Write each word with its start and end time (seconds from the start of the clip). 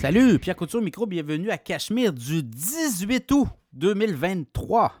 Salut, 0.00 0.38
Pierre 0.38 0.56
Couture 0.56 0.80
Micro, 0.80 1.04
bienvenue 1.04 1.50
à 1.50 1.58
Cachemire 1.58 2.14
du 2.14 2.42
18 2.42 3.30
août 3.32 3.48
2023. 3.74 4.94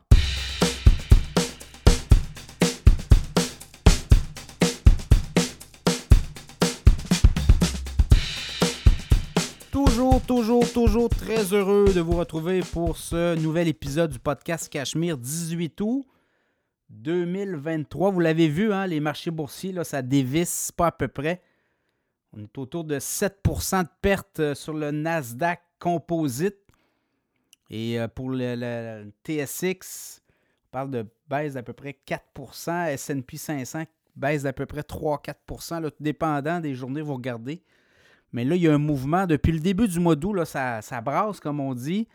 Toujours, 9.72 10.20
toujours, 10.20 10.70
toujours 10.70 11.08
très 11.08 11.54
heureux 11.54 11.90
de 11.94 12.00
vous 12.02 12.18
retrouver 12.18 12.60
pour 12.60 12.98
ce 12.98 13.40
nouvel 13.40 13.68
épisode 13.68 14.10
du 14.10 14.18
podcast 14.18 14.68
Cachemire 14.68 15.16
18 15.16 15.80
août 15.80 16.04
2023. 16.90 18.10
Vous 18.10 18.20
l'avez 18.20 18.48
vu, 18.48 18.70
hein, 18.70 18.86
les 18.86 19.00
marchés 19.00 19.30
boursiers, 19.30 19.72
ça 19.82 20.02
dévisse 20.02 20.72
pas 20.76 20.88
à 20.88 20.92
peu 20.92 21.08
près. 21.08 21.40
On 22.32 22.42
est 22.42 22.58
autour 22.58 22.84
de 22.84 22.98
7% 22.98 23.82
de 23.82 23.88
perte 24.00 24.40
euh, 24.40 24.54
sur 24.54 24.74
le 24.74 24.90
Nasdaq 24.90 25.60
Composite. 25.78 26.56
Et 27.70 28.00
euh, 28.00 28.08
pour 28.08 28.30
le, 28.30 29.12
TSX, 29.24 30.22
on 30.66 30.70
parle 30.70 30.90
de 30.90 31.06
baisse 31.28 31.54
d'à 31.54 31.62
peu 31.62 31.72
près 31.72 31.98
4% 32.06 32.96
SP 32.96 33.36
500 33.36 33.84
baisse 34.16 34.42
d'à 34.42 34.52
peu 34.52 34.66
près 34.66 34.80
3-4% 34.80 35.82
tout 35.82 35.94
dépendant 36.00 36.60
des 36.60 36.74
journées 36.74 37.00
vous 37.00 37.14
regardez. 37.14 37.62
Mais 38.32 38.44
là, 38.44 38.54
il 38.54 38.62
y 38.62 38.68
a 38.68 38.74
un 38.74 38.78
mouvement. 38.78 39.26
Depuis 39.26 39.52
le 39.52 39.60
début 39.60 39.88
du 39.88 39.98
mois 39.98 40.14
d'août, 40.14 40.44
ça, 40.44 40.82
ça 40.82 41.00
brasse, 41.00 41.40
comme 41.40 41.58
on 41.58 41.74
dit. 41.74 42.06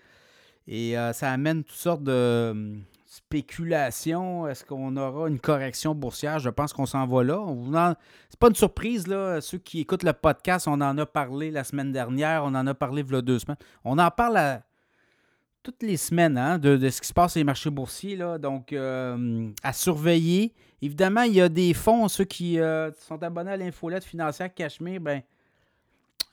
Et 0.67 0.97
euh, 0.97 1.13
ça 1.13 1.31
amène 1.31 1.63
toutes 1.63 1.75
sortes 1.75 2.03
de, 2.03 2.77
spéculation. 3.15 4.45
Est-ce 4.47 4.65
qu'on 4.65 4.97
aura 4.97 5.29
une 5.29 5.39
correction 5.39 5.95
boursière? 5.95 6.39
Je 6.39 6.49
pense 6.49 6.73
qu'on 6.73 6.85
s'en 6.85 7.07
va 7.07 7.23
là. 7.23 7.95
C'est 8.29 8.39
pas 8.39 8.49
une 8.49 8.55
surprise, 8.55 9.07
là. 9.07 9.39
Ceux 9.39 9.57
qui 9.57 9.79
écoutent 9.79 10.03
le 10.03 10.11
podcast, 10.11 10.67
on 10.67 10.81
en 10.81 10.97
a 10.97 11.05
parlé 11.05 11.49
la 11.49 11.63
semaine 11.63 11.93
dernière, 11.93 12.43
on 12.43 12.53
en 12.55 12.67
a 12.67 12.73
parlé 12.73 13.03
il 13.07 13.13
y 13.13 13.15
a 13.15 13.21
deux 13.21 13.39
semaines. 13.39 13.57
On 13.85 13.97
en 13.99 14.11
parle 14.11 14.61
toutes 15.63 15.81
les 15.81 15.95
semaines 15.97 16.37
hein, 16.37 16.57
de, 16.57 16.77
ce 16.89 17.01
qui 17.01 17.07
se 17.07 17.13
passe 17.13 17.31
sur 17.31 17.39
les 17.39 17.45
marchés 17.45 17.69
boursiers. 17.69 18.17
Là. 18.17 18.37
Donc, 18.37 18.73
euh, 18.73 19.49
à 19.63 19.71
surveiller. 19.71 20.53
Évidemment, 20.81 21.21
il 21.21 21.33
y 21.33 21.41
a 21.41 21.47
des 21.47 21.73
fonds, 21.73 22.09
ceux 22.09 22.25
qui 22.25 22.59
euh, 22.59 22.91
sont 23.07 23.23
abonnés 23.23 23.51
à 23.51 23.57
l'infolette 23.57 24.03
financière 24.03 24.53
Cachemire, 24.53 24.99
ben, 24.99 25.21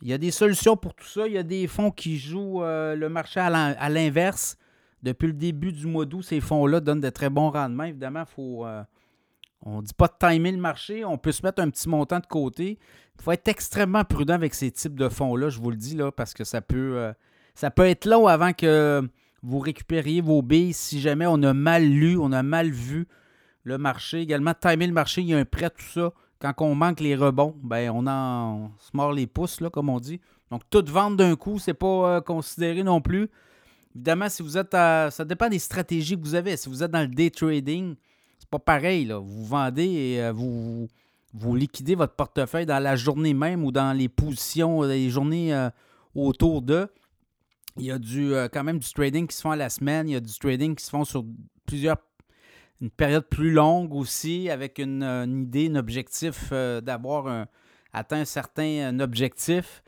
il 0.03 0.09
y 0.09 0.13
a 0.13 0.19
des 0.19 0.33
solutions 0.33 0.77
pour 0.77 0.95
tout 0.95 1.07
ça. 1.07 1.29
Il 1.29 1.35
y 1.35 1.39
a 1.39 1.45
des 1.45 1.69
fonds 1.69 1.93
qui 1.93 2.19
jouent 2.19 2.65
euh, 2.65 2.97
le 2.97 3.09
marché 3.09 3.39
à 3.39 3.89
l'inverse. 3.89 4.59
Depuis 5.03 5.27
le 5.27 5.33
début 5.33 5.73
du 5.73 5.87
mois 5.87 6.07
d'août, 6.07 6.23
ces 6.23 6.41
fonds-là 6.41 6.81
donnent 6.81 7.01
de 7.01 7.11
très 7.11 7.31
bons 7.31 7.51
rendements. 7.51 7.85
Évidemment, 7.85 8.25
faut, 8.25 8.65
euh, 8.65 8.83
on 9.63 9.79
ne 9.79 9.83
dit 9.83 9.95
pas 9.95 10.07
de 10.07 10.15
timer 10.19 10.53
le 10.53 10.59
marché. 10.59 11.05
On 11.05 11.19
peut 11.19 11.33
se 11.33 11.45
mettre 11.45 11.61
un 11.61 11.71
petit 11.71 11.89
montant 11.89 12.21
de 12.21 12.27
côté. 12.27 12.79
Il 13.19 13.23
faut 13.23 13.33
être 13.33 13.49
extrêmement 13.49 14.05
prudent 14.05 14.35
avec 14.35 14.55
ces 14.55 14.71
types 14.71 14.99
de 14.99 15.09
fonds-là, 15.09 15.49
je 15.49 15.59
vous 15.61 15.71
le 15.71 15.77
dis, 15.77 15.97
là, 15.97 16.13
parce 16.13 16.35
que 16.35 16.45
ça 16.45 16.61
peut, 16.61 16.97
euh, 16.97 17.13
ça 17.55 17.71
peut 17.71 17.87
être 17.87 18.07
long 18.07 18.27
avant 18.27 18.53
que 18.53 19.03
vous 19.43 19.59
récupériez 19.59 20.21
vos 20.21 20.41
billes 20.41 20.73
si 20.73 21.01
jamais 21.01 21.27
on 21.27 21.43
a 21.43 21.53
mal 21.53 21.85
lu, 21.85 22.17
on 22.17 22.33
a 22.33 22.43
mal 22.43 22.71
vu 22.71 23.09
le 23.65 23.79
marché. 23.79 24.21
Également, 24.21 24.55
timer 24.55 24.87
le 24.87 24.93
marché, 24.93 25.21
il 25.21 25.29
y 25.29 25.35
a 25.35 25.39
un 25.39 25.45
prêt, 25.45 25.71
tout 25.71 25.85
ça. 25.85 26.13
Quand 26.39 26.55
on 26.61 26.75
manque 26.75 27.01
les 27.01 27.15
rebonds, 27.15 27.55
ben 27.63 27.91
on 27.95 28.07
en 28.07 28.73
se 28.79 28.91
mord 28.95 29.13
les 29.13 29.27
pouces, 29.27 29.61
comme 29.73 29.89
on 29.89 30.01
dit. 30.01 30.21
Donc, 30.51 30.63
toute 30.71 30.91
vente 30.91 31.17
d'un 31.17 31.37
coup, 31.37 31.59
c'est 31.59 31.75
pas 31.75 32.17
euh, 32.17 32.21
considéré 32.21 32.83
non 32.83 33.01
plus. 33.01 33.31
Évidemment, 33.95 34.29
si 34.29 34.43
vous 34.43 34.57
êtes 34.57 34.73
ça 34.73 35.25
dépend 35.25 35.49
des 35.49 35.59
stratégies 35.59 36.17
que 36.17 36.23
vous 36.23 36.35
avez. 36.35 36.57
Si 36.57 36.69
vous 36.69 36.83
êtes 36.83 36.91
dans 36.91 37.03
le 37.03 37.09
day 37.09 37.31
trading, 37.31 37.95
c'est 38.39 38.49
pas 38.49 38.59
pareil. 38.59 39.05
Là. 39.05 39.19
Vous 39.19 39.45
vendez 39.45 39.85
et 39.85 40.23
euh, 40.23 40.33
vous, 40.33 40.89
vous 41.35 41.57
liquidez 41.57 41.95
votre 41.95 42.15
portefeuille 42.15 42.67
dans 42.67 42.83
la 42.83 42.97
journée 42.97 43.35
même 43.35 43.65
ou 43.65 43.71
dans 43.71 43.97
les 43.97 44.09
positions, 44.09 44.83
euh, 44.83 44.89
les 44.89 45.11
journées 45.11 45.55
euh, 45.55 45.69
autour 46.15 46.63
d'eux. 46.63 46.89
Il 47.79 47.85
y 47.85 47.91
a 47.91 47.99
du, 47.99 48.35
quand 48.53 48.65
même 48.65 48.79
du 48.79 48.93
trading 48.93 49.27
qui 49.27 49.35
se 49.35 49.41
font 49.41 49.51
à 49.51 49.57
la 49.57 49.71
semaine. 49.71 50.07
Il 50.07 50.13
y 50.13 50.17
a 50.17 50.21
du 50.21 50.39
trading 50.39 50.75
qui 50.75 50.85
se 50.85 50.91
font 50.91 51.05
sur 51.05 51.25
plusieurs 51.65 51.97
une 52.83 52.91
période 52.91 53.27
plus 53.29 53.53
longue 53.53 53.95
aussi, 53.95 54.51
avec 54.51 54.79
une, 54.79 55.45
idée, 55.47 55.71
un 55.71 55.77
objectif 55.77 56.51
d'avoir 56.51 57.47
atteint 57.95 58.21
un 58.21 58.25
certain 58.27 58.99
objectif. 59.01 59.83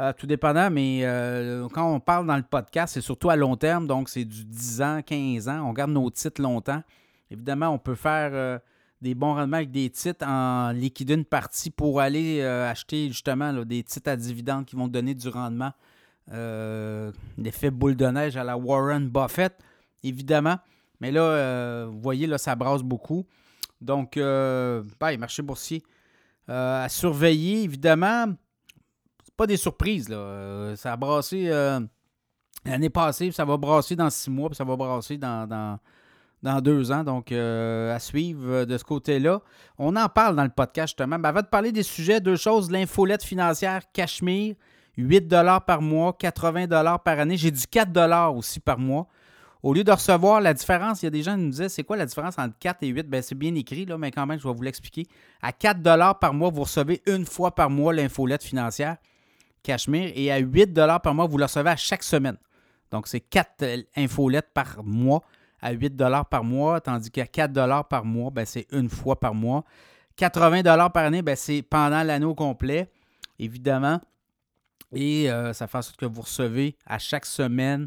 Euh, 0.00 0.14
tout 0.14 0.26
dépendant, 0.26 0.70
mais 0.70 1.00
euh, 1.02 1.68
quand 1.68 1.92
on 1.92 2.00
parle 2.00 2.26
dans 2.26 2.38
le 2.38 2.42
podcast, 2.42 2.94
c'est 2.94 3.02
surtout 3.02 3.28
à 3.28 3.36
long 3.36 3.56
terme, 3.56 3.86
donc 3.86 4.08
c'est 4.08 4.24
du 4.24 4.46
10 4.46 4.80
ans, 4.80 5.00
15 5.04 5.46
ans. 5.50 5.68
On 5.68 5.74
garde 5.74 5.90
nos 5.90 6.08
titres 6.08 6.40
longtemps. 6.40 6.82
Évidemment, 7.30 7.68
on 7.68 7.78
peut 7.78 7.94
faire 7.94 8.30
euh, 8.32 8.58
des 9.02 9.14
bons 9.14 9.34
rendements 9.34 9.58
avec 9.58 9.70
des 9.70 9.90
titres 9.90 10.26
en 10.26 10.70
liquidant 10.70 11.16
une 11.16 11.26
partie 11.26 11.68
pour 11.68 12.00
aller 12.00 12.42
acheter 12.42 13.08
justement 13.08 13.52
des 13.64 13.82
titres 13.82 14.08
à 14.08 14.16
dividendes 14.16 14.64
qui 14.64 14.74
vont 14.74 14.88
donner 14.88 15.14
du 15.14 15.28
rendement. 15.28 15.72
L'effet 17.36 17.70
boule 17.70 17.96
de 17.96 18.06
neige 18.06 18.38
à 18.38 18.44
la 18.44 18.56
Warren 18.56 19.06
Buffett, 19.06 19.52
évidemment. 20.02 20.56
Mais 21.00 21.10
là, 21.10 21.84
vous 21.86 22.00
voyez, 22.00 22.26
là, 22.26 22.38
ça 22.38 22.56
brasse 22.56 22.82
beaucoup. 22.82 23.26
Donc, 23.82 24.12
ben, 24.16 25.18
marché 25.18 25.42
boursier 25.42 25.82
à 26.48 26.86
surveiller, 26.88 27.62
évidemment 27.62 28.34
pas 29.40 29.46
des 29.46 29.56
surprises. 29.56 30.10
Là. 30.10 30.18
Euh, 30.18 30.76
ça 30.76 30.92
a 30.92 30.96
brassé 30.98 31.44
euh, 31.48 31.80
l'année 32.66 32.90
passée, 32.90 33.32
ça 33.32 33.46
va 33.46 33.56
brasser 33.56 33.96
dans 33.96 34.10
six 34.10 34.28
mois, 34.28 34.50
puis 34.50 34.56
ça 34.56 34.64
va 34.64 34.76
brasser 34.76 35.16
dans, 35.16 35.48
dans, 36.42 36.60
deux 36.60 36.92
ans. 36.92 37.04
Donc, 37.04 37.32
euh, 37.32 37.96
à 37.96 37.98
suivre 38.00 38.66
de 38.66 38.76
ce 38.76 38.84
côté-là. 38.84 39.40
On 39.78 39.96
en 39.96 40.10
parle 40.10 40.36
dans 40.36 40.44
le 40.44 40.50
podcast, 40.50 40.88
justement. 40.88 41.18
Ben, 41.18 41.30
avant 41.30 41.40
de 41.40 41.46
parler 41.46 41.72
des 41.72 41.82
sujets, 41.82 42.20
deux 42.20 42.36
choses. 42.36 42.70
L'infolette 42.70 43.24
financière 43.24 43.80
Cachemire, 43.94 44.56
8 44.98 45.34
par 45.66 45.80
mois, 45.80 46.14
80 46.18 46.66
par 47.02 47.18
année. 47.18 47.38
J'ai 47.38 47.50
du 47.50 47.66
4 47.66 48.36
aussi 48.36 48.60
par 48.60 48.78
mois. 48.78 49.08
Au 49.62 49.72
lieu 49.72 49.84
de 49.84 49.92
recevoir 49.92 50.42
la 50.42 50.52
différence, 50.52 51.00
il 51.00 51.06
y 51.06 51.08
a 51.08 51.10
des 51.10 51.22
gens 51.22 51.36
qui 51.36 51.44
nous 51.44 51.50
disaient 51.50 51.70
c'est 51.70 51.84
quoi 51.84 51.96
la 51.96 52.04
différence 52.04 52.38
entre 52.38 52.58
4 52.58 52.82
et 52.82 52.88
8 52.88 53.08
ben, 53.08 53.22
C'est 53.22 53.34
bien 53.34 53.54
écrit, 53.54 53.86
là, 53.86 53.96
mais 53.96 54.10
quand 54.10 54.26
même, 54.26 54.38
je 54.38 54.46
vais 54.46 54.54
vous 54.54 54.62
l'expliquer. 54.62 55.06
À 55.40 55.52
4 55.52 55.80
par 56.20 56.34
mois, 56.34 56.50
vous 56.50 56.62
recevez 56.64 57.00
une 57.06 57.24
fois 57.24 57.54
par 57.54 57.70
mois 57.70 57.94
l'infolette 57.94 58.42
financière. 58.42 58.98
Cachemire. 59.62 60.12
Et 60.14 60.30
à 60.30 60.38
8 60.38 60.74
par 61.02 61.14
mois, 61.14 61.26
vous 61.26 61.38
le 61.38 61.44
recevez 61.44 61.70
à 61.70 61.76
chaque 61.76 62.02
semaine. 62.02 62.36
Donc, 62.90 63.06
c'est 63.06 63.20
4 63.20 63.62
euh, 63.62 63.82
infolettes 63.96 64.50
par 64.52 64.82
mois 64.82 65.22
à 65.62 65.72
8 65.72 65.96
par 66.30 66.44
mois, 66.44 66.80
tandis 66.80 67.10
qu'à 67.10 67.26
4 67.26 67.84
par 67.88 68.04
mois, 68.04 68.30
ben, 68.30 68.44
c'est 68.44 68.66
une 68.72 68.88
fois 68.88 69.18
par 69.18 69.34
mois. 69.34 69.64
80 70.16 70.62
par 70.90 71.04
année, 71.04 71.22
ben, 71.22 71.36
c'est 71.36 71.62
pendant 71.62 72.02
l'anneau 72.02 72.34
complet, 72.34 72.90
évidemment. 73.38 74.00
Et 74.92 75.30
euh, 75.30 75.52
ça 75.52 75.66
fait 75.66 75.78
en 75.78 75.82
sorte 75.82 75.98
que 75.98 76.06
vous 76.06 76.22
recevez 76.22 76.76
à 76.84 76.98
chaque 76.98 77.24
semaine 77.24 77.86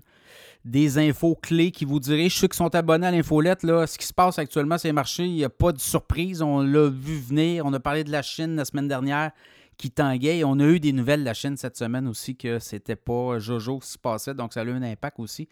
des 0.64 0.98
infos 0.98 1.36
clés 1.36 1.72
qui 1.72 1.84
vous 1.84 2.00
dirigent. 2.00 2.40
Ceux 2.40 2.48
qui 2.48 2.56
sont 2.56 2.74
abonnés 2.74 3.08
à 3.08 3.12
l'infolette, 3.12 3.64
là, 3.64 3.86
ce 3.86 3.98
qui 3.98 4.06
se 4.06 4.14
passe 4.14 4.40
actuellement 4.40 4.78
sur 4.78 4.88
les 4.88 4.94
marchés, 4.94 5.26
il 5.26 5.34
n'y 5.34 5.44
a 5.44 5.50
pas 5.50 5.74
de 5.74 5.80
surprise. 5.80 6.42
On 6.42 6.62
l'a 6.62 6.88
vu 6.90 7.18
venir. 7.20 7.66
On 7.66 7.74
a 7.74 7.80
parlé 7.80 8.06
de 8.06 8.12
la 8.12 8.22
Chine 8.22 8.56
la 8.56 8.64
semaine 8.64 8.88
dernière 8.88 9.32
qui 9.78 9.92
tanguait. 9.92 10.44
On 10.44 10.60
a 10.60 10.66
eu 10.66 10.80
des 10.80 10.94
nouvelles 10.94 11.22
de 11.22 11.26
la 11.26 11.34
Chine 11.34 11.58
cette 11.58 11.78
semaine 11.78 12.08
aussi 12.08 12.36
que 12.36 12.60
c'était 12.60 12.96
pas 12.96 13.40
Jojo 13.40 13.80
qui 13.80 13.90
se 13.90 13.98
passait, 13.98 14.34
donc 14.34 14.54
ça 14.54 14.62
a 14.62 14.64
eu 14.64 14.72
un 14.72 14.84
impact 14.84 15.20
aussi. 15.20 15.48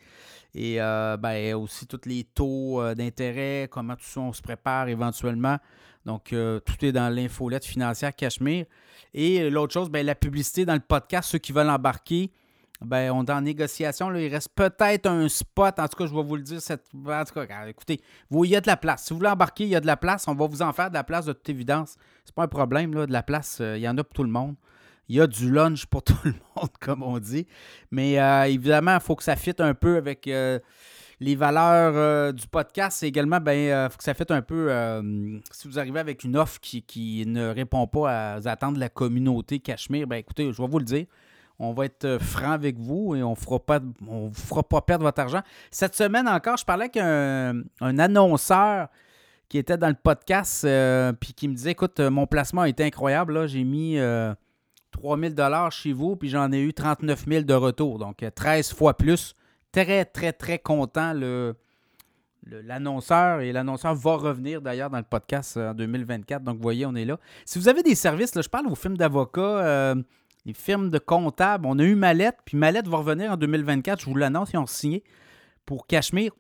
Et 0.54 0.82
euh, 0.82 1.18
ben, 1.18 1.56
aussi 1.56 1.88
tous 1.88 2.02
les 2.06 2.24
taux 2.24 2.82
euh, 2.82 2.96
d'intérêt, 2.96 3.68
comment 3.72 3.96
tout 3.96 4.06
ça 4.06 4.20
on 4.20 4.34
se 4.34 4.42
prépare 4.42 4.90
éventuellement. 4.90 5.58
Donc, 6.06 6.34
euh, 6.34 6.60
tout 6.60 6.84
est 6.84 6.92
dans 6.92 7.14
l'infolette 7.14 7.66
financière 7.66 8.16
Cachemire. 8.16 8.66
Et 9.14 9.50
l'autre 9.50 9.74
chose, 9.74 9.90
ben, 9.90 10.06
la 10.06 10.16
publicité 10.16 10.66
dans 10.66 10.74
le 10.74 10.80
podcast, 10.80 11.30
ceux 11.30 11.38
qui 11.38 11.52
veulent 11.52 11.70
embarquer, 11.70 12.32
ben, 12.84 13.12
on 13.12 13.24
est 13.24 13.32
en 13.32 13.42
négociation. 13.42 14.10
Là, 14.10 14.22
il 14.22 14.34
reste 14.34 14.50
peut-être 14.56 15.06
un 15.06 15.30
spot. 15.30 15.78
En 15.78 15.88
tout 15.88 15.98
cas, 15.98 16.06
je 16.08 16.16
vais 16.16 16.24
vous 16.24 16.36
le 16.36 16.42
dire. 16.42 16.62
Cette... 16.62 16.86
En 16.94 17.24
tout 17.24 17.34
cas, 17.34 17.68
écoutez, 17.68 18.02
vous, 18.30 18.44
il 18.46 18.52
y 18.52 18.56
a 18.56 18.62
de 18.62 18.68
la 18.68 18.78
place. 18.78 19.04
Si 19.06 19.14
vous 19.14 19.20
voulez 19.20 19.30
embarquer, 19.30 19.66
il 19.66 19.70
y 19.70 19.76
a 19.76 19.80
de 19.80 19.86
la 19.86 19.98
place. 19.98 20.28
On 20.28 20.34
va 20.34 20.48
vous 20.48 20.64
en 20.64 20.74
faire 20.74 20.90
de 20.90 20.96
la 20.96 21.04
place 21.04 21.26
de 21.26 21.34
toute 21.34 21.48
évidence. 21.50 21.96
C'est 22.26 22.34
pas 22.34 22.44
un 22.44 22.48
problème, 22.48 22.94
là, 22.96 23.06
de 23.06 23.12
la 23.12 23.22
place. 23.22 23.60
Euh, 23.62 23.78
il 23.78 23.82
y 23.82 23.88
en 23.88 23.98
a 23.98 24.04
pour 24.04 24.14
tout 24.14 24.24
le 24.24 24.32
monde. 24.32 24.56
Il 25.10 25.16
y 25.16 25.22
a 25.22 25.28
du 25.28 25.52
lunch 25.52 25.86
pour 25.86 26.02
tout 26.04 26.18
le 26.24 26.34
monde, 26.56 26.70
comme 26.80 27.04
on 27.04 27.20
dit. 27.20 27.46
Mais 27.92 28.20
euh, 28.20 28.46
évidemment, 28.46 28.96
il 28.96 29.02
faut 29.02 29.16
que 29.16 29.24
ça 29.24 29.36
fitte 29.36 29.62
un 29.62 29.76
peu 29.76 29.98
avec 29.98 30.28
euh, 30.28 30.58
les 31.20 31.36
valeurs 31.36 32.34
du 32.34 32.48
podcast. 32.48 33.04
également, 33.04 33.38
il 33.38 33.44
ben, 33.44 33.90
faut 33.92 33.98
que 33.98 34.04
ça 34.04 34.16
fitte 34.16 34.32
un 34.32 34.42
peu. 34.42 34.72
si 35.52 35.68
vous 35.68 35.78
arrivez 35.78 36.00
avec 36.00 36.24
une 36.24 36.36
offre 36.36 36.60
qui, 36.60 36.82
qui, 36.82 37.28
ne 37.28 37.48
répond 37.50 37.86
pas 37.86 38.40
aux 38.40 38.48
attentes 38.48 38.74
de 38.74 38.80
la 38.80 38.90
communauté 38.90 39.60
Cachemire, 39.60 40.08
ben 40.08 40.16
écoutez, 40.16 40.52
je 40.52 40.60
vais 40.60 40.68
vous 40.68 40.80
le 40.80 40.86
dire 40.86 41.06
on 41.62 41.74
va 41.74 41.86
être 41.86 42.06
euh, 42.06 42.20
franc 42.20 42.52
avec 42.52 42.78
vous 42.80 43.16
et 43.16 43.22
on 43.22 43.32
ne 43.32 43.36
vous 43.36 44.34
fera 44.34 44.64
pas 44.64 44.82
perdre 44.82 45.06
votre 45.06 45.22
argent. 45.22 45.42
Cette 45.70 45.96
semaine 45.96 46.28
encore, 46.28 46.58
je 46.58 46.66
parlais 46.66 46.86
avec 46.86 46.98
un, 46.98 47.64
annonceur 48.00 48.88
qui 49.48 49.60
était 49.60 49.78
dans 49.78 49.90
le 49.90 49.96
podcast 49.96 50.66
euh, 50.66 51.14
puis 51.14 51.34
qui 51.34 51.48
me 51.48 51.54
disait 51.54 51.72
écoute, 51.72 52.00
euh, 52.00 52.10
mon 52.10 52.26
placement 52.26 52.62
a 52.62 52.70
été 52.70 52.84
incroyable. 52.84 53.48
J'ai 53.48 53.64
mis 53.64 54.00
3000 54.92 55.36
dollars 55.36 55.72
chez 55.72 55.94
vous 55.94 56.16
puis 56.16 56.30
j'en 56.30 56.52
ai 56.52 56.60
eu 56.60 56.74
39 56.74 57.26
000 57.28 57.44
de 57.44 57.54
retour. 57.54 58.00
Donc 58.00 58.26
13 58.34 58.74
fois 58.74 58.98
plus. 58.98 59.36
Très, 59.72 60.04
très, 60.04 60.34
très 60.34 60.60
content 60.60 61.14
le, 61.14 61.56
l'annonceur 62.46 63.40
et 63.40 63.54
l'annonceur 63.54 63.94
va 63.94 64.16
revenir 64.16 64.62
d'ailleurs 64.62 64.90
dans 64.90 64.98
le 64.98 65.04
podcast 65.04 65.56
en 65.58 65.74
2024. 65.74 66.44
Donc, 66.44 66.58
vous 66.58 66.62
voyez, 66.62 66.86
on 66.86 66.96
est 66.96 67.06
là. 67.06 67.18
Si 67.46 67.58
vous 67.58 67.70
avez 67.70 67.82
des 67.82 67.96
services, 67.96 68.34
je 68.36 68.50
parle 68.50 68.68
aux 68.68 68.76
films 68.76 68.98
d'avocats, 68.98 69.96
les 70.46 70.54
firmes 70.54 70.90
de 70.90 71.00
comptables. 71.00 71.66
On 71.66 71.78
a 71.80 71.84
eu 71.84 71.96
Mallette, 71.96 72.38
puis 72.46 72.58
Mallette 72.58 72.88
va 72.88 72.98
revenir 72.98 73.32
en 73.32 73.38
2024, 73.38 74.02
je 74.02 74.06
vous 74.06 74.16
l'annonce, 74.16 74.52
ils 74.54 74.58
ont 74.58 74.68
signé 74.68 75.04
pour 75.66 75.88
Cachemire. 75.88 76.32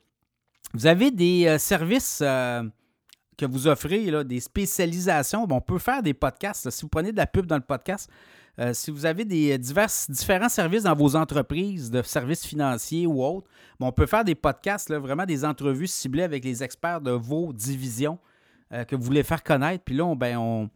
Vous 0.73 0.87
avez 0.87 1.11
des 1.11 1.47
euh, 1.47 1.57
services 1.57 2.19
euh, 2.21 2.63
que 3.37 3.45
vous 3.45 3.67
offrez, 3.67 4.09
là, 4.09 4.23
des 4.23 4.39
spécialisations. 4.39 5.45
on 5.49 5.61
peut 5.61 5.79
faire 5.79 6.01
des 6.01 6.13
podcasts. 6.13 6.69
Si 6.69 6.81
vous 6.83 6.87
prenez 6.87 7.11
de 7.11 7.17
la 7.17 7.27
pub 7.27 7.45
dans 7.45 7.57
le 7.57 7.61
podcast, 7.61 8.09
euh, 8.59 8.73
si 8.73 8.91
vous 8.91 9.05
avez 9.05 9.25
des 9.25 9.57
divers, 9.57 9.89
différents 10.09 10.49
services 10.49 10.83
dans 10.83 10.95
vos 10.95 11.15
entreprises, 11.15 11.91
de 11.91 12.01
services 12.01 12.45
financiers 12.45 13.07
ou 13.07 13.23
autres, 13.23 13.47
on 13.79 13.91
peut 13.91 14.05
faire 14.05 14.23
des 14.23 14.35
podcasts, 14.35 14.89
là, 14.89 14.99
vraiment 14.99 15.25
des 15.25 15.43
entrevues 15.45 15.87
ciblées 15.87 16.23
avec 16.23 16.43
les 16.43 16.63
experts 16.63 17.01
de 17.01 17.11
vos 17.11 17.53
divisions 17.53 18.19
que 18.87 18.95
vous 18.95 19.03
voulez 19.03 19.23
faire 19.23 19.43
connaître. 19.43 19.83
Puis 19.83 19.95
là, 19.95 20.15
ben, 20.15 20.37
on, 20.37 20.69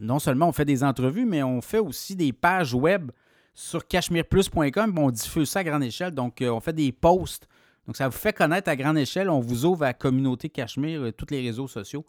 non 0.00 0.18
seulement 0.18 0.48
on 0.48 0.52
fait 0.52 0.64
des 0.64 0.84
entrevues, 0.84 1.26
mais 1.26 1.42
on 1.42 1.60
fait 1.60 1.78
aussi 1.78 2.16
des 2.16 2.32
pages 2.32 2.74
web 2.74 3.10
sur 3.54 3.86
cachemireplus.com. 3.86 4.98
On 4.98 5.10
diffuse 5.10 5.48
ça 5.48 5.60
à 5.60 5.64
grande 5.64 5.84
échelle. 5.84 6.14
Donc, 6.14 6.42
on 6.42 6.60
fait 6.60 6.72
des 6.72 6.92
posts 6.92 7.48
donc, 7.86 7.96
ça 7.96 8.08
vous 8.08 8.16
fait 8.16 8.32
connaître 8.32 8.68
à 8.68 8.76
grande 8.76 8.98
échelle. 8.98 9.30
On 9.30 9.40
vous 9.40 9.64
ouvre 9.64 9.84
à 9.84 9.88
la 9.88 9.94
communauté 9.94 10.48
Cachemire, 10.48 11.02
euh, 11.02 11.12
tous 11.12 11.26
les 11.30 11.40
réseaux 11.40 11.68
sociaux. 11.68 12.04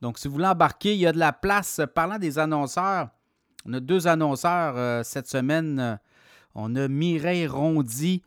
Donc, 0.00 0.18
si 0.18 0.28
vous 0.28 0.34
voulez 0.34 0.46
embarquer, 0.46 0.94
il 0.94 1.00
y 1.00 1.06
a 1.06 1.12
de 1.12 1.18
la 1.18 1.32
place. 1.32 1.80
Parlant 1.94 2.18
des 2.18 2.38
annonceurs, 2.38 3.08
on 3.66 3.72
a 3.72 3.80
deux 3.80 4.06
annonceurs 4.06 4.74
euh, 4.76 5.02
cette 5.02 5.28
semaine. 5.28 5.78
Euh, 5.80 5.96
on 6.54 6.76
a 6.76 6.86
Mireille 6.86 7.46
Rondy, 7.46 8.22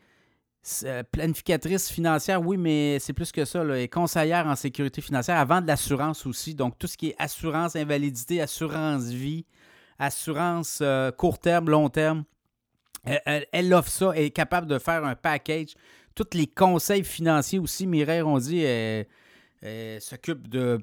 planificatrice 1.12 1.90
financière, 1.92 2.42
oui, 2.42 2.58
mais 2.58 2.98
c'est 3.00 3.14
plus 3.14 3.32
que 3.32 3.46
ça. 3.46 3.64
Là, 3.64 3.80
et 3.80 3.88
conseillère 3.88 4.48
en 4.48 4.56
sécurité 4.56 5.02
financière, 5.02 5.38
avant 5.38 5.62
de 5.62 5.68
l'assurance 5.68 6.26
aussi. 6.26 6.56
Donc, 6.56 6.78
tout 6.80 6.88
ce 6.88 6.98
qui 6.98 7.10
est 7.10 7.16
assurance 7.20 7.76
invalidité, 7.76 8.42
assurance 8.42 9.06
vie, 9.06 9.46
assurance 10.00 10.82
court 11.18 11.40
terme, 11.40 11.70
long 11.70 11.90
terme. 11.90 12.24
Elle, 13.04 13.46
elle, 13.52 13.74
offre 13.74 13.92
ça, 13.92 14.12
elle 14.16 14.24
est 14.24 14.32
capable 14.32 14.66
de 14.66 14.80
faire 14.80 15.06
un 15.06 15.16
package 15.16 15.76
tous 16.16 16.30
les 16.34 16.48
conseils 16.48 17.04
financiers 17.04 17.60
aussi. 17.60 17.86
Mireille 17.86 18.22
Rondy 18.22 18.66
s'occupe 20.00 20.48
de, 20.48 20.80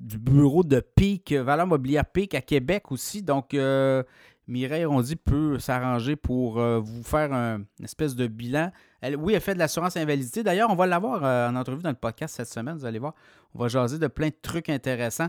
du 0.00 0.18
bureau 0.18 0.64
de 0.64 0.80
PIC, 0.80 1.32
Valeur 1.32 1.66
Mobilière 1.66 2.06
PIC 2.06 2.34
à 2.34 2.40
Québec 2.40 2.90
aussi. 2.90 3.22
Donc, 3.22 3.52
euh, 3.52 4.02
Mireille 4.50 4.84
Rondy 4.84 5.16
peut 5.16 5.58
s'arranger 5.58 6.16
pour 6.16 6.58
euh, 6.58 6.78
vous 6.78 7.02
faire 7.02 7.32
un, 7.32 7.62
une 7.78 7.84
espèce 7.84 8.14
de 8.14 8.26
bilan. 8.26 8.70
Elle, 9.00 9.16
oui, 9.16 9.32
elle 9.34 9.40
fait 9.40 9.54
de 9.54 9.58
l'assurance 9.58 9.96
invalidité. 9.96 10.42
D'ailleurs, 10.42 10.70
on 10.70 10.74
va 10.74 10.86
l'avoir 10.86 11.24
euh, 11.24 11.48
en 11.48 11.56
entrevue 11.56 11.82
dans 11.82 11.90
le 11.90 11.94
podcast 11.94 12.36
cette 12.36 12.48
semaine, 12.48 12.76
vous 12.76 12.84
allez 12.84 12.98
voir. 12.98 13.14
On 13.54 13.58
va 13.58 13.68
jaser 13.68 13.98
de 13.98 14.06
plein 14.06 14.28
de 14.28 14.36
trucs 14.42 14.68
intéressants 14.68 15.28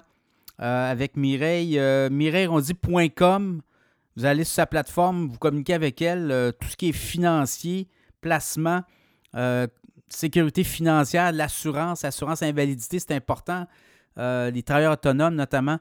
avec 0.57 1.17
Mireille. 1.17 1.79
MireilleRondy.com. 2.11 3.61
Vous 4.15 4.25
allez 4.25 4.43
sur 4.43 4.53
sa 4.55 4.67
plateforme, 4.67 5.29
vous 5.29 5.39
communiquez 5.39 5.73
avec 5.73 6.01
elle, 6.03 6.53
tout 6.59 6.67
ce 6.67 6.75
qui 6.75 6.89
est 6.89 6.91
financier, 6.91 7.87
placement, 8.19 8.83
euh, 9.35 9.67
sécurité 10.07 10.63
financière, 10.63 11.31
l'assurance, 11.31 12.05
assurance 12.05 12.43
invalidité, 12.43 12.99
c'est 12.99 13.13
important. 13.13 13.67
Euh, 14.17 14.51
les 14.51 14.63
travailleurs 14.63 14.93
autonomes 14.93 15.35
notamment. 15.35 15.79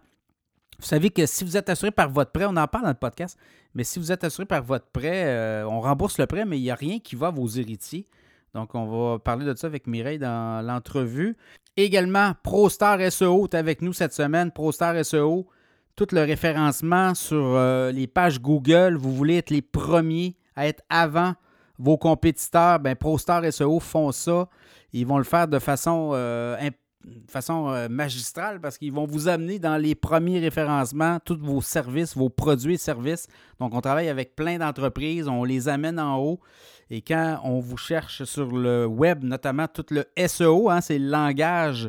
Vous 0.81 0.87
savez 0.87 1.11
que 1.11 1.27
si 1.27 1.45
vous 1.45 1.57
êtes 1.57 1.69
assuré 1.69 1.91
par 1.91 2.11
votre 2.11 2.33
prêt, 2.33 2.47
on 2.47 2.57
en 2.57 2.67
parle 2.67 2.85
dans 2.85 2.91
le 2.91 2.95
podcast, 2.95 3.39
mais 3.75 3.85
si 3.85 3.99
vous 3.99 4.11
êtes 4.11 4.25
assuré 4.25 4.47
par 4.47 4.63
votre 4.63 4.87
prêt, 4.87 5.25
euh, 5.27 5.65
on 5.65 5.81
rembourse 5.81 6.19
le 6.19 6.27
prêt, 6.27 6.45
mais 6.45 6.59
il 6.59 6.63
n'y 6.63 6.71
a 6.71 6.75
rien 6.75 6.99
qui 6.99 7.17
va 7.17 7.29
à 7.29 7.31
vos 7.31 7.47
héritiers. 7.47 8.07
Donc, 8.55 8.75
on 8.75 8.87
va 8.87 9.19
parler 9.19 9.45
de 9.45 9.55
ça 9.55 9.67
avec 9.67 9.87
Mireille 9.87 10.19
dans 10.19 10.65
l'entrevue. 10.67 11.37
Également, 11.77 12.33
ProStar 12.43 12.99
SEO 13.13 13.45
est 13.45 13.55
avec 13.55 13.81
nous 13.81 13.93
cette 13.93 14.13
semaine. 14.13 14.51
ProStar 14.51 15.05
SEO, 15.05 15.47
tout 15.95 16.09
le 16.11 16.23
référencement 16.23 17.15
sur 17.15 17.57
les 17.93 18.09
pages 18.09 18.41
Google. 18.41 18.97
Vous 18.97 19.15
voulez 19.15 19.37
être 19.37 19.51
les 19.51 19.63
premiers 19.63 20.35
à 20.57 20.67
être 20.67 20.83
avant 20.89 21.35
vos 21.81 21.97
compétiteurs, 21.97 22.79
ben, 22.79 22.95
ProStar 22.95 23.43
SEO 23.51 23.81
font 23.81 24.13
ça. 24.13 24.49
Ils 24.93 25.07
vont 25.07 25.19
le 25.19 25.25
faire 25.25 25.49
de 25.49 25.59
façon, 25.59 26.11
euh, 26.13 26.57
façon 27.29 27.69
euh, 27.69 27.89
magistrale 27.89 28.61
parce 28.61 28.79
qu'ils 28.79 28.93
vont 28.93 29.07
vous 29.07 29.29
amener 29.29 29.59
dans 29.59 29.77
les 29.77 29.95
premiers 29.95 30.39
référencements, 30.39 31.19
tous 31.25 31.39
vos 31.39 31.61
services, 31.61 32.17
vos 32.17 32.29
produits 32.29 32.75
et 32.75 32.79
services. 32.79 33.27
Donc, 33.59 33.75
on 33.75 33.81
travaille 33.81 34.09
avec 34.09 34.37
plein 34.37 34.59
d'entreprises, 34.59 35.29
on 35.29 35.45
les 35.45 35.69
amène 35.69 35.99
en 35.99 36.19
haut. 36.19 36.41
Et 36.91 37.03
quand 37.03 37.41
on 37.45 37.61
vous 37.61 37.77
cherche 37.77 38.25
sur 38.25 38.51
le 38.51 38.87
web, 38.87 39.23
notamment 39.23 39.67
tout 39.69 39.87
le 39.91 40.05
SEO, 40.27 40.71
hein, 40.71 40.81
c'est 40.81 40.99
le 40.99 41.09
langage 41.09 41.89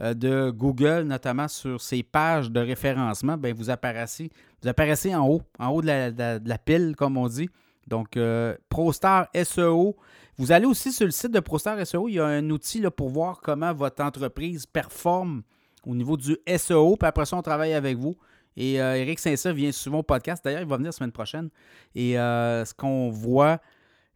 euh, 0.00 0.14
de 0.14 0.50
Google, 0.50 1.02
notamment 1.02 1.48
sur 1.48 1.80
ces 1.80 2.02
pages 2.02 2.50
de 2.50 2.60
référencement, 2.60 3.36
ben, 3.36 3.54
vous, 3.54 3.70
apparaissez, 3.70 4.30
vous 4.62 5.14
en 5.14 5.28
haut, 5.28 5.42
en 5.58 5.68
haut 5.68 5.82
de 5.82 6.48
la 6.48 6.58
pile, 6.58 6.94
comme 6.96 7.16
on 7.16 7.28
dit. 7.28 7.50
Donc, 7.86 8.16
euh, 8.16 8.56
ProStar 8.68 9.28
SEO. 9.44 9.96
Vous 10.38 10.52
allez 10.52 10.66
aussi 10.66 10.92
sur 10.92 11.06
le 11.06 11.12
site 11.12 11.32
de 11.32 11.40
ProStar 11.40 11.84
SEO, 11.86 12.08
il 12.08 12.14
y 12.14 12.20
a 12.20 12.26
un 12.26 12.50
outil 12.50 12.80
là, 12.80 12.90
pour 12.90 13.08
voir 13.08 13.40
comment 13.40 13.72
votre 13.72 14.04
entreprise 14.04 14.66
performe 14.66 15.42
au 15.86 15.94
niveau 15.94 16.16
du 16.16 16.36
SEO. 16.58 16.96
Puis 16.96 17.08
après 17.08 17.24
ça, 17.24 17.36
on 17.36 17.42
travaille 17.42 17.72
avec 17.72 17.96
vous. 17.96 18.16
Et 18.54 18.80
euh, 18.80 18.96
Eric 18.96 19.18
Saint-Cyr 19.18 19.54
vient 19.54 19.72
souvent 19.72 19.98
au 19.98 20.02
podcast. 20.02 20.44
D'ailleurs, 20.44 20.60
il 20.60 20.68
va 20.68 20.76
venir 20.76 20.88
la 20.88 20.92
semaine 20.92 21.12
prochaine. 21.12 21.48
Et 21.94 22.18
euh, 22.18 22.64
ce 22.66 22.74
qu'on 22.74 23.10
voit 23.10 23.60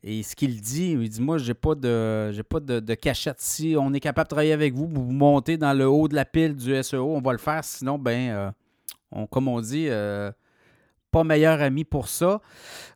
et 0.03 0.23
ce 0.23 0.37
qu'il 0.37 0.61
dit, 0.61 0.93
il 0.93 1.09
dit 1.09 1.21
Moi, 1.23 1.39
j'ai 1.39 1.55
pas 1.55 1.75
de 1.75 2.33
pas 2.49 2.61
de, 2.61 2.95
cachette. 2.95 3.41
Si 3.41 3.75
on 3.79 3.93
est 3.95 4.01
capable 4.01 4.27
de 4.27 4.31
travailler 4.31 4.53
avec 4.53 4.75
vous, 4.75 4.89
vous 4.89 5.13
montez 5.13 5.57
dans 5.57 5.73
le 5.73 5.87
haut 5.89 6.09
de 6.09 6.15
la 6.15 6.25
pile 6.27 6.55
du 6.55 6.83
SEO, 6.83 7.15
on 7.15 7.21
va 7.21 7.33
le 7.33 7.39
faire. 7.39 7.65
Sinon, 7.65 7.99
ben, 7.99 8.53
on, 9.11 9.27
comme 9.27 9.49
on 9.49 9.61
dit, 9.61 9.89
pas 11.11 11.25
meilleur 11.25 11.61
ami 11.61 11.85
pour 11.85 12.09
ça. 12.09 12.41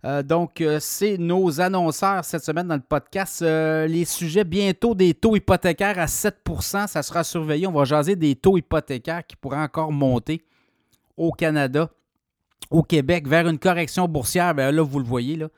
Euh, 0.04 0.22
donc, 0.22 0.60
euh, 0.60 0.78
c'est 0.80 1.18
nos 1.18 1.60
annonceurs 1.60 2.24
cette 2.24 2.44
semaine 2.44 2.68
dans 2.68 2.76
le 2.76 2.80
podcast. 2.80 3.42
Euh, 3.42 3.86
les 3.86 4.04
sujets 4.04 4.44
bientôt 4.44 4.94
des 4.94 5.14
taux 5.14 5.36
hypothécaires 5.36 5.98
à 5.98 6.06
7% 6.06 6.86
ça 6.86 7.02
sera 7.02 7.24
surveillé. 7.24 7.66
On 7.66 7.72
va 7.72 7.84
jaser 7.84 8.16
des 8.16 8.36
taux 8.36 8.56
hypothécaires 8.56 9.26
qui 9.26 9.36
pourraient 9.36 9.62
encore 9.62 9.92
monter 9.92 10.44
au 11.16 11.32
Canada, 11.32 11.90
au 12.70 12.82
Québec, 12.82 13.28
vers 13.28 13.48
une 13.48 13.58
correction 13.58 14.08
boursière. 14.08 14.54
Bien, 14.54 14.70
là, 14.70 14.82
vous 14.82 14.98
le 14.98 15.04
voyez, 15.04 15.36
là, 15.36 15.48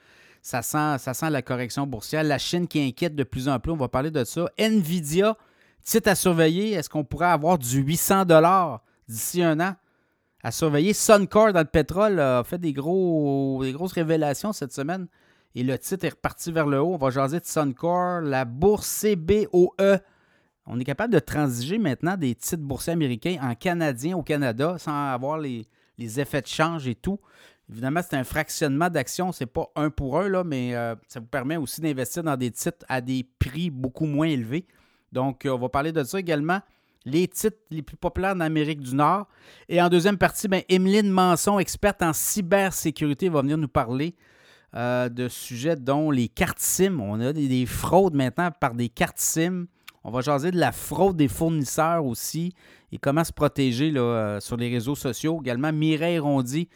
ça, 0.42 0.62
sent, 0.62 0.98
ça 0.98 1.14
sent 1.14 1.30
la 1.30 1.42
correction 1.42 1.86
boursière. 1.86 2.22
La 2.22 2.38
Chine 2.38 2.68
qui 2.68 2.80
inquiète 2.80 3.14
de 3.14 3.24
plus 3.24 3.48
en 3.48 3.58
plus, 3.58 3.72
on 3.72 3.76
va 3.76 3.88
parler 3.88 4.10
de 4.10 4.24
ça. 4.24 4.48
Nvidia, 4.58 5.36
titre 5.82 6.10
à 6.10 6.14
surveiller. 6.14 6.72
Est-ce 6.72 6.88
qu'on 6.88 7.04
pourrait 7.04 7.26
avoir 7.26 7.58
du 7.58 7.78
800 7.80 8.24
d'ici 9.08 9.42
un 9.42 9.60
an? 9.60 9.74
À 10.46 10.52
surveiller. 10.52 10.92
Suncor 10.92 11.52
dans 11.52 11.58
le 11.58 11.66
pétrole 11.66 12.20
a 12.20 12.44
fait 12.44 12.58
des, 12.58 12.72
gros, 12.72 13.58
des 13.64 13.72
grosses 13.72 13.94
révélations 13.94 14.52
cette 14.52 14.72
semaine. 14.72 15.08
Et 15.56 15.64
le 15.64 15.76
titre 15.76 16.04
est 16.04 16.10
reparti 16.10 16.52
vers 16.52 16.68
le 16.68 16.80
haut. 16.80 16.94
On 16.94 16.98
va 16.98 17.10
jaser 17.10 17.40
de 17.40 17.44
Suncor, 17.44 18.20
la 18.20 18.44
bourse 18.44 19.04
CBOE. 19.04 19.98
On 20.66 20.78
est 20.78 20.84
capable 20.84 21.12
de 21.12 21.18
transiger 21.18 21.78
maintenant 21.78 22.16
des 22.16 22.36
titres 22.36 22.62
boursiers 22.62 22.92
américains 22.92 23.38
en 23.42 23.56
canadien 23.56 24.16
au 24.16 24.22
Canada 24.22 24.76
sans 24.78 25.12
avoir 25.12 25.38
les, 25.38 25.66
effets 25.98 26.42
de 26.42 26.46
change 26.46 26.86
et 26.86 26.94
tout. 26.94 27.18
Évidemment, 27.68 28.02
c'est 28.08 28.16
un 28.16 28.22
fractionnement 28.22 28.88
d'actions. 28.88 29.32
C'est 29.32 29.46
pas 29.46 29.66
un 29.74 29.90
pour 29.90 30.20
un, 30.20 30.28
là, 30.28 30.44
mais 30.44 30.76
euh, 30.76 30.94
ça 31.08 31.18
vous 31.18 31.26
permet 31.26 31.56
aussi 31.56 31.80
d'investir 31.80 32.22
dans 32.22 32.36
des 32.36 32.52
titres 32.52 32.86
à 32.88 33.00
des 33.00 33.26
prix 33.40 33.68
beaucoup 33.70 34.06
moins 34.06 34.28
élevés. 34.28 34.64
Donc, 35.10 35.44
euh, 35.44 35.50
on 35.50 35.58
va 35.58 35.68
parler 35.68 35.90
de 35.90 36.04
ça 36.04 36.20
également 36.20 36.60
les 37.06 37.28
titres 37.28 37.56
les 37.70 37.82
plus 37.82 37.96
populaires 37.96 38.34
en 38.34 38.40
Amérique 38.40 38.80
du 38.80 38.94
Nord. 38.94 39.26
Et 39.68 39.80
en 39.80 39.88
deuxième 39.88 40.18
partie, 40.18 40.48
ben, 40.48 40.62
Emeline 40.68 41.08
Manson, 41.08 41.58
experte 41.58 42.02
en 42.02 42.12
cybersécurité, 42.12 43.28
va 43.28 43.40
venir 43.40 43.56
nous 43.56 43.68
parler 43.68 44.14
euh, 44.74 45.08
de 45.08 45.28
sujets 45.28 45.76
dont 45.76 46.10
les 46.10 46.28
cartes 46.28 46.58
SIM. 46.58 47.00
On 47.00 47.20
a 47.20 47.32
des, 47.32 47.64
fraudes 47.64 48.14
maintenant 48.14 48.50
par 48.50 48.74
des 48.74 48.88
cartes 48.88 49.20
SIM. 49.20 49.66
On 50.02 50.10
va 50.10 50.20
jaser 50.20 50.50
de 50.50 50.58
la 50.58 50.72
fraude 50.72 51.16
des 51.16 51.28
fournisseurs 51.28 52.04
aussi 52.04 52.52
et 52.92 52.98
comment 52.98 53.24
se 53.24 53.32
protéger 53.32 53.92
euh, 53.96 54.40
sur 54.40 54.56
les 54.56 54.68
réseaux 54.68 54.94
sociaux. 54.96 55.40
Également, 55.40 55.72
Mireille 55.72 56.18
Rondy, 56.18 56.68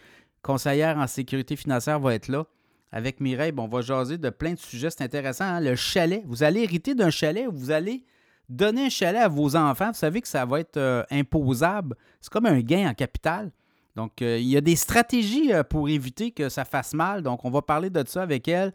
conseillère 0.42 0.96
en 0.98 1.06
sécurité 1.06 1.56
financière, 1.56 1.98
va 1.98 2.14
être 2.14 2.28
là. 2.28 2.46
Avec 2.92 3.20
Mireille, 3.20 3.52
on 3.56 3.68
va 3.68 3.82
jaser 3.82 4.18
de 4.18 4.30
plein 4.30 4.54
de 4.54 4.58
sujets. 4.58 4.90
C'est 4.90 5.02
intéressant. 5.02 5.44
Hein. 5.44 5.60
Le 5.60 5.76
chalet. 5.76 6.22
Vous 6.26 6.42
allez 6.42 6.62
hériter 6.62 6.94
d'un 6.94 7.10
chalet 7.10 7.46
où 7.46 7.52
vous 7.52 7.70
allez 7.70 8.04
Donner 8.50 8.86
un 8.86 8.88
chalet 8.88 9.22
à 9.22 9.28
vos 9.28 9.54
enfants, 9.54 9.92
vous 9.92 9.94
savez 9.94 10.20
que 10.20 10.26
ça 10.26 10.44
va 10.44 10.58
être 10.58 10.76
euh, 10.76 11.04
imposable. 11.12 11.94
C'est 12.20 12.32
comme 12.32 12.46
un 12.46 12.58
gain 12.58 12.90
en 12.90 12.94
capital. 12.94 13.52
Donc, 13.94 14.22
euh, 14.22 14.38
il 14.40 14.48
y 14.48 14.56
a 14.56 14.60
des 14.60 14.74
stratégies 14.74 15.52
euh, 15.52 15.62
pour 15.62 15.88
éviter 15.88 16.32
que 16.32 16.48
ça 16.48 16.64
fasse 16.64 16.92
mal. 16.92 17.22
Donc, 17.22 17.44
on 17.44 17.50
va 17.50 17.62
parler 17.62 17.90
de 17.90 18.02
ça 18.08 18.22
avec 18.22 18.48
elle. 18.48 18.72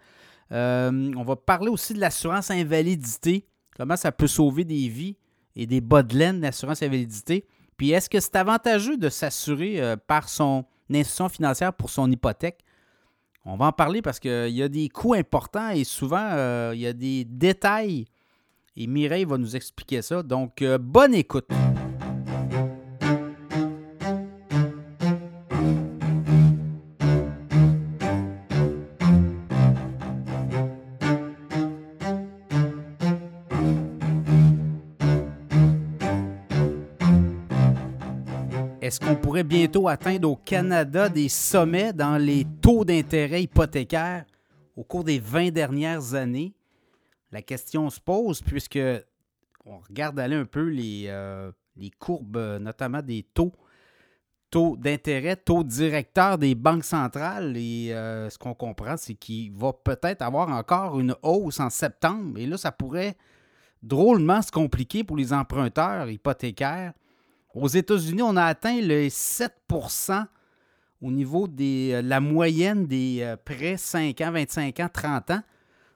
on 0.50 1.24
va 1.25 1.36
parler 1.36 1.67
aussi 1.67 1.94
de 1.94 2.00
l'assurance 2.00 2.51
invalidité. 2.51 3.50
Comment 3.75 3.98
ça 3.98 4.13
peut 4.13 4.27
sauver 4.27 4.63
des 4.63 4.88
vies 4.88 5.17
et 5.58 5.65
des 5.67 5.82
bas 5.82 6.03
de 6.03 6.17
laine 6.17 6.39
d'assurance 6.39 6.82
invalidité. 6.82 7.46
Puis, 7.75 7.91
est-ce 7.91 8.10
que 8.10 8.22
c'est 8.22 8.38
avantageux 8.38 8.96
de 8.96 9.10
s'assurer 9.10 9.96
par 10.08 10.29
son 10.29 10.63
institution 10.89 11.27
financière 11.27 11.74
pour 11.74 11.89
son 11.89 12.10
hypothèque? 12.10 12.60
On 13.44 13.58
va 13.58 13.65
en 13.65 13.74
parler 13.74 14.01
parce 14.01 14.22
qu'il 14.22 14.55
y 14.55 14.63
a 14.63 14.70
des 14.70 14.88
coûts 14.88 15.15
importants 15.15 15.72
et 15.72 15.84
souvent, 15.84 16.72
il 16.72 16.79
y 16.79 16.88
a 16.88 16.94
des 16.94 17.25
détails 17.25 18.05
et 18.77 18.88
Mireille 18.88 19.25
va 19.25 19.38
nous 19.38 19.55
expliquer 19.55 20.01
ça. 20.01 20.22
Donc, 20.22 20.62
euh, 20.62 20.77
bonne 20.77 21.13
écoute. 21.13 21.48
Est-ce 38.82 39.00
qu'on 39.00 39.15
pourrait 39.15 39.44
bientôt 39.44 39.88
atteindre 39.88 40.29
au 40.29 40.36
Canada 40.36 41.10
des 41.10 41.27
sommets 41.27 41.91
dans 41.91 42.17
les 42.17 42.46
taux 42.62 42.86
d'intérêt 42.86 43.41
hypothécaires 43.44 44.25
au 44.75 44.84
cours 44.84 45.03
des 45.03 45.17
20 45.17 45.51
dernières 45.51 46.13
années? 46.13 46.54
La 47.36 47.42
question 47.42 47.89
se 47.89 48.00
pose 48.00 48.42
puisque 48.42 48.80
on 49.65 49.80
regarde 49.80 50.18
aller 50.22 50.38
un 50.38 50.46
peu 50.46 50.70
les, 50.70 51.08
euh, 51.08 51.51
les 51.75 51.92
courbes, 51.92 52.38
notamment 52.62 53.01
des 53.01 53.24
taux, 53.24 53.51
taux 54.50 54.77
d'intérêt, 54.77 55.36
taux 55.36 55.65
directeur 55.65 56.38
des 56.38 56.56
banques 56.56 56.86
centrales. 56.86 57.58
Et 57.58 57.94
euh, 57.94 58.30
ce 58.30 58.38
qu'on 58.38 58.54
comprend, 58.54 58.96
c'est 58.96 59.15
qu'il 59.15 59.51
va 59.51 59.74
peut-être 59.74 60.22
avoir 60.22 60.48
encore 60.48 60.98
une 60.98 61.13
hausse 61.24 61.60
en 61.60 61.70
septembre. 61.70 62.39
Et 62.39 62.46
là, 62.46 62.56
ça 62.56 62.72
pourrait 62.72 63.18
drôlement 63.84 64.42
se 64.42 64.50
compliquer 64.50 65.04
pour 65.04 65.18
les 65.18 65.34
emprunteurs 65.34 66.10
hypothécaires. 66.10 66.94
Aux 67.54 67.68
États-Unis, 67.68 68.22
on 68.22 68.38
a 68.38 68.46
atteint 68.46 68.80
le 68.80 69.10
7% 69.10 70.25
au 71.01 71.12
niveau 71.12 71.50
de 71.50 71.96
euh, 71.96 72.01
la 72.01 72.22
moyenne 72.22 72.88
des 72.88 73.18
euh, 73.24 73.36
prêts 73.36 73.75
5 73.75 74.22
ans, 74.22 74.32
25 74.32 74.80
ans, 74.80 74.89
30 74.94 75.32
ans. 75.32 75.42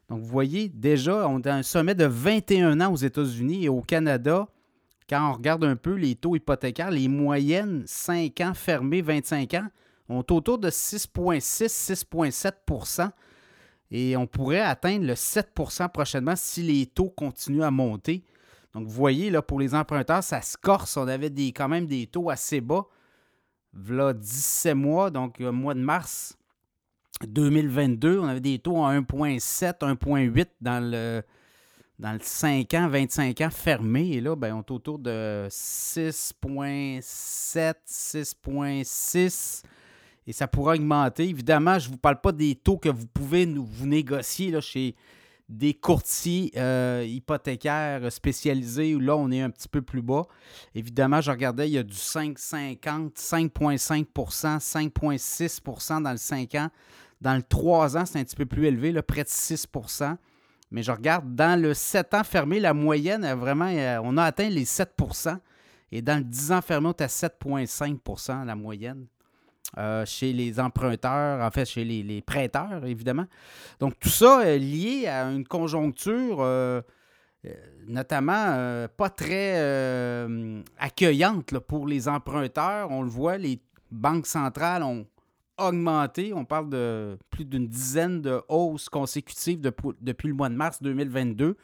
Donc, 0.09 0.21
vous 0.21 0.27
voyez, 0.27 0.69
déjà, 0.69 1.27
on 1.27 1.39
a 1.41 1.53
un 1.53 1.63
sommet 1.63 1.93
de 1.93 2.05
21 2.05 2.81
ans 2.81 2.91
aux 2.91 2.97
États-Unis 2.97 3.65
et 3.65 3.69
au 3.69 3.81
Canada. 3.81 4.47
Quand 5.07 5.29
on 5.29 5.33
regarde 5.33 5.63
un 5.63 5.75
peu 5.75 5.93
les 5.93 6.15
taux 6.15 6.35
hypothécaires, 6.35 6.91
les 6.91 7.07
moyennes 7.07 7.83
5 7.85 8.41
ans 8.41 8.53
fermés, 8.55 9.01
25 9.01 9.53
ans, 9.55 9.67
ont 10.07 10.25
autour 10.31 10.57
de 10.57 10.69
6,6, 10.69 11.67
6,7% 11.67 13.11
et 13.91 14.17
on 14.17 14.25
pourrait 14.25 14.61
atteindre 14.61 15.05
le 15.05 15.13
7% 15.13 15.89
prochainement 15.89 16.35
si 16.35 16.63
les 16.63 16.87
taux 16.87 17.09
continuent 17.09 17.63
à 17.63 17.71
monter. 17.71 18.23
Donc, 18.73 18.85
vous 18.87 18.93
voyez, 18.93 19.29
là, 19.29 19.41
pour 19.43 19.59
les 19.59 19.75
emprunteurs, 19.75 20.23
ça 20.23 20.41
se 20.41 20.57
corse. 20.57 20.97
On 20.97 21.07
avait 21.07 21.29
des, 21.29 21.51
quand 21.51 21.67
même 21.67 21.85
des 21.85 22.07
taux 22.07 22.29
assez 22.29 22.61
bas. 22.61 22.85
Voilà 23.73 24.13
17 24.13 24.75
mois, 24.75 25.11
donc 25.11 25.39
euh, 25.41 25.51
mois 25.51 25.75
de 25.75 25.79
mars 25.79 26.38
2022, 27.27 28.19
on 28.19 28.27
avait 28.27 28.39
des 28.39 28.59
taux 28.59 28.83
à 28.83 28.93
1,7, 28.93 29.79
1,8 29.79 30.45
dans 30.61 30.79
le, 30.79 31.23
dans 31.99 32.13
le 32.13 32.19
5 32.21 32.73
ans, 32.75 32.87
25 32.87 33.41
ans 33.41 33.49
fermés. 33.49 34.11
Et 34.11 34.21
là, 34.21 34.35
ben, 34.35 34.53
on 34.55 34.59
est 34.59 34.71
autour 34.71 34.99
de 34.99 35.47
6,7, 35.49 37.73
6,6 37.87 39.63
et 40.29 40.31
ça 40.31 40.47
pourra 40.47 40.73
augmenter. 40.73 41.27
Évidemment, 41.27 41.79
je 41.79 41.87
ne 41.87 41.93
vous 41.93 41.97
parle 41.97 42.21
pas 42.21 42.31
des 42.31 42.53
taux 42.53 42.77
que 42.77 42.89
vous 42.89 43.07
pouvez 43.07 43.47
vous 43.47 43.87
négocier 43.87 44.51
là, 44.51 44.61
chez 44.61 44.95
des 45.49 45.73
courtiers 45.73 46.51
euh, 46.55 47.03
hypothécaires 47.07 48.11
spécialisés 48.11 48.93
où 48.93 48.99
là, 48.99 49.17
on 49.17 49.31
est 49.31 49.41
un 49.41 49.49
petit 49.49 49.67
peu 49.67 49.81
plus 49.81 50.03
bas. 50.03 50.27
Évidemment, 50.75 51.21
je 51.21 51.31
regardais, 51.31 51.67
il 51.67 51.73
y 51.73 51.79
a 51.79 51.83
du 51.83 51.95
5,50, 51.95 53.15
5,5% 53.15 54.59
5,6% 54.59 56.03
dans 56.03 56.11
le 56.11 56.17
5 56.17 56.55
ans. 56.55 56.69
Dans 57.21 57.35
le 57.35 57.43
3 57.43 57.97
ans, 57.97 58.05
c'est 58.05 58.19
un 58.19 58.23
petit 58.23 58.35
peu 58.35 58.45
plus 58.45 58.65
élevé, 58.65 58.91
là, 58.91 59.03
près 59.03 59.23
de 59.23 59.29
6% 59.29 60.17
Mais 60.71 60.83
je 60.83 60.91
regarde, 60.91 61.35
dans 61.35 61.61
le 61.61 61.73
7 61.73 62.13
ans 62.13 62.23
fermé, 62.23 62.59
la 62.59 62.73
moyenne, 62.73 63.29
vraiment, 63.33 63.69
euh, 63.69 63.99
on 64.03 64.17
a 64.17 64.23
atteint 64.23 64.49
les 64.49 64.65
7% 64.65 65.37
Et 65.91 66.01
dans 66.01 66.17
le 66.17 66.23
10 66.23 66.51
ans 66.51 66.61
fermé, 66.61 66.87
on 66.87 66.91
est 66.91 67.01
à 67.01 67.07
7,5% 67.07 68.45
la 68.45 68.55
moyenne. 68.55 69.07
Euh, 69.77 70.03
chez 70.03 70.33
les 70.33 70.59
emprunteurs, 70.59 71.45
en 71.45 71.51
fait, 71.51 71.65
chez 71.65 71.83
les, 71.85 72.21
prêteurs, 72.21 72.83
évidemment. 72.85 73.25
Donc, 73.79 73.99
tout 73.99 74.09
ça 74.09 74.41
est 74.43 74.57
lié 74.57 75.05
à 75.07 75.25
une 75.29 75.45
conjoncture, 75.45 76.37
euh, 76.39 76.81
euh, 77.45 77.53
notamment 77.87 78.87
pas 78.97 79.09
très 79.11 79.59
accueillante 80.79 81.59
pour 81.59 81.87
les 81.87 82.07
emprunteurs. 82.07 82.89
On 82.89 83.03
le 83.03 83.09
voit, 83.09 83.37
les 83.37 83.61
banques 83.91 84.25
centrales 84.25 84.81
ont 84.81 85.05
augmenté. 85.59 86.33
On 86.33 86.45
parle 86.45 86.69
de 86.69 87.17
plus 87.29 87.45
d'une 87.45 87.67
dizaine 87.67 88.21
de 88.21 88.41
hausses 88.49 88.89
consécutives 88.89 89.59
depuis 89.61 90.27
le 90.27 90.33
mois 90.33 90.49
de 90.49 90.55
mars 90.55 90.81
2022. 90.81 91.57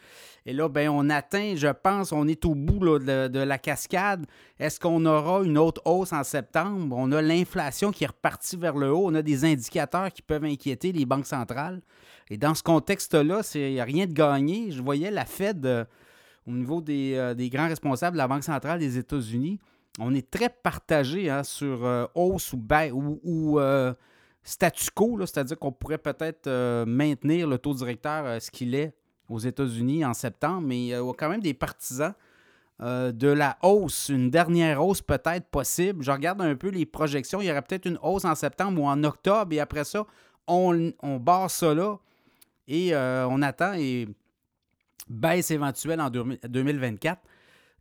Et 0.47 0.53
là, 0.53 0.69
ben, 0.69 0.89
on 0.89 1.09
atteint, 1.09 1.55
je 1.55 1.67
pense, 1.67 2.11
on 2.11 2.27
est 2.27 2.45
au 2.45 2.53
bout 2.53 2.99
de, 2.99 3.39
la 3.39 3.57
cascade. 3.57 4.25
Est-ce 4.59 4.79
qu'on 4.79 5.05
aura 5.05 5.43
une 5.43 5.57
autre 5.57 5.81
hausse 5.85 6.13
en 6.13 6.23
septembre? 6.23 6.95
On 6.97 7.11
a 7.11 7.21
l'inflation 7.21 7.91
qui 7.91 8.03
est 8.03 8.07
repartie 8.07 8.55
vers 8.55 8.75
le 8.75 8.91
haut. 8.91 9.07
On 9.07 9.15
a 9.15 9.21
des 9.21 9.43
indicateurs 9.43 10.11
qui 10.11 10.21
peuvent 10.21 10.45
inquiéter 10.45 10.91
les 10.91 11.05
banques 11.05 11.25
centrales. 11.25 11.81
Et 12.29 12.37
dans 12.37 12.53
ce 12.53 12.63
contexte-là, 12.63 13.41
il 13.55 13.73
n'y 13.73 13.79
a 13.79 13.83
rien 13.83 14.05
de 14.05 14.13
gagné. 14.13 14.71
Je 14.71 14.81
voyais 14.81 15.09
la 15.09 15.25
Fed 15.25 15.65
euh, 15.65 15.85
au 16.47 16.51
niveau 16.51 16.83
euh, 16.89 17.33
des, 17.33 17.49
grands 17.49 17.67
responsables 17.67 18.13
de 18.13 18.19
la 18.19 18.27
Banque 18.27 18.43
centrale 18.43 18.79
des 18.79 18.97
États-Unis. 18.97 19.59
On 19.99 20.13
est 20.13 20.29
très 20.29 20.49
partagé 20.49 21.29
hein, 21.29 21.43
sur 21.43 21.85
euh, 21.85 22.05
hausse 22.15 22.53
ou, 22.53 23.19
ou, 23.23 23.59
statu 24.43 24.91
quo, 24.93 25.19
c'est-à-dire 25.21 25.57
qu'on 25.57 25.71
pourrait 25.71 25.97
peut-être 25.97 26.49
maintenir 26.85 27.47
le 27.47 27.57
taux 27.57 27.73
directeur 27.73 28.41
ce 28.41 28.51
qu'il 28.51 28.75
est 28.75 28.93
aux 29.29 29.39
États-Unis 29.39 30.05
en 30.05 30.13
septembre, 30.13 30.61
mais 30.61 30.77
il 30.77 30.87
y 30.87 30.93
a 30.93 31.01
quand 31.17 31.29
même 31.29 31.41
des 31.41 31.53
partisans 31.53 32.13
euh, 32.81 33.13
de 33.13 33.29
la 33.29 33.57
hausse, 33.61 34.09
une 34.09 34.29
dernière 34.29 34.85
hausse 34.85 35.01
peut-être 35.01 35.47
possible. 35.47 36.03
Je 36.03 36.11
regarde 36.11 36.41
un 36.41 36.55
peu 36.55 36.67
les 36.67 36.85
projections. 36.85 37.39
Il 37.39 37.47
y 37.47 37.51
aurait 37.51 37.61
peut-être 37.61 37.85
une 37.85 37.97
hausse 38.01 38.25
en 38.25 38.35
septembre 38.35 38.81
ou 38.81 38.85
en 38.85 39.01
octobre, 39.05 39.53
et 39.53 39.61
après 39.61 39.85
ça, 39.85 40.05
on, 40.45 40.91
barre 41.19 41.49
ça 41.49 41.73
là 41.73 41.97
et 42.67 42.93
euh, 42.93 43.27
on 43.29 43.41
attend 43.41 43.73
et 43.75 44.07
baisse 45.07 45.51
éventuelle 45.51 46.01
en 46.01 46.09
2024. 46.09 47.21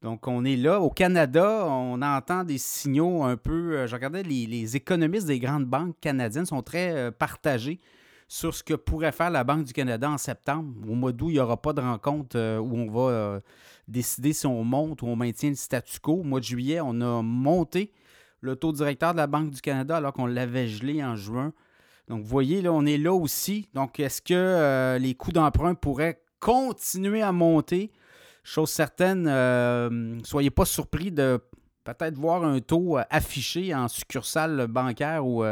Donc, 0.03 0.29
on 0.29 0.45
est 0.45 0.57
là. 0.57 0.81
Au 0.81 0.91
Canada, 0.91 1.67
on 1.67 2.03
entend 2.03 2.45
des 2.45 2.59
signaux 2.59 3.23
un 3.23 3.37
peu. 3.37 3.77
Euh, 3.77 3.87
je 3.87 3.95
regardais, 3.95 4.23
les, 4.23 4.77
économistes 4.77 5.27
des 5.27 5.39
grandes 5.39 5.65
banques 5.65 5.97
canadiennes 6.01 6.47
sont 6.47 6.63
très 6.63 7.11
partagés 7.13 7.81
sur 8.29 8.55
ce 8.55 8.63
que 8.63 8.75
pourrait 8.75 9.13
faire 9.13 9.31
la 9.31 9.45
Banque 9.45 9.65
du 9.65 9.73
Canada 9.73 10.11
en 10.11 10.19
septembre. 10.19 10.73
Au 10.89 10.95
mois 10.95 11.13
d'août, 11.13 11.29
il 11.29 11.35
n'y 11.35 11.41
aura 11.41 11.61
pas 11.61 11.73
de 11.73 11.81
rencontre 11.81 12.37
euh, 12.37 12.59
où 12.59 12.77
on 12.77 12.91
va 12.91 13.13
euh, 13.13 13.41
décider 13.89 14.33
si 14.33 14.47
on 14.47 14.65
monte 14.65 15.03
ou 15.03 15.07
on 15.07 15.17
maintient 15.17 15.51
le 15.51 15.57
statu 15.57 16.01
quo. 16.01 16.15
Au 16.15 16.23
mois 16.23 16.41
de 16.41 16.45
juillet, 16.45 16.81
on 16.81 17.01
a 17.01 17.23
monté 17.23 17.93
le 18.41 18.57
taux 18.57 18.73
directeur 18.73 19.13
de 19.13 19.19
la 19.19 19.27
Banque 19.27 19.51
du 19.51 19.61
Canada 19.61 19.97
alors 19.97 20.13
qu'on 20.13 20.27
l'avait 20.27 20.67
gelé 20.67 21.03
en 21.05 21.17
juin. 21.17 21.53
Donc, 22.09 22.23
vous 22.23 22.29
voyez, 22.29 22.61
là, 22.61 22.73
on 22.73 22.85
est 22.85 22.99
là 22.99 23.15
aussi. 23.15 23.69
Donc, 23.73 23.99
est-ce 23.99 24.21
que 24.21 24.35
euh, 24.35 24.99
les 24.99 25.15
coûts 25.15 25.33
d'emprunt 25.33 25.75
pourraient 25.75 26.21
continuer 26.41 27.23
à 27.23 27.33
monter? 27.33 27.93
Chose 28.45 28.71
certaine, 28.71 29.23
ne 29.25 30.23
soyez 30.23 30.51
pas 30.51 30.67
surpris 30.67 31.11
de 31.11 31.41
peut-être 31.83 32.19
voir 32.19 32.45
un 32.45 32.61
taux 32.61 32.99
affiché 33.11 33.75
en 33.75 33.89
succursale 33.89 34.67
bancaire 34.69 35.27
ou 35.27 35.43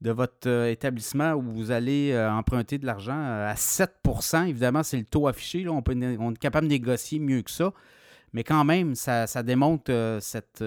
de 0.00 0.10
votre 0.10 0.48
euh, 0.48 0.70
établissement 0.70 1.32
où 1.32 1.42
vous 1.42 1.70
allez 1.70 2.12
euh, 2.12 2.30
emprunter 2.30 2.78
de 2.78 2.86
l'argent 2.86 3.18
euh, 3.18 3.50
à 3.50 3.54
7% 3.54 4.46
Évidemment, 4.46 4.82
c'est 4.82 4.98
le 4.98 5.04
taux 5.04 5.26
affiché. 5.26 5.66
On, 5.68 5.80
est 5.80 6.38
capable 6.38 6.68
de 6.68 6.72
négocier 6.72 7.18
mieux 7.18 7.42
que 7.42 7.50
ça. 7.50 7.72
Mais 8.32 8.44
quand 8.44 8.64
même, 8.64 8.94
ça, 8.94 9.26
démontre 9.42 10.18
cette, 10.20 10.62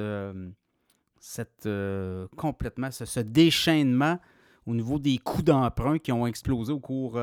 complètement 2.36 2.90
ce, 2.92 3.20
déchaînement 3.20 4.20
au 4.66 4.74
niveau 4.74 4.98
des 4.98 5.18
coûts 5.20 5.44
d'emprunt 5.44 6.00
qui 6.00 6.12
ont 6.12 6.26
explosé 6.26 6.74
au 6.74 6.80
cours 6.80 7.20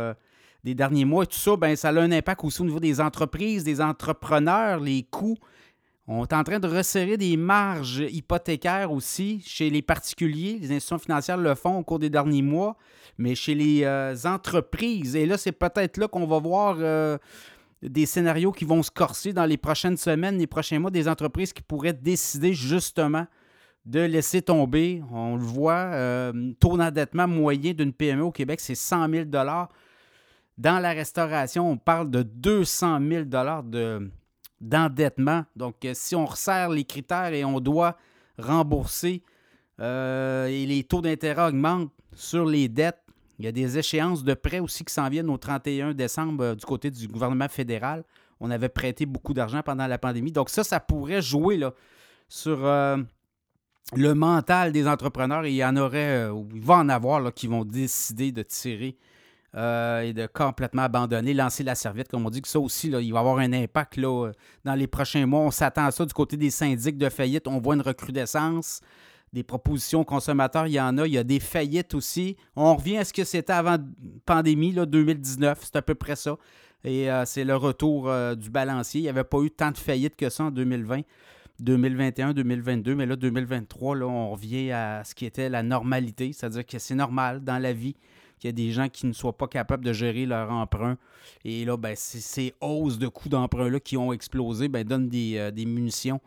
des 0.65 0.75
derniers 0.75 1.05
mois. 1.05 1.25
Et 1.25 1.27
tout 1.27 1.39
ça, 1.39 1.57
ben, 1.57 1.77
ça 1.77 1.89
a 1.89 2.01
un 2.01 2.13
impact 2.13 2.45
aussi 2.45 2.63
au 2.63 2.65
niveau 2.65 2.81
des 2.81 3.01
entreprises, 3.01 3.65
des 3.65 3.81
entrepreneurs, 3.81 4.81
les 4.81 5.03
coûts 5.03 5.39
on 6.11 6.25
est 6.25 6.33
en 6.33 6.43
train 6.43 6.59
de 6.59 6.67
resserrer 6.67 7.19
des 7.19 7.37
marges 7.37 8.03
hypothécaires 8.11 8.91
aussi 8.91 9.43
chez 9.45 9.69
les 9.69 9.83
particuliers. 9.83 10.59
Les 10.59 10.73
institutions 10.73 10.99
financières 10.99 11.37
le 11.37 11.55
font 11.55 11.77
au 11.77 11.83
cours 11.83 11.99
des 11.99 12.09
derniers 12.09 12.41
mois, 12.41 12.79
mais 13.19 13.35
chez 13.35 13.55
les 13.55 13.85
euh, 13.85 14.17
entreprises. 14.25 15.15
Et 15.15 15.27
là, 15.27 15.37
c'est 15.37 15.53
peut-être 15.53 15.99
là 15.99 16.09
qu'on 16.09 16.27
va 16.27 16.39
voir 16.39 16.77
euh, 16.81 17.19
des 17.83 18.07
scénarios 18.07 18.53
qui 18.53 18.65
vont 18.65 18.83
se 18.83 18.91
corser 18.91 19.35
dans 19.35 19.45
les 19.45 19.59
prochaines 19.59 19.99
semaines, 19.99 20.39
les 20.39 20.47
prochains 20.47 20.79
mois, 20.79 20.91
des 20.91 21.09
entreprises 21.09 21.53
qui 21.53 21.61
pourraient 21.61 21.93
décider 21.93 22.55
justement 22.55 23.27
de 23.85 24.01
laisser 24.01 24.41
tomber. 24.41 25.03
On 25.13 25.37
le 25.37 25.45
voit, 25.45 25.91
euh, 25.93 26.53
taux 26.59 26.79
d'endettement 26.79 27.29
moyen 27.29 27.75
d'une 27.75 27.93
PME 27.93 28.23
au 28.23 28.33
Québec, 28.33 28.61
c'est 28.61 28.75
100 28.75 29.11
000 29.11 29.25
Dans 30.59 30.81
la 30.81 30.91
restauration, 30.91 31.71
on 31.71 31.77
parle 31.77 32.11
de 32.11 32.23
200 32.23 32.99
000 33.09 33.25
de 33.25 34.11
d'endettement. 34.61 35.45
Donc, 35.55 35.85
euh, 35.85 35.93
si 35.95 36.17
on 36.17 36.27
resserre 36.27 36.71
les 36.71 36.85
critères 36.85 37.33
et 37.33 37.45
on 37.45 37.61
doit 37.61 37.97
rembourser 38.39 39.23
euh, 39.79 40.49
et 40.49 40.67
les 40.67 40.83
taux 40.83 41.01
d'intérêt 41.01 41.47
augmentent 41.47 41.93
sur 42.13 42.45
les 42.45 42.69
dettes, 42.69 42.99
il 43.39 43.45
y 43.45 43.49
a 43.49 43.53
des 43.53 43.79
échéances 43.79 44.25
de 44.25 44.35
prêts 44.35 44.59
aussi 44.59 44.85
qui 44.85 44.93
s'en 44.93 45.09
viennent 45.09 45.31
au 45.31 45.39
31 45.39 45.95
décembre 45.95 46.43
euh, 46.43 46.55
du 46.57 46.67
côté 46.67 46.91
du 46.91 47.07
gouvernement 47.07 47.49
fédéral. 47.49 48.03
On 48.41 48.51
avait 48.51 48.69
prêté 48.69 49.07
beaucoup 49.07 49.33
d'argent 49.33 49.63
pendant 49.63 49.87
la 49.87 49.99
pandémie. 49.99 50.33
Donc 50.33 50.51
ça, 50.51 50.65
ça 50.65 50.81
pourrait 50.81 51.23
jouer 51.23 51.57
là, 51.57 51.73
sur 52.29 52.59
le 52.59 54.15
mental 54.15 54.71
des 54.71 54.87
entrepreneurs. 54.87 55.45
Il 55.47 55.55
y 55.55 55.65
en 55.65 55.77
aurait, 55.77 56.29
il 56.55 56.61
va 56.61 56.75
en 56.75 56.89
avoir 56.89 57.35
qui 57.35 57.49
vont 57.49 57.65
décider 57.65 58.31
de 58.31 58.43
tirer 58.43 58.97
euh, 59.55 60.03
et 60.03 60.13
de 60.13 60.27
complètement 60.27 60.83
abandonner, 60.83 61.33
lancer 61.33 61.65
la 61.65 61.75
serviette, 61.75 62.09
comme 62.09 62.27
on 62.27 62.31
dit, 62.31 62.43
que 62.43 62.49
ça 62.49 62.61
aussi, 62.61 62.91
là, 62.91 63.01
il 63.01 63.13
va 63.13 63.21
avoir 63.21 63.39
un 63.39 63.53
impact 63.53 63.97
là, 63.97 64.31
dans 64.65 64.75
les 64.75 64.87
prochains 64.87 65.25
mois. 65.25 65.41
On 65.41 65.51
s'attend 65.51 65.87
à 65.87 65.91
ça 65.91 66.05
du 66.05 66.13
côté 66.13 66.37
des 66.37 66.51
syndics 66.51 66.99
de 66.99 67.09
faillite. 67.09 67.49
On 67.49 67.59
voit 67.59 67.75
une 67.75 67.81
recrudescence. 67.81 68.81
Des 69.33 69.43
propositions 69.43 70.05
consommateurs, 70.05 70.67
il 70.67 70.73
y 70.73 70.81
en 70.81 70.97
a. 70.99 71.07
Il 71.07 71.13
y 71.13 71.19
a 71.19 71.25
des 71.25 71.41
faillites 71.41 71.95
aussi. 71.95 72.37
On 72.57 72.75
revient 72.75 72.99
à 72.99 73.05
ce 73.05 73.13
que 73.13 73.25
c'était 73.25 73.53
avant 73.53 73.73
la 73.73 73.79
pandémie, 74.27 74.73
là, 74.73 74.85
2019. 74.85 75.59
C'est 75.63 75.77
à 75.77 75.83
peu 75.83 75.95
près 75.95 76.17
ça. 76.17 76.37
Et 76.85 77.11
euh, 77.11 77.25
c'est 77.25 77.45
le 77.45 77.57
retour 77.57 78.09
euh, 78.09 78.35
du 78.35 78.51
balancier. 78.51 79.01
Il 79.01 79.05
n'y 79.05 79.09
avait 79.09 79.25
pas 79.25 79.41
eu 79.41 79.51
tant 79.51 79.71
de 79.71 79.79
faillites 79.79 80.17
que 80.17 80.29
ça 80.29 80.45
en 80.45 80.51
2020. 80.51 81.03
2021, 81.61 82.35
2022, 82.35 82.95
mais 82.95 83.07
là, 83.07 83.17
2023, 83.17 83.97
là, 83.97 84.07
on 84.07 84.31
revient 84.31 84.71
à 84.71 85.03
ce 85.05 85.15
qui 85.15 85.27
était 85.27 85.49
la 85.49 85.65
normalité, 85.65 86.33
c'est-à-dire 86.33 86.65
que 86.65 86.79
c'est 86.79 86.95
normal 86.95 87.43
dans 87.43 87.59
la 87.59 87.73
vie 87.73 87.97
qu'il 88.39 88.49
y 88.49 88.53
a 88.53 88.53
des 88.53 88.71
gens 88.71 88.89
qui 88.89 89.07
ne 89.07 89.13
soient 89.13 89.37
pas 89.37 89.49
capables 89.49 89.85
de 89.85 89.93
gérer 89.93 90.27
leur 90.27 90.51
emprunt. 90.51 90.97
Et 91.45 91.65
là, 91.65 91.77
ben, 91.77 91.95
ces 91.97 92.55
hausses 92.61 92.99
de 92.99 93.09
coûts 93.09 93.29
d'emprunt-là 93.29 93.81
qui 93.81 93.97
ont 93.97 94.13
explosé 94.13 94.69
ben, 94.69 94.85
donnent 94.85 95.09
des, 95.09 95.37
euh, 95.37 95.51
munitions 95.67 96.21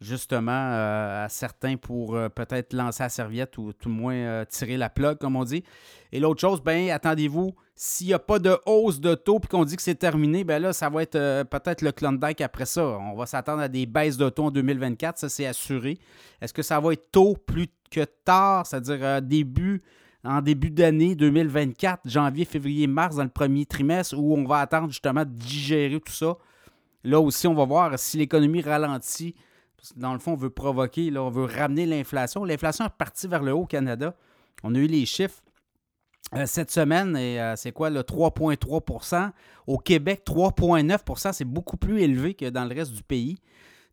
justement 0.00 0.50
euh, 0.52 1.24
à 1.24 1.28
certains 1.28 1.76
pour 1.76 2.14
euh, 2.14 2.28
peut-être 2.28 2.74
lancer 2.74 3.04
la 3.04 3.08
serviette 3.08 3.56
ou 3.56 3.72
tout 3.72 3.88
le 3.88 3.94
moins 3.94 4.44
tirer 4.44 4.76
la 4.76 4.90
plug, 4.90 5.18
comme 5.18 5.36
on 5.36 5.44
dit. 5.44 5.62
Et 6.12 6.20
l'autre 6.20 6.40
chose, 6.40 6.60
ben 6.60 6.90
attendez-vous, 6.90 7.54
s'il 7.74 8.08
n'y 8.08 8.12
a 8.12 8.18
pas 8.18 8.38
de 8.38 8.58
hausse 8.66 9.00
de 9.00 9.14
taux 9.14 9.38
puis 9.38 9.48
qu'on 9.48 9.64
dit 9.64 9.76
que 9.76 9.82
c'est 9.82 9.94
terminé, 9.94 10.44
ben 10.44 10.60
là, 10.60 10.72
ça 10.72 10.90
va 10.90 11.02
être 11.02 11.44
peut-être 11.44 11.82
le 11.82 11.92
Klondike 11.92 12.40
après 12.40 12.66
ça. 12.66 12.84
On 12.84 13.14
va 13.14 13.26
s'attendre 13.26 13.62
à 13.62 13.68
des 13.68 13.86
baisses 13.86 14.16
de 14.16 14.28
taux 14.28 14.46
en 14.46 14.50
2024, 14.50 15.18
ça 15.18 15.28
c'est 15.28 15.46
assuré. 15.46 15.98
Est-ce 16.40 16.52
que 16.52 16.62
ça 16.62 16.80
va 16.80 16.92
être 16.92 17.10
tôt 17.10 17.36
plus 17.46 17.68
que 17.90 18.04
tard, 18.24 18.66
c'est-à-dire 18.66 19.22
début 19.22 19.80
en 20.24 20.40
début 20.40 20.70
d'année 20.70 21.14
2024, 21.14 22.08
janvier, 22.08 22.44
février, 22.44 22.86
mars, 22.86 23.16
dans 23.16 23.24
le 23.24 23.28
premier 23.28 23.66
trimestre, 23.66 24.18
où 24.18 24.34
on 24.34 24.44
va 24.44 24.60
attendre 24.60 24.88
justement 24.88 25.24
de 25.24 25.30
digérer 25.30 26.00
tout 26.00 26.12
ça. 26.12 26.36
Là 27.04 27.20
aussi, 27.20 27.46
on 27.46 27.54
va 27.54 27.64
voir 27.64 27.98
si 27.98 28.16
l'économie 28.16 28.62
ralentit. 28.62 29.34
Dans 29.96 30.14
le 30.14 30.18
fond, 30.18 30.32
on 30.32 30.36
veut 30.36 30.50
provoquer, 30.50 31.10
là, 31.10 31.22
on 31.22 31.30
veut 31.30 31.44
ramener 31.44 31.84
l'inflation. 31.84 32.44
L'inflation 32.44 32.86
est 32.86 32.96
partie 32.96 33.28
vers 33.28 33.42
le 33.42 33.52
haut 33.52 33.62
au 33.62 33.66
Canada. 33.66 34.14
On 34.62 34.74
a 34.74 34.78
eu 34.78 34.86
les 34.86 35.04
chiffres 35.04 35.42
euh, 36.34 36.46
cette 36.46 36.70
semaine, 36.70 37.16
et 37.18 37.38
euh, 37.38 37.54
c'est 37.54 37.72
quoi 37.72 37.90
le 37.90 38.00
3,3% 38.00 39.30
Au 39.66 39.76
Québec, 39.76 40.22
3,9% 40.26 41.32
c'est 41.34 41.44
beaucoup 41.44 41.76
plus 41.76 42.00
élevé 42.00 42.32
que 42.32 42.48
dans 42.48 42.64
le 42.64 42.74
reste 42.74 42.92
du 42.92 43.02
pays, 43.02 43.36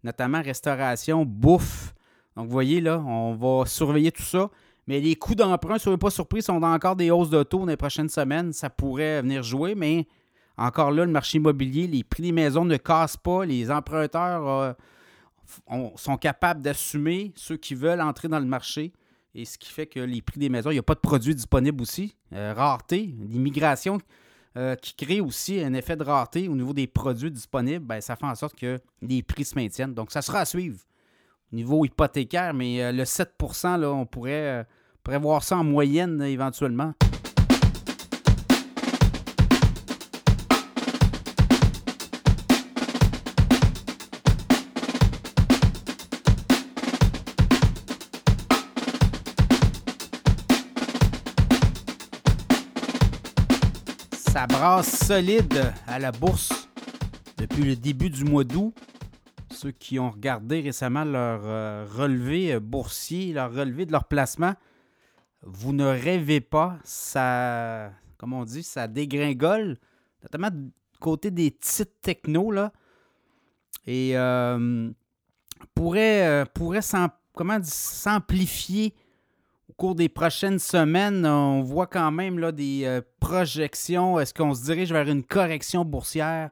notamment 0.06 0.42
restauration, 0.42 1.26
bouffe. 1.26 1.94
Donc, 2.38 2.46
vous 2.46 2.52
voyez, 2.52 2.80
là, 2.80 3.04
on 3.06 3.34
va 3.34 3.66
surveiller 3.66 4.14
tout 4.14 4.24
ça. 4.24 4.50
Mais 4.88 5.00
les 5.00 5.16
coûts 5.16 5.36
d'emprunt, 5.36 5.78
soyez 5.78 5.98
pas 5.98 6.10
surpris, 6.10 6.42
sont 6.42 6.62
encore 6.62 6.96
des 6.96 7.12
hausses 7.12 7.30
de 7.30 7.44
taux 7.44 7.60
dans 7.60 7.66
les 7.68 7.78
prochaines 7.78 8.10
semaines. 8.10 8.52
Ça 8.52 8.70
pourrait 8.70 9.22
venir 9.22 9.44
jouer, 9.44 9.76
mais 9.76 10.08
encore 10.58 10.92
là, 10.92 11.06
le 11.06 11.12
marché 11.12 11.38
immobilier, 11.38 11.88
les 11.88 12.04
prix 12.04 12.24
des 12.24 12.32
maisons 12.32 12.66
ne 12.66 12.78
cassent 12.78 13.18
pas. 13.18 13.46
Les 13.46 13.72
emprunteurs 13.72 14.48
euh, 14.48 14.74
sont 15.96 16.18
capables 16.18 16.62
d'assumer 16.62 17.32
ceux 17.36 17.58
qui 17.58 17.76
veulent 17.76 18.02
entrer 18.02 18.28
dans 18.28 18.40
le 18.40 18.46
marché. 18.46 18.94
Et 19.34 19.46
ce 19.46 19.58
qui 19.58 19.72
fait 19.72 19.88
que 19.88 20.00
les 20.00 20.22
prix 20.22 20.40
des 20.40 20.50
maisons, 20.50 20.72
il 20.72 20.74
n'y 20.74 20.80
a 20.80 20.84
pas 20.84 20.96
de 20.96 21.00
produits 21.00 21.36
disponibles 21.36 21.82
aussi. 21.82 22.16
Euh, 22.34 22.54
rareté, 22.56 23.16
l'immigration 23.30 24.00
euh, 24.58 24.76
qui 24.76 24.94
crée 24.94 25.22
aussi 25.22 25.62
un 25.62 25.74
effet 25.74 25.96
de 25.96 26.04
rareté 26.04 26.50
au 26.50 26.56
niveau 26.56 26.74
des 26.74 26.88
produits 26.88 27.32
disponibles, 27.32 27.86
ben, 27.86 28.02
ça 28.02 28.18
fait 28.18 28.26
en 28.26 28.36
sorte 28.36 28.56
que 28.56 28.80
les 29.02 29.24
prix 29.24 29.46
se 29.46 29.56
maintiennent. 29.56 29.94
Donc, 29.94 30.12
ça 30.12 30.22
sera 30.22 30.40
à 30.40 30.46
suivre 30.46 30.80
niveau 31.52 31.86
hypothécaire, 31.86 32.54
mais 32.54 32.84
euh, 32.84 32.92
le 32.92 33.06
7 33.06 33.34
là, 33.64 33.92
on 33.92 34.06
pourrait, 34.06 34.32
euh, 34.32 34.64
prévoir 35.04 35.44
ça 35.44 35.58
en 35.58 35.64
moyenne 35.64 36.22
éventuellement. 36.22 36.94
Ça 54.12 54.48
brasse 54.48 55.06
solide 55.06 55.74
à 55.88 56.00
la 56.00 56.12
bourse 56.12 56.70
depuis 57.38 57.64
le 57.64 57.76
début 57.76 58.10
du 58.10 58.24
mois 58.24 58.44
d'août 58.44 58.74
ceux 59.62 59.72
qui 59.72 60.00
ont 60.00 60.10
regardé 60.10 60.62
récemment 60.62 61.04
leur 61.04 61.42
euh, 61.44 61.86
relevé 61.88 62.54
euh, 62.54 62.60
boursier, 62.60 63.32
leur 63.32 63.54
relevé 63.54 63.86
de 63.86 63.92
leur 63.92 64.06
placement, 64.06 64.56
vous 65.44 65.72
ne 65.72 65.86
rêvez 65.86 66.42
pas, 66.42 66.80
ça, 66.84 67.92
comme 68.18 68.34
on 68.34 68.44
dit, 68.44 68.64
ça 68.64 68.88
dégringole, 68.88 69.78
notamment 70.24 70.50
du 70.50 70.72
côté 71.00 71.30
des 71.30 71.52
titres 71.52 71.94
techno, 72.02 72.50
là, 72.52 72.72
et 73.86 74.18
euh, 74.18 74.90
pourrait, 75.76 76.46
pourrait 76.54 76.82
s'amplifier 76.82 78.96
au 79.70 79.74
cours 79.74 79.94
des 79.96 80.10
prochaines 80.10 80.60
semaines. 80.60 81.26
On 81.26 81.62
voit 81.62 81.88
quand 81.88 82.12
même 82.12 82.38
là, 82.38 82.52
des 82.52 83.00
projections. 83.20 84.20
Est-ce 84.20 84.36
qu'on 84.36 84.54
se 84.54 84.66
dirige 84.66 84.92
vers 84.92 85.08
une 85.08 85.24
correction 85.24 85.84
boursière? 85.84 86.52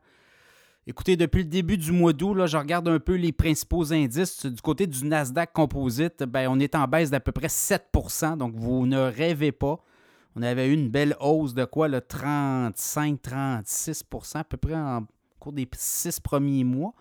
Écoutez, 0.90 1.16
depuis 1.16 1.44
le 1.44 1.50
début 1.50 1.78
du 1.78 1.92
mois 1.92 2.14
d'août, 2.14 2.48
je 2.48 2.58
regarde 2.58 2.88
un 2.88 2.98
peu 2.98 3.14
les 3.14 3.32
principaux 3.32 3.94
indices. 3.94 4.48
Du 4.48 4.60
côté 4.60 4.88
du 4.88 5.06
Nasdaq 5.06 5.54
Composite, 5.54 6.24
ben, 6.24 6.48
on 6.50 6.60
est 6.60 6.74
en 6.74 6.88
baisse 6.88 7.12
d'à 7.12 7.20
peu 7.20 7.32
près 7.32 7.46
7% 7.46 8.38
donc 8.38 8.56
vous 8.56 8.88
ne 8.88 8.98
rêvez 8.98 9.52
pas. 9.52 9.78
On 10.36 10.42
avait 10.42 10.68
eu 10.68 10.74
une 10.74 10.90
belle 10.90 11.16
hausse 11.20 11.54
de 11.54 11.64
quoi, 11.66 11.90
le 11.90 12.00
35-36% 12.00 14.38
à 14.38 14.44
peu 14.44 14.58
près 14.58 14.74
en 14.74 15.06
cours 15.40 15.54
des 15.54 15.70
six 15.78 16.20
premiers 16.20 16.64
mois. 16.64 16.96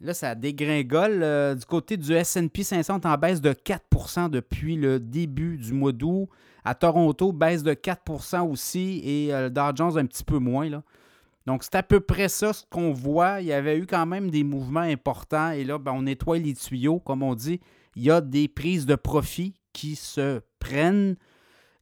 Là, 0.00 0.12
ça 0.12 0.34
dégringole. 0.34 1.22
Euh, 1.22 1.54
du 1.54 1.66
côté 1.66 1.96
du 1.96 2.12
SP 2.18 2.62
500, 2.62 2.98
en 3.04 3.16
baisse 3.16 3.40
de 3.40 3.52
4% 3.52 4.28
depuis 4.28 4.74
le 4.74 4.98
début 4.98 5.56
du 5.56 5.72
mois 5.72 5.92
d'août. 5.92 6.28
À 6.64 6.74
Toronto, 6.74 7.32
baisse 7.32 7.62
de 7.62 7.74
4% 7.74 8.50
aussi. 8.50 9.02
Et 9.04 9.32
euh, 9.32 9.44
le 9.44 9.50
Dow 9.50 9.76
Jones, 9.76 9.96
un 9.98 10.06
petit 10.06 10.24
peu 10.24 10.38
moins. 10.38 10.68
Là. 10.68 10.82
Donc, 11.48 11.62
c'est 11.62 11.76
à 11.76 11.82
peu 11.82 12.00
près 12.00 12.28
ça 12.28 12.52
ce 12.52 12.62
qu'on 12.68 12.92
voit. 12.92 13.40
Il 13.40 13.46
y 13.46 13.54
avait 13.54 13.78
eu 13.78 13.86
quand 13.86 14.04
même 14.04 14.30
des 14.30 14.44
mouvements 14.44 14.80
importants. 14.80 15.50
Et 15.52 15.64
là, 15.64 15.78
ben, 15.78 15.92
on 15.92 16.02
nettoie 16.02 16.36
les 16.36 16.52
tuyaux, 16.52 16.98
comme 17.00 17.22
on 17.22 17.34
dit. 17.34 17.58
Il 17.96 18.02
y 18.02 18.10
a 18.10 18.20
des 18.20 18.48
prises 18.48 18.84
de 18.84 18.96
profit 18.96 19.54
qui 19.72 19.96
se 19.96 20.42
prennent. 20.58 21.16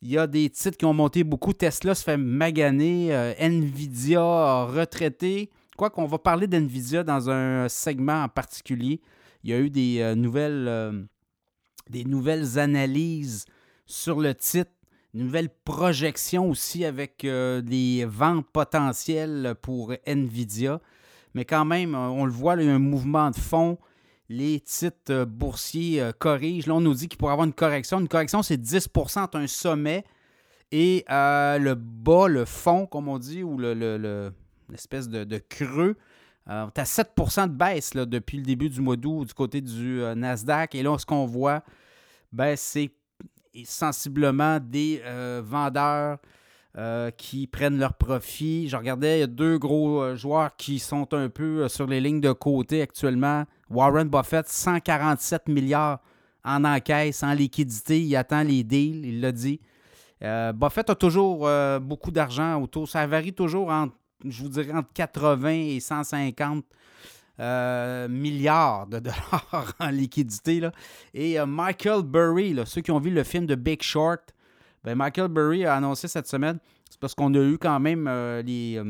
Il 0.03 0.09
y 0.09 0.19
a 0.19 0.29
des 0.29 0.51
titres 0.51 0.79
qui 0.79 0.85
ont 0.85 0.95
monté 0.95 1.25
beaucoup. 1.25 1.53
Tesla 1.53 1.97
se 1.97 2.05
fait 2.05 2.17
maganer. 2.17 3.13
Euh, 3.13 3.35
Nvidia 3.41 4.23
a 4.23 4.67
retraité. 4.67 5.51
Quoi 5.77 5.91
qu'on 5.91 6.07
va 6.07 6.19
parler 6.19 6.47
d'Nvidia 6.47 7.03
dans 7.03 7.29
un 7.29 7.69
segment 7.69 8.23
en 8.23 8.29
particulier. 8.29 9.01
Il 9.43 9.51
y 9.51 9.53
a 9.53 9.59
eu 9.59 9.69
des, 9.69 9.99
euh, 9.99 10.15
nouvelles, 10.15 10.67
euh, 10.69 11.03
des 11.91 12.05
nouvelles 12.05 12.57
analyses 12.61 13.47
sur 13.85 14.21
le 14.21 14.33
titre 14.33 14.71
nouvelle 15.25 15.49
projection 15.65 16.51
aussi 16.51 16.85
avec 16.85 17.25
euh, 17.25 17.61
des 17.61 18.05
ventes 18.05 18.47
potentielles 18.53 19.55
pour 19.63 19.95
Nvidia. 20.07 20.81
Mais 21.35 21.45
quand 21.45 21.65
même, 21.65 21.95
euh, 21.95 22.09
on 22.09 22.25
le 22.25 22.33
voit, 22.33 22.57
il 22.57 22.67
y 22.67 22.71
a 22.71 22.75
un 22.75 22.79
mouvement 22.79 23.31
de 23.31 23.37
fond. 23.37 23.79
Les 24.29 24.61
titres 24.61 25.13
euh, 25.13 25.25
boursiers 25.25 26.11
corrigent. 26.19 26.67
Là, 26.67 26.75
on 26.75 26.81
nous 26.81 26.95
dit 26.95 27.09
qu'il 27.09 27.19
pourrait 27.19 27.33
avoir 27.33 27.47
une 27.47 27.53
correction. 27.53 28.01
Une 28.01 28.09
correction, 28.09 28.43
c'est 28.43 28.57
10 28.57 28.89
entre 29.17 29.39
un 29.39 29.47
sommet 29.47 30.05
et 30.73 31.05
le 31.09 31.75
bas, 31.75 32.29
le 32.29 32.45
fond, 32.45 32.87
comme 32.87 33.09
on 33.09 33.19
dit, 33.19 33.43
ou 33.43 33.57
l'espèce 33.59 35.09
le, 35.09 35.25
de, 35.25 35.39
creux. 35.39 35.97
tu 36.47 36.51
as 36.51 36.99
7% 36.99 37.49
de 37.49 37.53
baisse 37.53 37.93
depuis 37.95 38.39
le 38.39 38.43
début 38.43 38.69
du 38.69 38.81
mois 38.81 38.97
d'août 38.97 39.27
du 39.27 39.35
côté 39.35 39.61
du 39.61 40.03
Nasdaq. 40.17 40.75
Et 40.75 40.83
là, 40.83 40.99
ce 40.99 41.07
qu'on 41.07 41.25
voit, 41.25 41.63
ben, 42.33 42.57
c'est 42.57 42.91
sensiblement 43.65 44.59
des 44.61 45.01
euh, 45.05 45.43
vendeurs 45.45 46.19
euh, 46.77 47.11
qui 47.11 47.47
prennent 47.47 47.79
leur 47.79 47.95
profit. 47.95 48.69
Je 48.69 48.77
regardais, 48.77 49.19
il 49.19 49.21
y 49.21 49.25
a 49.25 49.29
deux 49.29 49.59
gros 49.59 50.03
euh, 50.03 50.17
joueurs 50.17 50.55
qui 50.57 50.79
sont 50.79 51.13
un 51.15 51.29
peu 51.29 51.69
sur 51.69 51.87
les 51.87 52.01
lignes 52.01 52.21
de 52.21 52.33
côté 52.33 52.83
actuellement. 52.83 53.45
Warren 53.71 54.09
Buffett, 54.09 54.49
147 54.49 55.49
milliards 55.49 56.01
en 56.45 56.65
encaisse, 56.65 57.23
en 57.23 57.33
liquidité. 57.33 58.01
Il 58.03 58.15
attend 58.17 58.43
les 58.43 58.63
deals, 58.63 59.05
il 59.05 59.21
l'a 59.21 59.33
dit. 59.33 59.61
Buffett 60.55 60.89
a 60.89 60.95
toujours 60.95 61.49
beaucoup 61.81 62.11
d'argent 62.11 62.63
autour. 62.63 62.89
Ça 62.89 63.07
varie 63.07 63.35
toujours 63.35 63.69
entre, 63.69 63.95
je 64.25 64.43
vous 64.43 64.49
dirais, 64.49 64.73
entre 64.73 64.93
80 64.95 65.51
et 65.51 65.81
150 65.81 66.65
euh, 67.39 68.09
milliards 68.09 68.87
de 68.87 68.99
dollars 69.01 69.75
en 69.79 69.91
liquidité. 69.91 70.71
Et 71.13 71.39
euh, 71.39 71.45
Michael 71.45 72.03
Burry, 72.03 72.57
ceux 72.65 72.81
qui 72.81 72.91
ont 72.91 72.99
vu 72.99 73.11
le 73.11 73.25
film 73.25 73.45
de 73.45 73.55
Big 73.55 73.83
Short, 73.83 74.35
ben 74.85 74.95
Michael 74.95 75.29
Burry 75.29 75.67
a 75.67 75.75
annoncé 75.75 76.09
cette 76.09 76.29
semaine, 76.29 76.59
c'est 76.89 76.99
parce 76.99 77.15
qu'on 77.15 77.35
a 77.35 77.39
eu 77.39 77.59
quand 77.59 77.79
même 77.79 78.07
euh, 78.09 78.43
les, 78.43 78.81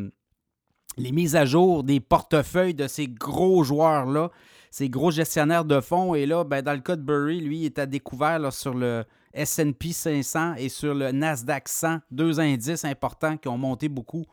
mises 1.10 1.34
à 1.34 1.44
jour 1.44 1.82
des 1.82 1.98
portefeuilles 1.98 2.74
de 2.74 2.86
ces 2.86 3.08
gros 3.08 3.64
joueurs-là, 3.64 4.30
ces 4.70 4.88
gros 4.90 5.10
gestionnaires 5.10 5.64
de 5.64 5.80
fonds. 5.80 6.14
Et 6.14 6.24
là, 6.24 6.44
ben, 6.44 6.62
dans 6.62 6.74
le 6.74 6.80
cas 6.80 6.94
de 6.94 7.02
Burry, 7.02 7.40
lui, 7.40 7.62
il 7.62 7.64
est 7.64 7.78
à 7.80 7.86
découvert 7.86 8.52
sur 8.52 8.74
le, 8.74 9.04
SP 9.34 9.90
500 9.90 10.54
et 10.54 10.68
sur 10.68 10.94
le 10.94 11.10
Nasdaq 11.10 11.68
100, 11.68 11.98
deux 12.12 12.38
indices 12.38 12.84
importants 12.84 13.36
qui 13.36 13.48
ont 13.48 13.58
monté 13.58 13.88
beaucoup. 13.88 14.24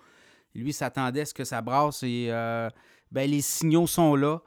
Lui 0.53 0.71
s'attendait 0.71 1.21
à 1.21 1.25
ce 1.25 1.33
que 1.33 1.43
ça 1.43 1.61
brasse 1.61 2.03
et 2.03 2.29
ben, 3.13 3.29
les 3.29 3.41
signaux 3.41 3.87
sont 3.87 4.15
là. 4.15 4.41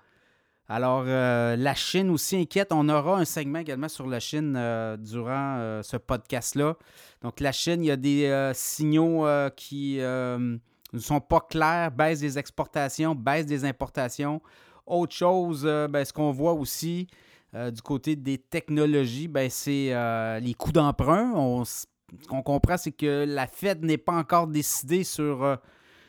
Alors, 0.69 1.05
euh, 1.07 1.57
la 1.57 1.75
Chine 1.75 2.11
aussi 2.11 2.37
inquiète. 2.37 2.69
On 2.73 2.89
aura 2.89 3.19
un 3.19 3.25
segment 3.25 3.61
également 3.61 3.89
sur 3.89 4.07
la 4.07 4.21
Chine 4.21 4.55
euh, 4.57 4.97
durant 4.97 5.81
ce 5.83 5.97
podcast-là. 5.97 6.77
Donc, 7.23 7.41
la 7.41 7.53
Chine, 7.53 7.83
il 7.83 7.87
y 7.87 7.91
a 7.91 7.97
des 7.97 8.53
signaux 8.53 9.25
qui 9.57 9.99
ne 9.99 10.59
sont 10.99 11.21
pas 11.21 11.41
clairs. 11.41 11.93
Baisse 11.93 12.21
des 12.21 12.39
exportations, 12.39 13.15
baisse 13.15 13.47
des 13.47 13.65
importations. 13.65 14.43
Autre 14.85 15.15
chose, 15.15 15.65
ben, 15.65 16.05
ce 16.05 16.13
qu'on 16.13 16.33
voit 16.33 16.53
aussi, 16.53 17.09
euh, 17.57 17.71
du 17.71 17.81
côté 17.81 18.17
des 18.17 18.39
technologies, 18.39 19.29
ben, 19.29 19.49
c'est 19.49 19.89
euh, 19.93 20.41
les 20.41 20.53
coûts 20.53 20.73
d'emprunt. 20.73 21.33
On, 21.35 21.65
ce 21.65 21.87
qu'on 22.29 22.43
comprend, 22.43 22.77
c'est 22.77 22.93
que 22.93 23.25
la 23.27 23.47
Fed 23.47 23.83
n'est 23.83 23.99
pas 23.99 24.13
encore 24.13 24.47
décidée 24.47 25.05
sur 25.05 25.43
euh, 25.43 25.57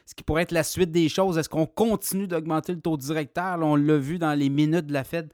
ce 0.07 0.15
qui 0.15 0.23
pourrait 0.23 0.41
être 0.41 0.51
la 0.51 0.63
suite 0.63 0.91
des 0.91 1.09
choses. 1.09 1.37
Est-ce 1.37 1.49
qu'on 1.49 1.67
continue 1.67 2.27
d'augmenter 2.27 2.73
le 2.73 2.81
taux 2.81 2.97
directeur? 2.97 3.59
on 3.61 3.75
l'a 3.75 3.97
vu 3.97 4.17
dans 4.17 4.33
les 4.33 4.49
minutes 4.49 4.87
de 4.87 4.93
la 4.93 5.03
Fed 5.03 5.31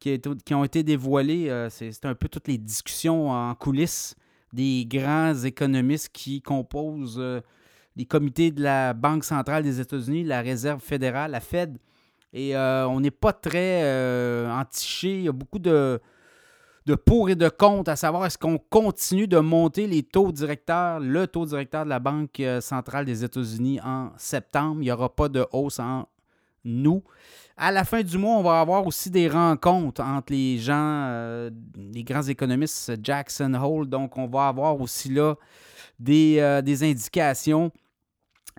qui, 0.00 0.20
ont 0.54 0.64
été 0.64 0.82
dévoilées. 0.82 1.68
c'est 1.68 2.06
un 2.06 2.14
peu 2.14 2.28
toutes 2.28 2.48
les 2.48 2.58
discussions 2.58 3.30
en 3.30 3.54
coulisses 3.54 4.14
des 4.52 4.86
grands 4.86 5.34
économistes 5.34 6.10
qui 6.12 6.40
composent 6.40 7.20
les 7.96 8.04
comités 8.04 8.50
de 8.50 8.62
la 8.62 8.92
Banque 8.92 9.24
centrale 9.24 9.62
des 9.62 9.80
États-Unis, 9.80 10.24
la 10.24 10.40
Réserve 10.40 10.80
fédérale, 10.80 11.30
la 11.32 11.40
Fed. 11.40 11.78
Et 12.32 12.56
euh, 12.56 12.88
on 12.88 13.00
n'est 13.00 13.12
pas 13.12 13.32
très 13.32 13.84
euh, 13.84 14.50
entiché. 14.50 15.18
Il 15.18 15.22
y 15.22 15.28
a 15.28 15.32
beaucoup 15.32 15.60
de, 15.60 16.00
de 16.86 16.94
pour 16.94 17.30
et 17.30 17.34
de 17.34 17.48
contre 17.48 17.90
à 17.90 17.96
savoir 17.96 18.26
est-ce 18.26 18.38
qu'on 18.38 18.58
continue 18.58 19.26
de 19.26 19.38
monter 19.38 19.86
les 19.86 20.02
taux 20.02 20.32
directeurs, 20.32 21.00
le 21.00 21.26
taux 21.26 21.46
directeur 21.46 21.84
de 21.84 21.90
la 21.90 21.98
Banque 21.98 22.40
euh, 22.40 22.60
centrale 22.60 23.06
des 23.06 23.24
États-Unis 23.24 23.80
en 23.82 24.10
septembre. 24.16 24.76
Il 24.80 24.84
n'y 24.84 24.92
aura 24.92 25.14
pas 25.14 25.28
de 25.28 25.46
hausse 25.52 25.78
en 25.78 26.08
nous. 26.64 27.02
À 27.56 27.70
la 27.70 27.84
fin 27.84 28.02
du 28.02 28.18
mois, 28.18 28.36
on 28.36 28.42
va 28.42 28.60
avoir 28.60 28.86
aussi 28.86 29.10
des 29.10 29.28
rencontres 29.28 30.02
entre 30.02 30.32
les 30.32 30.58
gens, 30.58 31.50
les 31.76 32.02
grands 32.02 32.22
économistes 32.22 32.92
Jackson 33.00 33.54
Hole. 33.54 33.86
Donc, 33.86 34.18
on 34.18 34.26
va 34.26 34.48
avoir 34.48 34.80
aussi 34.80 35.08
là 35.08 35.36
des, 36.00 36.60
des 36.64 36.82
indications 36.82 37.70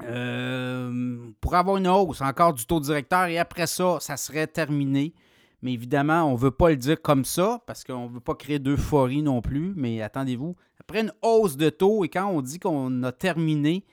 euh, 0.04 1.32
pour 1.40 1.56
avoir 1.56 1.78
une 1.78 1.88
hausse 1.88 2.20
encore 2.22 2.54
du 2.54 2.66
taux 2.66 2.82
directeur 2.82 3.28
et 3.28 3.38
après 3.38 3.68
ça, 3.68 3.98
ça 4.00 4.18
serait 4.18 4.48
terminé. 4.48 5.14
Mais 5.62 5.74
évidemment, 5.74 6.26
on 6.26 6.34
ne 6.34 6.38
veut 6.38 6.52
pas 6.52 6.70
le 6.70 6.78
dire 6.78 7.02
comme 7.02 7.26
ça 7.26 7.62
parce 7.66 7.84
qu'on 7.84 8.10
ne 8.10 8.14
veut 8.14 8.20
pas 8.20 8.36
créer 8.36 8.60
d'euphorie 8.60 9.22
non 9.22 9.42
plus. 9.42 9.74
Mais 9.76 10.02
attendez-vous, 10.02 10.56
après 10.80 11.02
une 11.02 11.14
hausse 11.22 11.58
de 11.58 11.70
taux 11.70 12.04
et 12.04 12.10
quand 12.10 12.28
on 12.28 12.42
dit 12.42 12.60
qu'on 12.60 13.04
a 13.04 13.12
terminé, 13.12 13.86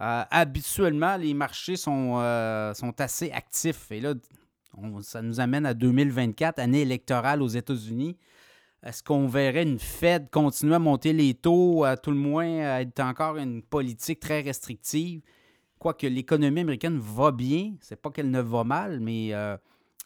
euh, 0.00 0.22
habituellement, 0.30 1.16
les 1.16 1.34
marchés 1.34 1.76
sont, 1.76 2.18
euh, 2.18 2.72
sont 2.74 2.98
assez 3.00 3.30
actifs. 3.32 3.90
Et 3.90 4.00
là, 4.00 4.14
ça 5.02 5.20
nous 5.20 5.40
amène 5.40 5.66
à 5.66 5.74
2024, 5.74 6.58
année 6.58 6.82
électorale 6.82 7.42
aux 7.42 7.48
États-Unis. 7.48 8.16
Est-ce 8.82 9.02
qu'on 9.02 9.26
verrait 9.26 9.64
une 9.64 9.78
Fed 9.78 10.30
continuer 10.30 10.76
à 10.76 10.78
monter 10.78 11.12
les 11.12 11.34
taux, 11.34 11.84
à 11.84 11.98
tout 11.98 12.10
le 12.10 12.16
moins 12.16 12.78
être 12.78 13.00
encore 13.00 13.36
une 13.36 13.62
politique 13.62 14.20
très 14.20 14.40
restrictive? 14.40 15.20
Quoique 15.78 16.06
l'économie 16.06 16.60
américaine 16.60 16.98
va 16.98 17.30
bien, 17.30 17.74
c'est 17.80 18.00
pas 18.00 18.10
qu'elle 18.10 18.30
ne 18.30 18.40
va 18.40 18.64
mal, 18.64 19.00
mais 19.00 19.34
euh, 19.34 19.56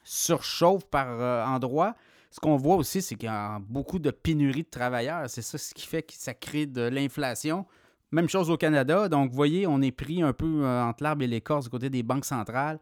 surchauffe 0.04 0.84
par 0.84 1.08
euh, 1.08 1.44
endroits. 1.44 1.96
Ce 2.30 2.38
qu'on 2.40 2.56
voit 2.56 2.76
aussi, 2.76 3.00
c'est 3.00 3.14
qu'il 3.14 3.26
y 3.28 3.32
a 3.32 3.58
beaucoup 3.60 3.98
de 3.98 4.10
pénurie 4.10 4.64
de 4.64 4.68
travailleurs. 4.68 5.28
C'est 5.28 5.42
ça 5.42 5.56
ce 5.58 5.72
qui 5.72 5.86
fait 5.86 6.02
que 6.02 6.12
ça 6.14 6.34
crée 6.34 6.66
de 6.66 6.82
l'inflation. 6.82 7.66
Même 8.12 8.28
chose 8.28 8.50
au 8.50 8.56
Canada. 8.56 9.08
Donc, 9.08 9.30
vous 9.30 9.36
voyez, 9.36 9.66
on 9.66 9.80
est 9.80 9.92
pris 9.92 10.22
un 10.22 10.32
peu 10.32 10.64
euh, 10.64 10.84
entre 10.84 11.02
l'arbre 11.02 11.22
et 11.22 11.26
l'écorce 11.26 11.64
du 11.64 11.70
côté 11.70 11.90
des 11.90 12.02
banques 12.02 12.24
centrales. 12.24 12.78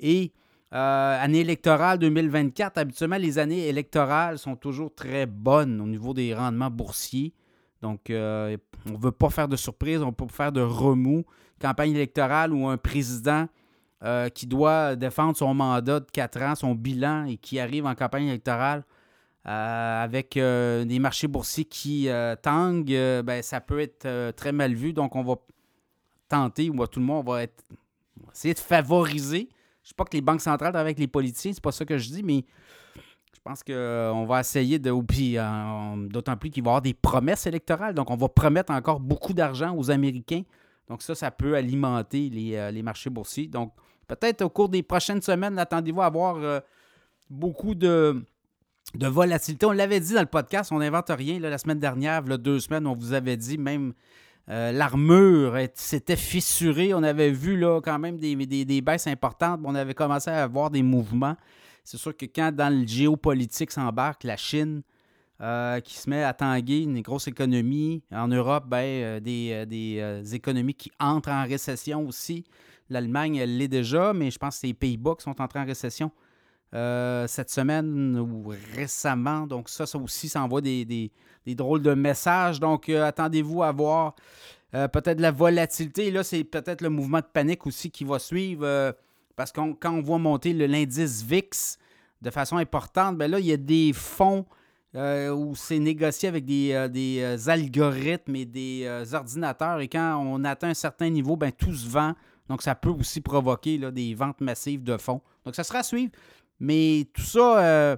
Et 0.00 0.32
euh, 0.72 1.24
année 1.24 1.40
électorale 1.40 1.98
2024, 1.98 2.78
habituellement, 2.78 3.16
les 3.16 3.38
années 3.38 3.68
électorales 3.68 4.38
sont 4.38 4.56
toujours 4.56 4.94
très 4.94 5.26
bonnes 5.26 5.80
au 5.80 5.86
niveau 5.86 6.14
des 6.14 6.34
rendements 6.34 6.70
boursiers. 6.70 7.32
Donc, 7.82 8.00
on 8.10 8.12
ne 8.12 8.98
veut 8.98 9.12
pas 9.12 9.30
faire 9.30 9.48
de 9.48 9.56
surprise, 9.56 10.02
on 10.02 10.06
ne 10.06 10.10
peut 10.10 10.26
pas 10.26 10.34
faire 10.34 10.52
de 10.52 10.60
remous. 10.60 11.24
Campagne 11.60 11.92
électorale 11.94 12.52
où 12.52 12.68
un 12.68 12.76
président 12.76 13.46
euh, 14.02 14.28
qui 14.28 14.46
doit 14.46 14.96
défendre 14.96 15.36
son 15.36 15.52
mandat 15.54 16.00
de 16.00 16.06
4 16.12 16.42
ans, 16.42 16.54
son 16.54 16.74
bilan, 16.74 17.24
et 17.24 17.36
qui 17.36 17.58
arrive 17.58 17.86
en 17.86 17.94
campagne 17.94 18.26
électorale 18.26 18.84
avec 19.42 20.34
des 20.34 20.98
marchés 21.00 21.26
boursiers 21.26 21.64
qui 21.64 22.08
tanguent, 22.42 23.22
ben, 23.24 23.42
ça 23.42 23.60
peut 23.62 23.80
être 23.80 24.32
très 24.32 24.52
mal 24.52 24.74
vu. 24.74 24.92
Donc, 24.92 25.16
on 25.16 25.22
va 25.22 25.36
tenter, 26.28 26.68
ou 26.68 26.86
tout 26.86 27.00
le 27.00 27.06
monde 27.06 27.26
va, 27.26 27.44
être, 27.44 27.64
essayer 28.32 28.52
de 28.52 28.58
favoriser 28.58 29.48
je 29.82 29.86
ne 29.86 29.88
sais 29.88 29.94
pas 29.96 30.04
que 30.04 30.16
les 30.16 30.20
banques 30.20 30.40
centrales 30.42 30.72
travaillent 30.72 30.90
avec 30.90 30.98
les 30.98 31.08
politiciens, 31.08 31.52
c'est 31.52 31.62
pas 31.62 31.72
ça 31.72 31.84
que 31.84 31.96
je 31.96 32.10
dis, 32.10 32.22
mais 32.22 32.44
je 33.34 33.40
pense 33.42 33.62
qu'on 33.62 33.72
euh, 33.72 34.26
va 34.26 34.40
essayer 34.40 34.78
de. 34.78 34.90
Euh, 34.90 36.08
d'autant 36.08 36.36
plus 36.36 36.50
qu'il 36.50 36.62
va 36.62 36.68
y 36.68 36.70
avoir 36.70 36.82
des 36.82 36.94
promesses 36.94 37.46
électorales. 37.46 37.94
Donc, 37.94 38.10
on 38.10 38.16
va 38.16 38.28
promettre 38.28 38.72
encore 38.72 39.00
beaucoup 39.00 39.32
d'argent 39.32 39.74
aux 39.74 39.90
Américains. 39.90 40.42
Donc, 40.88 41.02
ça, 41.02 41.14
ça 41.14 41.30
peut 41.30 41.56
alimenter 41.56 42.28
les, 42.28 42.56
euh, 42.56 42.82
marchés 42.82 43.08
boursiers. 43.08 43.46
Donc, 43.48 43.72
peut-être 44.16 44.42
au 44.42 44.48
cours 44.48 44.68
des 44.68 44.82
prochaines 44.82 45.22
semaines, 45.22 45.58
attendez-vous 45.58 46.02
à 46.02 46.06
avoir 46.06 46.62
beaucoup 47.30 47.74
de, 47.74 48.24
de 48.94 49.06
volatilité. 49.06 49.66
On 49.66 49.72
l'avait 49.72 50.00
dit 50.00 50.14
dans 50.14 50.20
le 50.20 50.26
podcast, 50.26 50.72
on 50.72 50.78
n'invente 50.78 51.10
rien. 51.10 51.38
la 51.38 51.58
semaine 51.58 51.78
dernière, 51.78 52.22
là, 52.22 52.36
deux 52.36 52.60
semaines, 52.60 52.86
on 52.86 52.94
vous 52.94 53.12
avait 53.12 53.36
dit, 53.36 53.56
même 53.56 53.92
euh, 54.48 54.72
l'armure 54.72 55.56
s'était 55.74 56.16
fissurée. 56.16 56.92
On 56.92 57.02
avait 57.02 57.30
vu 57.30 57.56
là, 57.56 57.80
quand 57.80 57.98
même 57.98 58.18
des, 58.18 58.34
des, 58.34 58.80
baisses 58.80 59.06
importantes. 59.06 59.60
On 59.64 59.74
avait 59.74 59.94
commencé 59.94 60.30
à 60.30 60.42
avoir 60.42 60.70
des 60.70 60.82
mouvements. 60.82 61.36
C'est 61.84 61.98
sûr 61.98 62.16
que 62.16 62.26
quand 62.26 62.52
dans 62.54 62.68
le 62.68 62.86
géopolitique 62.86 63.70
s'embarque, 63.70 64.24
la 64.24 64.36
Chine 64.36 64.82
euh, 65.40 65.80
qui 65.80 65.94
se 65.94 66.10
met 66.10 66.22
à 66.22 66.34
tanguer 66.34 66.82
une 66.82 67.00
grosse 67.00 67.28
économie. 67.28 68.02
En 68.12 68.28
Europe, 68.28 68.64
ben, 68.66 69.20
euh, 69.22 69.64
des, 69.66 70.34
économies 70.34 70.74
qui 70.74 70.90
entrent 70.98 71.30
en 71.30 71.44
récession 71.44 72.06
aussi. 72.06 72.44
L'Allemagne, 72.90 73.36
elle 73.36 73.56
l'est 73.56 73.68
déjà, 73.68 74.12
mais 74.12 74.30
je 74.30 74.38
pense 74.38 74.56
que 74.56 74.60
c'est 74.60 74.66
les 74.66 74.74
Pays-Bas 74.74 75.14
qui 75.16 75.24
sont 75.24 75.40
entrés 75.40 75.60
en 75.60 75.66
récession 75.66 76.10
cette 76.72 77.50
semaine 77.50 78.16
ou 78.18 78.52
récemment. 78.74 79.46
Donc 79.46 79.68
ça, 79.68 79.86
ça 79.86 79.98
aussi, 79.98 80.28
ça 80.28 80.42
envoie 80.42 80.60
des, 80.60 81.10
des 81.46 81.54
drôles 81.54 81.82
de 81.82 81.94
messages. 81.94 82.60
Donc, 82.60 82.88
euh, 82.88 83.04
attendez-vous 83.04 83.62
à 83.62 83.72
voir 83.72 84.14
euh, 84.74 84.88
peut-être 84.88 85.20
la 85.20 85.30
volatilité. 85.30 86.10
là, 86.10 86.22
c'est 86.22 86.44
peut-être 86.44 86.80
le 86.80 86.90
mouvement 86.90 87.18
de 87.18 87.26
panique 87.32 87.66
aussi 87.66 87.90
qui 87.90 88.04
va 88.04 88.18
suivre. 88.18 88.64
Euh, 88.64 88.92
parce 89.36 89.52
que 89.52 89.60
quand 89.74 89.92
on 89.92 90.02
voit 90.02 90.18
monter 90.18 90.52
l'indice 90.52 91.22
VIX 91.22 91.78
de 92.20 92.30
façon 92.30 92.58
importante, 92.58 93.16
bien 93.16 93.28
là, 93.28 93.40
il 93.40 93.46
y 93.46 93.52
a 93.52 93.56
des 93.56 93.92
fonds 93.94 94.44
où 94.92 95.54
c'est 95.54 95.78
négocié 95.78 96.28
avec 96.28 96.44
des, 96.44 96.88
des 96.90 97.48
algorithmes 97.48 98.36
et 98.36 98.44
des 98.44 99.02
ordinateurs. 99.14 99.80
Et 99.80 99.88
quand 99.88 100.16
on 100.22 100.44
atteint 100.44 100.70
un 100.70 100.74
certain 100.74 101.08
niveau, 101.08 101.36
bien, 101.36 101.52
tout 101.52 101.72
se 101.72 101.88
vend. 101.88 102.12
Donc, 102.50 102.60
ça 102.60 102.74
peut 102.74 102.90
aussi 102.90 103.22
provoquer 103.22 103.78
des 103.78 104.14
ventes 104.14 104.42
massives 104.42 104.82
de 104.82 104.98
fonds. 104.98 105.22
Donc, 105.46 105.54
ça 105.54 105.64
sera 105.64 105.78
à 105.78 105.82
suivre. 105.82 106.12
Mais 106.58 107.08
tout 107.14 107.22
ça 107.22 107.96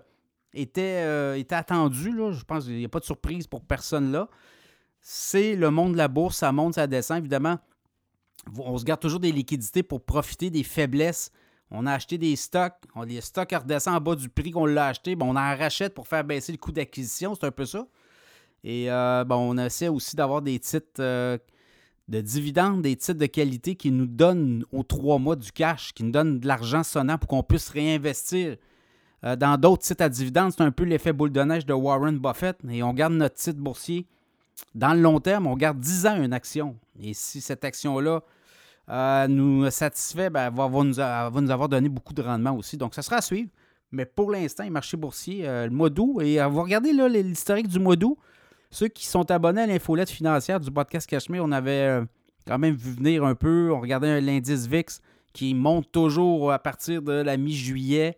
était, 0.54 1.02
euh, 1.04 1.34
était 1.34 1.54
attendu. 1.54 2.12
Là. 2.12 2.32
Je 2.32 2.44
pense 2.44 2.64
qu'il 2.64 2.76
n'y 2.76 2.84
a 2.84 2.88
pas 2.88 3.00
de 3.00 3.04
surprise 3.04 3.46
pour 3.46 3.62
personne 3.62 4.12
là. 4.12 4.28
C'est 5.00 5.56
le 5.56 5.70
monde 5.70 5.92
de 5.92 5.96
la 5.96 6.06
bourse, 6.06 6.36
ça 6.36 6.52
monte, 6.52 6.74
ça 6.74 6.86
descend. 6.86 7.18
Évidemment, 7.18 7.58
on 8.56 8.78
se 8.78 8.84
garde 8.84 9.00
toujours 9.00 9.20
des 9.20 9.32
liquidités 9.32 9.82
pour 9.82 10.04
profiter 10.04 10.48
des 10.48 10.62
faiblesses. 10.62 11.32
On 11.70 11.86
a 11.86 11.94
acheté 11.94 12.18
des 12.18 12.36
stocks, 12.36 12.74
on, 12.94 13.02
les 13.02 13.20
stocks 13.20 13.50
redescendent 13.50 13.96
en 13.96 14.00
bas 14.00 14.14
du 14.14 14.28
prix 14.28 14.50
qu'on 14.50 14.66
l'a 14.66 14.88
acheté. 14.88 15.16
On 15.20 15.30
en 15.30 15.56
rachète 15.56 15.94
pour 15.94 16.06
faire 16.06 16.22
baisser 16.22 16.52
le 16.52 16.58
coût 16.58 16.70
d'acquisition, 16.70 17.34
c'est 17.34 17.46
un 17.46 17.50
peu 17.50 17.64
ça. 17.64 17.86
Et 18.62 18.92
euh, 18.92 19.24
on 19.30 19.58
essaie 19.58 19.88
aussi 19.88 20.14
d'avoir 20.14 20.42
des 20.42 20.60
titres 20.60 21.00
euh, 21.00 21.38
de 22.12 22.20
dividendes, 22.20 22.82
des 22.82 22.94
titres 22.94 23.18
de 23.18 23.26
qualité 23.26 23.74
qui 23.74 23.90
nous 23.90 24.06
donnent 24.06 24.66
aux 24.70 24.82
trois 24.82 25.18
mois 25.18 25.34
du 25.34 25.50
cash, 25.50 25.94
qui 25.94 26.04
nous 26.04 26.10
donnent 26.10 26.40
de 26.40 26.46
l'argent 26.46 26.82
sonnant 26.82 27.16
pour 27.16 27.26
qu'on 27.26 27.42
puisse 27.42 27.70
réinvestir 27.70 28.56
euh, 29.24 29.34
dans 29.34 29.58
d'autres 29.58 29.82
titres 29.82 30.04
à 30.04 30.10
dividendes, 30.10 30.52
c'est 30.52 30.62
un 30.62 30.70
peu 30.70 30.84
l'effet 30.84 31.14
boule 31.14 31.32
de 31.32 31.40
neige 31.40 31.64
de 31.64 31.72
Warren 31.72 32.18
Buffett. 32.18 32.58
Et 32.68 32.82
on 32.82 32.92
garde 32.92 33.14
notre 33.14 33.36
titre 33.36 33.58
boursier 33.58 34.06
dans 34.74 34.92
le 34.92 35.00
long 35.00 35.20
terme, 35.20 35.46
on 35.46 35.56
garde 35.56 35.78
10 35.78 36.06
ans 36.06 36.22
une 36.22 36.34
action. 36.34 36.76
Et 37.00 37.14
si 37.14 37.40
cette 37.40 37.64
action-là 37.64 38.20
euh, 38.90 39.26
nous 39.26 39.70
satisfait, 39.70 40.28
ben, 40.28 40.48
elle, 40.48 40.54
va, 40.54 41.40
nous 41.40 41.50
avoir 41.50 41.68
donné 41.70 41.88
beaucoup 41.88 42.12
de 42.12 42.20
rendement 42.20 42.54
aussi. 42.54 42.76
Donc, 42.76 42.94
ça 42.94 43.00
sera 43.00 43.16
à 43.16 43.22
suivre. 43.22 43.48
Mais 43.90 44.04
pour 44.04 44.30
l'instant, 44.30 44.64
les 44.64 44.70
marchés 44.70 44.98
boursiers, 44.98 45.48
euh, 45.48 45.64
le 45.64 45.70
mois 45.70 45.88
d'août, 45.88 46.20
et 46.20 46.42
on 46.42 46.50
va 46.50 46.62
regarder 46.62 46.92
l'historique 46.92 47.68
du 47.68 47.78
mois 47.78 47.96
d'août. 47.96 48.18
Ceux 48.74 48.88
qui 48.88 49.06
sont 49.06 49.30
abonnés 49.30 49.60
à 49.60 49.66
l'infolette 49.66 50.08
financière 50.08 50.58
du 50.58 50.70
podcast 50.70 51.06
Cachemire, 51.06 51.44
on 51.44 51.52
avait 51.52 52.00
quand 52.46 52.58
même 52.58 52.74
vu 52.74 52.92
venir 52.92 53.22
un 53.22 53.34
peu. 53.34 53.70
On 53.70 53.82
regardait 53.82 54.18
l'indice 54.22 54.66
VIX 54.66 55.02
qui 55.34 55.52
monte 55.52 55.92
toujours 55.92 56.50
à 56.50 56.58
partir 56.58 57.02
de 57.02 57.12
la 57.12 57.36
mi-juillet 57.36 58.16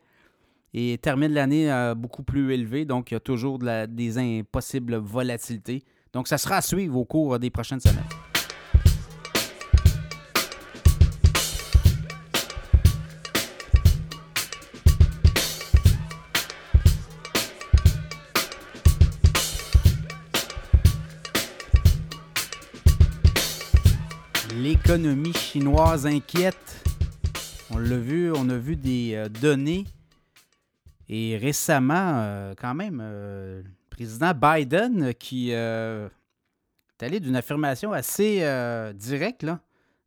et 0.73 0.97
termine 0.99 1.33
l'année 1.33 1.93
beaucoup 1.97 2.23
plus 2.23 2.55
élevé. 2.55 2.85
Donc, 2.85 3.11
il 3.11 3.14
y 3.14 3.17
a 3.17 3.21
toujours 3.21 3.59
des 3.59 4.19
impossibles 4.19 4.95
volatilités. 4.95 5.83
Donc, 6.12 6.29
ça 6.29 6.38
sera 6.38 6.59
à 6.59 6.62
suivre 6.62 6.97
au 6.97 7.05
cours 7.05 7.37
des 7.40 7.51
prochaines 7.51 7.81
semaines. 7.81 8.05
L'économie 24.85 25.33
chinoise 25.33 26.07
inquiète. 26.07 26.85
On 27.70 27.79
l'a 27.79 27.97
vu, 27.97 28.31
on 28.33 28.51
a 28.51 28.57
vu 28.57 28.77
des 28.77 29.14
euh, 29.14 29.29
données. 29.31 29.87
Et 31.09 31.38
récemment, 31.38 32.12
euh, 32.16 32.55
quand 32.55 32.75
même, 32.75 33.01
euh, 33.03 33.62
le 33.62 33.70
président 33.88 34.33
Biden 34.35 35.14
qui 35.14 35.53
est 35.53 36.11
allé 37.01 37.18
d'une 37.18 37.37
affirmation 37.37 37.92
assez 37.92 38.40
directe, 38.94 39.42
là, 39.42 39.61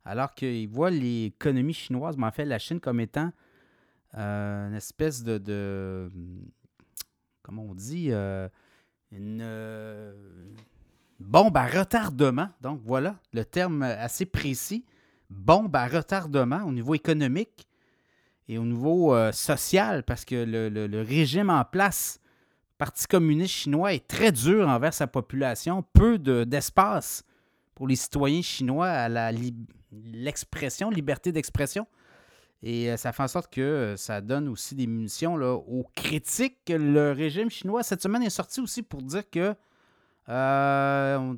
alors 0.04 0.34
qu'il 0.34 0.68
voit 0.68 0.90
l'économie 0.90 1.74
chinoise, 1.74 2.16
mais 2.16 2.26
en 2.26 2.32
fait 2.32 2.44
la 2.44 2.60
Chine 2.60 2.78
comme 2.78 3.00
étant 3.00 3.32
une 4.14 4.74
espèce 4.76 5.24
de, 5.24 5.38
de, 5.38 6.10
comment 7.42 7.64
on 7.64 7.74
dit, 7.74 8.12
une 9.10 9.42
bombe 11.18 11.56
à 11.56 11.66
retardement. 11.66 12.48
Donc 12.60 12.80
voilà 12.84 13.16
le 13.32 13.44
terme 13.44 13.82
assez 13.82 14.26
précis. 14.26 14.84
Bombe 15.30 15.74
à 15.76 15.86
retardement 15.86 16.62
au 16.64 16.72
niveau 16.72 16.94
économique 16.94 17.68
et 18.48 18.56
au 18.56 18.64
niveau 18.64 19.14
euh, 19.14 19.30
social, 19.30 20.02
parce 20.04 20.24
que 20.24 20.34
le, 20.46 21.02
régime 21.02 21.50
en 21.50 21.64
place, 21.64 22.20
Parti 22.78 23.06
communiste 23.06 23.54
chinois, 23.54 23.92
est 23.92 24.06
très 24.06 24.30
dur 24.32 24.68
envers 24.68 24.94
sa 24.94 25.06
population, 25.06 25.84
peu 25.92 26.16
d'espace 26.18 27.24
pour 27.74 27.88
les 27.88 27.96
citoyens 27.96 28.40
chinois 28.40 28.88
à 28.88 29.32
l'expression, 29.92 30.88
liberté 30.88 31.32
d'expression. 31.32 31.86
Et 32.62 32.90
euh, 32.90 32.96
ça 32.96 33.12
fait 33.12 33.22
en 33.22 33.28
sorte 33.28 33.52
que 33.52 33.60
euh, 33.60 33.96
ça 33.96 34.20
donne 34.20 34.48
aussi 34.48 34.74
des 34.74 34.86
munitions 34.86 35.34
aux 35.34 35.86
critiques. 35.94 36.58
Le 36.68 37.12
régime 37.12 37.50
chinois, 37.50 37.82
cette 37.82 38.02
semaine, 38.02 38.22
est 38.22 38.30
sorti 38.30 38.60
aussi 38.60 38.82
pour 38.82 39.02
dire 39.02 39.28
que 39.28 39.54
euh, 40.28 41.34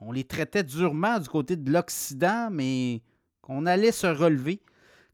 on, 0.00 0.12
les 0.12 0.24
traitait 0.24 0.62
durement 0.62 1.18
du 1.18 1.28
côté 1.28 1.56
de 1.56 1.70
l'Occident, 1.70 2.48
mais 2.50 3.00
qu'on 3.40 3.66
allait 3.66 3.92
se 3.92 4.06
relever. 4.06 4.60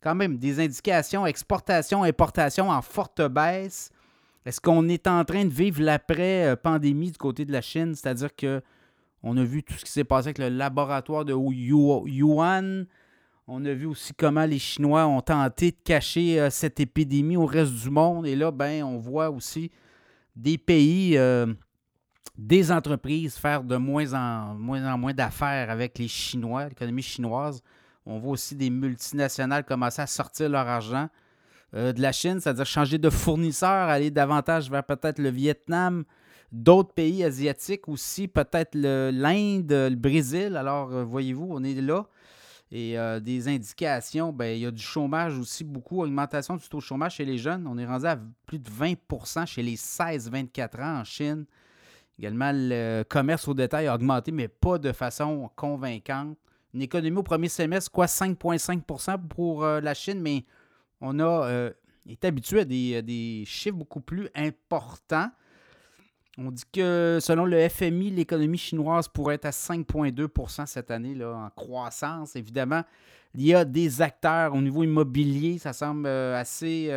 Quand 0.01 0.15
même, 0.15 0.39
des 0.39 0.61
indications 0.61 1.27
exportation, 1.27 2.05
importation 2.05 2.71
en 2.71 2.83
forte 2.83 3.21
baisse. 3.23 3.91
Est-ce 4.45 4.61
qu'on 4.61 4.89
est 4.89 5.07
en 5.07 5.25
train 5.25 5.45
de 5.45 5.53
vivre 5.53 5.83
l'après-pandémie 5.83 7.11
du 7.11 7.19
côté 7.19 7.45
de 7.45 7.53
la 7.53 7.61
Chine? 7.61 7.95
C'est-à-dire 7.95 8.35
que 8.35 8.63
on 9.23 9.37
a 9.37 9.43
vu 9.43 9.63
tout 9.63 9.75
ce 9.75 9.85
qui 9.85 9.91
s'est 9.91 10.05
passé 10.05 10.29
avec 10.29 10.39
le 10.39 10.49
laboratoire 10.49 11.25
de 11.25 11.35
Yuan. 11.35 12.87
On 13.49 13.65
a 13.65 13.73
vu 13.73 13.87
aussi 13.87 14.13
comment 14.15 14.45
les 14.45 14.59
Chinois 14.59 15.07
ont 15.07 15.21
tenté 15.21 15.71
de 15.71 15.77
cacher 15.83 16.39
euh, 16.39 16.51
cette 16.51 16.81
épidémie 16.81 17.37
au 17.37 17.47
reste 17.47 17.73
du 17.73 17.91
monde. 17.91 18.27
Et 18.27 18.37
là, 18.37 18.51
ben, 18.51 18.85
on 18.85 18.99
voit 18.99 19.31
aussi 19.31 19.71
des 20.37 20.59
pays 20.59 21.17
euh, 21.17 21.47
des 22.39 22.71
entreprises 22.71 23.37
faire 23.37 23.65
de 23.65 23.77
moins 23.77 24.15
en 24.15 24.55
moins, 24.55 24.93
en 24.93 24.97
moins 24.97 25.13
d'affaires 25.13 25.71
avec 25.71 25.99
les 25.99 26.07
Chinois, 26.07 26.69
l'économie 26.69 27.03
chinoise. 27.03 27.63
On 28.07 28.19
voit 28.19 28.33
aussi 28.33 28.55
des 28.55 28.71
multinationales 28.71 29.65
commencer 29.65 30.01
à 30.01 30.07
sortir 30.07 30.49
leur 30.49 30.67
argent 30.67 31.09
euh, 31.75 31.93
de 31.93 32.01
la 32.01 32.13
Chine, 32.13 32.41
c'est-à-dire 32.41 32.65
changer 32.65 32.97
de 32.97 33.11
fournisseur, 33.11 33.89
aller 33.89 34.11
davantage 34.11 34.71
vers 34.71 34.85
peut-être 34.85 35.19
le 35.19 35.31
Vietnam, 35.31 36.05
d'autres 36.53 36.95
pays 36.95 37.25
asiatiques 37.25 37.89
aussi, 37.89 38.29
peut-être 38.29 38.75
l'Inde, 38.75 39.71
le, 39.73 39.97
Brésil. 39.97 40.57
Alors, 40.57 40.93
euh, 40.93 41.05
voyez-vous, 41.05 41.49
on 41.51 41.63
est 41.65 41.75
là. 41.75 42.07
Et 42.71 42.99
euh, 42.99 43.19
des 43.19 43.49
indications, 43.49 44.33
ben, 44.33 44.57
il 44.57 44.61
y 44.61 44.67
a 44.67 44.71
du 44.71 44.83
chômage 44.83 45.37
aussi, 45.39 45.65
beaucoup, 45.65 46.03
augmentation 46.03 46.57
du 46.57 46.69
taux 46.69 46.79
de 46.79 46.83
chômage 46.83 47.17
chez 47.17 47.25
les 47.25 47.39
jeunes. 47.39 47.67
On 47.67 47.77
est 47.79 47.87
rendu 47.87 48.07
à 48.07 48.19
plus 48.47 48.59
de 48.59 48.71
20% 48.71 49.47
chez 49.47 49.63
les 49.63 49.77
16-24 49.77 50.83
ans 50.83 51.01
en 51.01 51.05
Chine. 51.05 51.45
Également, 52.19 52.51
le 52.53 53.05
commerce 53.05 53.47
au 53.47 53.55
détail 53.55 53.87
a 53.87 53.95
augmenté, 53.95 54.33
mais 54.33 54.49
pas 54.49 54.79
de 54.79 54.93
façon 54.93 55.49
convaincante. 55.55 56.37
Une 56.75 56.83
économie 56.83 57.17
au 57.17 57.23
premier 57.23 57.49
semestre, 57.49 57.91
quoi, 57.93 58.07
5,5% 58.07 59.29
pour 59.29 59.65
euh, 59.65 59.81
la 59.81 59.95
Chine, 59.95 60.21
mais 60.21 60.45
on 61.01 61.21
a 61.21 61.49
euh, 61.49 61.71
été 62.07 62.27
habitué 62.27 62.61
à 62.61 62.65
des, 62.65 63.45
chiffres 63.47 63.77
beaucoup 63.77 64.01
plus 64.01 64.29
importants. 64.35 65.31
On 66.37 66.51
dit 66.51 66.65
que 66.73 67.19
selon 67.21 67.45
le 67.45 67.69
FMI, 67.69 68.11
l'économie 68.11 68.59
chinoise 68.59 69.09
pourrait 69.09 69.37
être 69.37 69.47
à 69.47 69.51
5,2% 69.51 70.67
cette 70.67 70.91
année 70.91 71.15
là, 71.15 71.35
en 71.35 71.51
croissance. 71.51 72.37
Évidemment, 72.37 72.83
il 73.35 73.43
y 73.47 73.55
a 73.55 73.65
des 73.65 74.03
acteurs 74.03 74.55
au 74.55 74.61
niveau 74.61 74.83
immobilier, 74.83 75.59
ça 75.59 75.73
semble 75.73 76.07
euh, 76.07 76.39
assez 76.39 76.89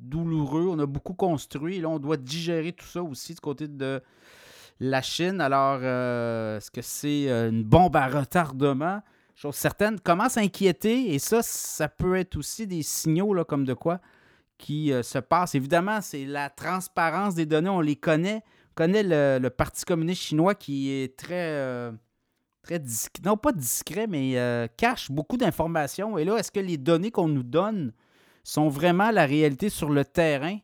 On 0.00 0.78
a 0.78 0.86
beaucoup 0.86 1.14
construit. 1.14 1.80
Là, 1.80 1.88
on 1.88 1.98
doit 1.98 2.16
digérer 2.16 2.72
tout 2.72 2.86
ça 2.86 3.02
aussi 3.02 3.34
du 3.34 3.40
côté 3.40 3.68
de 3.68 4.02
la 4.80 5.02
Chine. 5.02 5.40
Alors, 5.40 5.80
euh, 5.82 6.58
est-ce 6.58 6.70
que 6.70 6.82
c'est 6.82 7.30
euh, 7.30 7.50
une 7.50 7.64
bombe 7.64 7.96
à 7.96 8.06
retardement? 8.06 9.02
Chose 9.34 9.54
certaine, 9.54 10.00
commence 10.00 10.36
à 10.36 10.40
inquiéter. 10.40 11.14
Et 11.14 11.18
ça, 11.18 11.42
ça 11.42 11.88
peut 11.88 12.16
être 12.16 12.36
aussi 12.36 12.66
des 12.66 12.82
signaux 12.82 13.34
là, 13.34 13.44
comme 13.44 13.64
de 13.64 13.74
quoi 13.74 14.00
qui 14.58 14.92
euh, 14.92 15.02
se 15.02 15.18
passe. 15.18 15.54
Évidemment, 15.54 16.00
c'est 16.00 16.24
la 16.24 16.48
transparence 16.50 17.34
des 17.34 17.46
données. 17.46 17.68
On 17.68 17.80
les 17.80 17.96
connaît. 17.96 18.42
On 18.70 18.74
connaît 18.74 19.02
le, 19.02 19.48
Parti 19.48 19.84
communiste 19.84 20.22
chinois 20.22 20.54
qui 20.54 20.90
est 20.90 21.16
très... 21.16 21.90
très 22.62 22.78
discret, 22.78 23.22
non 23.24 23.38
pas 23.38 23.52
discret, 23.52 24.06
mais 24.06 24.68
cache 24.76 25.10
beaucoup 25.10 25.38
d'informations. 25.38 26.18
Et 26.18 26.24
là, 26.24 26.36
est-ce 26.36 26.52
que 26.52 26.60
les 26.60 26.76
données 26.76 27.10
qu'on 27.10 27.28
nous 27.28 27.42
donne 27.42 27.92
sont 28.46 28.68
vraiment 28.68 29.10
la 29.10 29.26
réalité 29.26 29.68
sur 29.70 29.90
le 29.90 30.04
terrain. 30.04 30.58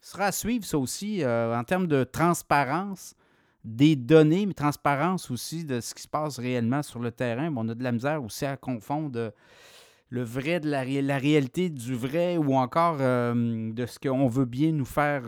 Ce 0.00 0.10
sera 0.10 0.24
à 0.24 0.32
suivre, 0.32 0.64
ça 0.64 0.76
aussi, 0.76 1.22
euh, 1.22 1.56
en 1.56 1.62
termes 1.62 1.86
de 1.86 2.02
transparence 2.02 3.14
des 3.62 3.94
données, 3.94 4.44
mais 4.44 4.54
transparence 4.54 5.30
aussi 5.30 5.64
de 5.64 5.80
ce 5.80 5.94
qui 5.94 6.02
se 6.02 6.08
passe 6.08 6.40
réellement 6.40 6.82
sur 6.82 6.98
le 6.98 7.12
terrain. 7.12 7.54
on 7.56 7.68
a 7.68 7.76
de 7.76 7.84
la 7.84 7.92
misère 7.92 8.24
aussi 8.24 8.44
à 8.44 8.56
confondre 8.56 9.16
euh, 9.16 9.30
le 10.08 10.24
vrai 10.24 10.58
de 10.58 10.68
la, 10.68 10.80
réalité 10.80 11.70
du 11.70 11.94
vrai 11.94 12.38
ou 12.38 12.56
encore 12.56 12.96
euh, 12.98 13.72
de 13.72 13.86
ce 13.86 14.00
qu'on 14.00 14.26
veut 14.26 14.44
bien 14.44 14.72
nous 14.72 14.84
faire, 14.84 15.22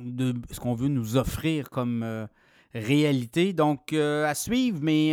de 0.00 0.34
ce 0.50 0.58
qu'on 0.58 0.74
veut 0.74 0.88
nous 0.88 1.18
offrir 1.18 1.68
comme 1.68 2.26
réalité. 2.72 3.52
Donc, 3.52 3.92
à 3.92 4.34
suivre, 4.34 4.78
mais 4.80 5.08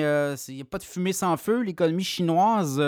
il 0.48 0.56
n'y 0.56 0.62
a 0.62 0.66
pas 0.66 0.80
de 0.80 0.84
fumée 0.84 1.14
sans 1.14 1.36
feu. 1.36 1.62
L'économie 1.62 2.06
chinoise 2.06 2.82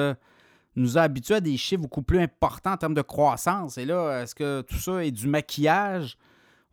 nous 0.80 0.98
a 0.98 1.02
habitués 1.02 1.36
à 1.36 1.42
des 1.42 1.58
chiffres 1.58 1.82
beaucoup 1.82 2.02
plus 2.02 2.20
importants 2.20 2.74
en 2.74 2.78
termes 2.78 2.94
de 2.94 3.02
croissance. 3.02 3.78
Et 3.78 3.86
là, 3.86 4.22
est-ce 4.22 4.34
que 4.34 4.62
tout 4.62 4.78
ça 4.78 5.06
est 5.06 5.12
du 5.12 5.28
maquillage? 5.28 6.18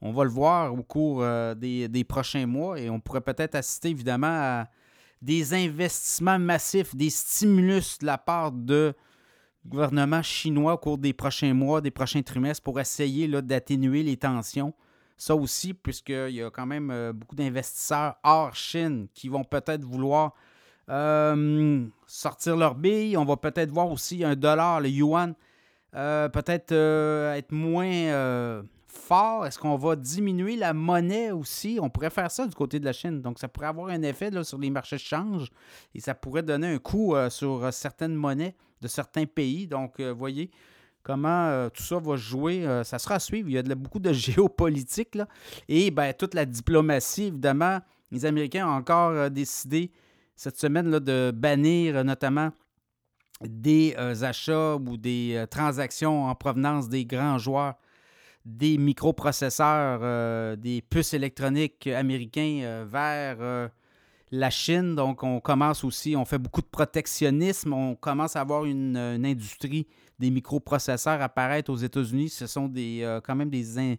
On 0.01 0.13
va 0.13 0.25
le 0.25 0.31
voir 0.31 0.73
au 0.73 0.83
cours 0.83 1.23
euh, 1.23 1.55
des, 1.55 2.05
prochains 2.05 2.47
mois 2.47 2.79
et 2.79 2.91
on 2.91 3.01
pourrait 3.01 3.21
peut-être 3.21 3.55
assister 3.55 3.89
évidemment 3.91 4.27
à 4.29 4.67
des 5.23 5.55
investissements 5.55 6.39
massifs, 6.39 6.95
des 6.95 7.11
stimulus 7.11 7.99
de 7.99 8.07
la 8.07 8.19
part 8.19 8.53
de 8.53 8.95
gouvernement 9.67 10.23
chinois 10.23 10.75
au 10.75 10.79
cours 10.79 10.99
des 10.99 11.13
prochains 11.13 11.55
mois, 11.55 11.81
des 11.81 11.91
prochains 11.91 12.23
trimestres 12.23 12.63
pour 12.63 12.79
essayer 12.79 13.27
d'atténuer 13.43 14.03
les 14.03 14.17
tensions. 14.17 14.75
Ça 15.17 15.35
aussi, 15.35 15.73
puisqu'il 15.73 16.35
y 16.35 16.43
a 16.43 16.51
quand 16.51 16.67
même 16.67 16.91
euh, 16.91 17.13
beaucoup 17.13 17.35
d'investisseurs 17.35 18.17
hors 18.23 18.55
Chine 18.55 19.09
qui 19.15 19.29
vont 19.29 19.45
peut-être 19.45 19.83
vouloir 19.83 20.35
euh, 20.89 21.85
sortir 22.07 22.57
leur 22.57 22.75
bille. 22.75 23.17
On 23.17 23.25
va 23.25 23.37
peut-être 23.37 23.71
voir 23.71 23.91
aussi 23.91 24.23
un 24.25 24.37
dollar, 24.37 24.81
le 24.81 24.89
yuan, 24.89 25.35
euh, 25.95 26.29
peut-être 26.29 26.73
euh, 26.73 27.35
être 27.35 27.53
moins 27.53 28.63
fort. 28.87 29.47
Est-ce 29.47 29.59
qu'on 29.59 29.77
va 29.77 29.97
diminuer 29.97 30.57
la 30.57 30.73
monnaie 30.73 31.33
aussi? 31.33 31.79
On 31.81 31.91
pourrait 31.91 32.11
faire 32.11 32.31
ça 32.31 32.47
du 32.47 32.55
côté 32.55 32.79
de 32.79 32.85
la 32.85 32.93
Chine. 32.93 33.21
Donc, 33.21 33.39
ça 33.39 33.49
pourrait 33.49 33.67
avoir 33.67 33.89
un 33.89 34.03
effet 34.03 34.31
sur 34.45 34.59
les 34.59 34.71
marchés 34.71 34.97
de 34.97 35.01
change 35.01 35.51
et 35.95 36.01
ça 36.01 36.15
pourrait 36.15 36.43
donner 36.43 36.75
un 36.75 36.79
coup 36.79 37.15
sur 37.29 37.73
certaines 37.73 38.15
monnaies 38.15 38.55
de 38.81 38.89
certains 38.89 39.27
pays. 39.27 39.67
Donc, 39.67 40.01
voyez 40.01 40.51
comment 41.03 41.69
tout 41.71 41.83
ça 41.83 41.99
va 41.99 42.17
jouer. 42.17 42.65
ça 42.85 42.99
sera 42.99 43.17
à 43.17 43.21
suivre. 43.21 43.49
Il 43.49 43.55
y 43.55 43.59
a 43.59 43.75
beaucoup 43.75 44.01
de 44.01 44.13
géopolitique. 44.15 45.19
Et 45.69 45.91
ben, 45.91 46.13
toute 46.15 46.35
la 46.35 46.45
diplomatie, 46.45 47.25
évidemment, 47.25 47.81
les 48.11 48.25
Américains 48.25 48.67
ont 48.67 48.77
encore 48.77 49.31
décidé 49.31 49.91
cette 50.37 50.59
semaine 50.59 50.91
là, 50.91 51.01
de 51.01 51.33
bannir 51.35 51.97
euh, 51.97 52.05
notamment 52.05 52.51
des 53.43 53.95
euh, 53.99 54.23
achats 54.23 54.77
ou 54.77 54.97
des 54.97 55.33
euh, 55.35 55.47
transactions 55.47 56.27
en 56.27 56.35
provenance 56.35 56.89
des 56.89 57.05
grands 57.07 57.39
joueurs, 57.39 57.75
des 58.45 58.79
microprocesseurs, 58.79 60.57
des 60.57 60.81
puces 60.81 61.15
électroniques 61.15 61.89
américains 61.89 62.85
vers 62.89 63.71
la 64.31 64.51
Chine. 64.51 64.95
Donc, 64.95 65.25
on 65.25 65.41
commence 65.41 65.83
aussi, 65.83 66.15
on 66.15 66.25
fait 66.25 66.39
beaucoup 66.39 66.61
de 66.61 66.69
protectionnisme. 66.69 67.73
On 67.73 67.97
commence 67.97 68.37
à 68.37 68.43
avoir 68.43 68.65
une, 68.65 68.97
industrie 68.97 69.89
des 70.21 70.31
microprocesseurs 70.31 71.21
apparaître 71.21 71.73
aux 71.73 71.77
États-Unis. 71.77 72.29
Ce 72.29 72.47
sont 72.47 72.69
des, 72.69 73.19
quand 73.25 73.35
même 73.35 73.51
des, 73.51 73.99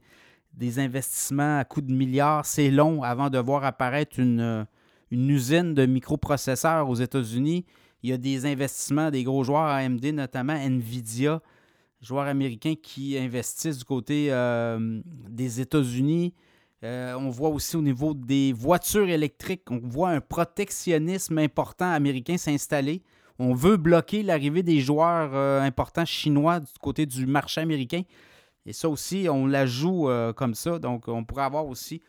des 0.53 0.79
investissements 0.79 1.59
à 1.59 1.65
coût 1.65 1.81
de 1.81 1.91
milliards. 1.91 2.45
C'est 2.45 2.71
long 2.71 3.03
avant 3.03 3.29
de 3.29 3.39
voir 3.39 3.65
apparaître 3.65 4.17
une, 4.17 4.65
une 5.11 5.29
usine 5.29 5.73
de 5.73 5.85
microprocesseurs 5.85 6.89
aux 6.89 6.95
États-Unis. 6.95 7.65
Il 8.03 8.09
y 8.09 8.13
a 8.13 8.17
des 8.17 8.45
investissements 8.45 9.09
des 9.09 9.23
gros 9.23 9.43
joueurs 9.43 9.65
AMD, 9.65 10.05
notamment 10.13 10.53
Nvidia, 10.53 11.41
joueurs 12.01 12.27
américains 12.27 12.75
qui 12.81 13.17
investissent 13.17 13.79
du 13.79 13.85
côté 13.85 14.27
euh, 14.31 15.01
des 15.05 15.61
États-Unis. 15.61 16.33
Euh, 16.83 17.15
on 17.15 17.29
voit 17.29 17.49
aussi 17.49 17.75
au 17.75 17.81
niveau 17.81 18.13
des 18.13 18.53
voitures 18.53 19.09
électriques, 19.09 19.63
on 19.71 19.79
voit 19.83 20.09
un 20.11 20.21
protectionnisme 20.21 21.39
important 21.39 21.91
américain 21.91 22.37
s'installer. 22.37 23.01
On 23.39 23.53
veut 23.53 23.77
bloquer 23.77 24.23
l'arrivée 24.23 24.63
des 24.63 24.79
joueurs 24.79 25.31
euh, 25.33 25.61
importants 25.61 26.05
chinois 26.05 26.59
du 26.59 26.71
côté 26.81 27.05
du 27.05 27.25
marché 27.25 27.61
américain. 27.61 28.01
Et 28.65 28.73
ça 28.73 28.89
aussi, 28.89 29.27
on 29.29 29.47
la 29.47 29.65
joue 29.65 30.09
comme 30.35 30.53
ça. 30.53 30.77
Donc, 30.77 31.07
on 31.07 31.23
pourrait 31.23 31.45
avoir 31.45 31.67
aussi 31.67 32.01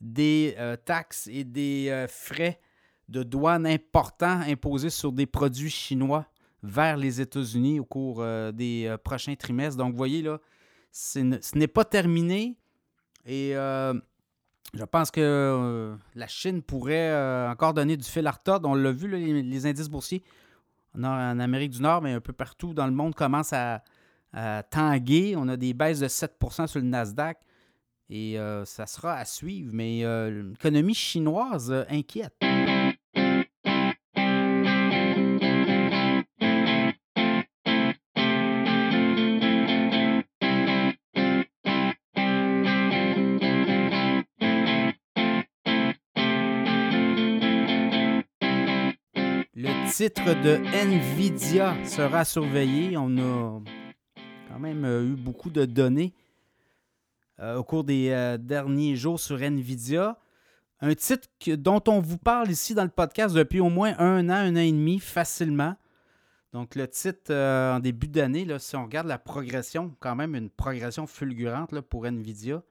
des 0.00 0.56
taxes 0.84 1.28
et 1.32 1.44
des 1.44 2.06
frais 2.08 2.60
de 3.08 3.22
douane 3.22 3.66
importants 3.66 4.40
imposés 4.40 4.90
sur 4.90 5.12
des 5.12 5.26
produits 5.26 5.70
chinois 5.70 6.26
vers 6.62 6.96
les 6.96 7.20
États-Unis 7.20 7.80
au 7.80 7.84
cours 7.84 8.20
euh, 8.20 8.52
des 8.52 8.86
euh, 8.86 8.98
prochains 8.98 9.34
trimestres. 9.36 9.76
Donc, 9.76 9.92
vous 9.92 9.96
voyez, 9.96 10.22
là, 10.22 10.38
ce 10.90 11.18
n'est 11.56 11.68
pas 11.68 11.84
terminé. 11.84 12.56
Et 13.24 13.56
euh, 13.56 13.94
je 14.74 14.84
pense 14.84 15.10
que 15.10 15.96
la 16.14 16.26
Chine 16.26 16.62
pourrait 16.62 17.48
encore 17.48 17.74
donner 17.74 17.96
du 17.96 18.08
fil 18.08 18.26
à 18.26 18.30
retordre. 18.30 18.68
On 18.68 18.74
l'a 18.74 18.92
vu, 18.92 19.08
les, 19.08 19.66
indices 19.66 19.88
boursiers 19.88 20.22
en, 20.96 21.38
Amérique 21.38 21.72
du 21.72 21.82
Nord, 21.82 22.02
mais 22.02 22.12
un 22.12 22.20
peu 22.20 22.32
partout 22.32 22.72
dans 22.72 22.86
le 22.86 22.92
monde 22.92 23.14
commencent 23.14 23.52
à 23.52 23.82
tanguer. 24.70 25.34
On 25.36 25.48
a 25.48 25.56
des 25.56 25.74
baisses 25.74 26.00
de 26.00 26.08
7% 26.08 26.66
sur 26.66 26.80
le 26.80 26.86
Nasdaq. 26.86 27.38
Et 28.08 28.36
ça 28.64 28.86
sera 28.86 29.14
à 29.14 29.24
suivre. 29.24 29.70
Mais 29.72 30.02
l'économie 30.30 30.94
chinoise 30.94 31.86
inquiète. 31.88 32.34
titre 49.96 50.34
de 50.42 50.58
Nvidia 50.74 51.74
sera 51.86 52.26
surveillé. 52.26 52.98
On 52.98 53.16
a 53.16 53.62
quand 54.46 54.58
même 54.58 54.84
euh, 54.84 55.06
eu 55.06 55.16
beaucoup 55.16 55.48
de 55.48 55.64
données 55.64 56.12
euh, 57.40 57.56
au 57.56 57.64
cours 57.64 57.84
des 57.84 58.10
euh, 58.10 58.38
derniers 58.38 58.96
jours 58.96 59.20
sur 59.20 59.42
Nvidia. 59.42 60.18
Un 60.80 60.94
titre 60.94 61.28
dont 61.56 61.82
on 61.88 62.00
vous 62.00 62.18
parle 62.18 62.50
ici 62.50 62.74
dans 62.74 62.84
le 62.84 62.90
podcast 62.90 63.34
depuis 63.34 63.60
au 63.60 63.70
moins 63.70 63.94
un 63.98 64.28
an, 64.28 64.34
un 64.34 64.56
an 64.56 64.60
et 64.60 64.72
demi, 64.72 64.98
facilement. 64.98 65.74
Donc 66.52 66.74
le 66.74 66.86
titre 66.86 67.34
en 67.34 67.80
début 67.80 68.08
d'année, 68.08 68.46
si 68.58 68.76
on 68.76 68.84
regarde 68.84 69.06
la 69.06 69.18
progression, 69.18 69.94
quand 70.00 70.14
même 70.14 70.34
une 70.34 70.50
progression 70.50 71.06
fulgurante 71.06 71.72
là, 71.72 71.82
pour 71.82 72.06
Nvidia 72.06 72.62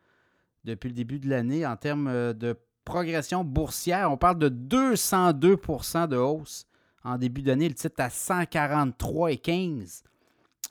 depuis 0.64 0.90
le 0.90 0.96
début 0.96 1.20
de 1.20 1.30
l'année 1.30 1.66
en 1.66 1.76
termes 1.76 2.34
de 2.34 2.58
progression 2.86 3.44
boursière. 3.44 4.12
On 4.12 4.18
parle 4.18 4.40
de 4.40 4.50
202% 4.50 6.08
de 6.08 6.18
hausse 6.18 6.68
en 7.04 7.18
début 7.18 7.42
d'année, 7.42 7.68
le 7.68 7.76
titre 7.76 8.02
à 8.02 8.08
143,15. 8.08 10.04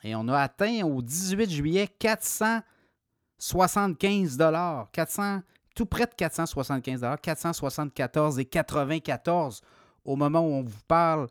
Et 0.03 0.15
on 0.15 0.27
a 0.27 0.39
atteint 0.39 0.83
au 0.83 1.01
18 1.01 1.49
juillet 1.49 1.89
475 3.45 4.37
400 4.91 5.41
tout 5.75 5.85
près 5.85 6.05
de 6.05 6.13
475 6.15 7.01
474,94 7.01 9.61
au 10.03 10.15
moment 10.15 10.39
où 10.41 10.53
on 10.53 10.63
vous 10.63 10.81
parle. 10.87 11.27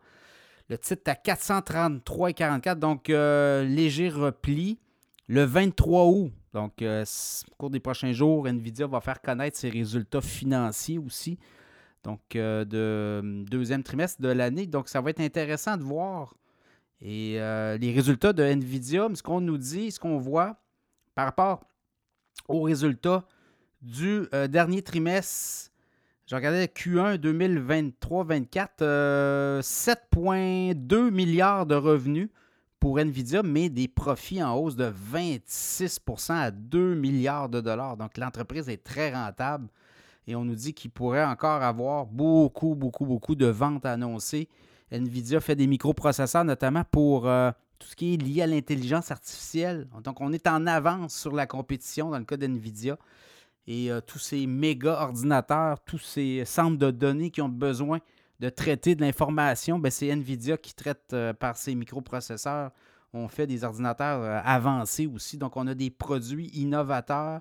Le 0.68 0.78
titre 0.78 1.10
à 1.10 1.14
433,44, 1.14 2.76
donc 2.76 3.10
euh, 3.10 3.64
léger 3.64 4.08
repli. 4.08 4.78
Le 5.26 5.42
23 5.44 6.06
août, 6.06 6.30
donc 6.52 6.82
euh, 6.82 7.04
au 7.50 7.54
cours 7.56 7.70
des 7.70 7.80
prochains 7.80 8.12
jours, 8.12 8.46
Nvidia 8.46 8.86
va 8.86 9.00
faire 9.00 9.22
connaître 9.22 9.56
ses 9.56 9.70
résultats 9.70 10.20
financiers 10.20 10.98
aussi 10.98 11.38
donc 12.02 12.36
euh, 12.36 12.66
de 12.66 13.20
hum, 13.20 13.48
deuxième 13.48 13.82
trimestre 13.82 14.20
de 14.20 14.28
l'année. 14.28 14.66
Donc, 14.66 14.90
ça 14.90 15.00
va 15.00 15.08
être 15.08 15.20
intéressant 15.20 15.78
de 15.78 15.82
voir. 15.82 16.34
Et 17.00 17.38
les 17.80 17.92
résultats 17.92 18.34
de 18.34 18.42
NVIDIA, 18.42 19.08
ce 19.14 19.22
qu'on 19.22 19.40
nous 19.40 19.56
dit, 19.58 19.90
ce 19.90 19.98
qu'on 19.98 20.18
voit 20.18 20.56
par 21.14 21.24
rapport 21.26 21.64
aux 22.48 22.62
résultats 22.62 23.24
du 23.82 24.22
euh, 24.32 24.48
dernier 24.48 24.82
trimestre, 24.82 25.70
je 26.26 26.34
regardais 26.34 26.66
Q1 26.66 27.18
2023-24, 27.18 29.60
7,2 29.60 31.10
milliards 31.10 31.66
de 31.66 31.74
revenus 31.74 32.30
pour 32.80 32.98
Nvidia, 32.98 33.42
mais 33.42 33.68
des 33.68 33.88
profits 33.88 34.42
en 34.42 34.56
hausse 34.56 34.76
de 34.76 34.92
26% 35.12 36.32
à 36.32 36.50
2 36.50 36.94
milliards 36.94 37.48
de 37.48 37.60
dollars. 37.60 37.96
Donc 37.96 38.16
l'entreprise 38.16 38.68
est 38.68 38.82
très 38.82 39.12
rentable 39.12 39.68
et 40.26 40.34
on 40.34 40.44
nous 40.44 40.54
dit 40.54 40.74
qu'il 40.74 40.90
pourrait 40.90 41.24
encore 41.24 41.62
avoir 41.62 42.06
beaucoup, 42.06 42.74
beaucoup, 42.74 43.04
beaucoup 43.04 43.34
de 43.34 43.46
ventes 43.46 43.86
annoncées. 43.86 44.48
NVIDIA 44.90 45.40
fait 45.40 45.56
des 45.56 45.66
microprocesseurs 45.66 46.44
notamment 46.44 46.84
pour 46.90 47.28
euh, 47.28 47.50
tout 47.78 47.88
ce 47.88 47.96
qui 47.96 48.14
est 48.14 48.16
lié 48.16 48.42
à 48.42 48.46
l'intelligence 48.46 49.10
artificielle. 49.10 49.86
Donc, 50.02 50.20
on 50.20 50.32
est 50.32 50.46
en 50.46 50.66
avance 50.66 51.14
sur 51.14 51.32
la 51.32 51.46
compétition 51.46 52.10
dans 52.10 52.18
le 52.18 52.24
cas 52.24 52.36
d'NVIDIA. 52.36 52.98
Et 53.66 53.90
euh, 53.90 54.00
tous 54.00 54.18
ces 54.18 54.46
méga 54.46 55.02
ordinateurs, 55.02 55.80
tous 55.80 55.98
ces 55.98 56.44
centres 56.44 56.78
de 56.78 56.90
données 56.90 57.30
qui 57.30 57.40
ont 57.40 57.48
besoin 57.48 58.00
de 58.40 58.48
traiter 58.48 58.94
de 58.94 59.00
l'information, 59.00 59.78
ben, 59.78 59.90
c'est 59.90 60.14
NVIDIA 60.14 60.56
qui 60.58 60.74
traite 60.74 61.12
euh, 61.12 61.32
par 61.32 61.56
ces 61.56 61.74
microprocesseurs. 61.74 62.70
On 63.12 63.28
fait 63.28 63.46
des 63.46 63.64
ordinateurs 63.64 64.42
avancés 64.44 65.06
aussi. 65.06 65.38
Donc, 65.38 65.56
on 65.56 65.66
a 65.66 65.74
des 65.74 65.90
produits 65.90 66.48
innovateurs 66.48 67.40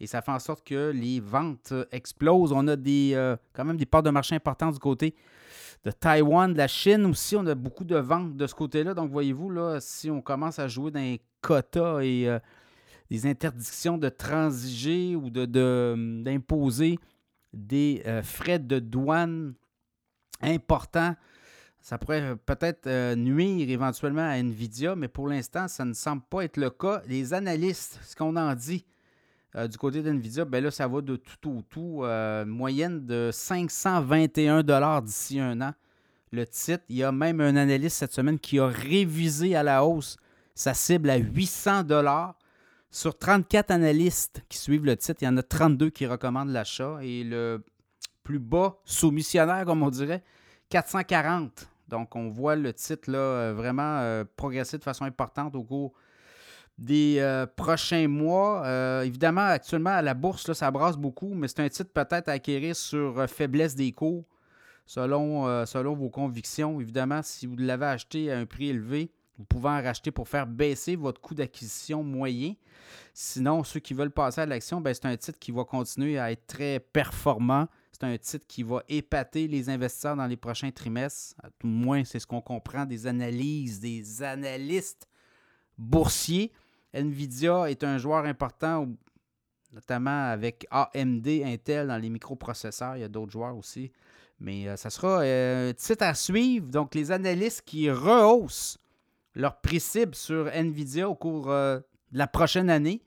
et 0.00 0.06
ça 0.06 0.22
fait 0.22 0.32
en 0.32 0.38
sorte 0.38 0.66
que 0.66 0.90
les 0.90 1.20
ventes 1.20 1.72
euh, 1.72 1.84
explosent. 1.92 2.52
On 2.52 2.66
a 2.68 2.76
des, 2.76 3.12
euh, 3.14 3.36
quand 3.52 3.64
même 3.64 3.76
des 3.76 3.86
parts 3.86 4.02
de 4.02 4.10
marché 4.10 4.34
importantes 4.34 4.74
du 4.74 4.80
côté 4.80 5.14
de 5.84 5.90
Taïwan, 5.90 6.52
de 6.52 6.58
la 6.58 6.68
Chine 6.68 7.04
aussi. 7.06 7.36
On 7.36 7.46
a 7.46 7.54
beaucoup 7.54 7.84
de 7.84 7.96
ventes 7.96 8.36
de 8.36 8.46
ce 8.46 8.54
côté-là. 8.54 8.94
Donc, 8.94 9.10
voyez-vous, 9.10 9.50
là, 9.50 9.78
si 9.80 10.10
on 10.10 10.22
commence 10.22 10.58
à 10.58 10.68
jouer 10.68 10.90
dans 10.90 11.00
les 11.00 11.20
quotas 11.42 12.00
et 12.00 12.28
euh, 12.28 12.38
des 13.10 13.26
interdictions 13.26 13.98
de 13.98 14.08
transiger 14.08 15.14
ou 15.14 15.30
d'imposer 15.30 16.98
des 17.52 18.02
frais 18.22 18.58
de 18.58 18.78
douane 18.78 19.54
importants, 20.40 21.14
ça 21.80 21.98
pourrait 21.98 22.34
peut-être 22.46 23.14
nuire 23.14 23.68
éventuellement 23.68 24.26
à 24.26 24.38
Nvidia, 24.38 24.96
mais 24.96 25.06
pour 25.06 25.28
l'instant, 25.28 25.68
ça 25.68 25.84
ne 25.84 25.92
semble 25.92 26.22
pas 26.30 26.44
être 26.44 26.56
le 26.56 26.70
cas. 26.70 27.02
Les 27.06 27.34
analystes, 27.34 28.00
ce 28.02 28.16
qu'on 28.16 28.34
en 28.36 28.54
dit, 28.54 28.84
euh, 29.56 29.68
du 29.68 29.78
côté 29.78 30.02
d'NVIDIA, 30.02 30.44
ben 30.44 30.64
là, 30.64 30.70
ça 30.70 30.88
va 30.88 31.00
de 31.00 31.16
tout 31.16 31.48
au 31.48 31.62
tout. 31.62 32.00
Euh, 32.02 32.44
moyenne 32.44 33.06
de 33.06 33.30
521 33.32 34.62
d'ici 35.02 35.38
un 35.38 35.60
an. 35.60 35.74
Le 36.32 36.44
titre, 36.46 36.82
il 36.88 36.96
y 36.96 37.04
a 37.04 37.12
même 37.12 37.40
un 37.40 37.54
analyste 37.54 37.98
cette 37.98 38.12
semaine 38.12 38.40
qui 38.40 38.58
a 38.58 38.66
révisé 38.66 39.54
à 39.54 39.62
la 39.62 39.84
hausse 39.84 40.16
sa 40.56 40.74
cible 40.74 41.10
à 41.10 41.16
800 41.16 41.84
Sur 42.90 43.16
34 43.16 43.70
analystes 43.70 44.42
qui 44.48 44.58
suivent 44.58 44.84
le 44.84 44.96
titre, 44.96 45.22
il 45.22 45.26
y 45.26 45.28
en 45.28 45.36
a 45.36 45.42
32 45.42 45.90
qui 45.90 46.06
recommandent 46.06 46.50
l'achat. 46.50 46.98
Et 47.02 47.22
le 47.22 47.64
plus 48.24 48.40
bas 48.40 48.78
soumissionnaire, 48.84 49.64
comme 49.64 49.84
on 49.84 49.90
dirait, 49.90 50.24
440. 50.70 51.68
Donc, 51.86 52.16
on 52.16 52.28
voit 52.28 52.56
le 52.56 52.72
titre 52.72 53.10
là, 53.10 53.18
euh, 53.18 53.54
vraiment 53.54 54.24
progresser 54.36 54.78
de 54.78 54.82
façon 54.82 55.04
importante 55.04 55.54
au 55.54 55.62
cours 55.62 55.92
des 56.78 57.16
euh, 57.18 57.46
prochains 57.46 58.08
mois. 58.08 58.64
Euh, 58.66 59.02
évidemment, 59.02 59.42
actuellement, 59.42 59.90
à 59.90 60.02
la 60.02 60.14
bourse, 60.14 60.48
là, 60.48 60.54
ça 60.54 60.70
brasse 60.70 60.96
beaucoup, 60.96 61.34
mais 61.34 61.48
c'est 61.48 61.60
un 61.60 61.68
titre 61.68 61.90
peut-être 61.92 62.28
à 62.28 62.32
acquérir 62.32 62.74
sur 62.74 63.18
euh, 63.18 63.26
faiblesse 63.26 63.74
des 63.74 63.92
cours, 63.92 64.24
selon, 64.86 65.66
selon 65.66 65.94
vos 65.94 66.10
convictions. 66.10 66.80
Évidemment, 66.80 67.20
si 67.22 67.46
vous 67.46 67.56
l'avez 67.56 67.86
acheté 67.86 68.32
à 68.32 68.38
un 68.38 68.46
prix 68.46 68.68
élevé, 68.68 69.10
vous 69.38 69.44
pouvez 69.44 69.68
en 69.68 69.82
racheter 69.82 70.10
pour 70.10 70.28
faire 70.28 70.46
baisser 70.46 70.94
votre 70.94 71.20
coût 71.20 71.34
d'acquisition 71.34 72.02
moyen. 72.02 72.54
Sinon, 73.12 73.64
ceux 73.64 73.80
qui 73.80 73.94
veulent 73.94 74.10
passer 74.10 74.42
à 74.42 74.46
l'action, 74.46 74.80
ben, 74.80 74.94
c'est 74.94 75.06
un 75.06 75.16
titre 75.16 75.38
qui 75.38 75.52
va 75.52 75.64
continuer 75.64 76.18
à 76.18 76.30
être 76.30 76.46
très 76.46 76.80
performant. 76.80 77.66
C'est 77.92 78.04
un 78.04 78.18
titre 78.18 78.46
qui 78.46 78.62
va 78.62 78.82
épater 78.88 79.48
les 79.48 79.70
investisseurs 79.70 80.16
dans 80.16 80.26
les 80.26 80.36
prochains 80.36 80.70
trimestres. 80.70 81.34
À 81.42 81.48
tout 81.50 81.66
moins, 81.66 82.04
c'est 82.04 82.18
ce 82.18 82.26
qu'on 82.26 82.40
comprend 82.40 82.84
des 82.84 83.06
analyses, 83.06 83.80
des 83.80 84.22
analystes 84.22 85.08
boursiers. 85.78 86.52
Nvidia 86.94 87.70
est 87.70 87.84
un 87.84 87.98
joueur 87.98 88.24
important, 88.24 88.88
notamment 89.72 90.30
avec 90.30 90.66
AMD, 90.70 91.26
Intel 91.44 91.88
dans 91.88 91.98
les 91.98 92.08
microprocesseurs. 92.08 92.96
Il 92.96 93.00
y 93.00 93.04
a 93.04 93.08
d'autres 93.08 93.32
joueurs 93.32 93.56
aussi. 93.56 93.92
Mais 94.40 94.76
ça 94.76 94.90
sera 94.90 95.22
un 95.22 95.72
titre 95.72 96.04
à 96.04 96.14
suivre. 96.14 96.66
Donc, 96.66 96.94
les 96.94 97.10
analystes 97.10 97.62
qui 97.62 97.90
rehaussent 97.90 98.78
leur 99.34 99.60
prix 99.60 99.80
cible 99.80 100.14
sur 100.14 100.48
Nvidia 100.48 101.08
au 101.08 101.14
cours 101.14 101.46
de 101.46 101.82
la 102.12 102.26
prochaine 102.26 102.70
année. 102.70 103.02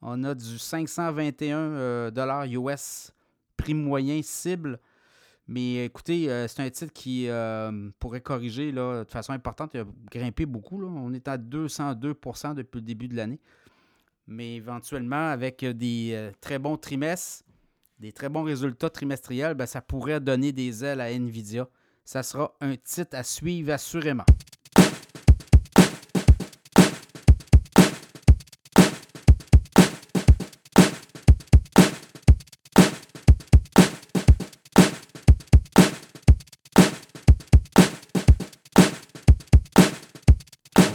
On 0.00 0.24
a 0.24 0.34
du 0.34 0.58
521 0.58 2.10
US 2.46 3.12
prix 3.56 3.74
moyen 3.74 4.20
cible. 4.22 4.78
Mais 5.48 5.84
écoutez, 5.84 6.28
euh, 6.28 6.48
c'est 6.48 6.62
un 6.62 6.70
titre 6.70 6.92
qui 6.92 7.28
euh, 7.28 7.90
pourrait 8.00 8.20
corriger 8.20 8.72
là, 8.72 9.04
de 9.04 9.10
façon 9.10 9.32
importante. 9.32 9.70
Il 9.74 9.80
a 9.80 9.84
grimpé 10.10 10.44
beaucoup. 10.44 10.82
On 10.84 11.12
est 11.12 11.28
à 11.28 11.38
202% 11.38 12.54
depuis 12.54 12.78
le 12.78 12.82
début 12.82 13.06
de 13.06 13.14
l'année. 13.14 13.38
Mais 14.26 14.56
éventuellement, 14.56 15.30
avec 15.30 15.64
des 15.64 16.10
euh, 16.14 16.32
très 16.40 16.58
bons 16.58 16.76
trimestres, 16.76 17.44
des 18.00 18.12
très 18.12 18.28
bons 18.28 18.42
résultats 18.42 18.90
trimestriels, 18.90 19.54
ben, 19.54 19.66
ça 19.66 19.80
pourrait 19.80 20.20
donner 20.20 20.50
des 20.50 20.84
ailes 20.84 21.00
à 21.00 21.12
Nvidia. 21.12 21.68
Ça 22.04 22.24
sera 22.24 22.56
un 22.60 22.74
titre 22.76 23.16
à 23.16 23.22
suivre 23.22 23.72
assurément. 23.72 24.26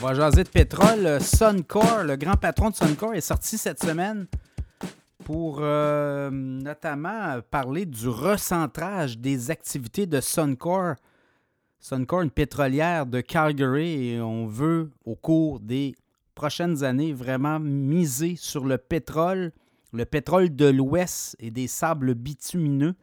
Va 0.02 0.16
jaser 0.16 0.44
de 0.44 0.50
pétrole. 0.50 1.22
Suncor, 1.22 2.04
le 2.04 2.16
grand 2.16 2.36
patron 2.36 2.72
de 2.72 2.76
Suncor, 2.76 3.14
est 3.14 3.22
sorti 3.22 3.56
cette 3.56 3.80
semaine 3.80 4.26
pour 5.26 5.60
euh, 5.62 6.32
notamment 6.32 7.40
parler 7.52 7.86
du 7.86 8.08
recentrage 8.08 9.20
des 9.20 9.52
activités 9.52 10.08
de 10.08 10.20
Suncor. 10.20 10.96
Suncor, 11.80 12.24
une 12.24 12.32
pétrolière 12.32 13.06
de 13.06 13.22
Calgary, 13.22 14.08
et 14.08 14.22
on 14.22 14.48
veut, 14.48 14.90
au 15.06 15.16
cours 15.16 15.60
des 15.60 15.94
prochaines 16.34 16.84
années, 16.84 17.14
vraiment 17.14 17.60
miser 17.60 18.36
sur 18.36 18.66
le 18.66 18.80
pétrole, 18.80 19.52
le 19.94 20.06
pétrole 20.06 20.56
de 20.56 20.66
l'Ouest 20.66 21.36
et 21.40 21.52
des 21.52 21.68
sables 21.68 22.16
bitumineux. 22.16 22.96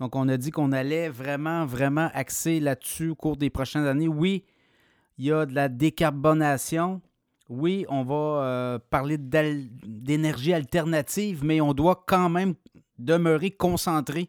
Donc, 0.00 0.14
on 0.14 0.28
a 0.28 0.36
dit 0.36 0.50
qu'on 0.50 0.72
allait 0.72 1.08
vraiment, 1.08 1.64
vraiment 1.64 2.10
axer 2.12 2.60
là-dessus 2.60 3.08
au 3.08 3.14
cours 3.14 3.38
des 3.38 3.48
prochaines 3.48 3.86
années. 3.86 4.08
Oui, 4.08 4.44
il 5.18 5.26
y 5.26 5.32
a 5.32 5.46
de 5.46 5.54
la 5.54 5.68
décarbonation. 5.68 7.00
Oui, 7.48 7.86
on 7.88 8.02
va 8.02 8.14
euh, 8.14 8.78
parler 8.90 9.16
d'énergie 9.18 10.52
alternative, 10.52 11.44
mais 11.44 11.60
on 11.60 11.74
doit 11.74 12.04
quand 12.06 12.28
même 12.28 12.54
demeurer 12.98 13.50
concentré 13.50 14.28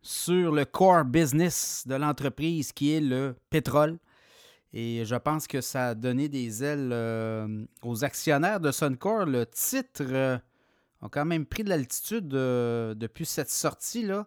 sur 0.00 0.52
le 0.52 0.64
core 0.64 1.04
business 1.04 1.84
de 1.86 1.94
l'entreprise 1.94 2.72
qui 2.72 2.94
est 2.94 3.00
le 3.00 3.36
pétrole. 3.50 3.98
Et 4.72 5.04
je 5.04 5.16
pense 5.16 5.46
que 5.46 5.60
ça 5.60 5.88
a 5.88 5.94
donné 5.94 6.28
des 6.28 6.62
ailes 6.62 6.90
euh, 6.92 7.64
aux 7.82 8.04
actionnaires 8.04 8.60
de 8.60 8.70
Suncor. 8.70 9.26
Le 9.26 9.44
titre 9.46 10.04
euh, 10.04 10.38
a 11.02 11.08
quand 11.08 11.24
même 11.24 11.46
pris 11.46 11.64
de 11.64 11.70
l'altitude 11.70 12.28
depuis 12.28 13.26
cette 13.26 13.50
sortie-là. 13.50 14.26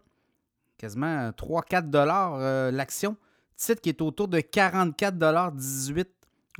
Quasiment 0.78 1.30
3-4 1.30 1.90
dollars 1.90 2.72
l'action 2.72 3.18
titre 3.62 3.82
qui 3.82 3.90
est 3.90 4.02
autour 4.02 4.28
de 4.28 4.40
44,18 4.40 6.06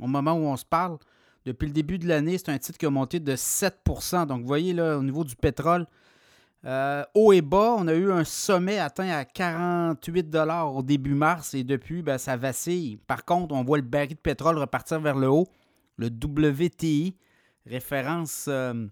au 0.00 0.06
moment 0.06 0.32
où 0.32 0.46
on 0.46 0.56
se 0.56 0.64
parle. 0.64 0.98
Depuis 1.44 1.66
le 1.66 1.72
début 1.72 1.98
de 1.98 2.06
l'année, 2.06 2.38
c'est 2.38 2.50
un 2.50 2.58
titre 2.58 2.78
qui 2.78 2.86
a 2.86 2.90
monté 2.90 3.18
de 3.18 3.34
7% 3.34 4.26
Donc, 4.26 4.42
vous 4.42 4.46
voyez, 4.46 4.72
là, 4.72 4.96
au 4.96 5.02
niveau 5.02 5.24
du 5.24 5.34
pétrole, 5.34 5.86
euh, 6.64 7.04
haut 7.14 7.32
et 7.32 7.40
bas, 7.40 7.74
on 7.76 7.88
a 7.88 7.94
eu 7.94 8.12
un 8.12 8.22
sommet 8.22 8.78
atteint 8.78 9.08
à 9.08 9.24
48 9.24 10.36
au 10.72 10.82
début 10.82 11.14
mars 11.14 11.54
et 11.54 11.64
depuis, 11.64 12.02
ben, 12.02 12.18
ça 12.18 12.36
vacille. 12.36 12.98
Par 13.08 13.24
contre, 13.24 13.54
on 13.54 13.64
voit 13.64 13.78
le 13.78 13.82
baril 13.82 14.14
de 14.14 14.20
pétrole 14.20 14.58
repartir 14.58 15.00
vers 15.00 15.16
le 15.16 15.28
haut. 15.28 15.48
Le 15.96 16.06
WTI, 16.06 17.16
référence 17.66 18.46
euh, 18.48 18.86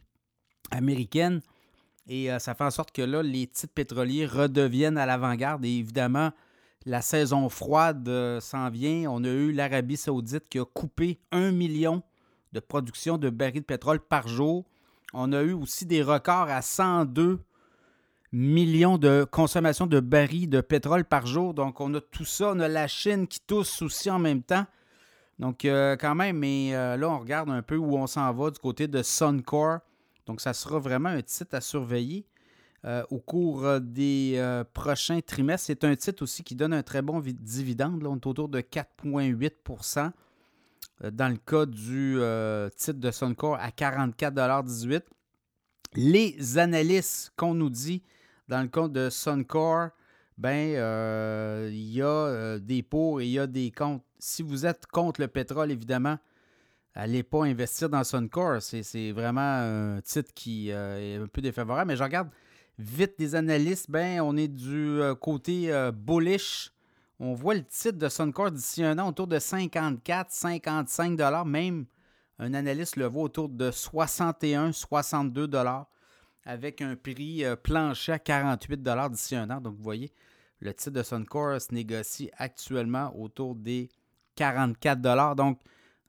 américaine. 0.72 1.40
Et 2.08 2.32
euh, 2.32 2.40
ça 2.40 2.54
fait 2.54 2.64
en 2.64 2.70
sorte 2.70 2.90
que 2.90 3.02
là, 3.02 3.22
les 3.22 3.46
titres 3.46 3.72
pétroliers 3.72 4.26
redeviennent 4.26 4.98
à 4.98 5.06
l'avant-garde. 5.06 5.64
Et 5.64 5.78
évidemment, 5.78 6.32
la 6.86 7.02
saison 7.02 7.48
froide 7.48 8.08
euh, 8.08 8.40
s'en 8.40 8.70
vient. 8.70 9.10
On 9.10 9.24
a 9.24 9.28
eu 9.28 9.52
l'Arabie 9.52 9.96
saoudite 9.96 10.48
qui 10.48 10.58
a 10.58 10.64
coupé 10.64 11.18
un 11.30 11.52
million 11.52 12.02
de 12.52 12.60
production 12.60 13.18
de 13.18 13.30
barils 13.30 13.60
de 13.60 13.66
pétrole 13.66 14.00
par 14.00 14.28
jour. 14.28 14.64
On 15.12 15.32
a 15.32 15.42
eu 15.42 15.52
aussi 15.52 15.86
des 15.86 16.02
records 16.02 16.48
à 16.48 16.62
102 16.62 17.40
millions 18.32 18.98
de 18.98 19.26
consommation 19.30 19.86
de 19.86 20.00
barils 20.00 20.48
de 20.48 20.60
pétrole 20.60 21.04
par 21.04 21.26
jour. 21.26 21.54
Donc, 21.54 21.80
on 21.80 21.92
a 21.94 22.00
tout 22.00 22.24
ça. 22.24 22.52
On 22.54 22.60
a 22.60 22.68
la 22.68 22.86
Chine 22.86 23.26
qui 23.26 23.40
tousse 23.40 23.82
aussi 23.82 24.10
en 24.10 24.18
même 24.18 24.42
temps. 24.42 24.66
Donc, 25.38 25.64
euh, 25.64 25.96
quand 25.96 26.14
même, 26.14 26.38
mais 26.38 26.74
euh, 26.74 26.96
là, 26.96 27.08
on 27.08 27.18
regarde 27.18 27.50
un 27.50 27.62
peu 27.62 27.76
où 27.76 27.96
on 27.96 28.06
s'en 28.06 28.32
va 28.32 28.50
du 28.50 28.58
côté 28.58 28.88
de 28.88 29.02
Suncor. 29.02 29.78
Donc, 30.26 30.40
ça 30.40 30.52
sera 30.52 30.78
vraiment 30.78 31.08
un 31.08 31.22
titre 31.22 31.56
à 31.56 31.60
surveiller. 31.60 32.26
Euh, 32.86 33.02
au 33.10 33.18
cours 33.18 33.66
euh, 33.66 33.78
des 33.78 34.36
euh, 34.36 34.64
prochains 34.64 35.20
trimestres. 35.20 35.66
C'est 35.66 35.84
un 35.84 35.94
titre 35.96 36.22
aussi 36.22 36.42
qui 36.42 36.54
donne 36.54 36.72
un 36.72 36.82
très 36.82 37.02
bon 37.02 37.20
dividende. 37.20 38.02
On 38.06 38.16
est 38.16 38.26
autour 38.26 38.48
de 38.48 38.60
4,8% 38.60 40.12
dans 41.12 41.28
le 41.28 41.36
cas 41.36 41.66
du 41.66 42.18
titre 42.76 42.98
de 42.98 43.10
Suncor 43.10 43.56
à 43.56 43.68
44,18 43.68 45.02
Les 45.94 46.58
analystes 46.58 47.32
qu'on 47.36 47.54
nous 47.54 47.70
dit 47.70 48.02
dans 48.48 48.62
le 48.62 48.68
cas 48.68 48.88
de 48.88 49.08
Suncor, 49.10 49.90
ben, 50.36 51.70
il 51.70 51.92
y 51.92 52.02
a 52.02 52.58
des 52.58 52.82
pour 52.82 53.20
et 53.20 53.26
il 53.26 53.32
y 53.32 53.38
a 53.38 53.46
des 53.46 53.70
contre. 53.70 54.04
Si 54.18 54.42
vous 54.42 54.66
êtes 54.66 54.86
contre 54.86 55.22
le 55.22 55.28
pétrole, 55.28 55.70
évidemment, 55.70 56.18
allez 56.94 57.22
pas 57.22 57.44
investir 57.44 57.88
dans 57.88 58.04
Suncor. 58.04 58.60
C'est 58.60 59.12
vraiment 59.12 59.96
un 59.96 60.00
titre 60.02 60.32
qui 60.34 60.68
est 60.68 61.16
un 61.16 61.28
peu 61.28 61.40
défavorable. 61.40 61.88
Mais 61.88 61.96
je 61.96 62.04
regarde 62.04 62.28
vite 62.80 63.14
des 63.18 63.34
analystes, 63.34 63.90
ben, 63.90 64.20
on 64.20 64.36
est 64.36 64.48
du 64.48 65.00
euh, 65.00 65.14
côté 65.14 65.72
euh, 65.72 65.92
bullish. 65.92 66.72
On 67.18 67.34
voit 67.34 67.54
le 67.54 67.64
titre 67.64 67.98
de 67.98 68.08
Suncor 68.08 68.50
d'ici 68.50 68.82
un 68.82 68.98
an 68.98 69.08
autour 69.08 69.26
de 69.26 69.38
54, 69.38 70.30
55 70.30 71.16
dollars. 71.16 71.44
Même 71.44 71.84
un 72.38 72.54
analyste 72.54 72.96
le 72.96 73.06
voit 73.06 73.24
autour 73.24 73.48
de 73.48 73.70
61, 73.70 74.72
62 74.72 75.46
dollars 75.46 75.86
avec 76.44 76.80
un 76.80 76.96
prix 76.96 77.44
euh, 77.44 77.56
plancher 77.56 78.12
à 78.12 78.18
48 78.18 78.82
dollars 78.82 79.10
d'ici 79.10 79.36
un 79.36 79.50
an. 79.50 79.60
Donc, 79.60 79.76
vous 79.76 79.82
voyez, 79.82 80.12
le 80.60 80.72
titre 80.72 80.92
de 80.92 81.02
Suncor 81.02 81.60
se 81.60 81.74
négocie 81.74 82.30
actuellement 82.38 83.12
autour 83.18 83.54
des 83.54 83.90
44 84.36 85.00
dollars. 85.00 85.36
Donc, 85.36 85.60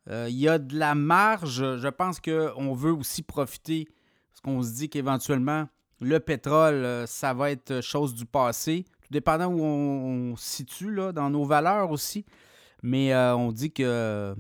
il 0.09 0.35
y 0.35 0.49
a 0.49 0.57
de 0.57 0.77
la 0.77 0.95
marge. 0.95 1.77
Je 1.77 1.87
pense 1.87 2.19
qu'on 2.19 2.73
veut 2.73 2.91
aussi 2.91 3.21
profiter 3.21 3.87
parce 4.29 4.41
qu'on 4.41 4.63
se 4.63 4.73
dit 4.73 4.89
qu'éventuellement, 4.89 5.67
le 6.01 6.19
pétrole, 6.19 6.83
euh, 6.83 7.05
ça 7.05 7.33
va 7.33 7.51
être 7.51 7.81
chose 7.81 8.13
du 8.13 8.25
passé, 8.25 8.85
tout 9.03 9.07
dépendant 9.11 9.47
où 9.47 9.61
on, 9.63 10.35
se 10.35 10.57
situe 10.57 10.93
là, 10.93 11.11
dans 11.11 11.29
nos 11.29 11.45
valeurs 11.45 11.91
aussi. 11.91 12.25
Mais 12.81 13.13
euh, 13.13 13.35
on 13.35 13.51
dit 13.51 13.71
que 13.71 14.35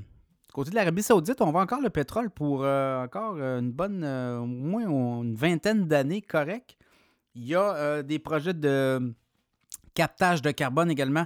côté 0.51 0.71
de 0.71 0.75
l'Arabie 0.75 1.03
Saoudite, 1.03 1.39
on 1.41 1.51
vend 1.51 1.61
encore 1.61 1.81
le 1.81 1.91
pétrole 1.91 2.31
pour 2.31 2.63
euh, 2.63 3.03
encore 3.03 3.37
une 3.37 3.71
bonne, 3.71 4.03
au 4.03 4.45
moins 4.45 5.21
une 5.21 5.35
vingtaine 5.35 5.87
d'années 5.87 6.21
correct. 6.21 6.75
Il 7.35 7.45
y 7.45 7.55
a 7.55 8.03
des 8.03 8.19
projets 8.19 8.53
de 8.53 9.13
captage 9.93 10.41
de 10.41 10.51
carbone 10.51 10.91
également 10.91 11.25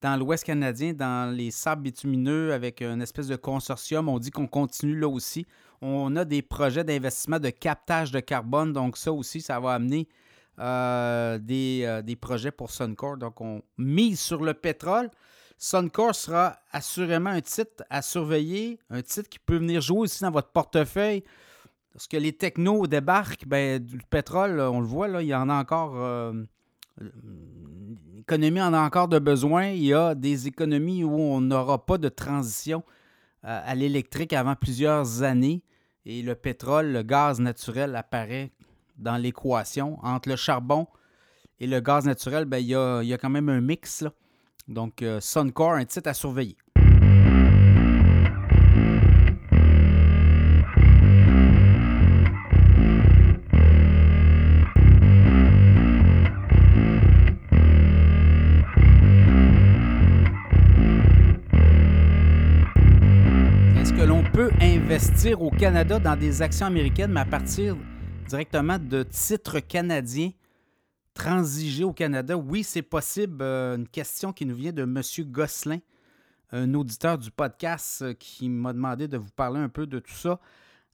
dans 0.00 0.16
l'Ouest 0.16 0.44
canadien, 0.44 0.94
dans 0.94 1.34
les 1.34 1.50
sables 1.50 1.82
bitumineux, 1.82 2.52
avec 2.52 2.80
une 2.80 3.02
espèce 3.02 3.26
de 3.26 3.36
consortium. 3.36 4.08
On 4.08 4.18
dit 4.18 4.30
qu'on 4.30 4.46
continue 4.46 4.98
là 4.98 5.08
aussi. 5.08 5.46
On 5.84 6.14
a 6.14 6.24
des 6.24 6.42
projets 6.42 6.84
d'investissement 6.84 7.40
de 7.40 7.50
captage 7.50 8.12
de 8.12 8.20
carbone. 8.20 8.72
Donc, 8.72 8.96
ça 8.96 9.12
aussi, 9.12 9.40
ça 9.40 9.58
va 9.58 9.74
amener 9.74 10.08
euh, 10.60 11.38
euh, 11.50 12.02
des, 12.02 12.16
projets 12.16 12.52
pour 12.52 12.70
Suncor. 12.70 13.16
Donc, 13.16 13.40
on 13.40 13.62
mise 13.78 14.20
sur 14.20 14.44
le 14.44 14.54
pétrole. 14.54 15.10
Suncor 15.58 16.14
sera 16.14 16.56
assurément 16.70 17.30
un 17.30 17.40
titre 17.40 17.82
à 17.90 18.00
surveiller, 18.00 18.78
un 18.90 19.02
titre 19.02 19.28
qui 19.28 19.40
peut 19.40 19.56
venir 19.56 19.80
jouer 19.80 20.00
aussi 20.00 20.22
dans 20.22 20.30
votre 20.30 20.50
portefeuille. 20.50 21.24
Parce 21.92 22.06
que 22.06 22.16
les 22.16 22.32
technos 22.32 22.86
débarquent, 22.86 23.46
ben, 23.46 23.80
du 23.80 23.98
pétrole, 24.08 24.60
on 24.60 24.80
le 24.80 24.86
voit, 24.86 25.08
là, 25.08 25.20
il 25.20 25.28
y 25.28 25.34
en 25.34 25.48
a 25.48 25.54
encore. 25.54 25.94
Euh, 25.96 26.32
l'économie 28.16 28.62
en 28.62 28.72
a 28.72 28.80
encore 28.80 29.08
de 29.08 29.18
besoin. 29.18 29.66
Il 29.66 29.84
y 29.84 29.94
a 29.94 30.14
des 30.14 30.46
économies 30.46 31.02
où 31.02 31.18
on 31.18 31.40
n'aura 31.40 31.84
pas 31.84 31.98
de 31.98 32.08
transition 32.08 32.84
à 33.42 33.74
l'électrique 33.74 34.32
avant 34.32 34.54
plusieurs 34.54 35.24
années. 35.24 35.64
Et 36.04 36.22
le 36.22 36.34
pétrole, 36.34 36.92
le 36.92 37.02
gaz 37.02 37.40
naturel 37.40 37.94
apparaît 37.96 38.52
dans 38.98 39.16
l'équation. 39.16 39.98
Entre 40.02 40.28
le 40.28 40.36
charbon 40.36 40.86
et 41.60 41.66
le 41.66 41.80
gaz 41.80 42.04
naturel, 42.04 42.44
ben, 42.44 42.58
il, 42.58 42.68
y 42.68 42.74
a, 42.74 43.18
quand 43.18 43.30
même 43.30 43.48
un 43.48 43.60
mix. 43.60 44.04
Donc, 44.68 45.02
euh, 45.02 45.20
Suncor, 45.20 45.72
un 45.72 45.84
titre 45.84 46.08
à 46.08 46.14
surveiller. 46.14 46.56
Investir 64.92 65.40
au 65.40 65.50
Canada 65.50 65.98
dans 65.98 66.16
des 66.16 66.42
actions 66.42 66.66
américaines, 66.66 67.12
mais 67.12 67.20
à 67.20 67.24
partir 67.24 67.78
directement 68.28 68.78
de 68.78 69.02
titres 69.04 69.58
canadiens 69.60 70.32
transiger 71.14 71.82
au 71.82 71.94
Canada. 71.94 72.36
Oui, 72.36 72.62
c'est 72.62 72.82
possible. 72.82 73.38
Euh, 73.40 73.76
une 73.76 73.88
question 73.88 74.34
qui 74.34 74.44
nous 74.44 74.54
vient 74.54 74.72
de 74.72 74.82
M. 74.82 75.00
Gosselin, 75.30 75.78
un 76.50 76.74
auditeur 76.74 77.16
du 77.16 77.30
podcast 77.30 78.02
euh, 78.02 78.12
qui 78.12 78.50
m'a 78.50 78.74
demandé 78.74 79.08
de 79.08 79.16
vous 79.16 79.30
parler 79.30 79.60
un 79.60 79.70
peu 79.70 79.86
de 79.86 79.98
tout 79.98 80.12
ça. 80.12 80.38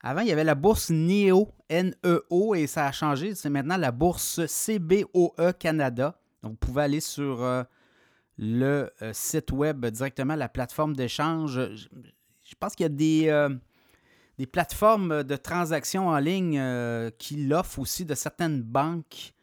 Avant, 0.01 0.21
il 0.21 0.29
y 0.29 0.33
avait 0.33 0.45
la 0.45 0.55
bourse 0.55 0.91
NEO, 0.91 1.49
N-E-O, 1.69 2.55
et 2.55 2.69
ça 2.69 2.87
a 2.87 2.93
changé. 2.93 3.35
C'est 3.35 3.51
maintenant 3.51 3.77
la 3.77 3.91
bourse 3.91 4.41
CBOE 4.47 5.55
Canada. 5.59 6.21
Donc, 6.45 6.53
vous 6.53 6.59
pouvez 6.59 6.83
aller 6.83 7.01
sur 7.01 7.43
euh, 7.43 7.65
le 8.37 8.93
site 9.13 9.51
web 9.51 9.85
directement, 9.87 10.37
la 10.37 10.49
plateforme 10.49 10.95
d'échange. 10.95 11.59
Je, 11.75 12.55
pense 12.61 12.77
qu'il 12.77 12.85
y 12.85 12.87
a 12.87 12.91
des, 12.91 13.59
des, 14.39 14.47
plateformes 14.47 15.25
de 15.25 15.37
transactions 15.37 16.09
en 16.09 16.19
ligne 16.19 16.63
qui 17.19 17.37
l'offrent 17.45 17.81
aussi 17.81 18.05
de 18.05 18.15
certaines 18.15 18.63
banques 18.63 19.35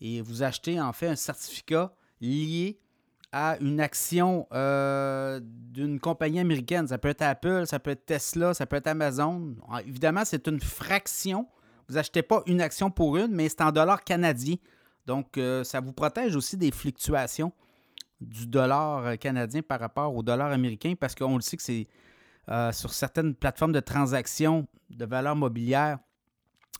et 0.00 0.20
vous 0.20 0.42
achetez 0.42 0.80
en 0.80 0.92
fait 0.92 1.08
un 1.08 1.16
certificat 1.16 1.94
lié 2.20 2.78
à 3.32 3.56
une 3.60 3.80
action 3.80 4.46
euh, 4.52 5.40
d'une 5.42 5.98
compagnie 5.98 6.38
américaine. 6.38 6.86
Ça 6.86 6.98
peut 6.98 7.08
être 7.08 7.22
Apple, 7.22 7.66
ça 7.66 7.80
peut 7.80 7.90
être 7.90 8.06
Tesla, 8.06 8.54
ça 8.54 8.66
peut 8.66 8.76
être 8.76 8.86
Amazon. 8.86 9.56
Ah, 9.68 9.80
évidemment, 9.82 10.24
c'est 10.24 10.46
une 10.46 10.60
fraction. 10.60 11.48
Vous 11.88 11.96
n'achetez 11.96 12.22
pas 12.22 12.42
une 12.46 12.60
action 12.60 12.90
pour 12.90 13.16
une, 13.16 13.34
mais 13.34 13.48
c'est 13.48 13.62
en 13.62 13.72
dollars 13.72 14.04
canadiens. 14.04 14.56
Donc, 15.06 15.36
euh, 15.36 15.64
ça 15.64 15.80
vous 15.80 15.92
protège 15.92 16.36
aussi 16.36 16.56
des 16.56 16.70
fluctuations 16.70 17.52
du 18.20 18.46
dollar 18.46 19.18
canadien 19.18 19.62
par 19.62 19.80
rapport 19.80 20.14
au 20.14 20.22
dollar 20.22 20.52
américain 20.52 20.94
parce 20.98 21.14
qu'on 21.14 21.34
le 21.34 21.42
sait 21.42 21.56
que 21.56 21.62
c'est 21.62 21.88
euh, 22.48 22.72
sur 22.72 22.92
certaines 22.92 23.34
plateformes 23.34 23.72
de 23.72 23.80
transactions 23.80 24.66
de 24.90 25.04
valeur 25.04 25.36
mobilière, 25.36 25.98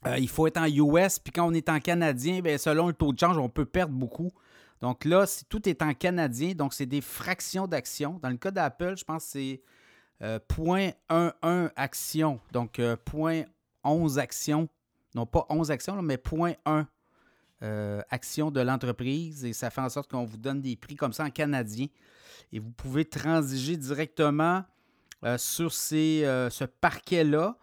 euh, 0.06 0.18
il 0.18 0.28
faut 0.28 0.46
être 0.46 0.58
en 0.58 0.66
US, 0.66 1.18
puis 1.18 1.32
quand 1.32 1.46
on 1.46 1.54
est 1.54 1.68
en 1.68 1.80
canadien, 1.80 2.40
bien, 2.40 2.58
selon 2.58 2.88
le 2.88 2.92
taux 2.92 3.12
de 3.12 3.18
change, 3.18 3.38
on 3.38 3.48
peut 3.48 3.64
perdre 3.64 3.94
beaucoup. 3.94 4.30
Donc 4.80 5.04
là, 5.04 5.26
si 5.26 5.44
tout 5.46 5.66
est 5.68 5.80
en 5.82 5.94
canadien, 5.94 6.52
donc 6.52 6.74
c'est 6.74 6.86
des 6.86 7.00
fractions 7.00 7.66
d'actions. 7.66 8.18
Dans 8.22 8.28
le 8.28 8.36
cas 8.36 8.50
d'Apple, 8.50 8.96
je 8.98 9.04
pense 9.04 9.24
que 9.24 9.30
c'est 9.30 9.62
euh, 10.22 10.38
0.11 10.48 11.70
actions. 11.76 12.40
Donc 12.52 12.78
0.11 12.78 13.46
euh, 13.84 14.20
actions. 14.20 14.68
Non 15.14 15.26
pas 15.26 15.46
11 15.48 15.70
actions, 15.70 16.02
mais 16.02 16.16
0.1 16.16 16.86
euh, 17.62 18.02
actions 18.10 18.50
de 18.50 18.60
l'entreprise. 18.60 19.44
Et 19.44 19.52
ça 19.52 19.70
fait 19.70 19.80
en 19.80 19.88
sorte 19.88 20.10
qu'on 20.10 20.24
vous 20.24 20.36
donne 20.36 20.60
des 20.60 20.76
prix 20.76 20.96
comme 20.96 21.12
ça 21.12 21.24
en 21.24 21.30
canadien. 21.30 21.86
Et 22.52 22.58
vous 22.58 22.70
pouvez 22.70 23.04
transiger 23.04 23.76
directement 23.76 24.64
sur 25.36 25.72
ces, 25.72 26.22
ce 26.50 26.64
parquet-là. 26.64 27.56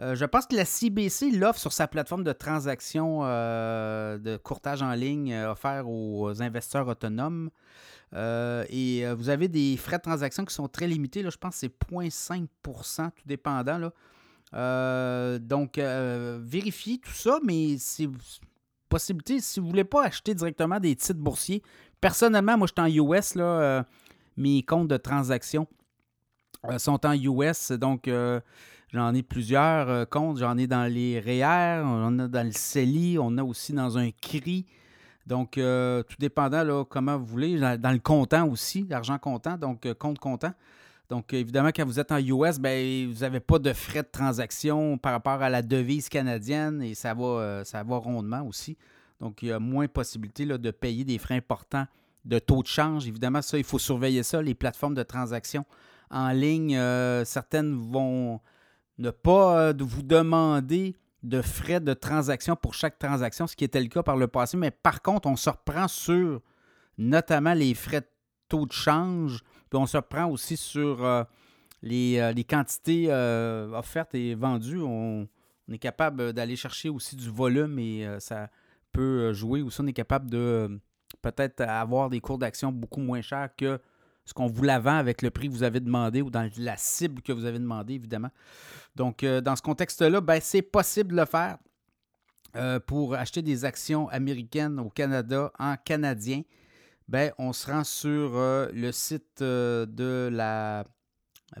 Euh, 0.00 0.16
je 0.16 0.24
pense 0.24 0.46
que 0.46 0.56
la 0.56 0.64
CBC 0.64 1.30
l'offre 1.30 1.60
sur 1.60 1.72
sa 1.72 1.86
plateforme 1.86 2.24
de 2.24 2.32
transaction 2.32 3.20
euh, 3.22 4.18
de 4.18 4.36
courtage 4.36 4.82
en 4.82 4.92
ligne 4.92 5.32
euh, 5.32 5.52
offert 5.52 5.88
aux 5.88 6.42
investisseurs 6.42 6.88
autonomes. 6.88 7.50
et 8.12 9.04
vous 9.16 9.28
avez 9.28 9.48
des 9.48 9.76
frais 9.76 9.98
de 9.98 10.02
transaction 10.02 10.44
qui 10.44 10.54
sont 10.54 10.68
très 10.68 10.86
limités. 10.86 11.22
Là, 11.22 11.30
je 11.30 11.36
pense 11.36 11.54
que 11.54 11.60
c'est 11.60 11.92
0,5% 11.92 13.10
tout 13.10 13.22
dépendant. 13.26 13.90
Donc, 15.38 15.78
vérifiez 15.78 16.98
tout 16.98 17.12
ça, 17.12 17.38
mais 17.44 17.76
c'est 17.78 18.08
possibilité, 18.88 19.40
si 19.40 19.58
vous 19.58 19.66
ne 19.66 19.70
voulez 19.70 19.84
pas 19.84 20.04
acheter 20.04 20.34
directement 20.34 20.78
des 20.78 20.94
titres 20.94 21.18
boursiers, 21.18 21.62
personnellement, 22.00 22.56
moi, 22.56 22.68
je 22.68 22.80
suis 22.80 23.02
en 23.02 23.12
US, 23.12 23.34
là, 23.34 23.84
mes 24.36 24.62
comptes 24.62 24.88
de 24.88 24.96
transaction 24.96 25.66
sont 26.78 27.04
en 27.06 27.12
US, 27.12 27.72
donc 27.72 28.08
J'en 28.94 29.12
ai 29.12 29.24
plusieurs 29.24 29.88
euh, 29.88 30.04
comptes. 30.04 30.38
J'en 30.38 30.56
ai 30.56 30.68
dans 30.68 30.84
les 30.84 31.18
REER, 31.18 31.82
on 31.84 32.04
en 32.04 32.18
a 32.20 32.28
dans 32.28 32.46
le 32.46 32.52
CELI, 32.52 33.18
on 33.18 33.36
a 33.38 33.42
aussi 33.42 33.72
dans 33.72 33.98
un 33.98 34.10
CRI. 34.12 34.66
Donc, 35.26 35.58
euh, 35.58 36.04
tout 36.04 36.14
dépendant 36.20 36.62
là, 36.62 36.84
comment 36.84 37.18
vous 37.18 37.26
voulez. 37.26 37.58
Dans 37.58 37.90
le 37.90 37.98
comptant 37.98 38.46
aussi, 38.46 38.86
l'argent 38.88 39.18
comptant, 39.18 39.58
donc 39.58 39.84
euh, 39.84 39.94
compte 39.94 40.20
comptant. 40.20 40.52
Donc, 41.08 41.32
évidemment, 41.32 41.70
quand 41.74 41.84
vous 41.84 41.98
êtes 41.98 42.12
en 42.12 42.18
US, 42.18 42.60
ben, 42.60 43.10
vous 43.10 43.20
n'avez 43.20 43.40
pas 43.40 43.58
de 43.58 43.72
frais 43.72 44.04
de 44.04 44.08
transaction 44.12 44.96
par 44.96 45.10
rapport 45.10 45.42
à 45.42 45.50
la 45.50 45.62
devise 45.62 46.08
canadienne 46.08 46.80
et 46.80 46.94
ça 46.94 47.14
va, 47.14 47.64
ça 47.64 47.82
va 47.82 47.96
rondement 47.96 48.42
aussi. 48.46 48.76
Donc, 49.20 49.42
il 49.42 49.48
y 49.48 49.52
a 49.52 49.58
moins 49.58 49.86
de 49.86 49.90
possibilité 49.90 50.46
de 50.46 50.70
payer 50.70 51.04
des 51.04 51.18
frais 51.18 51.34
importants 51.34 51.86
de 52.24 52.38
taux 52.38 52.62
de 52.62 52.68
change. 52.68 53.08
Évidemment, 53.08 53.42
ça, 53.42 53.58
il 53.58 53.64
faut 53.64 53.78
surveiller 53.78 54.22
ça. 54.22 54.40
Les 54.40 54.54
plateformes 54.54 54.94
de 54.94 55.02
transaction 55.02 55.66
en 56.14 56.30
ligne, 56.30 56.78
certaines 57.24 57.74
vont 57.74 58.40
ne 58.98 59.10
pas 59.10 59.58
euh, 59.58 59.74
vous 59.78 60.02
demander 60.02 60.96
de 61.22 61.40
frais 61.40 61.80
de 61.80 61.94
transaction 61.94 62.54
pour 62.54 62.74
chaque 62.74 62.98
transaction, 62.98 63.46
ce 63.46 63.56
qui 63.56 63.64
était 63.64 63.80
le 63.80 63.88
cas 63.88 64.02
par 64.02 64.16
le 64.16 64.28
passé. 64.28 64.56
Mais 64.56 64.70
par 64.70 65.02
contre, 65.02 65.26
on 65.26 65.36
se 65.36 65.48
reprend 65.50 65.88
sur 65.88 66.40
notamment 66.98 67.54
les 67.54 67.74
frais 67.74 68.02
de 68.02 68.06
taux 68.48 68.66
de 68.66 68.72
change, 68.72 69.42
puis 69.70 69.78
on 69.78 69.86
se 69.86 69.96
reprend 69.96 70.26
aussi 70.26 70.56
sur 70.56 71.04
euh, 71.04 71.24
les, 71.82 72.18
euh, 72.18 72.34
quantités 72.48 73.10
offertes 73.72 74.14
et 74.14 74.34
vendues. 74.34 74.82
On, 74.82 75.28
est 75.72 75.78
capable 75.78 76.34
d'aller 76.34 76.56
chercher 76.56 76.90
aussi 76.90 77.16
du 77.16 77.30
volume 77.30 77.78
et 77.78 78.06
ça 78.18 78.50
peut 78.92 79.32
jouer. 79.32 79.62
Aussi, 79.62 79.80
on 79.80 79.86
est 79.86 79.94
capable 79.94 80.28
de 80.28 80.78
peut-être 81.22 81.62
avoir 81.62 82.10
des 82.10 82.20
cours 82.20 82.36
d'action 82.36 82.70
beaucoup 82.70 83.00
moins 83.00 83.22
chers 83.22 83.48
que 83.56 83.80
ce 84.24 84.32
qu'on 84.32 84.46
vous 84.46 84.62
la 84.62 84.78
vend 84.78 84.96
avec 84.96 85.22
le 85.22 85.30
prix 85.30 85.48
que 85.48 85.52
vous 85.52 85.62
avez 85.62 85.80
demandé 85.80 86.22
ou 86.22 86.30
dans 86.30 86.48
la 86.58 86.76
cible 86.76 87.22
que 87.22 87.32
vous 87.32 87.44
avez 87.44 87.58
demandé, 87.58 87.94
évidemment. 87.94 88.30
Donc, 88.96 89.22
euh, 89.22 89.40
dans 89.40 89.56
ce 89.56 89.62
contexte-là, 89.62 90.20
ben, 90.20 90.40
c'est 90.42 90.62
possible 90.62 91.12
de 91.12 91.20
le 91.20 91.26
faire 91.26 91.58
euh, 92.56 92.80
pour 92.80 93.14
acheter 93.14 93.42
des 93.42 93.64
actions 93.64 94.08
américaines 94.08 94.78
au 94.78 94.88
Canada 94.88 95.52
en 95.58 95.76
canadien. 95.76 96.42
Ben, 97.08 97.32
on 97.38 97.52
se 97.52 97.70
rend 97.70 97.84
sur 97.84 98.36
euh, 98.36 98.68
le 98.72 98.92
site 98.92 99.42
de 99.42 100.30
la 100.32 100.84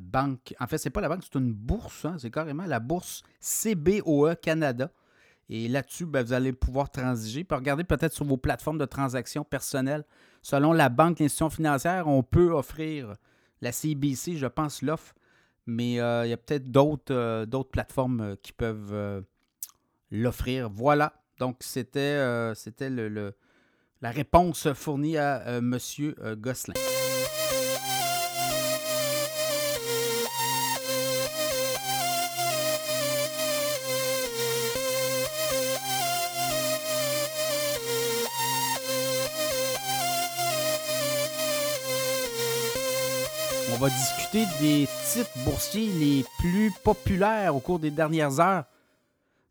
banque. 0.00 0.54
En 0.58 0.66
fait, 0.66 0.78
c'est 0.78 0.90
pas 0.90 1.02
la 1.02 1.08
banque, 1.08 1.22
c'est 1.22 1.38
une 1.38 1.52
bourse. 1.52 2.04
Hein, 2.04 2.16
c'est 2.18 2.30
carrément 2.30 2.64
la 2.64 2.80
bourse 2.80 3.22
CBOE 3.40 4.36
Canada. 4.40 4.90
Et 5.50 5.68
là-dessus, 5.68 6.06
ben, 6.06 6.24
vous 6.24 6.32
allez 6.32 6.52
pouvoir 6.52 6.90
transiger. 6.90 7.44
Puis 7.44 7.56
regarder 7.56 7.84
peut-être 7.84 8.12
sur 8.12 8.24
vos 8.24 8.36
plateformes 8.36 8.78
de 8.78 8.86
transactions 8.86 9.44
personnelles 9.44 10.04
Selon 10.44 10.74
la 10.74 10.90
banque, 10.90 11.20
l'institution 11.20 11.48
financière, 11.48 12.06
on 12.06 12.22
peut 12.22 12.50
offrir 12.50 13.14
la 13.62 13.72
CBC, 13.72 14.36
je 14.36 14.46
pense, 14.46 14.82
l'offre, 14.82 15.14
mais 15.64 15.98
euh, 15.98 16.26
il 16.26 16.28
y 16.28 16.34
a 16.34 16.36
peut-être 16.36 16.70
d'autres, 16.70 17.14
euh, 17.14 17.62
plateformes 17.72 18.20
euh, 18.20 18.36
qui 18.42 18.52
peuvent 18.52 19.24
l'offrir. 20.10 20.68
Voilà. 20.68 21.14
Donc, 21.38 21.56
c'était, 21.60 22.52
c'était 22.54 22.90
le, 22.90 23.34
la 24.02 24.10
réponse 24.10 24.70
fournie 24.74 25.16
à 25.16 25.56
M. 25.56 25.78
Gosselin. 26.36 26.74
On 43.74 43.78
va 43.78 43.90
discuter 43.90 44.44
des 44.60 44.86
titres 45.12 45.36
boursiers 45.44 45.88
les 45.88 46.24
plus 46.38 46.70
populaires 46.84 47.56
au 47.56 47.58
cours 47.58 47.80
des 47.80 47.90
dernières 47.90 48.38
heures, 48.38 48.66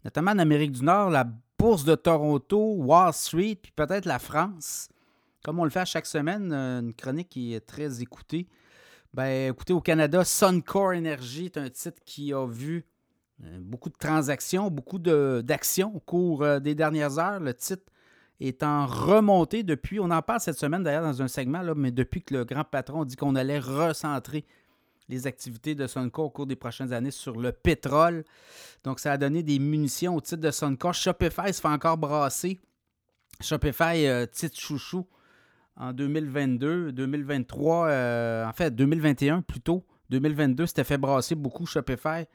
notamment 0.05 0.31
en 0.31 0.39
Amérique 0.39 0.71
du 0.71 0.81
Nord, 0.81 1.09
la 1.09 1.25
bourse 1.59 1.83
de 1.83 1.93
Toronto, 1.93 2.75
Wall 2.77 3.11
Street, 3.11 3.59
puis 3.61 3.73
peut-être 3.75 4.05
la 4.05 4.19
France. 4.19 4.87
Comme 5.43 5.59
on 5.59 5.65
le 5.65 5.69
fait 5.69 5.81
à 5.81 5.85
chaque 5.85 6.05
semaine, 6.05 6.53
euh, 6.53 6.79
une 6.79 6.93
chronique 6.93 7.27
qui 7.27 7.53
est 7.53 7.59
très 7.59 8.01
écoutée. 8.01 8.47
Ben, 9.13 9.51
écoutez, 9.51 9.73
au 9.73 9.81
Canada, 9.81 10.23
Suncor 10.23 10.93
Energy 10.95 11.45
est 11.45 11.57
un 11.57 11.69
titre 11.69 12.01
qui 12.05 12.31
a 12.31 12.47
vu 12.47 12.85
euh, 13.43 13.57
beaucoup 13.59 13.89
de 13.89 13.97
transactions, 13.97 14.69
beaucoup 14.69 14.99
d'actions 14.99 15.93
au 15.93 15.99
cours 15.99 16.43
euh, 16.43 16.59
des 16.61 16.75
dernières 16.75 17.19
heures. 17.19 17.41
Le 17.41 17.53
titre 17.53 17.91
est 18.39 18.63
en 18.63 18.85
remontée 18.85 19.63
depuis, 19.63 19.99
on 19.99 20.11
en 20.11 20.21
parle 20.21 20.39
cette 20.39 20.57
semaine 20.57 20.83
d'ailleurs 20.83 21.03
dans 21.03 21.21
un 21.21 21.27
segment, 21.27 21.63
mais 21.75 21.91
depuis 21.91 22.21
que 22.21 22.33
le 22.33 22.45
grand 22.45 22.63
patron 22.63 23.05
dit 23.05 23.15
qu'on 23.15 23.35
allait 23.35 23.59
recentrer 23.59 24.45
les 25.09 25.27
activités 25.27 25.75
de 25.75 25.87
Suncor 25.87 26.25
au 26.25 26.29
cours 26.29 26.47
des 26.47 26.55
prochaines 26.55 26.93
années 26.93 27.11
sur 27.11 27.39
le 27.39 27.51
pétrole. 27.51 28.23
Donc, 28.83 28.99
ça 28.99 29.13
a 29.13 29.17
donné 29.17 29.43
des 29.43 29.59
munitions 29.59 30.15
au 30.15 30.21
titre 30.21 30.41
de 30.41 30.51
Suncor. 30.51 30.93
Shopify 30.93 31.53
se 31.53 31.61
fait 31.61 31.67
encore 31.67 31.97
brasser. 31.97 32.59
Shopify, 33.41 34.07
euh, 34.07 34.25
titre 34.25 34.59
chouchou 34.59 35.05
en 35.75 35.91
2022, 35.91 36.91
2023, 36.91 37.87
euh, 37.87 38.45
en 38.45 38.53
fait 38.53 38.71
2021 38.71 39.41
plutôt. 39.41 39.83
2022, 40.09 40.67
c'était 40.67 40.83
fait 40.83 40.97
brasser 40.97 41.35
beaucoup 41.35 41.65
Shopify. 41.65 42.25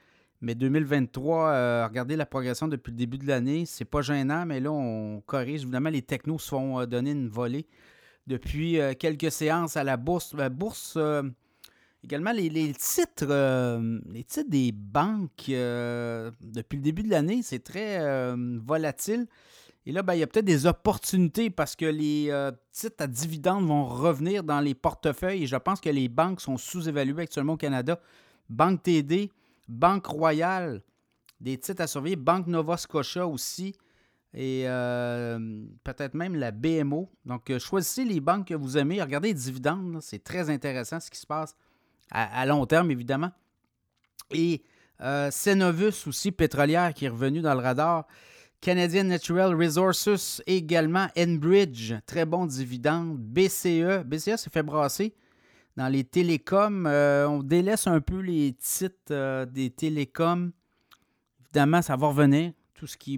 Mais 0.40 0.54
2023, 0.54 1.48
euh, 1.48 1.86
regardez 1.88 2.14
la 2.14 2.26
progression 2.26 2.68
depuis 2.68 2.92
le 2.92 2.96
début 2.96 3.18
de 3.18 3.26
l'année. 3.26 3.64
C'est 3.66 3.84
pas 3.84 4.02
gênant, 4.02 4.46
mais 4.46 4.60
là, 4.60 4.70
on 4.70 5.20
corrige. 5.26 5.62
Évidemment, 5.62 5.90
les 5.90 6.02
technos 6.02 6.38
se 6.38 6.50
font 6.50 6.80
euh, 6.80 6.86
donner 6.86 7.10
une 7.10 7.28
volée 7.28 7.66
depuis 8.28 8.80
euh, 8.80 8.94
quelques 8.94 9.32
séances 9.32 9.76
à 9.76 9.82
la 9.82 9.96
bourse. 9.96 10.34
La 10.34 10.48
bourse, 10.48 10.96
Également, 12.04 12.30
les, 12.30 12.48
titres, 12.74 13.26
les 14.12 14.22
titres 14.22 14.48
des 14.48 14.70
banques 14.70 15.46
depuis 15.46 16.76
le 16.76 16.82
début 16.82 17.02
de 17.02 17.10
l'année, 17.10 17.40
c'est 17.42 17.58
très 17.58 17.98
volatile. 18.62 19.26
Et 19.84 19.90
là, 19.90 20.04
ben, 20.04 20.14
il 20.14 20.20
y 20.20 20.22
a 20.22 20.28
peut-être 20.28 20.44
des 20.44 20.66
opportunités 20.66 21.50
parce 21.50 21.74
que 21.74 21.84
les 21.84 22.32
titres 22.70 23.02
à 23.02 23.08
dividendes 23.08 23.66
vont 23.66 23.84
revenir 23.84 24.44
dans 24.44 24.60
les 24.60 24.74
portefeuilles 24.74 25.42
et 25.42 25.46
je 25.48 25.56
pense 25.56 25.80
que 25.80 25.90
les 25.90 26.08
banques 26.08 26.40
sont 26.40 26.56
sous-évaluées 26.56 27.24
actuellement 27.24 27.54
au 27.54 27.58
Canada. 27.58 28.00
Banque 28.48 28.84
TD, 28.84 29.32
Banque 29.68 30.06
Royale, 30.06 30.82
des 31.40 31.58
titres 31.58 31.82
à 31.82 31.86
surveiller, 31.86 32.16
Banque 32.16 32.46
Nova 32.46 32.76
Scotia 32.76 33.26
aussi 33.26 33.74
et 34.34 34.64
peut-être 35.84 36.14
même 36.14 36.36
la 36.36 36.50
BMO. 36.50 37.10
Donc, 37.24 37.50
choisissez 37.58 38.04
les 38.04 38.20
banques 38.20 38.48
que 38.48 38.54
vous 38.54 38.76
aimez. 38.76 39.02
Regardez 39.02 39.28
les 39.28 39.34
dividendes. 39.34 39.98
C'est 40.02 40.22
très 40.22 40.50
intéressant 40.50 41.00
ce 41.00 41.10
qui 41.10 41.18
se 41.18 41.26
passe 41.26 41.56
à, 42.10 42.46
long 42.46 42.64
terme, 42.66 42.90
évidemment. 42.90 43.30
Et 44.30 44.62
euh, 45.00 45.30
Cenovus 45.30 46.06
aussi, 46.06 46.32
pétrolière, 46.32 46.92
qui 46.94 47.06
est 47.06 47.08
revenu 47.08 47.40
dans 47.40 47.54
le 47.54 47.60
radar. 47.60 48.06
Canadian 48.60 49.04
Natural 49.04 49.54
Resources 49.54 50.42
également. 50.46 51.08
Enbridge, 51.16 51.94
très 52.06 52.24
bon 52.24 52.46
dividende. 52.46 53.16
BCE, 53.18 54.04
BCE 54.04 54.36
s'est 54.36 54.50
fait 54.50 54.62
brasser 54.62 55.14
dans 55.78 55.88
les 55.88 56.02
télécoms. 56.02 56.86
Euh, 56.86 57.28
on 57.28 57.40
délaisse 57.44 57.86
un 57.86 58.00
peu 58.00 58.18
les 58.18 58.52
titres 58.54 59.12
euh, 59.12 59.46
des 59.46 59.70
télécoms. 59.70 60.50
Évidemment, 61.44 61.82
ça 61.82 61.94
va 61.94 62.08
revenir. 62.08 62.52
Tout 62.74 62.88
ce 62.88 62.96
qui 62.96 63.16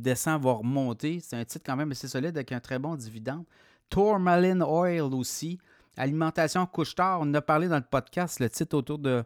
descend 0.00 0.42
va 0.42 0.52
remonter. 0.54 1.20
C'est 1.20 1.36
un 1.36 1.44
titre 1.44 1.64
quand 1.64 1.76
même 1.76 1.92
assez 1.92 2.08
solide 2.08 2.36
avec 2.36 2.50
un 2.50 2.58
très 2.58 2.80
bon 2.80 2.96
dividende. 2.96 3.44
Tourmaline 3.88 4.62
Oil 4.62 5.14
aussi. 5.14 5.60
Alimentation 5.96 6.66
couche-tard, 6.66 7.20
on 7.20 7.24
en 7.24 7.34
a 7.34 7.42
parlé 7.42 7.68
dans 7.68 7.76
le 7.76 7.84
podcast, 7.88 8.40
le 8.40 8.50
titre 8.50 8.76
autour 8.76 8.98
de. 8.98 9.22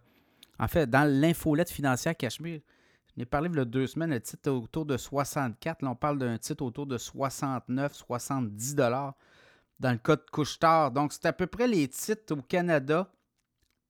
En 0.59 0.69
fait, 0.69 0.89
dans 0.89 1.09
l'infolette 1.09 1.71
financière 1.71 2.17
Cachemire, 2.17 2.61
je 3.09 3.21
n'ai 3.21 3.25
parlé 3.25 3.49
il 3.51 3.57
y 3.57 3.61
a 3.61 3.65
deux 3.65 3.87
semaines, 3.87 4.11
le 4.11 4.21
titre 4.21 4.51
autour 4.51 4.85
de 4.85 4.97
64. 4.97 5.83
Là, 5.83 5.91
on 5.91 5.95
parle 5.95 6.19
d'un 6.19 6.37
titre 6.37 6.63
autour 6.65 6.87
de 6.87 6.99
69, 6.99 7.95
70 7.95 8.75
dollars 8.75 9.15
dans 9.81 9.93
le 9.93 9.99
cas 9.99 10.17
de 10.17 10.25
couche-tard. 10.31 10.91
Donc, 10.91 11.13
c'est 11.13 11.27
à 11.27 11.33
peu 11.33 11.47
près 11.47 11.67
les 11.67 11.89
titres 11.89 12.35
au 12.35 12.43
Canada 12.43 13.11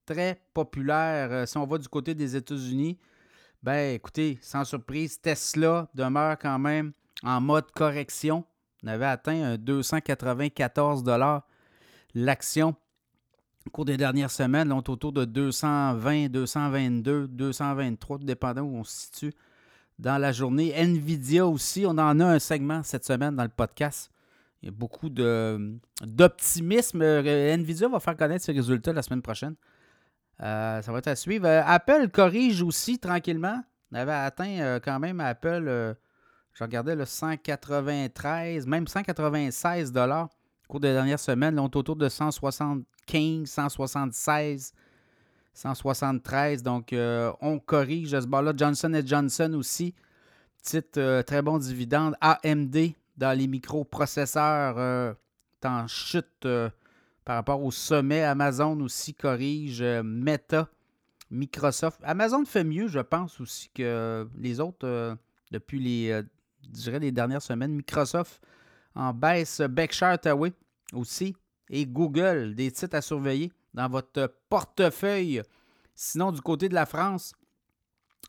très 0.06 0.40
populaires. 0.52 1.32
Euh, 1.32 1.46
si 1.46 1.56
on 1.56 1.66
va 1.66 1.78
du 1.78 1.88
côté 1.88 2.14
des 2.14 2.36
États-Unis, 2.36 2.98
ben 3.62 3.94
écoutez, 3.94 4.38
sans 4.42 4.64
surprise, 4.64 5.20
Tesla 5.20 5.88
demeure 5.94 6.38
quand 6.38 6.58
même 6.58 6.92
en 7.22 7.40
mode 7.40 7.70
correction. 7.70 8.44
On 8.82 8.88
avait 8.88 9.06
atteint 9.06 9.42
un 9.42 9.56
294 9.56 11.02
dollars 11.02 11.46
l'action 12.14 12.76
au 13.66 13.70
cours 13.70 13.84
des 13.84 13.96
dernières 13.96 14.30
semaines, 14.30 14.70
on 14.72 14.78
autour 14.78 15.12
de 15.12 15.24
220, 15.24 16.28
222, 16.28 17.28
223, 17.28 18.18
tout 18.18 18.24
dépendant 18.24 18.62
où 18.62 18.76
on 18.76 18.84
se 18.84 19.06
situe 19.06 19.32
dans 19.98 20.18
la 20.18 20.32
journée. 20.32 20.72
Nvidia 20.76 21.46
aussi, 21.46 21.84
on 21.86 21.92
en 21.92 22.20
a 22.20 22.24
un 22.26 22.38
segment 22.38 22.82
cette 22.82 23.06
semaine 23.06 23.34
dans 23.34 23.42
le 23.42 23.48
podcast. 23.48 24.10
Il 24.64 24.68
y 24.68 24.70
a 24.70 24.72
beaucoup 24.72 25.10
d'optimisme. 26.00 27.02
Nvidia 27.02 27.86
va 27.86 28.00
faire 28.00 28.16
connaître 28.16 28.44
ses 28.44 28.52
résultats 28.52 28.94
la 28.94 29.02
semaine 29.02 29.20
prochaine. 29.20 29.56
Euh, 30.40 30.80
ça 30.80 30.90
va 30.90 30.98
être 30.98 31.08
à 31.08 31.16
suivre. 31.16 31.46
Euh, 31.46 31.62
Apple 31.66 32.08
corrige 32.08 32.62
aussi 32.62 32.98
tranquillement. 32.98 33.62
On 33.92 33.96
avait 33.96 34.12
atteint 34.12 34.58
euh, 34.60 34.80
quand 34.82 34.98
même 34.98 35.20
Apple, 35.20 35.94
je 36.54 36.64
regardais 36.64 36.96
le 36.96 37.04
193, 37.04 38.66
même 38.66 38.86
196 38.88 39.92
dollars 39.92 40.30
au 40.66 40.72
cours 40.72 40.80
des 40.80 40.92
dernières 40.92 41.20
semaines, 41.20 41.58
on 41.58 41.68
est 41.68 41.76
autour 41.76 41.96
de 41.96 42.08
175, 42.08 43.46
176, 43.48 44.72
173. 45.52 46.62
Donc, 46.62 46.92
euh, 46.92 47.30
on 47.40 47.58
corrige 47.58 48.18
ce 48.18 48.26
bar-là. 48.26 48.52
Johnson 48.56 49.02
Johnson 49.04 49.52
aussi. 49.54 49.94
Petite 50.62 50.96
euh, 50.96 51.22
très 51.22 51.42
bon 51.42 51.58
dividende. 51.58 52.16
AMD 52.20 52.76
dans 53.16 53.36
les 53.36 53.46
microprocesseurs 53.46 54.78
euh, 54.78 55.14
en 55.64 55.86
chute 55.86 56.46
par 57.24 57.36
rapport 57.36 57.62
au 57.62 57.70
sommet. 57.70 58.22
Amazon 58.22 58.78
aussi 58.80 59.14
corrige. 59.14 59.82
Meta, 59.82 60.68
Microsoft. 61.30 62.00
Amazon 62.04 62.44
fait 62.44 62.64
mieux, 62.64 62.88
je 62.88 63.00
pense, 63.00 63.40
aussi 63.40 63.70
que 63.70 64.28
les 64.36 64.60
autres 64.60 65.16
depuis 65.50 65.80
les, 65.80 66.20
dirais, 66.68 66.98
les 66.98 67.12
dernières 67.12 67.40
semaines. 67.40 67.72
Microsoft 67.72 68.42
en 68.94 69.14
baisse. 69.14 69.62
Berkshire 69.62 70.08
Hathaway 70.08 70.52
aussi. 70.92 71.34
Et 71.70 71.86
Google, 71.86 72.54
des 72.54 72.70
titres 72.70 72.96
à 72.96 73.00
surveiller 73.00 73.50
dans 73.72 73.88
votre 73.88 74.34
portefeuille. 74.50 75.42
Sinon, 75.94 76.32
du 76.32 76.42
côté 76.42 76.68
de 76.68 76.74
la 76.74 76.84
France, 76.84 77.32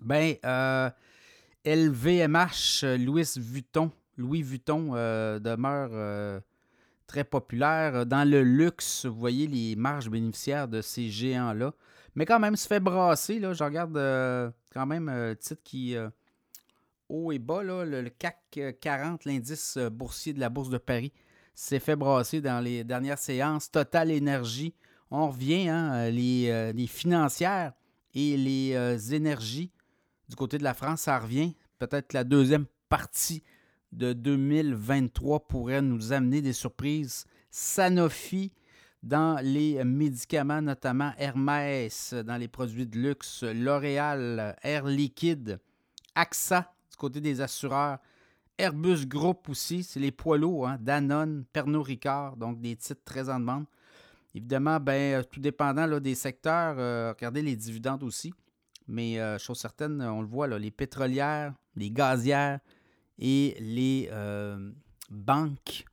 ben, 0.02 0.36
LVMH, 1.66 2.84
euh, 2.84 2.98
Louis 2.98 3.28
Vuitton, 3.38 3.92
Louis 4.18 4.42
Vuitton 4.42 4.92
euh, 4.94 5.40
demeure 5.40 5.90
euh, 5.94 6.40
très 7.08 7.24
populaire. 7.24 8.06
Dans 8.06 8.30
le 8.30 8.44
luxe, 8.44 9.06
vous 9.06 9.20
voyez 9.20 9.48
les 9.48 9.76
marges 9.76 10.10
bénéficiaires 10.10 10.68
de 10.68 10.82
ces 10.82 11.10
géants-là. 11.10 11.74
Mais 12.16 12.26
quand 12.26 12.40
même, 12.40 12.56
se 12.56 12.68
fait 12.68 12.80
brasser. 12.80 13.40
Je 13.42 13.64
regarde 13.64 13.94
quand 14.74 14.86
même 14.86 15.10
un 15.10 15.36
titre 15.36 15.62
qui 15.64 15.98
haut 17.10 17.32
et 17.32 17.40
bas, 17.40 17.64
le, 17.64 18.10
CAC 18.10 18.78
40, 18.82 19.26
l'indice 19.26 19.78
boursier 19.92 20.34
de 20.34 20.40
la 20.40 20.50
Bourse 20.50 20.70
de 20.70 20.78
Paris, 20.78 21.12
s'est 21.54 21.80
fait 21.80 21.96
brasser 21.96 22.42
dans 22.42 22.60
les 22.60 22.84
dernières 22.84 23.18
séances. 23.18 23.72
Total 23.72 24.12
Énergie, 24.12 24.74
on 25.12 25.30
revient, 25.30 25.70
hein, 25.70 26.10
les, 26.10 26.50
euh, 26.50 26.88
financières 26.88 27.74
et 28.14 28.38
les 28.38 28.74
euh, 28.76 28.98
énergies 28.98 29.72
du 30.28 30.36
côté 30.36 30.58
de 30.58 30.64
la 30.64 30.74
France, 30.74 31.02
ça 31.02 31.20
revient. 31.20 31.56
Peut-être 31.78 32.14
la 32.14 32.24
deuxième 32.24 32.66
partie 32.90 33.44
de 33.92 34.14
2023 34.14 35.48
pourrait 35.48 35.82
nous 35.82 36.14
amener 36.14 36.42
des 36.42 36.54
surprises. 36.54 37.26
Sanofi 37.50 38.52
dans 39.04 39.40
les 39.42 39.84
médicaments, 39.84 40.62
notamment 40.62 41.14
Hermès 41.18 42.14
dans 42.14 42.38
les 42.38 42.48
produits 42.48 42.88
de 42.88 42.98
luxe, 42.98 43.44
L'Oréal, 43.44 44.56
Air 44.64 44.86
Liquide, 44.86 45.60
AXA 46.16 46.74
du 46.90 46.98
côté 46.98 47.22
des 47.22 47.42
assureurs, 47.42 48.00
Airbus 48.58 49.06
Group 49.06 49.50
aussi, 49.50 49.84
c'est 49.84 50.00
les 50.00 50.12
poids 50.12 50.38
lourds, 50.38 50.68
hein? 50.68 50.78
Danone, 50.80 51.44
Pernod 51.52 51.86
Ricard, 51.86 52.38
donc 52.38 52.62
des 52.62 52.76
titres 52.76 53.02
très 53.04 53.30
en 53.30 53.40
demande. 53.40 53.66
Évidemment, 54.34 54.80
ben, 54.80 55.20
euh, 55.20 55.24
tout 55.24 55.40
dépendant 55.40 55.86
là, 55.86 56.00
des 56.00 56.16
secteurs, 56.16 56.76
euh, 56.78 57.14
regardez 57.16 57.42
les 57.42 57.56
dividendes 57.56 58.04
aussi. 58.04 58.34
Mais 58.88 59.20
euh, 59.20 59.38
chose 59.38 59.60
certaine, 59.60 60.02
on 60.02 60.22
le 60.22 60.28
voit, 60.28 60.48
les 60.60 60.72
pétrolières, 60.72 61.54
les 61.76 61.92
gazières 61.92 62.60
et 63.20 63.56
les 63.60 64.10
banques 65.10 65.86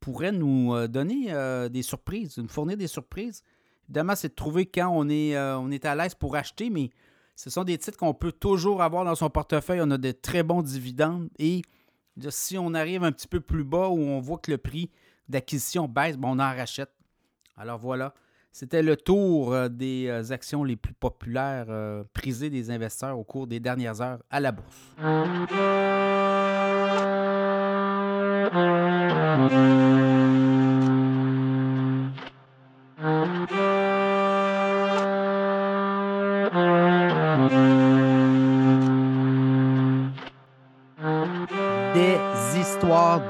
pourraient 0.00 0.32
nous 0.32 0.86
donner 0.88 1.32
des 1.70 1.82
surprises, 1.82 2.38
nous 2.38 2.48
fournir 2.48 2.76
des 2.76 2.86
surprises. 2.86 3.42
Évidemment, 3.88 4.14
c'est 4.14 4.28
de 4.28 4.34
trouver 4.34 4.66
quand 4.66 4.90
on 4.92 5.08
est, 5.08 5.38
on 5.38 5.70
est 5.70 5.84
à 5.84 5.94
l'aise 5.94 6.14
pour 6.14 6.36
acheter, 6.36 6.70
mais 6.70 6.90
ce 7.36 7.50
sont 7.50 7.64
des 7.64 7.78
titres 7.78 7.96
qu'on 7.96 8.14
peut 8.14 8.32
toujours 8.32 8.82
avoir 8.82 9.04
dans 9.04 9.14
son 9.14 9.30
portefeuille. 9.30 9.80
On 9.82 9.90
a 9.90 9.98
de 9.98 10.12
très 10.12 10.42
bons 10.42 10.62
dividendes 10.62 11.28
et 11.38 11.62
si 12.28 12.58
on 12.58 12.74
arrive 12.74 13.04
un 13.04 13.12
petit 13.12 13.28
peu 13.28 13.40
plus 13.40 13.64
bas 13.64 13.88
où 13.88 13.98
on 13.98 14.20
voit 14.20 14.38
que 14.38 14.50
le 14.50 14.58
prix 14.58 14.90
d'acquisition 15.28 15.88
baisse, 15.88 16.18
ben, 16.18 16.28
on 16.28 16.38
en 16.38 16.54
rachète. 16.54 16.90
Alors 17.56 17.78
voilà, 17.78 18.14
c'était 18.52 18.82
le 18.82 18.96
tour 18.96 19.52
euh, 19.52 19.68
des 19.68 20.06
euh, 20.08 20.32
actions 20.32 20.64
les 20.64 20.76
plus 20.76 20.94
populaires 20.94 21.66
euh, 21.68 22.04
prisées 22.12 22.50
des 22.50 22.70
investisseurs 22.70 23.18
au 23.18 23.24
cours 23.24 23.46
des 23.46 23.60
dernières 23.60 24.00
heures 24.00 24.18
à 24.30 24.40
la 24.40 24.52
bourse. 24.52 24.76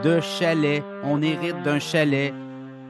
De 0.03 0.21
chalet. 0.21 0.83
On 1.03 1.21
hérite 1.21 1.63
d'un 1.63 1.79
chalet. 1.79 2.33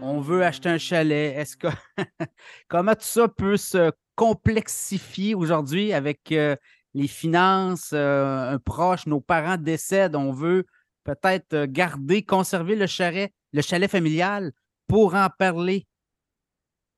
On 0.00 0.20
veut 0.20 0.44
acheter 0.44 0.68
un 0.68 0.78
chalet. 0.78 1.36
Est-ce 1.36 1.56
que 1.56 1.66
comment 2.68 2.94
tout 2.94 3.00
ça 3.00 3.26
peut 3.26 3.56
se 3.56 3.90
complexifier 4.14 5.34
aujourd'hui 5.34 5.92
avec 5.92 6.30
euh, 6.30 6.54
les 6.94 7.08
finances, 7.08 7.90
euh, 7.92 8.52
un 8.52 8.58
proche, 8.58 9.06
nos 9.06 9.20
parents 9.20 9.56
décèdent, 9.56 10.14
on 10.14 10.32
veut 10.32 10.66
peut-être 11.04 11.54
euh, 11.54 11.66
garder, 11.68 12.22
conserver 12.22 12.76
le 12.76 12.86
chalet, 12.86 13.32
le 13.52 13.62
chalet 13.62 13.90
familial 13.90 14.52
pour 14.86 15.14
en 15.14 15.28
parler. 15.38 15.86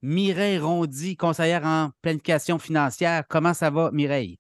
Mireille 0.03 0.59
Rondy, 0.59 1.17
conseillère 1.17 1.65
en 1.65 1.91
planification 2.03 2.59
financière. 2.59 3.23
Comment 3.29 3.55
ça 3.55 3.71
va, 3.71 3.91
Mireille? 3.93 4.39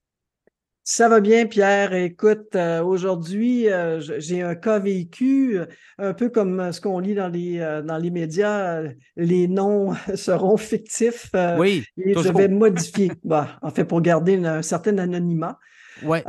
Ça 0.84 1.08
va 1.08 1.20
bien, 1.20 1.46
Pierre. 1.46 1.94
Écoute, 1.94 2.56
euh, 2.56 2.82
aujourd'hui, 2.82 3.68
euh, 3.68 4.00
j'ai 4.18 4.42
un 4.42 4.56
cas 4.56 4.80
vécu, 4.80 5.60
un 5.98 6.12
peu 6.12 6.28
comme 6.28 6.72
ce 6.72 6.80
qu'on 6.80 6.98
lit 6.98 7.14
dans 7.14 7.28
les, 7.28 7.58
dans 7.84 7.98
les 7.98 8.10
médias, 8.10 8.82
les 9.14 9.46
noms 9.46 9.94
seront 10.16 10.56
fictifs 10.56 11.30
oui, 11.56 11.84
et 11.96 12.14
je 12.14 12.32
vais 12.32 12.48
modifier, 12.48 13.12
bah, 13.22 13.60
en 13.62 13.70
fait, 13.70 13.84
pour 13.84 14.00
garder 14.00 14.44
un 14.44 14.62
certain 14.62 14.98
anonymat. 14.98 15.60
Ouais. 16.05 16.24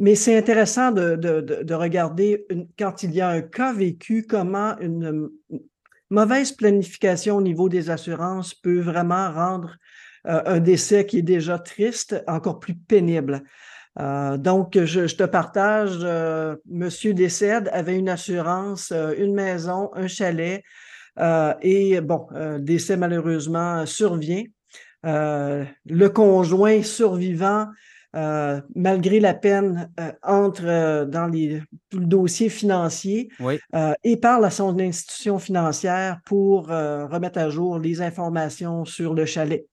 mais, 0.00 0.14
c'est 0.14 0.36
intéressant 0.36 0.92
de, 0.92 1.16
de, 1.16 1.40
de, 1.40 1.74
regarder 1.74 2.46
quand 2.78 3.02
il 3.02 3.14
y 3.14 3.20
a 3.20 3.28
un 3.28 3.42
cas 3.42 3.72
vécu, 3.72 4.26
comment 4.28 4.78
une, 4.78 5.30
mauvaise 6.10 6.52
planification 6.52 7.36
au 7.36 7.42
niveau 7.42 7.68
des 7.68 7.90
assurances 7.90 8.54
peut 8.54 8.80
vraiment 8.80 9.32
rendre 9.32 9.76
un 10.24 10.58
décès 10.58 11.06
qui 11.06 11.18
est 11.18 11.22
déjà 11.22 11.58
triste 11.58 12.22
encore 12.26 12.58
plus 12.58 12.74
pénible. 12.74 13.42
Euh, 14.00 14.36
donc, 14.36 14.78
je, 14.78 15.14
te 15.14 15.24
partage, 15.24 15.98
euh, 16.02 16.56
Monsieur 16.66 17.14
décède, 17.14 17.68
avait 17.72 17.96
une 17.96 18.08
assurance, 18.08 18.92
euh, 18.92 19.14
une 19.18 19.34
maison, 19.34 19.90
un 19.94 20.06
chalet, 20.06 20.62
et 21.62 22.00
bon, 22.00 22.28
décès 22.60 22.96
malheureusement 22.96 23.84
survient. 23.86 24.44
le 25.02 26.06
conjoint 26.06 26.84
survivant, 26.84 27.66
malgré 28.14 29.20
la 29.20 29.34
peine, 29.34 29.90
entre 30.22 31.04
dans 31.04 31.26
les, 31.26 31.62
le 31.92 32.06
dossier 32.06 32.48
financier 32.48 33.28
et 34.02 34.16
parle 34.16 34.44
à 34.44 34.50
son 34.50 34.78
institution 34.80 35.38
financière 35.38 36.20
pour 36.24 36.68
remettre 36.68 37.38
à 37.38 37.50
jour 37.50 37.78
les 37.78 38.00
informations 38.00 38.84
sur 38.84 39.14
le 39.14 39.26
chalet. 39.26 39.66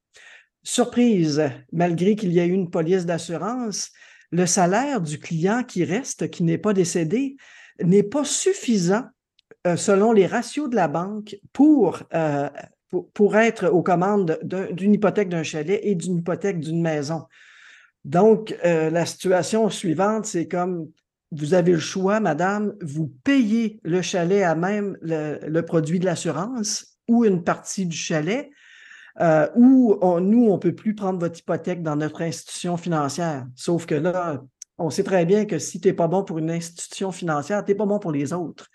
Surprise, 0.64 1.44
malgré 1.72 2.16
qu'il 2.16 2.34
y 2.34 2.40
ait 2.40 2.48
eu 2.48 2.54
une 2.54 2.72
police 2.72 3.06
d'assurance, 3.06 3.92
le 4.32 4.46
salaire 4.46 5.00
du 5.00 5.20
client 5.20 5.64
qui 5.64 5.84
reste, 5.84 6.30
qui 6.30 6.44
n'est 6.44 6.58
pas 6.58 6.74
décédé, 6.74 7.36
n'est 7.82 8.04
pas 8.04 8.24
suffisant 8.24 9.04
euh, 9.68 9.76
selon 9.76 10.12
les 10.12 10.28
ratios 10.28 10.70
de 10.70 10.76
la 10.76 10.88
banque 10.88 11.38
pour, 11.54 12.04
euh, 12.14 12.50
pour, 13.14 13.36
être 13.36 13.68
aux 13.68 13.84
commandes 13.84 14.40
d'une 14.44 14.94
hypothèque 14.94 15.30
d'un 15.30 15.44
chalet 15.44 15.80
et 15.84 15.96
d'une 15.96 16.18
hypothèque 16.18 16.60
d'une 16.60 16.82
maison. 16.82 17.26
Donc, 18.06 18.56
euh, 18.64 18.92
la 18.92 19.06
situation 19.08 19.68
suivante, 19.70 20.28
c'est 20.28 20.48
comme 20.48 20.88
vous 21.32 21.56
avez 21.56 21.72
le 21.72 21.80
choix, 21.80 22.20
madame, 22.20 22.76
vous 22.82 23.12
payez 23.24 23.80
le 23.84 24.04
chalet 24.04 24.44
à 24.44 24.54
même 24.54 24.96
le 25.02 25.62
produit 25.62 26.00
de 26.00 26.06
l'assurance 26.06 27.00
ou 27.08 27.26
une 27.26 27.44
partie 27.44 27.88
du 27.88 27.98
chalet, 27.98 28.52
euh, 29.20 29.48
où 29.56 29.98
nous, 30.22 30.46
on 30.46 30.54
ne 30.54 30.60
peut 30.60 30.76
plus 30.76 30.94
prendre 30.94 31.20
votre 31.20 31.40
hypothèque 31.40 31.82
dans 31.82 31.96
notre 31.96 32.22
institution 32.22 32.78
financière. 32.78 33.48
Sauf 33.56 33.88
que 33.88 33.96
là, 33.96 34.44
on 34.78 34.92
sait 34.92 35.04
très 35.04 35.26
bien 35.26 35.46
que 35.46 35.58
si 35.58 35.82
tu 35.82 35.88
n'es 35.88 35.94
pas 35.94 36.08
bon 36.08 36.24
pour 36.24 36.38
une 36.38 36.52
institution 36.52 37.12
financière, 37.12 37.66
tu 37.66 37.72
n'es 37.72 37.76
pas 37.76 37.86
bon 37.86 37.98
pour 37.98 38.12
les 38.12 38.34
autres. 38.34 38.68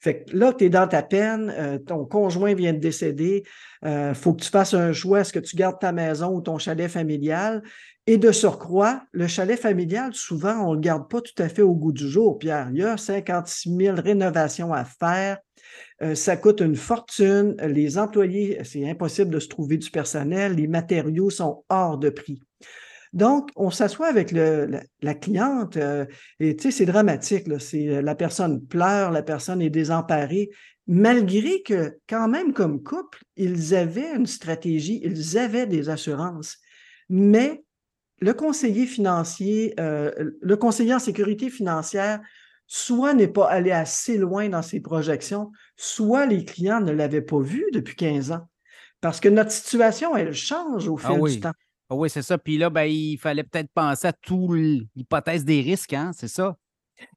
Fait 0.00 0.24
que 0.24 0.36
là, 0.36 0.52
tu 0.52 0.64
es 0.64 0.68
dans 0.68 0.86
ta 0.86 1.02
peine, 1.02 1.50
euh, 1.56 1.78
ton 1.78 2.04
conjoint 2.04 2.52
vient 2.52 2.74
de 2.74 2.78
décéder, 2.78 3.44
il 3.86 4.14
faut 4.14 4.32
que 4.32 4.42
tu 4.42 4.50
fasses 4.50 4.72
un 4.72 4.92
choix, 4.92 5.20
est-ce 5.20 5.32
que 5.32 5.38
tu 5.38 5.56
gardes 5.56 5.78
ta 5.78 5.92
maison 5.92 6.34
ou 6.34 6.40
ton 6.40 6.58
chalet 6.58 6.88
familial? 6.90 7.62
Et 8.06 8.18
de 8.18 8.32
surcroît, 8.32 9.02
le 9.12 9.26
chalet 9.26 9.58
familial, 9.58 10.12
souvent, 10.12 10.66
on 10.66 10.70
ne 10.70 10.74
le 10.74 10.80
garde 10.80 11.08
pas 11.08 11.22
tout 11.22 11.42
à 11.42 11.48
fait 11.48 11.62
au 11.62 11.74
goût 11.74 11.92
du 11.92 12.06
jour, 12.06 12.38
Pierre. 12.38 12.68
Il 12.70 12.80
y 12.80 12.82
a 12.82 12.98
56 12.98 13.74
000 13.74 13.96
rénovations 13.98 14.74
à 14.74 14.84
faire. 14.84 15.38
Euh, 16.02 16.14
ça 16.14 16.36
coûte 16.36 16.60
une 16.60 16.76
fortune. 16.76 17.56
Les 17.62 17.96
employés, 17.96 18.58
c'est 18.62 18.86
impossible 18.88 19.30
de 19.30 19.38
se 19.38 19.48
trouver 19.48 19.78
du 19.78 19.90
personnel. 19.90 20.56
Les 20.56 20.66
matériaux 20.66 21.30
sont 21.30 21.64
hors 21.70 21.96
de 21.96 22.10
prix. 22.10 22.42
Donc, 23.14 23.48
on 23.56 23.70
s'assoit 23.70 24.08
avec 24.08 24.32
la, 24.32 25.14
cliente 25.14 25.76
euh, 25.78 26.04
et 26.40 26.56
tu 26.56 26.64
sais, 26.64 26.70
c'est 26.72 26.86
dramatique. 26.86 27.46
C'est, 27.58 28.02
la 28.02 28.14
personne 28.14 28.66
pleure, 28.66 29.12
la 29.12 29.22
personne 29.22 29.62
est 29.62 29.70
désemparée, 29.70 30.50
malgré 30.86 31.62
que 31.62 31.96
quand 32.06 32.28
même 32.28 32.52
comme 32.52 32.82
couple, 32.82 33.22
ils 33.36 33.74
avaient 33.74 34.14
une 34.14 34.26
stratégie, 34.26 35.00
ils 35.04 35.38
avaient 35.38 35.66
des 35.66 35.88
assurances. 35.88 36.58
Mais 37.08 37.64
le 38.24 38.32
conseiller 38.32 38.86
financier, 38.86 39.74
euh, 39.78 40.10
le 40.40 40.56
conseiller 40.56 40.94
en 40.94 40.98
sécurité 40.98 41.50
financière 41.50 42.20
soit 42.66 43.12
n'est 43.12 43.28
pas 43.28 43.46
allé 43.50 43.70
assez 43.70 44.16
loin 44.16 44.48
dans 44.48 44.62
ses 44.62 44.80
projections, 44.80 45.52
soit 45.76 46.24
les 46.24 46.46
clients 46.46 46.80
ne 46.80 46.92
l'avaient 46.92 47.20
pas 47.20 47.40
vu 47.40 47.66
depuis 47.74 47.94
15 47.94 48.32
ans. 48.32 48.48
Parce 49.02 49.20
que 49.20 49.28
notre 49.28 49.50
situation, 49.50 50.16
elle 50.16 50.32
change 50.32 50.88
au 50.88 50.98
ah 51.04 51.06
fil 51.06 51.34
du 51.34 51.40
temps. 51.40 51.52
Ah 51.90 51.94
oui, 51.94 52.08
c'est 52.08 52.22
ça. 52.22 52.38
Puis 52.38 52.56
là, 52.56 52.70
ben, 52.70 52.84
il 52.84 53.18
fallait 53.18 53.44
peut-être 53.44 53.70
penser 53.74 54.06
à 54.06 54.14
toute 54.14 54.56
l'hypothèse 54.96 55.44
des 55.44 55.60
risques, 55.60 55.92
hein? 55.92 56.12
c'est 56.14 56.28
ça? 56.28 56.56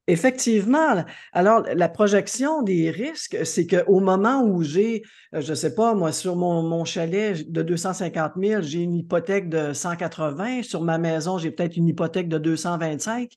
Effectivement. 0.07 1.03
Alors, 1.33 1.63
la 1.75 1.89
projection 1.89 2.61
des 2.61 2.89
risques, 2.91 3.37
c'est 3.45 3.67
qu'au 3.67 3.99
moment 3.99 4.41
où 4.41 4.63
j'ai, 4.63 5.03
euh, 5.35 5.41
je 5.41 5.49
ne 5.49 5.55
sais 5.55 5.75
pas, 5.75 5.93
moi, 5.93 6.13
sur 6.13 6.37
mon, 6.37 6.85
chalet 6.85 7.49
de 7.51 7.61
250 7.61 8.33
000, 8.41 8.61
j'ai 8.61 8.79
une 8.79 8.95
hypothèque 8.95 9.49
de 9.49 9.73
180. 9.73 10.63
Sur 10.63 10.81
ma 10.81 10.97
maison, 10.97 11.37
j'ai 11.37 11.51
peut-être 11.51 11.75
une 11.75 11.87
hypothèque 11.87 12.29
de 12.29 12.37
225. 12.37 13.33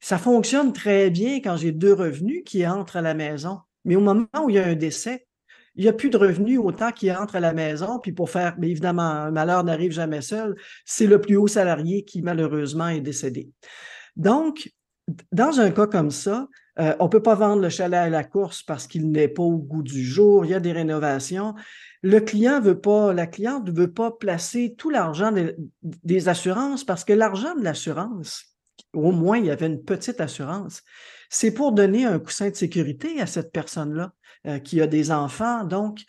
Ça 0.00 0.18
fonctionne 0.18 0.72
très 0.72 1.10
bien 1.10 1.36
quand 1.36 1.56
j'ai 1.56 1.70
deux 1.70 1.94
revenus 1.94 2.42
qui 2.44 2.66
entrent 2.66 2.96
à 2.96 3.02
la 3.02 3.14
maison. 3.14 3.60
Mais 3.84 3.94
au 3.94 4.00
moment 4.00 4.26
où 4.42 4.50
il 4.50 4.56
y 4.56 4.58
a 4.58 4.66
un 4.66 4.74
décès, 4.74 5.26
il 5.76 5.84
n'y 5.84 5.88
a 5.88 5.92
plus 5.92 6.10
de 6.10 6.16
revenus 6.16 6.58
autant 6.58 6.90
qui 6.90 7.12
entrent 7.12 7.36
à 7.36 7.40
la 7.40 7.52
maison. 7.52 8.00
Puis 8.00 8.10
pour 8.10 8.28
faire, 8.28 8.56
mais 8.58 8.70
évidemment, 8.70 9.02
un 9.02 9.30
malheur 9.30 9.62
n'arrive 9.62 9.92
jamais 9.92 10.20
seul. 10.20 10.56
C'est 10.84 11.06
le 11.06 11.20
plus 11.20 11.36
haut 11.36 11.46
salarié 11.46 12.04
qui, 12.04 12.22
malheureusement, 12.22 12.88
est 12.88 13.00
décédé. 13.00 13.50
Donc, 14.16 14.68
dans 15.32 15.60
un 15.60 15.70
cas 15.70 15.86
comme 15.86 16.10
ça, 16.10 16.48
euh, 16.78 16.94
on 17.00 17.04
ne 17.04 17.10
peut 17.10 17.22
pas 17.22 17.34
vendre 17.34 17.60
le 17.60 17.68
chalet 17.68 17.98
à 17.98 18.08
la 18.08 18.24
course 18.24 18.62
parce 18.62 18.86
qu'il 18.86 19.10
n'est 19.10 19.28
pas 19.28 19.42
au 19.42 19.58
goût 19.58 19.82
du 19.82 20.02
jour. 20.02 20.44
Il 20.44 20.50
y 20.50 20.54
a 20.54 20.60
des 20.60 20.72
rénovations. 20.72 21.54
Le 22.02 22.20
client 22.20 22.60
veut 22.60 22.80
pas, 22.80 23.12
la 23.12 23.26
cliente 23.26 23.66
ne 23.66 23.72
veut 23.72 23.92
pas 23.92 24.10
placer 24.10 24.74
tout 24.76 24.90
l'argent 24.90 25.32
des 25.82 26.28
assurances 26.28 26.84
parce 26.84 27.04
que 27.04 27.12
l'argent 27.12 27.54
de 27.54 27.62
l'assurance, 27.62 28.56
au 28.94 29.12
moins 29.12 29.38
il 29.38 29.46
y 29.46 29.50
avait 29.50 29.66
une 29.66 29.82
petite 29.82 30.20
assurance. 30.20 30.82
C'est 31.28 31.52
pour 31.52 31.72
donner 31.72 32.04
un 32.04 32.18
coussin 32.18 32.50
de 32.50 32.54
sécurité 32.54 33.20
à 33.20 33.26
cette 33.26 33.52
personne-là 33.52 34.12
euh, 34.46 34.58
qui 34.58 34.80
a 34.80 34.86
des 34.86 35.10
enfants. 35.10 35.64
Donc, 35.64 36.00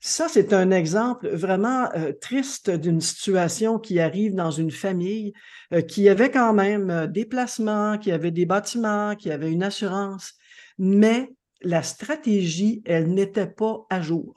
ça, 0.00 0.28
c'est 0.28 0.54
un 0.54 0.70
exemple 0.70 1.28
vraiment 1.28 1.90
euh, 1.94 2.12
triste 2.12 2.70
d'une 2.70 3.02
situation 3.02 3.78
qui 3.78 4.00
arrive 4.00 4.34
dans 4.34 4.50
une 4.50 4.70
famille 4.70 5.34
euh, 5.74 5.82
qui 5.82 6.08
avait 6.08 6.30
quand 6.30 6.54
même 6.54 7.06
des 7.08 7.26
placements, 7.26 7.98
qui 7.98 8.10
avait 8.10 8.30
des 8.30 8.46
bâtiments, 8.46 9.14
qui 9.14 9.30
avait 9.30 9.52
une 9.52 9.62
assurance, 9.62 10.34
mais 10.78 11.28
la 11.62 11.82
stratégie, 11.82 12.82
elle 12.86 13.12
n'était 13.12 13.46
pas 13.46 13.84
à 13.90 14.00
jour. 14.00 14.34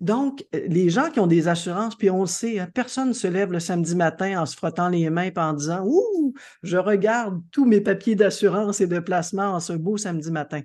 Donc, 0.00 0.44
euh, 0.54 0.66
les 0.66 0.88
gens 0.88 1.10
qui 1.10 1.20
ont 1.20 1.26
des 1.26 1.46
assurances, 1.46 1.94
puis 1.94 2.10
on 2.10 2.22
le 2.22 2.26
sait, 2.26 2.58
hein, 2.58 2.68
personne 2.72 3.08
ne 3.08 3.12
se 3.12 3.26
lève 3.26 3.52
le 3.52 3.60
samedi 3.60 3.94
matin 3.94 4.40
en 4.40 4.46
se 4.46 4.56
frottant 4.56 4.88
les 4.88 5.08
mains 5.10 5.30
et 5.34 5.38
en 5.38 5.52
disant 5.52 5.84
Ouh, 5.84 6.34
je 6.62 6.78
regarde 6.78 7.40
tous 7.52 7.66
mes 7.66 7.80
papiers 7.80 8.16
d'assurance 8.16 8.80
et 8.80 8.86
de 8.86 8.98
placement 8.98 9.52
en 9.54 9.60
ce 9.60 9.74
beau 9.74 9.96
samedi 9.96 10.30
matin. 10.30 10.62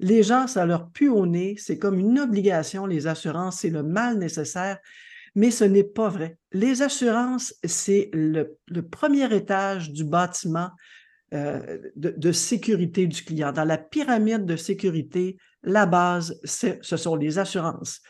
Les 0.00 0.22
gens, 0.22 0.46
ça 0.46 0.66
leur 0.66 0.90
pue 0.90 1.08
au 1.08 1.26
nez, 1.26 1.54
c'est 1.58 1.78
comme 1.78 1.98
une 1.98 2.18
obligation, 2.18 2.86
les 2.86 3.06
assurances, 3.06 3.60
c'est 3.60 3.70
le 3.70 3.82
mal 3.82 4.18
nécessaire, 4.18 4.78
mais 5.34 5.50
ce 5.50 5.64
n'est 5.64 5.84
pas 5.84 6.08
vrai. 6.08 6.38
Les 6.52 6.82
assurances, 6.82 7.54
c'est 7.64 8.10
le, 8.12 8.56
premier 8.90 9.32
étage 9.34 9.90
du 9.90 10.04
bâtiment 10.04 10.70
euh, 11.32 11.78
de, 11.96 12.14
de, 12.16 12.32
sécurité 12.32 13.06
du 13.06 13.22
client. 13.22 13.52
Dans 13.52 13.64
la 13.64 13.78
pyramide 13.78 14.44
de 14.44 14.56
sécurité, 14.56 15.36
la 15.62 15.86
base, 15.86 16.38
ce 16.44 16.96
sont 16.96 17.16
les 17.16 17.38
assurances 17.38 18.00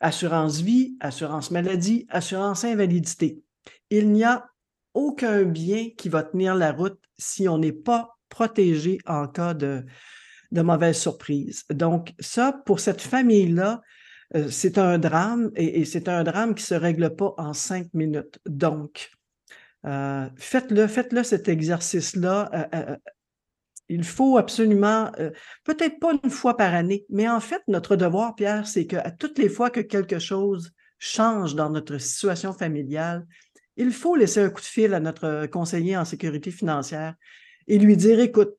assurance 0.00 0.60
vie, 0.60 0.96
assurance 1.00 1.50
maladie, 1.50 2.06
assurance 2.08 2.64
invalidité. 2.64 3.42
Il 3.90 4.10
n'y 4.12 4.24
a 4.24 4.46
aucun 4.94 5.42
bien 5.44 5.90
qui 5.96 6.08
va 6.08 6.22
tenir 6.22 6.54
la 6.54 6.72
route 6.72 6.98
si 7.18 7.48
on 7.48 7.58
n'est 7.58 7.72
pas 7.72 8.16
protégé 8.28 8.98
en 9.06 9.28
cas 9.28 9.54
de, 9.54 9.84
de 10.52 10.62
mauvaise 10.62 10.98
surprise. 10.98 11.64
Donc, 11.70 12.14
ça, 12.18 12.52
pour 12.64 12.80
cette 12.80 13.00
famille-là, 13.00 13.80
euh, 14.36 14.48
c'est 14.48 14.78
un 14.78 14.98
drame 14.98 15.50
et, 15.56 15.84
c'est 15.84 16.08
un 16.08 16.22
drame 16.22 16.54
qui 16.54 16.62
ne 16.62 16.66
se 16.66 16.74
règle 16.74 17.14
pas 17.14 17.34
en 17.38 17.52
cinq 17.52 17.92
minutes. 17.94 18.38
Donc, 18.46 19.10
euh, 19.86 20.28
faites-le, 20.36 20.86
faites-le 20.86 21.22
cet 21.22 21.48
exercice-là. 21.48 22.68
Euh, 22.74 22.96
il 23.88 24.04
faut 24.04 24.38
absolument, 24.38 25.10
peut-être 25.64 25.98
pas 25.98 26.12
une 26.22 26.30
fois 26.30 26.56
par 26.56 26.74
année, 26.74 27.06
mais 27.08 27.28
en 27.28 27.40
fait, 27.40 27.60
notre 27.66 27.96
devoir, 27.96 28.36
Pierre, 28.36 28.68
c'est 28.68 28.86
qu'à 28.86 29.10
toutes 29.10 29.36
les 29.36 29.48
fois 29.48 29.68
que 29.68 29.80
quelque 29.80 30.20
chose 30.20 30.70
change 31.00 31.56
dans 31.56 31.70
notre 31.70 31.98
situation 31.98 32.52
familiale, 32.52 33.26
il 33.76 33.90
faut 33.90 34.14
laisser 34.14 34.42
un 34.42 34.50
coup 34.50 34.60
de 34.60 34.66
fil 34.66 34.94
à 34.94 35.00
notre 35.00 35.46
conseiller 35.46 35.96
en 35.96 36.04
sécurité 36.04 36.52
financière 36.52 37.16
et 37.66 37.78
lui 37.80 37.96
dire, 37.96 38.20
écoute, 38.20 38.54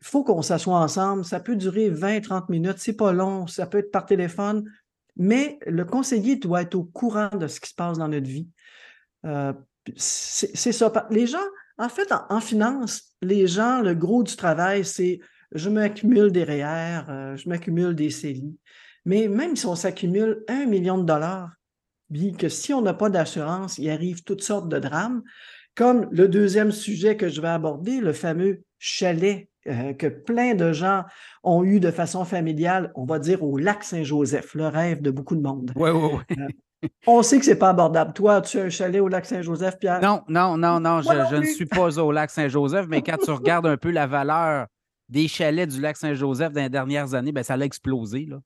il 0.00 0.06
faut 0.06 0.22
qu'on 0.24 0.42
s'assoie 0.42 0.78
ensemble, 0.78 1.24
ça 1.24 1.40
peut 1.40 1.56
durer 1.56 1.90
20-30 1.90 2.44
minutes, 2.50 2.78
c'est 2.78 2.96
pas 2.96 3.12
long, 3.12 3.46
ça 3.46 3.66
peut 3.66 3.78
être 3.78 3.90
par 3.90 4.06
téléphone, 4.06 4.70
mais 5.16 5.58
le 5.66 5.84
conseiller 5.84 6.36
doit 6.36 6.62
être 6.62 6.76
au 6.76 6.84
courant 6.84 7.30
de 7.36 7.48
ce 7.48 7.60
qui 7.60 7.70
se 7.70 7.74
passe 7.74 7.98
dans 7.98 8.08
notre 8.08 8.28
vie. 8.28 8.48
Euh, 9.26 9.52
c'est 9.96 10.72
ça. 10.72 10.92
Les 11.10 11.26
gens, 11.26 11.38
En 11.78 11.88
fait, 11.88 12.12
en, 12.28 12.40
finance, 12.40 13.14
les 13.22 13.46
gens, 13.46 13.80
le 13.80 13.94
gros 13.94 14.22
du 14.22 14.36
travail, 14.36 14.84
c'est 14.84 15.20
je 15.52 15.70
m'accumule 15.70 16.30
des 16.30 16.44
REER, 16.44 17.04
euh, 17.08 17.36
je 17.36 17.48
m'accumule 17.48 17.94
des 17.94 18.10
CELI. 18.10 18.56
Mais 19.04 19.28
même 19.28 19.56
si 19.56 19.66
on 19.66 19.76
s'accumule 19.76 20.44
un 20.48 20.66
million 20.66 20.98
de 20.98 21.04
dollars, 21.04 21.50
bien 22.10 22.32
que 22.32 22.48
si 22.48 22.74
on 22.74 22.82
n'a 22.82 22.94
pas 22.94 23.10
d'assurance, 23.10 23.78
il 23.78 23.88
arrive 23.90 24.24
toutes 24.24 24.42
sortes 24.42 24.68
de 24.68 24.78
drames, 24.78 25.22
comme 25.74 26.08
le 26.10 26.28
deuxième 26.28 26.72
sujet 26.72 27.16
que 27.16 27.28
je 27.28 27.40
vais 27.40 27.48
aborder, 27.48 28.00
le 28.00 28.12
fameux 28.12 28.62
chalet 28.78 29.47
euh, 29.66 29.92
que 29.92 30.06
plein 30.06 30.54
de 30.54 30.72
gens 30.72 31.04
ont 31.42 31.64
eu 31.64 31.80
de 31.80 31.90
façon 31.90 32.24
familiale, 32.24 32.92
on 32.94 33.04
va 33.04 33.18
dire 33.18 33.42
au 33.42 33.58
lac 33.58 33.82
Saint-Joseph, 33.82 34.54
le 34.54 34.68
rêve 34.68 35.02
de 35.02 35.10
beaucoup 35.10 35.36
de 35.36 35.42
monde. 35.42 35.72
Oui, 35.74 35.90
oui, 35.90 36.10
oui. 36.12 36.36
Euh, 36.38 36.88
on 37.06 37.22
sait 37.22 37.38
que 37.38 37.44
ce 37.44 37.50
n'est 37.50 37.56
pas 37.56 37.70
abordable. 37.70 38.12
Toi, 38.12 38.40
tu 38.40 38.58
as 38.58 38.64
un 38.64 38.68
chalet 38.68 39.00
au 39.00 39.08
lac 39.08 39.26
Saint-Joseph, 39.26 39.78
Pierre? 39.78 40.00
Non, 40.00 40.22
non, 40.28 40.56
non, 40.56 40.78
non, 40.78 41.02
je, 41.02 41.36
ne 41.36 41.44
suis 41.44 41.66
pas 41.66 41.98
au 41.98 42.12
lac 42.12 42.30
Saint-Joseph, 42.30 42.86
mais 42.88 43.02
quand 43.02 43.16
tu 43.16 43.30
regardes 43.30 43.66
un 43.66 43.76
peu 43.76 43.90
la 43.90 44.06
valeur 44.06 44.66
des 45.08 45.26
chalets 45.26 45.68
du 45.68 45.80
lac 45.80 45.96
Saint-Joseph 45.96 46.52
dans 46.52 46.62
les 46.62 46.68
dernières 46.68 47.14
années, 47.14 47.32
ben, 47.32 47.42
ça 47.42 47.54
a 47.54 47.58
explosé. 47.58 48.26
Là. 48.26 48.38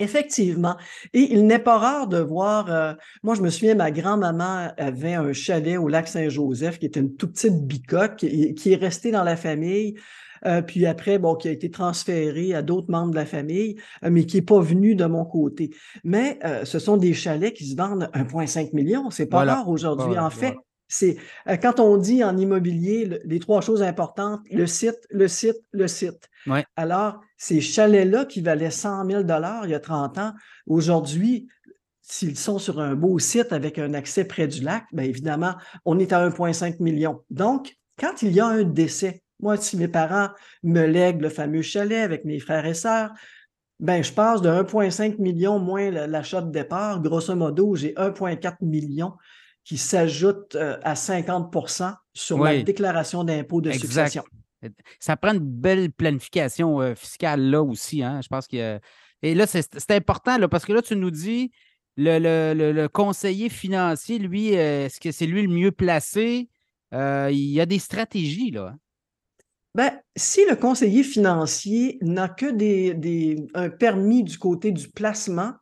Effectivement. 0.00 0.76
Et 1.12 1.32
il 1.32 1.46
n'est 1.46 1.58
pas 1.58 1.78
rare 1.78 2.08
de 2.08 2.18
voir, 2.18 2.70
euh, 2.70 2.94
moi 3.22 3.34
je 3.34 3.42
me 3.42 3.50
souviens, 3.50 3.74
ma 3.74 3.90
grand-maman 3.90 4.72
avait 4.76 5.14
un 5.14 5.32
chalet 5.32 5.78
au 5.78 5.88
lac 5.88 6.08
Saint-Joseph 6.08 6.78
qui 6.78 6.86
était 6.86 7.00
une 7.00 7.14
toute 7.14 7.32
petite 7.32 7.66
bicoque 7.66 8.16
qui, 8.16 8.54
qui 8.54 8.72
est 8.72 8.76
restée 8.76 9.12
dans 9.12 9.22
la 9.22 9.36
famille. 9.36 9.94
Euh, 10.46 10.62
puis 10.62 10.86
après, 10.86 11.18
bon, 11.18 11.34
qui 11.34 11.48
a 11.48 11.50
été 11.50 11.70
transféré 11.70 12.54
à 12.54 12.62
d'autres 12.62 12.90
membres 12.90 13.10
de 13.10 13.16
la 13.16 13.26
famille, 13.26 13.76
euh, 14.04 14.10
mais 14.10 14.26
qui 14.26 14.36
n'est 14.36 14.42
pas 14.42 14.60
venu 14.60 14.94
de 14.94 15.04
mon 15.06 15.24
côté. 15.24 15.70
Mais 16.04 16.38
euh, 16.44 16.64
ce 16.64 16.78
sont 16.78 16.96
des 16.96 17.14
chalets 17.14 17.54
qui 17.54 17.66
se 17.66 17.76
vendent 17.76 18.10
1,5 18.14 18.74
million. 18.74 19.10
C'est 19.10 19.26
pas 19.26 19.44
rare 19.44 19.68
aujourd'hui. 19.68 20.18
en 20.18 20.30
fait, 20.30 20.56
c'est 20.86 21.16
quand 21.62 21.80
on 21.80 21.96
dit 21.96 22.22
en 22.22 22.36
immobilier 22.36 23.18
les 23.24 23.40
trois 23.40 23.62
choses 23.62 23.82
importantes, 23.82 24.40
le 24.50 24.66
site, 24.66 24.98
le 25.10 25.28
site, 25.28 25.60
le 25.72 25.88
site. 25.88 26.28
Alors, 26.76 27.20
ces 27.38 27.60
chalets-là 27.60 28.26
qui 28.26 28.42
valaient 28.42 28.70
100 28.70 29.06
000 29.06 29.22
il 29.64 29.70
y 29.70 29.74
a 29.74 29.80
30 29.80 30.18
ans, 30.18 30.32
aujourd'hui, 30.66 31.48
s'ils 32.02 32.36
sont 32.36 32.58
sur 32.58 32.80
un 32.80 32.94
beau 32.94 33.18
site 33.18 33.52
avec 33.52 33.78
un 33.78 33.94
accès 33.94 34.24
près 34.24 34.46
du 34.46 34.60
lac, 34.60 34.84
bien 34.92 35.06
évidemment, 35.06 35.54
on 35.86 35.98
est 35.98 36.12
à 36.12 36.28
1,5 36.28 36.82
million. 36.82 37.22
Donc, 37.30 37.76
quand 37.98 38.22
il 38.22 38.32
y 38.32 38.40
a 38.40 38.46
un 38.46 38.62
décès, 38.62 39.23
moi, 39.44 39.58
si 39.58 39.76
mes 39.76 39.88
parents 39.88 40.30
me 40.62 40.86
lèguent 40.86 41.20
le 41.20 41.28
fameux 41.28 41.60
chalet 41.60 42.02
avec 42.02 42.24
mes 42.24 42.40
frères 42.40 42.64
et 42.64 42.72
sœurs, 42.72 43.10
ben, 43.78 44.02
je 44.02 44.10
passe 44.10 44.40
de 44.40 44.48
1,5 44.48 45.20
million 45.20 45.58
moins 45.58 45.90
l'achat 45.90 46.40
de 46.40 46.50
départ. 46.50 47.02
Grosso 47.02 47.36
modo, 47.36 47.74
j'ai 47.74 47.92
1,4 47.92 48.56
million 48.62 49.12
qui 49.62 49.76
s'ajoute 49.76 50.54
euh, 50.54 50.78
à 50.82 50.94
50% 50.94 51.94
sur 52.14 52.42
la 52.42 52.62
déclaration 52.62 53.22
d'impôt 53.22 53.60
de 53.60 53.70
succession. 53.72 54.24
Ça 54.98 55.16
prend 55.18 55.34
une 55.34 55.40
belle 55.40 55.92
planification 55.92 56.80
euh, 56.80 56.94
fiscale 56.94 57.42
là 57.42 57.62
aussi. 57.62 58.02
Hein? 58.02 58.20
Je 58.22 58.28
pense 58.28 58.48
que. 58.48 58.80
Et 59.22 59.34
là, 59.34 59.46
c'est 59.46 59.90
important 59.90 60.38
là, 60.38 60.48
parce 60.48 60.64
que 60.64 60.72
là, 60.72 60.80
tu 60.80 60.96
nous 60.96 61.10
dis 61.10 61.50
le, 61.96 62.86
conseiller 62.86 63.50
financier, 63.50 64.18
lui, 64.18 64.56
euh, 64.56 64.86
est-ce 64.86 65.00
que 65.00 65.12
c'est 65.12 65.26
lui 65.26 65.42
le 65.42 65.48
mieux 65.48 65.72
placé? 65.72 66.48
il 66.92 67.50
y 67.50 67.60
a 67.60 67.66
des 67.66 67.80
stratégies 67.80 68.52
là. 68.52 68.76
Ben, 69.74 69.90
si 70.14 70.44
le 70.48 70.54
conseiller 70.54 71.02
financier 71.02 71.98
n'a 72.00 72.28
que 72.28 72.46
des, 72.46 73.44
un 73.54 73.70
permis 73.70 74.22
du 74.22 74.38
côté 74.38 74.70
du 74.70 74.88
placement, 74.88 75.52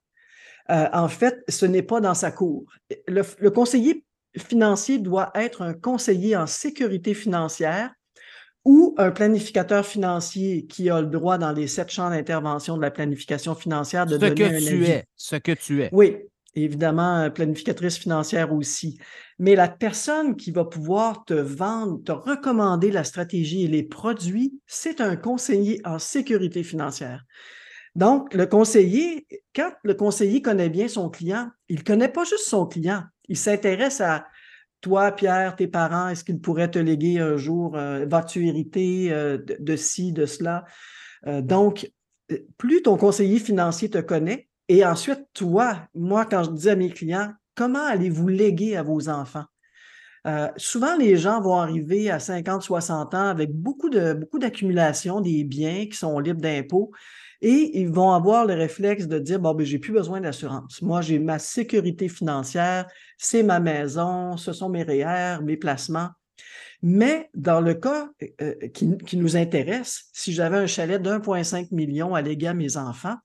euh, 0.70 0.86
en 0.92 1.08
fait, 1.08 1.42
ce 1.48 1.64
n'est 1.64 1.82
pas 1.82 2.00
dans 2.00 2.14
sa 2.14 2.30
cour. 2.30 2.64
Le, 3.08 3.48
conseiller 3.50 4.04
financier 4.36 4.98
doit 4.98 5.30
être 5.34 5.62
un 5.62 5.72
conseiller 5.72 6.36
en 6.36 6.46
sécurité 6.46 7.14
financière 7.14 7.90
ou 8.64 8.94
un 8.98 9.10
planificateur 9.10 9.84
financier 9.84 10.66
qui 10.66 10.88
a 10.88 11.00
le 11.00 11.08
droit 11.08 11.36
dans 11.38 11.52
les 11.52 11.66
sept 11.66 11.90
champs 11.90 12.10
d'intervention 12.10 12.76
de 12.76 12.82
la 12.82 12.90
planification 12.90 13.54
financière 13.54 14.06
de 14.06 14.14
ce 14.14 14.18
donner 14.18 14.34
que 14.34 14.68
tu 14.68 14.84
es, 14.84 15.04
ce 15.16 15.36
que 15.36 15.52
tu 15.52 15.82
es. 15.82 15.88
Oui, 15.90 16.18
évidemment, 16.54 17.30
planificatrice 17.30 17.96
financière 17.96 18.52
aussi. 18.52 18.98
Mais 19.38 19.54
la 19.54 19.68
personne 19.68 20.36
qui 20.36 20.50
va 20.50 20.64
pouvoir 20.64 21.24
te 21.24 21.34
vendre, 21.34 22.02
te 22.04 22.12
recommander 22.12 22.90
la 22.90 23.04
stratégie 23.04 23.64
et 23.64 23.68
les 23.68 23.82
produits, 23.82 24.60
c'est 24.66 25.00
un 25.00 25.16
conseiller 25.16 25.80
en 25.84 25.98
sécurité 25.98 26.62
financière. 26.62 27.24
Donc, 27.94 28.32
le 28.34 28.46
conseiller, 28.46 29.26
quand 29.54 29.72
le 29.82 29.94
conseiller 29.94 30.40
connaît 30.40 30.70
bien 30.70 30.88
son 30.88 31.10
client, 31.10 31.50
il 31.68 31.78
ne 31.78 31.84
connaît 31.84 32.08
pas 32.08 32.24
juste 32.24 32.46
son 32.46 32.66
client, 32.66 33.02
il 33.28 33.36
s'intéresse 33.36 34.00
à 34.00 34.26
toi, 34.80 35.12
Pierre, 35.12 35.54
tes 35.56 35.68
parents, 35.68 36.08
est-ce 36.08 36.24
qu'ils 36.24 36.40
pourraient 36.40 36.70
te 36.70 36.78
léguer 36.78 37.20
un 37.20 37.36
jour, 37.36 37.76
euh, 37.76 38.04
vas-tu 38.06 38.46
hériter 38.48 39.12
euh, 39.12 39.38
de, 39.38 39.76
ci, 39.76 40.12
de 40.12 40.26
cela? 40.26 40.64
Euh, 41.26 41.40
donc, 41.40 41.90
plus 42.58 42.82
ton 42.82 42.96
conseiller 42.96 43.38
financier 43.38 43.90
te 43.90 43.98
connaît, 43.98 44.48
et 44.72 44.86
ensuite, 44.86 45.26
toi, 45.34 45.86
moi, 45.94 46.24
quand 46.24 46.44
je 46.44 46.50
dis 46.50 46.70
à 46.70 46.76
mes 46.76 46.88
clients, 46.88 47.30
comment 47.54 47.84
allez-vous 47.84 48.28
léguer 48.28 48.74
à 48.74 48.82
vos 48.82 49.10
enfants? 49.10 49.44
Euh, 50.26 50.48
souvent, 50.56 50.96
les 50.96 51.18
gens 51.18 51.42
vont 51.42 51.56
arriver 51.56 52.10
à 52.10 52.18
50, 52.18 52.62
60 52.62 53.12
ans 53.12 53.28
avec 53.28 53.52
beaucoup 53.52 53.90
de 53.90 54.14
beaucoup 54.14 54.38
d'accumulation 54.38 55.20
des 55.20 55.44
biens 55.44 55.84
qui 55.90 55.96
sont 55.98 56.18
libres 56.20 56.40
d'impôts 56.40 56.90
et 57.42 57.80
ils 57.80 57.90
vont 57.90 58.12
avoir 58.12 58.46
le 58.46 58.54
réflexe 58.54 59.08
de 59.08 59.18
dire 59.18 59.40
bon, 59.40 59.52
ben, 59.52 59.66
j'ai 59.66 59.78
plus 59.78 59.92
besoin 59.92 60.22
d'assurance. 60.22 60.80
Moi, 60.80 61.02
j'ai 61.02 61.18
ma 61.18 61.38
sécurité 61.38 62.08
financière, 62.08 62.86
c'est 63.18 63.42
ma 63.42 63.60
maison, 63.60 64.38
ce 64.38 64.54
sont 64.54 64.70
mes 64.70 64.84
REER, 64.84 65.42
mes 65.42 65.58
placements. 65.58 66.08
Mais 66.80 67.28
dans 67.34 67.60
le 67.60 67.74
cas 67.74 68.08
euh, 68.40 68.54
qui, 68.72 68.96
qui, 68.96 69.18
nous 69.18 69.36
intéresse, 69.36 70.04
si 70.14 70.32
j'avais 70.32 70.56
un 70.56 70.66
chalet 70.66 71.02
d'1,5 71.02 71.74
million 71.74 72.14
à 72.14 72.22
léguer 72.22 72.46
à 72.48 72.54
mes 72.54 72.78
enfants, 72.78 73.16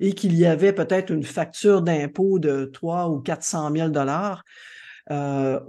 et 0.00 0.12
qu'il 0.12 0.34
y 0.34 0.46
avait 0.46 0.72
peut-être 0.72 1.10
une 1.10 1.24
facture 1.24 1.82
d'impôt 1.82 2.38
de 2.38 2.70
3 2.72 3.08
ou 3.08 3.20
400 3.20 3.70
000 3.74 3.88
dollars, 3.88 4.44
euh, 5.10 5.60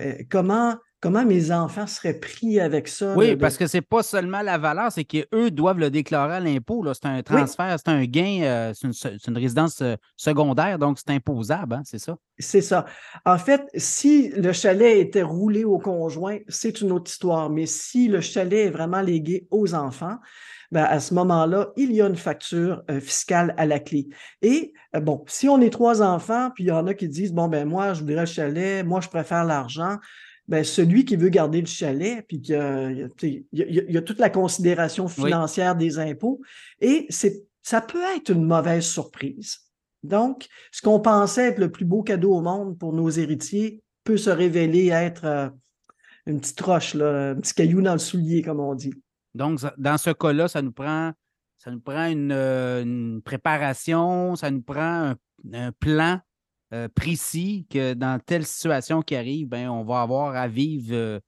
eh, 0.00 0.26
comment, 0.30 0.76
comment 1.00 1.24
mes 1.24 1.50
enfants 1.50 1.86
seraient 1.86 2.18
pris 2.18 2.60
avec 2.60 2.86
ça? 2.86 3.14
Oui, 3.16 3.36
parce 3.36 3.56
que 3.56 3.66
ce 3.66 3.78
n'est 3.78 3.82
pas 3.82 4.02
seulement 4.02 4.42
la 4.42 4.58
valeur, 4.58 4.92
c'est 4.92 5.04
qu'eux 5.04 5.50
doivent 5.50 5.78
le 5.78 5.90
déclarer 5.90 6.36
à 6.36 6.40
l'impôt. 6.40 6.84
C'est 6.94 7.06
un 7.06 7.22
transfert, 7.22 7.76
c'est 7.78 7.90
un 7.90 8.04
gain, 8.04 8.42
euh, 8.42 8.72
c'est 8.74 9.26
une, 9.26 9.36
résidence 9.36 9.82
secondaire, 10.16 10.78
donc 10.78 10.98
c'est 10.98 11.12
imposable, 11.12 11.74
hein, 11.74 11.82
c'est 11.84 11.98
ça? 11.98 12.16
C'est 12.38 12.60
ça. 12.60 12.86
En 13.24 13.38
fait, 13.38 13.62
si 13.74 14.30
le 14.30 14.52
chalet 14.52 14.98
était 14.98 15.22
roulé 15.22 15.64
au 15.64 15.78
conjoint, 15.78 16.38
c'est 16.48 16.80
une 16.80 16.92
autre 16.92 17.10
histoire. 17.10 17.50
Mais 17.50 17.66
si 17.66 18.08
le 18.08 18.20
chalet 18.20 18.66
est 18.66 18.70
vraiment 18.70 19.00
légué 19.00 19.48
aux 19.50 19.74
enfants, 19.74 20.18
ben, 20.72 20.84
à 20.84 21.00
ce 21.00 21.14
moment-là, 21.14 21.72
il 21.76 21.92
y 21.92 22.00
a 22.02 22.06
une 22.06 22.16
facture 22.16 22.82
euh, 22.90 23.00
fiscale 23.00 23.54
à 23.56 23.66
la 23.66 23.78
clé. 23.78 24.08
Et 24.42 24.72
euh, 24.94 25.00
bon, 25.00 25.24
si 25.26 25.48
on 25.48 25.60
est 25.60 25.70
trois 25.70 26.02
enfants, 26.02 26.50
puis 26.54 26.64
il 26.64 26.68
y 26.68 26.72
en 26.72 26.86
a 26.86 26.94
qui 26.94 27.08
disent, 27.08 27.32
bon, 27.32 27.48
ben 27.48 27.66
moi, 27.66 27.94
je 27.94 28.00
voudrais 28.00 28.20
le 28.20 28.26
chalet, 28.26 28.84
moi, 28.84 29.00
je 29.00 29.08
préfère 29.08 29.44
l'argent, 29.44 29.96
ben, 30.48 30.62
celui 30.64 31.04
qui 31.04 31.16
veut 31.16 31.28
garder 31.28 31.60
le 31.60 31.66
chalet, 31.66 32.24
puis 32.26 32.40
qu'il 32.40 33.08
y, 33.52 33.62
y, 33.62 33.96
a 33.96 34.02
toute 34.02 34.20
la 34.20 34.30
considération 34.30 35.08
financière 35.08 35.74
des 35.74 35.98
impôts, 35.98 36.40
et 36.80 37.08
ça 37.62 37.80
peut 37.80 38.02
être 38.16 38.30
une 38.30 38.44
mauvaise 38.44 38.84
surprise. 38.84 39.58
Donc, 40.04 40.46
ce 40.70 40.82
qu'on 40.82 41.00
pensait 41.00 41.48
être 41.48 41.58
le 41.58 41.70
plus 41.70 41.84
beau 41.84 42.02
cadeau 42.02 42.34
au 42.34 42.40
monde 42.40 42.78
pour 42.78 42.92
nos 42.92 43.10
héritiers 43.10 43.82
peut 44.04 44.16
se 44.16 44.30
révéler 44.30 44.88
être 44.88 45.24
euh, 45.24 45.48
une 46.26 46.40
petite 46.40 46.60
roche, 46.60 46.94
là, 46.94 47.30
un 47.30 47.34
petit 47.36 47.54
caillou 47.54 47.82
dans 47.82 47.92
le 47.92 47.98
soulier, 47.98 48.42
comme 48.42 48.60
on 48.60 48.74
dit. 48.74 48.94
Donc, 49.36 49.60
dans 49.78 49.98
ce 49.98 50.10
cas-là, 50.10 50.48
ça 50.48 50.62
nous 50.62 50.72
prend, 50.72 51.12
ça 51.58 51.70
nous 51.70 51.80
prend 51.80 52.06
une, 52.06 52.32
euh, 52.32 53.20
préparation, 53.24 54.34
ça 54.34 54.50
nous 54.50 54.62
prend 54.62 55.14
un, 55.52 55.72
plan 55.78 56.20
euh, 56.72 56.88
précis 56.88 57.66
que 57.70 57.94
dans 57.94 58.18
telle 58.18 58.44
situation 58.44 59.02
qui 59.02 59.14
arrive, 59.14 59.48
ben, 59.48 59.68
on 59.68 59.84
va 59.84 60.00
avoir 60.00 60.34
à 60.34 60.48
vivre, 60.48 60.92
euh, 60.92 61.20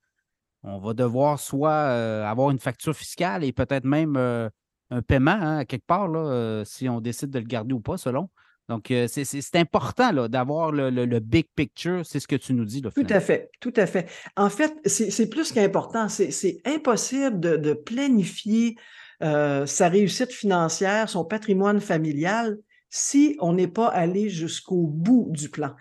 on 0.63 0.79
va 0.79 0.93
devoir 0.93 1.39
soit 1.39 2.27
avoir 2.27 2.51
une 2.51 2.59
facture 2.59 2.93
fiscale 2.93 3.45
et 3.45 3.53
peut-être 3.53 3.85
même 3.85 4.17
un 4.17 5.01
paiement 5.01 5.31
hein, 5.31 5.57
à 5.59 5.65
quelque 5.65 5.85
part, 5.85 6.09
là, 6.09 6.63
si 6.65 6.89
on 6.89 6.99
décide 6.99 7.29
de 7.29 7.39
le 7.39 7.45
garder 7.45 7.73
ou 7.73 7.79
pas, 7.79 7.97
selon. 7.97 8.29
Donc, 8.69 8.91
euh, 8.91 9.07
c'est 9.07 9.55
important 9.55 10.27
d'avoir 10.27 10.71
le, 10.71 11.19
big 11.19 11.47
picture, 11.55 12.05
c'est 12.05 12.19
ce 12.19 12.27
que 12.27 12.35
tu 12.35 12.53
nous 12.53 12.65
dis. 12.65 12.83
tout 12.83 13.07
à 13.09 13.19
fait, 13.19 13.49
tout 13.59 13.73
à 13.75 13.87
fait. 13.87 14.07
En 14.37 14.51
fait, 14.51 14.71
c'est 14.85 15.27
plus 15.27 15.51
qu'important. 15.51 16.07
C'est 16.07 16.61
impossible 16.65 17.39
de, 17.39 17.73
planifier 17.73 18.75
euh, 19.23 19.65
sa 19.65 19.89
réussite 19.89 20.31
financière, 20.31 21.09
son 21.09 21.25
patrimoine 21.25 21.81
familial, 21.81 22.59
si 22.89 23.35
on 23.39 23.53
n'est 23.53 23.67
pas 23.67 23.87
allé 23.87 24.29
jusqu'au 24.29 24.85
bout 24.85 25.29
du 25.31 25.49
plan. 25.49 25.71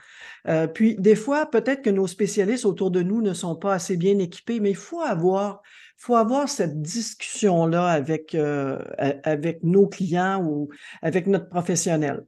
Euh, 0.47 0.67
puis, 0.67 0.97
des 0.99 1.15
fois, 1.15 1.45
peut-être 1.45 1.83
que 1.83 1.91
nos 1.91 2.07
spécialistes 2.07 2.65
autour 2.65 2.91
de 2.91 3.03
nous 3.03 3.21
ne 3.21 3.35
sont 3.35 3.55
pas 3.55 3.75
assez 3.75 3.99
bien 3.99 4.19
équipés, 4.19 4.61
mais 4.61 4.71
il 4.71 4.77
faut 4.77 5.03
avoir 5.03 5.61
faut 6.01 6.15
avoir 6.15 6.49
cette 6.49 6.81
discussion-là 6.81 7.89
avec, 7.89 8.37
avec 8.37 9.65
nos 9.65 9.89
clients 9.89 10.41
ou 10.45 10.69
avec 11.03 11.27
notre 11.27 11.49
professionnel. 11.49 12.25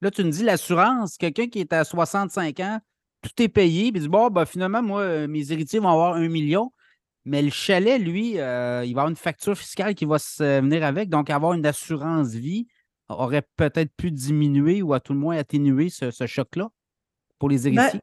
Là, 0.00 0.10
tu 0.10 0.22
me 0.24 0.30
dis 0.30 0.44
l'assurance, 0.44 1.16
quelqu'un 1.16 1.48
qui 1.48 1.60
est 1.60 1.72
à 1.72 1.84
65 1.84 2.60
ans, 2.60 2.80
tout 3.22 3.42
est 3.42 3.48
payé, 3.48 3.90
puis 3.90 4.00
dit 4.00 4.08
bon, 4.08 4.28
ben, 4.28 4.44
finalement, 4.44 4.82
moi, 4.82 5.00
euh, 5.00 5.28
mes 5.28 5.50
héritiers 5.52 5.80
vont 5.80 5.88
avoir 5.88 6.14
un 6.14 6.28
million. 6.28 6.72
Mais 7.24 7.42
le 7.42 7.50
chalet, 7.50 8.00
lui, 8.00 8.38
euh, 8.38 8.84
il 8.86 8.94
va 8.94 9.02
avoir 9.02 9.08
une 9.10 9.16
facture 9.16 9.56
fiscale 9.56 9.94
qui 9.94 10.06
va 10.06 10.18
se 10.18 10.60
venir 10.60 10.84
avec. 10.84 11.10
Donc, 11.10 11.30
avoir 11.30 11.52
une 11.52 11.66
assurance 11.66 12.28
vie 12.28 12.66
aurait 13.08 13.46
peut-être 13.56 13.92
pu 13.96 14.10
diminuer 14.10 14.82
ou 14.82 14.94
à 14.94 15.00
tout 15.00 15.12
le 15.12 15.18
moins 15.18 15.36
atténuer 15.36 15.90
ce, 15.90 16.10
choc-là 16.26 16.70
pour 17.38 17.48
les 17.48 17.70
ben, 17.70 17.78
héritiers. 17.78 18.00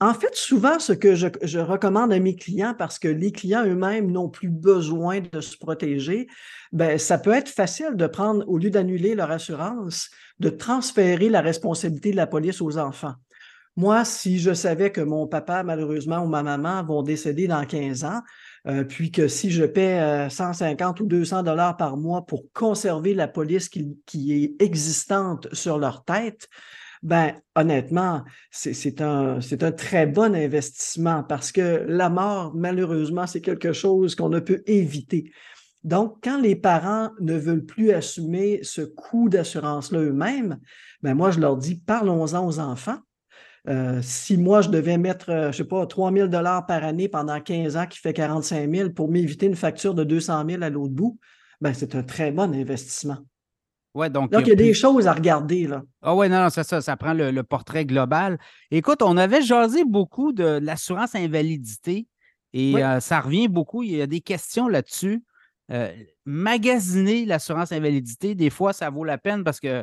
En 0.00 0.12
fait, 0.12 0.34
souvent, 0.34 0.78
ce 0.78 0.92
que 0.92 1.14
je, 1.14 1.58
recommande 1.58 2.12
à 2.12 2.18
mes 2.18 2.36
clients, 2.36 2.74
parce 2.76 2.98
que 2.98 3.08
les 3.08 3.32
clients 3.32 3.64
eux-mêmes 3.64 4.10
n'ont 4.10 4.28
plus 4.28 4.50
besoin 4.50 5.20
de 5.20 5.40
se 5.40 5.56
protéger, 5.56 6.26
ben, 6.72 6.98
ça 6.98 7.16
peut 7.16 7.32
être 7.32 7.48
facile 7.48 7.94
de 7.94 8.06
prendre, 8.06 8.44
au 8.46 8.58
lieu 8.58 8.68
d'annuler 8.68 9.14
leur 9.14 9.30
assurance, 9.30 10.10
de 10.38 10.50
transférer 10.50 11.30
la 11.30 11.40
responsabilité 11.40 12.10
de 12.10 12.16
la 12.16 12.26
police 12.26 12.60
aux 12.60 12.76
enfants. 12.76 13.14
Moi, 13.76 14.04
si 14.04 14.38
je 14.38 14.52
savais 14.52 14.90
que 14.90 15.00
mon 15.02 15.26
papa, 15.26 15.62
malheureusement, 15.62 16.20
ou 16.20 16.28
ma 16.28 16.42
maman 16.42 16.82
vont 16.82 17.02
décéder 17.02 17.46
dans 17.46 17.64
15 17.64 18.04
ans, 18.04 18.20
euh, 18.66 18.84
puis 18.84 19.10
que 19.10 19.28
si 19.28 19.50
je 19.50 19.64
paie 19.64 20.28
150 20.28 21.00
euh, 21.00 21.04
ou 21.04 21.06
200 21.06 21.42
dollars 21.42 21.76
par 21.76 21.96
mois 21.96 22.26
pour 22.26 22.44
conserver 22.52 23.14
la 23.14 23.28
police 23.28 23.68
qui, 23.68 24.32
est 24.32 24.62
existante 24.62 25.46
sur 25.54 25.78
leur 25.78 26.04
tête, 26.04 26.48
ben 27.06 27.34
honnêtement, 27.54 28.24
c'est 28.50 29.00
un, 29.00 29.38
un 29.38 29.72
très 29.72 30.08
bon 30.08 30.34
investissement 30.34 31.22
parce 31.22 31.52
que 31.52 31.84
la 31.86 32.10
mort, 32.10 32.52
malheureusement, 32.56 33.28
c'est 33.28 33.40
quelque 33.40 33.72
chose 33.72 34.16
qu'on 34.16 34.28
ne 34.28 34.40
peut 34.40 34.64
éviter. 34.66 35.30
Donc, 35.84 36.16
quand 36.24 36.40
les 36.40 36.56
parents 36.56 37.10
ne 37.20 37.34
veulent 37.34 37.64
plus 37.64 37.92
assumer 37.92 38.58
ce 38.64 38.82
coût 38.82 39.28
d'assurance-là 39.28 40.00
eux-mêmes, 40.00 40.58
ben 41.00 41.14
moi, 41.14 41.30
je 41.30 41.38
leur 41.38 41.56
dis, 41.56 41.76
parlons-en 41.76 42.44
aux 42.44 42.58
enfants. 42.58 42.98
Euh, 43.68 44.00
si 44.02 44.36
moi, 44.36 44.60
je 44.60 44.70
devais 44.70 44.98
mettre, 44.98 45.30
euh, 45.30 45.42
je 45.44 45.46
ne 45.46 45.52
sais 45.52 45.64
pas, 45.64 45.86
3 45.86 46.12
000 46.12 46.28
par 46.28 46.82
année 46.82 47.08
pendant 47.08 47.40
15 47.40 47.76
ans, 47.76 47.86
qui 47.86 48.00
fait 48.00 48.14
45 48.14 48.68
000 48.68 48.90
pour 48.90 49.08
m'éviter 49.08 49.46
une 49.46 49.54
facture 49.54 49.94
de 49.94 50.02
200 50.02 50.44
000 50.48 50.62
à 50.64 50.70
l'autre 50.70 50.92
bout, 50.92 51.20
ben, 51.60 51.72
c'est 51.72 51.94
un 51.94 52.02
très 52.02 52.32
bon 52.32 52.52
investissement. 52.52 53.18
Ouais, 53.96 54.10
donc, 54.10 54.30
donc, 54.30 54.42
il 54.42 54.48
y 54.48 54.52
a, 54.52 54.56
des 54.56 54.74
choses 54.74 55.06
à 55.06 55.14
regarder. 55.14 55.66
Là. 55.66 55.82
Ah 56.02 56.14
oui, 56.14 56.28
non, 56.28 56.42
non, 56.42 56.50
c'est 56.50 56.64
ça, 56.64 56.82
ça 56.82 56.96
prend 56.96 57.14
le, 57.14 57.42
portrait 57.42 57.86
global. 57.86 58.38
Écoute, 58.70 59.00
on 59.02 59.16
avait 59.16 59.40
jasé 59.40 59.84
beaucoup 59.84 60.32
de, 60.32 60.60
l'assurance 60.62 61.14
invalidité 61.14 62.06
et 62.52 62.76
euh, 62.84 63.00
ça 63.00 63.20
revient 63.20 63.48
beaucoup. 63.48 63.82
Il 63.82 63.96
y 63.96 64.02
a 64.02 64.06
des 64.06 64.20
questions 64.20 64.68
là-dessus. 64.68 65.24
magasiner 66.26 67.24
l'assurance 67.24 67.72
invalidité, 67.72 68.34
des 68.34 68.50
fois, 68.50 68.72
ça 68.72 68.90
vaut 68.90 69.04
la 69.04 69.16
peine 69.16 69.44
parce 69.44 69.60
que 69.60 69.82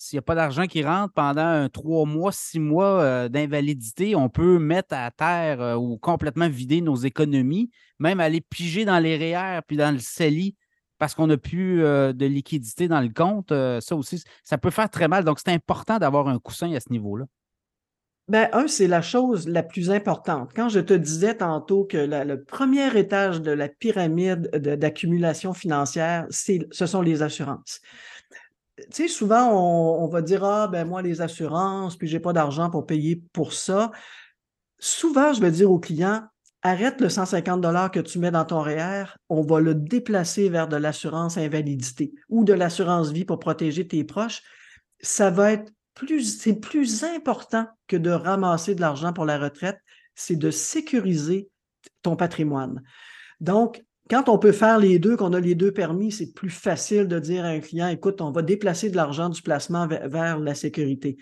s'il 0.00 0.16
n'y 0.16 0.20
a 0.20 0.22
pas 0.22 0.34
d'argent 0.34 0.66
qui 0.66 0.82
rentre 0.82 1.12
pendant 1.12 1.68
trois 1.68 2.06
mois, 2.06 2.32
six 2.32 2.58
mois 2.58 3.02
euh, 3.02 3.28
d'invalidité, 3.28 4.16
on 4.16 4.30
peut 4.30 4.58
mettre 4.58 4.94
à 4.94 5.10
terre 5.10 5.60
euh, 5.60 5.74
ou 5.74 5.98
complètement 5.98 6.48
vider 6.48 6.80
nos 6.80 6.96
économies, 6.96 7.70
même 7.98 8.18
aller 8.18 8.40
piger 8.40 8.86
dans 8.86 8.98
les 8.98 9.16
REER 9.18 9.60
puis 9.66 9.76
dans 9.76 9.92
le 9.92 9.98
CELI 9.98 10.56
parce 11.00 11.16
qu'on 11.16 11.26
n'a 11.26 11.36
plus 11.36 11.82
euh, 11.82 12.12
de 12.12 12.26
liquidité 12.26 12.86
dans 12.86 13.00
le 13.00 13.08
compte. 13.08 13.48
ça 13.48 13.96
aussi, 13.96 14.22
ça 14.44 14.58
peut 14.58 14.70
faire 14.70 14.88
très 14.88 15.08
mal. 15.08 15.24
Donc, 15.24 15.40
c'est 15.44 15.52
important 15.52 15.98
d'avoir 15.98 16.28
un 16.28 16.38
coussin 16.38 16.72
à 16.72 16.78
ce 16.78 16.92
niveau-là. 16.92 17.24
Ben, 18.28 18.48
un, 18.52 18.68
c'est 18.68 18.86
la 18.86 19.02
chose 19.02 19.48
la 19.48 19.64
plus 19.64 19.90
importante. 19.90 20.52
Quand 20.54 20.68
je 20.68 20.78
te 20.78 20.94
disais 20.94 21.34
tantôt 21.34 21.84
que 21.84 21.96
le 21.96 22.44
premier 22.44 22.96
étage 22.96 23.42
de 23.42 23.50
la 23.50 23.68
pyramide 23.68 24.48
d'accumulation 24.52 25.52
financière, 25.52 26.28
ce 26.30 26.86
sont 26.86 27.02
les 27.02 27.22
assurances 27.22 27.80
tu 28.90 29.02
sais, 29.02 29.08
souvent, 29.08 29.50
on, 29.52 30.06
va 30.08 30.22
dire 30.22 30.44
Ah, 30.44 30.68
ben 30.68 30.86
moi, 30.86 31.02
les 31.02 31.20
assurances, 31.20 31.96
puis 31.96 32.08
j'ai 32.08 32.20
pas 32.20 32.32
d'argent 32.32 32.70
pour 32.70 32.86
payer 32.86 33.22
pour 33.32 33.52
ça. 33.52 33.90
Souvent, 34.78 35.32
je 35.32 35.40
vais 35.40 35.50
dire 35.50 35.70
aux 35.70 35.78
clients 35.78 36.22
arrête 36.62 37.00
le 37.00 37.08
150 37.08 37.90
que 37.90 38.00
tu 38.00 38.18
mets 38.18 38.30
dans 38.30 38.44
ton 38.44 38.60
REER, 38.60 39.04
on 39.28 39.42
va 39.42 39.60
le 39.60 39.74
déplacer 39.74 40.48
vers 40.48 40.68
de 40.68 40.76
l'assurance 40.76 41.38
invalidité 41.38 42.12
ou 42.28 42.44
de 42.44 42.52
l'assurance 42.52 43.10
vie 43.10 43.24
pour 43.24 43.38
protéger 43.38 43.86
tes 43.86 44.04
proches. 44.04 44.42
Ça 45.00 45.30
va 45.30 45.52
être 45.52 45.72
plus, 45.94 46.38
c'est 46.38 46.60
plus 46.60 47.04
important 47.04 47.66
que 47.86 47.96
de 47.96 48.10
ramasser 48.10 48.74
de 48.74 48.80
l'argent 48.80 49.12
pour 49.12 49.24
la 49.24 49.38
retraite, 49.38 49.78
c'est 50.14 50.36
de 50.36 50.50
sécuriser 50.50 51.48
ton 52.02 52.16
patrimoine. 52.16 52.82
Donc, 53.40 53.82
quand 54.10 54.28
on 54.28 54.38
peut 54.38 54.52
faire 54.52 54.78
les 54.78 54.98
deux, 54.98 55.16
qu'on 55.16 55.32
a 55.32 55.40
les 55.40 55.54
deux 55.54 55.72
permis, 55.72 56.10
c'est 56.10 56.32
plus 56.32 56.50
facile 56.50 57.06
de 57.06 57.18
dire 57.18 57.44
à 57.44 57.48
un 57.48 57.60
client, 57.60 57.88
écoute, 57.88 58.20
on 58.20 58.32
va 58.32 58.42
déplacer 58.42 58.90
de 58.90 58.96
l'argent 58.96 59.28
du 59.28 59.40
placement 59.40 59.86
vers, 59.86 60.38
la 60.38 60.54
sécurité. 60.54 61.16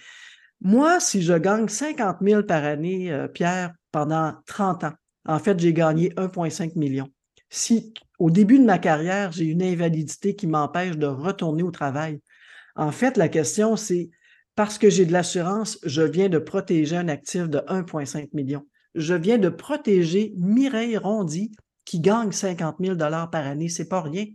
Moi, 0.61 0.99
si 0.99 1.23
je 1.23 1.35
gagne 1.35 1.69
50 1.69 2.17
000 2.23 2.43
par 2.45 2.65
année, 2.65 3.13
euh, 3.13 3.29
Pierre, 3.29 3.73
pendant 3.93 4.35
30 4.47 4.85
ans, 4.85 4.93
en 5.29 5.39
fait, 5.39 5.61
j'ai 5.61 5.73
gagné 5.73 6.09
1,5 6.17 6.77
million. 6.77 7.09
Si 7.51 7.95
au 8.19 8.31
début 8.31 8.59
de 8.59 8.65
ma 8.65 8.79
carrière, 8.79 9.31
j'ai 9.31 9.45
une 9.45 9.63
invalidité 9.63 10.35
qui 10.35 10.49
m'empêche 10.49 10.97
de 10.97 11.07
retourner 11.07 11.63
au 11.63 11.71
travail, 11.71 12.21
en 12.75 12.91
fait, 12.91 13.17
la 13.17 13.29
question, 13.29 13.77
c'est 13.77 14.11
parce 14.57 14.79
que 14.79 14.91
j'ai 14.91 15.07
de 15.07 15.13
l'assurance, 15.13 15.79
je 15.85 16.03
viens 16.03 16.29
de 16.29 16.39
protéger 16.39 16.97
un 16.97 17.09
actif 17.09 17.49
de 17.49 17.59
1,5 17.59 18.31
million. 18.33 18.67
Je 18.95 19.15
viens 19.15 19.39
de 19.39 19.49
protéger 19.49 20.33
Mireille 20.37 20.97
Rondy, 20.97 21.53
qui 21.85 22.01
gagne 22.01 22.33
50 22.33 22.77
000 22.81 22.97
par 22.97 23.47
année, 23.47 23.69
c'est 23.69 23.89
pas 23.89 24.01
rien. 24.01 24.27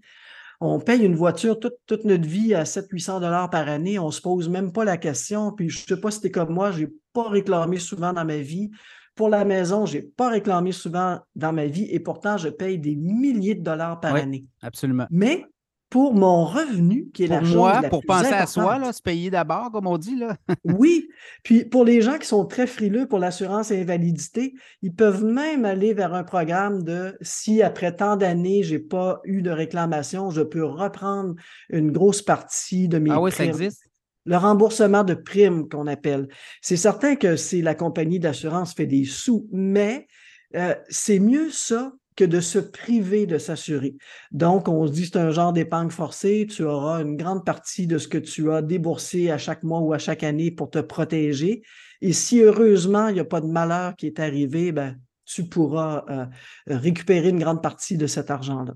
On 0.62 0.80
paye 0.80 1.04
une 1.04 1.16
voiture 1.16 1.60
toute, 1.60 2.06
notre 2.06 2.28
vie 2.28 2.54
à 2.54 2.64
700-800 2.64 3.50
par 3.50 3.68
année, 3.68 4.00
on 4.00 4.12
se 4.12 4.22
pose 4.22 4.48
même 4.48 4.72
pas 4.72 4.86
la 4.86 4.98
question. 4.98 5.52
Puis 5.52 5.70
je 5.70 5.86
sais 5.86 6.00
pas 6.00 6.10
si 6.10 6.26
es 6.26 6.32
comme 6.32 6.54
moi, 6.54 6.72
je 6.72 6.82
n'ai 6.82 6.88
pas 7.12 7.28
réclamé 7.28 7.80
souvent 7.80 8.14
dans 8.14 8.24
ma 8.24 8.38
vie. 8.38 8.72
Pour 9.16 9.30
la 9.30 9.46
maison, 9.46 9.86
je 9.86 9.98
n'ai 9.98 10.04
pas 10.04 10.30
réclamé 10.30 10.72
souvent 10.72 11.20
dans 11.36 11.54
ma 11.54 11.68
vie 11.68 11.88
et 11.92 12.00
pourtant, 12.00 12.38
je 12.38 12.50
paye 12.50 12.80
des 12.80 12.96
milliers 12.96 13.56
de 13.56 13.62
dollars 13.62 14.00
par 14.00 14.16
année. 14.16 14.46
Absolument. 14.62 15.06
Mais 15.12 15.46
pour 15.94 16.16
mon 16.16 16.44
revenu, 16.44 17.12
qui 17.14 17.26
est 17.26 17.28
la 17.28 17.44
chose 17.44 17.54
moi, 17.54 17.82
la 17.82 17.90
pour 17.90 18.04
penser 18.04 18.34
à 18.34 18.48
soi, 18.48 18.92
se 18.92 19.00
payer 19.00 19.30
d'abord, 19.30 19.70
comme 19.72 19.86
on 19.86 20.00
dit. 20.00 20.16
Là. 20.16 20.38
oui. 20.64 21.08
Puis 21.44 21.66
pour 21.66 21.86
les 21.86 22.02
gens 22.02 22.18
qui 22.18 22.26
sont 22.26 22.46
très 22.46 22.66
frileux 22.66 23.08
pour 23.08 23.20
l'assurance 23.20 23.72
invalidité, 23.72 24.56
ils 24.82 24.96
peuvent 24.96 25.24
même 25.24 25.66
aller 25.66 25.94
vers 25.94 26.16
un 26.16 26.24
programme 26.24 26.82
de 26.82 27.16
si 27.22 27.62
après 27.62 27.96
tant 27.96 28.16
d'années, 28.16 28.64
je 28.64 28.74
n'ai 28.74 28.80
pas 28.80 29.22
eu 29.24 29.44
de 29.44 29.52
réclamation, 29.52 30.32
je 30.32 30.42
peux 30.42 30.66
reprendre 30.66 31.36
une 31.70 31.92
grosse 31.92 32.24
partie 32.24 32.88
de 32.88 32.98
mes 32.98 33.12
Ah 33.12 33.22
oui, 33.22 33.32
ça 33.32 33.46
existe? 33.46 33.88
Le 34.26 34.38
remboursement 34.38 35.04
de 35.04 35.14
primes 35.14 35.68
qu'on 35.68 35.88
appelle. 35.88 36.28
C'est 36.62 36.78
certain 36.78 37.16
que 37.16 37.36
si 37.36 37.62
la 37.62 37.76
compagnie 37.76 38.20
d'assurance 38.20 38.74
fait 38.74 38.86
des 38.86 39.06
sous, 39.06 39.48
mais 39.52 40.08
euh, 40.56 40.76
c'est 40.90 41.20
mieux 41.20 41.50
ça 41.50 41.92
que 42.16 42.24
de 42.24 42.40
se 42.40 42.60
priver 42.60 43.26
de 43.26 43.38
s'assurer. 43.38 43.96
Donc, 44.32 44.68
on 44.68 44.86
se 44.88 44.92
dit 44.92 45.06
c'est 45.06 45.18
un 45.18 45.32
genre 45.32 45.54
d'épargne 45.54 45.90
forcée, 45.90 46.48
tu 46.50 46.64
auras 46.64 47.02
une 47.02 47.18
grande 47.18 47.46
partie 47.46 47.88
de 47.88 47.98
ce 47.98 48.08
que 48.08 48.18
tu 48.18 48.52
as 48.52 48.62
déboursé 48.62 49.32
à 49.32 49.38
chaque 49.38 49.64
mois 49.64 49.80
ou 49.80 49.94
à 49.94 49.98
chaque 49.98 50.24
année 50.24 50.52
pour 50.52 50.70
te 50.70 50.80
protéger. 50.80 51.64
Et 52.02 52.14
si 52.14 52.42
heureusement, 52.42 53.08
il 53.08 53.16
n'y 53.16 53.20
a 53.20 53.26
pas 53.26 53.42
de 53.42 53.48
malheur 53.48 53.96
qui 53.96 54.08
est 54.08 54.20
arrivé, 54.20 54.72
ben, 54.72 54.98
tu 55.26 55.46
pourras 55.46 56.04
euh, 56.10 56.26
récupérer 56.68 57.30
une 57.30 57.40
grande 57.40 57.64
partie 57.64 57.98
de 57.98 58.08
cet 58.08 58.30
argent-là. 58.30 58.74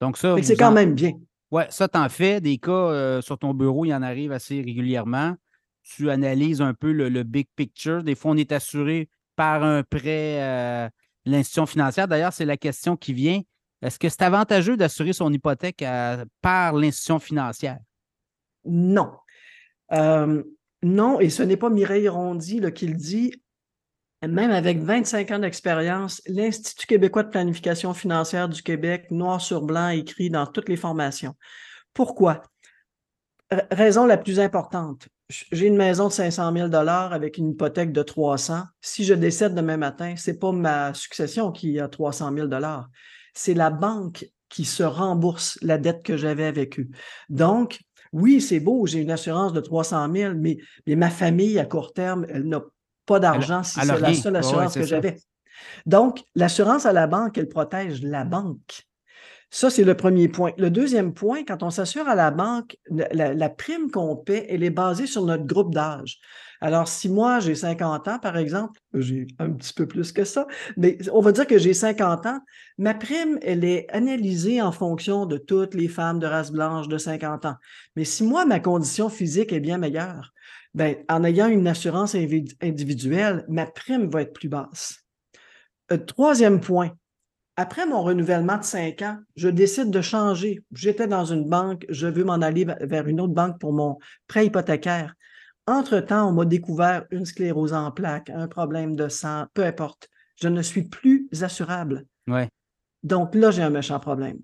Donc, 0.00 0.16
ça. 0.16 0.36
C'est 0.42 0.56
quand 0.56 0.72
même 0.72 0.94
bien. 0.94 1.12
Oui, 1.50 1.62
ça, 1.70 1.88
t'en 1.88 2.08
fais. 2.08 2.40
Des 2.40 2.58
cas 2.58 2.72
euh, 2.72 3.20
sur 3.22 3.38
ton 3.38 3.54
bureau, 3.54 3.84
il 3.84 3.94
en 3.94 4.02
arrive 4.02 4.32
assez 4.32 4.60
régulièrement. 4.60 5.36
Tu 5.82 6.10
analyses 6.10 6.60
un 6.60 6.74
peu 6.74 6.92
le, 6.92 7.22
big 7.22 7.48
picture. 7.56 8.02
Des 8.02 8.14
fois, 8.14 8.32
on 8.32 8.36
est 8.36 8.52
assuré 8.52 9.08
par 9.36 9.62
un 9.62 9.82
prêt. 9.82 10.42
Euh, 10.42 10.88
l'institution 11.28 11.66
financière. 11.66 12.08
D'ailleurs, 12.08 12.32
c'est 12.32 12.44
la 12.44 12.56
question 12.56 12.96
qui 12.96 13.12
vient. 13.12 13.42
Est-ce 13.82 13.98
que 13.98 14.08
c'est 14.08 14.22
avantageux 14.22 14.76
d'assurer 14.76 15.12
son 15.12 15.32
hypothèque 15.32 15.84
par 16.40 16.72
l'institution 16.72 17.18
financière? 17.18 17.78
Non. 18.64 19.12
Euh, 19.92 20.42
non, 20.82 21.20
et 21.20 21.30
ce 21.30 21.42
n'est 21.42 21.56
pas 21.56 21.70
Mireille 21.70 22.08
Rondy 22.08 22.60
qui 22.72 22.86
le 22.86 22.94
dit. 22.94 23.32
Même 24.26 24.50
avec 24.50 24.80
25 24.80 25.30
ans 25.30 25.38
d'expérience, 25.38 26.20
l'Institut 26.26 26.86
québécois 26.86 27.22
de 27.22 27.30
planification 27.30 27.94
financière 27.94 28.48
du 28.48 28.62
Québec, 28.62 29.10
noir 29.10 29.40
sur 29.40 29.62
blanc, 29.62 29.90
écrit 29.90 30.28
dans 30.28 30.46
toutes 30.46 30.68
les 30.68 30.76
formations. 30.76 31.34
Pourquoi? 31.94 32.42
raison 33.70 34.06
la 34.06 34.18
plus 34.18 34.40
importante, 34.40 35.08
j'ai 35.52 35.66
une 35.66 35.76
maison 35.76 36.08
de 36.08 36.12
500 36.12 36.52
000 36.54 36.74
avec 36.74 37.38
une 37.38 37.50
hypothèque 37.50 37.92
de 37.92 38.02
300. 38.02 38.62
Si 38.80 39.04
je 39.04 39.14
décède 39.14 39.54
demain 39.54 39.76
matin, 39.76 40.14
ce 40.16 40.30
n'est 40.30 40.38
pas 40.38 40.52
ma 40.52 40.94
succession 40.94 41.52
qui 41.52 41.78
a 41.80 41.88
300 41.88 42.34
000 42.34 42.48
c'est 43.34 43.54
la 43.54 43.70
banque 43.70 44.26
qui 44.48 44.64
se 44.64 44.82
rembourse 44.82 45.58
la 45.60 45.78
dette 45.78 46.02
que 46.02 46.16
j'avais 46.16 46.46
avec 46.46 46.80
eux. 46.80 46.88
Donc, 47.28 47.80
oui, 48.12 48.40
c'est 48.40 48.60
beau, 48.60 48.86
j'ai 48.86 49.00
une 49.00 49.10
assurance 49.10 49.52
de 49.52 49.60
300 49.60 50.10
000, 50.12 50.34
mais, 50.34 50.56
mais 50.86 50.96
ma 50.96 51.10
famille, 51.10 51.58
à 51.58 51.66
court 51.66 51.92
terme, 51.92 52.26
elle 52.30 52.44
n'a 52.44 52.62
pas 53.08 53.18
d'argent 53.18 53.62
si 53.64 53.80
c'est 53.80 53.86
la 53.86 54.14
seule 54.14 54.36
assurance 54.36 54.74
que 54.74 54.84
j'avais. 54.84 55.16
Donc, 55.86 56.22
l'assurance 56.34 56.86
à 56.86 56.92
la 56.92 57.06
banque, 57.06 57.38
elle 57.38 57.48
protège 57.48 58.02
la 58.02 58.24
banque. 58.24 58.84
Ça, 59.50 59.70
c'est 59.70 59.84
le 59.84 59.94
premier 59.94 60.28
point. 60.28 60.52
Le 60.58 60.70
deuxième 60.70 61.14
point, 61.14 61.42
quand 61.42 61.62
on 61.62 61.70
s'assure 61.70 62.06
à 62.06 62.14
la 62.14 62.30
banque, 62.30 62.76
la, 62.90 63.48
prime 63.48 63.90
qu'on 63.90 64.14
paie, 64.14 64.46
elle 64.50 64.62
est 64.62 64.70
basée 64.70 65.06
sur 65.06 65.24
notre 65.24 65.44
groupe 65.44 65.74
d'âge. 65.74 66.18
Alors, 66.60 66.86
si 66.86 67.08
moi, 67.08 67.40
j'ai 67.40 67.54
50 67.54 68.08
ans, 68.08 68.18
par 68.18 68.36
exemple, 68.36 68.78
j'ai 68.92 69.26
un 69.38 69.50
petit 69.52 69.72
peu 69.72 69.86
plus 69.86 70.12
que 70.12 70.24
ça, 70.24 70.46
mais 70.76 70.98
on 71.12 71.20
va 71.20 71.32
dire 71.32 71.46
que 71.46 71.56
j'ai 71.56 71.72
50 71.72 72.26
ans, 72.26 72.40
ma 72.76 72.92
prime, 72.92 73.38
elle 73.40 73.64
est 73.64 73.86
analysée 73.90 74.60
en 74.60 74.72
fonction 74.72 75.24
de 75.24 75.38
toutes 75.38 75.74
les 75.74 75.88
femmes 75.88 76.18
de 76.18 76.26
race 76.26 76.52
blanche 76.52 76.88
de 76.88 76.98
50 76.98 77.46
ans. 77.46 77.56
Mais 77.96 78.04
si 78.04 78.24
moi, 78.24 78.44
ma 78.44 78.60
condition 78.60 79.08
physique 79.08 79.52
est 79.52 79.60
bien 79.60 79.78
meilleure, 79.78 80.32
ben, 80.74 80.96
en 81.08 81.24
ayant 81.24 81.48
une 81.48 81.66
assurance 81.66 82.14
individuelle, 82.14 83.44
ma 83.48 83.66
prime 83.66 84.08
va 84.10 84.22
être 84.22 84.32
plus 84.32 84.48
basse. 84.48 85.04
Euh, 85.90 85.96
troisième 85.98 86.60
point, 86.60 86.90
après 87.56 87.86
mon 87.86 88.02
renouvellement 88.02 88.58
de 88.58 88.64
cinq 88.64 89.02
ans, 89.02 89.18
je 89.34 89.48
décide 89.48 89.90
de 89.90 90.00
changer. 90.00 90.62
J'étais 90.72 91.08
dans 91.08 91.24
une 91.24 91.48
banque, 91.48 91.86
je 91.88 92.06
veux 92.06 92.24
m'en 92.24 92.34
aller 92.34 92.64
vers 92.82 93.08
une 93.08 93.20
autre 93.20 93.34
banque 93.34 93.58
pour 93.58 93.72
mon 93.72 93.98
prêt 94.28 94.46
hypothécaire. 94.46 95.14
Entre-temps, 95.66 96.28
on 96.28 96.32
m'a 96.32 96.44
découvert 96.44 97.04
une 97.10 97.26
sclérose 97.26 97.72
en 97.72 97.90
plaques, 97.90 98.30
un 98.30 98.48
problème 98.48 98.96
de 98.96 99.08
sang, 99.08 99.46
peu 99.54 99.64
importe. 99.64 100.08
Je 100.40 100.48
ne 100.48 100.62
suis 100.62 100.84
plus 100.84 101.28
assurable. 101.42 102.06
Ouais. 102.28 102.48
Donc 103.02 103.34
là, 103.34 103.50
j'ai 103.50 103.62
un 103.62 103.70
méchant 103.70 103.98
problème. 104.00 104.38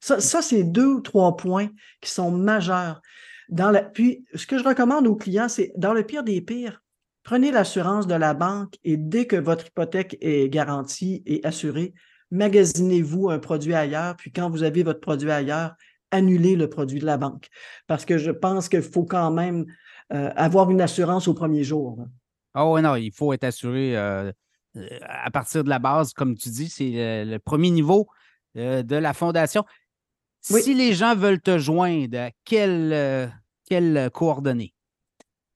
Ça, 0.00 0.20
c'est 0.20 0.62
deux 0.62 0.86
ou 0.86 1.00
trois 1.00 1.36
points 1.36 1.68
qui 2.00 2.10
sont 2.10 2.30
majeurs. 2.30 3.00
Puis, 3.94 4.24
ce 4.34 4.46
que 4.46 4.58
je 4.58 4.64
recommande 4.64 5.06
aux 5.06 5.16
clients, 5.16 5.48
c'est 5.48 5.72
dans 5.76 5.94
le 5.94 6.04
pire 6.04 6.24
des 6.24 6.40
pires, 6.40 6.82
prenez 7.22 7.50
l'assurance 7.50 8.06
de 8.06 8.14
la 8.14 8.34
banque 8.34 8.74
et 8.84 8.96
dès 8.96 9.26
que 9.26 9.36
votre 9.36 9.66
hypothèque 9.66 10.16
est 10.20 10.48
garantie 10.48 11.22
et 11.26 11.40
assurée, 11.44 11.94
magasinez-vous 12.30 13.30
un 13.30 13.38
produit 13.38 13.74
ailleurs, 13.74 14.16
puis 14.16 14.32
quand 14.32 14.50
vous 14.50 14.62
avez 14.62 14.82
votre 14.82 15.00
produit 15.00 15.30
ailleurs, 15.30 15.74
annulez 16.10 16.56
le 16.56 16.68
produit 16.68 17.00
de 17.00 17.06
la 17.06 17.16
banque. 17.16 17.48
Parce 17.86 18.04
que 18.04 18.18
je 18.18 18.30
pense 18.30 18.68
qu'il 18.68 18.82
faut 18.82 19.04
quand 19.04 19.30
même 19.30 19.66
euh, 20.12 20.30
avoir 20.36 20.70
une 20.70 20.80
assurance 20.80 21.28
au 21.28 21.34
premier 21.34 21.64
jour. 21.64 21.98
Ah 22.54 22.68
oui, 22.68 22.82
non, 22.82 22.96
il 22.96 23.12
faut 23.12 23.32
être 23.32 23.44
assuré 23.44 23.96
euh, 23.96 24.32
euh, 24.76 24.88
à 25.02 25.30
partir 25.30 25.64
de 25.64 25.68
la 25.68 25.78
base, 25.78 26.12
comme 26.12 26.34
tu 26.34 26.48
dis, 26.48 26.68
c'est 26.68 27.24
le, 27.24 27.38
premier 27.38 27.70
niveau 27.70 28.08
de 28.54 28.96
la 28.96 29.12
fondation. 29.12 29.64
Si 30.50 30.74
les 30.74 30.94
gens 30.94 31.14
veulent 31.14 31.40
te 31.40 31.58
joindre, 31.58 32.30
quelles 32.44 33.30
quelle 33.68 34.10
coordonnées? 34.12 34.74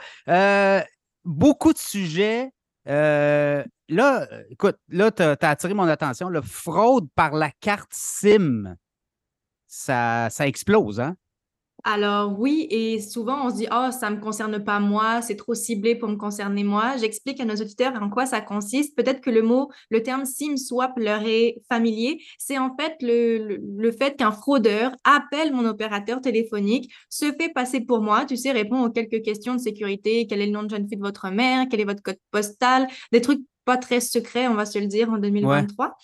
beaucoup 1.23 1.73
de 1.73 1.79
sujets 1.79 2.51
euh, 2.87 3.63
là, 3.89 4.27
écoute, 4.49 4.77
là, 4.89 5.11
tu 5.11 5.21
as, 5.23 5.37
attiré 5.41 5.73
mon 5.73 5.87
attention. 5.87 6.29
Le 6.29 6.41
fraude 6.41 7.07
par 7.15 7.33
la 7.33 7.51
carte 7.59 7.91
SIM, 7.91 8.75
ça, 9.77 10.29
ça 10.31 10.47
explose, 10.47 10.99
hein? 10.99 11.15
Alors 11.83 12.37
oui, 12.37 12.67
et 12.71 12.99
souvent 12.99 13.45
on 13.45 13.49
se 13.51 13.55
dit, 13.57 13.67
oh, 13.71 13.89
ça 13.91 14.09
ne 14.09 14.15
me 14.15 14.21
concerne 14.21 14.61
pas 14.63 14.79
moi, 14.79 15.21
c'est 15.21 15.35
trop 15.35 15.53
ciblé 15.53 15.95
pour 15.95 16.09
me 16.09 16.15
concerner 16.15 16.63
moi. 16.63 16.97
J'explique 16.97 17.39
à 17.39 17.45
nos 17.45 17.55
auditeurs 17.55 17.93
en 18.01 18.09
quoi 18.09 18.25
ça 18.25 18.41
consiste. 18.41 18.95
Peut-être 18.97 19.21
que 19.21 19.29
le 19.29 19.43
mot, 19.43 19.69
le 19.91 20.01
terme 20.01 20.25
SIM 20.25 20.57
swap 20.57 20.97
leur 20.97 21.21
est 21.23 21.61
familier. 21.69 22.19
C'est 22.39 22.57
en 22.57 22.75
fait 22.75 22.95
le, 23.01 23.57
le, 23.57 23.91
fait 23.91 24.17
qu'un 24.17 24.31
fraudeur 24.31 24.91
appelle 25.03 25.53
mon 25.53 25.65
opérateur 25.65 26.19
téléphonique, 26.19 26.91
se 27.09 27.31
fait 27.39 27.53
passer 27.53 27.79
pour 27.79 28.01
moi, 28.01 28.25
tu 28.25 28.35
sais, 28.35 28.51
répond 28.51 28.83
aux 28.83 28.89
quelques 28.89 29.21
questions 29.21 29.53
de 29.53 29.61
sécurité, 29.61 30.25
quel 30.27 30.41
est 30.41 30.47
le 30.47 30.53
nom 30.53 30.63
de 30.63 30.71
jeune 30.71 30.89
fille 30.89 30.97
de 30.97 31.03
votre 31.03 31.29
mère, 31.29 31.67
quel 31.69 31.79
est 31.79 31.85
votre 31.85 32.01
code 32.01 32.19
postal, 32.31 32.87
des 33.11 33.21
trucs 33.21 33.41
pas 33.65 33.77
très 33.77 33.99
secrets, 33.99 34.47
on 34.47 34.55
va 34.55 34.65
se 34.65 34.79
le 34.79 34.87
dire, 34.87 35.11
en 35.11 35.17
2023. 35.17 35.95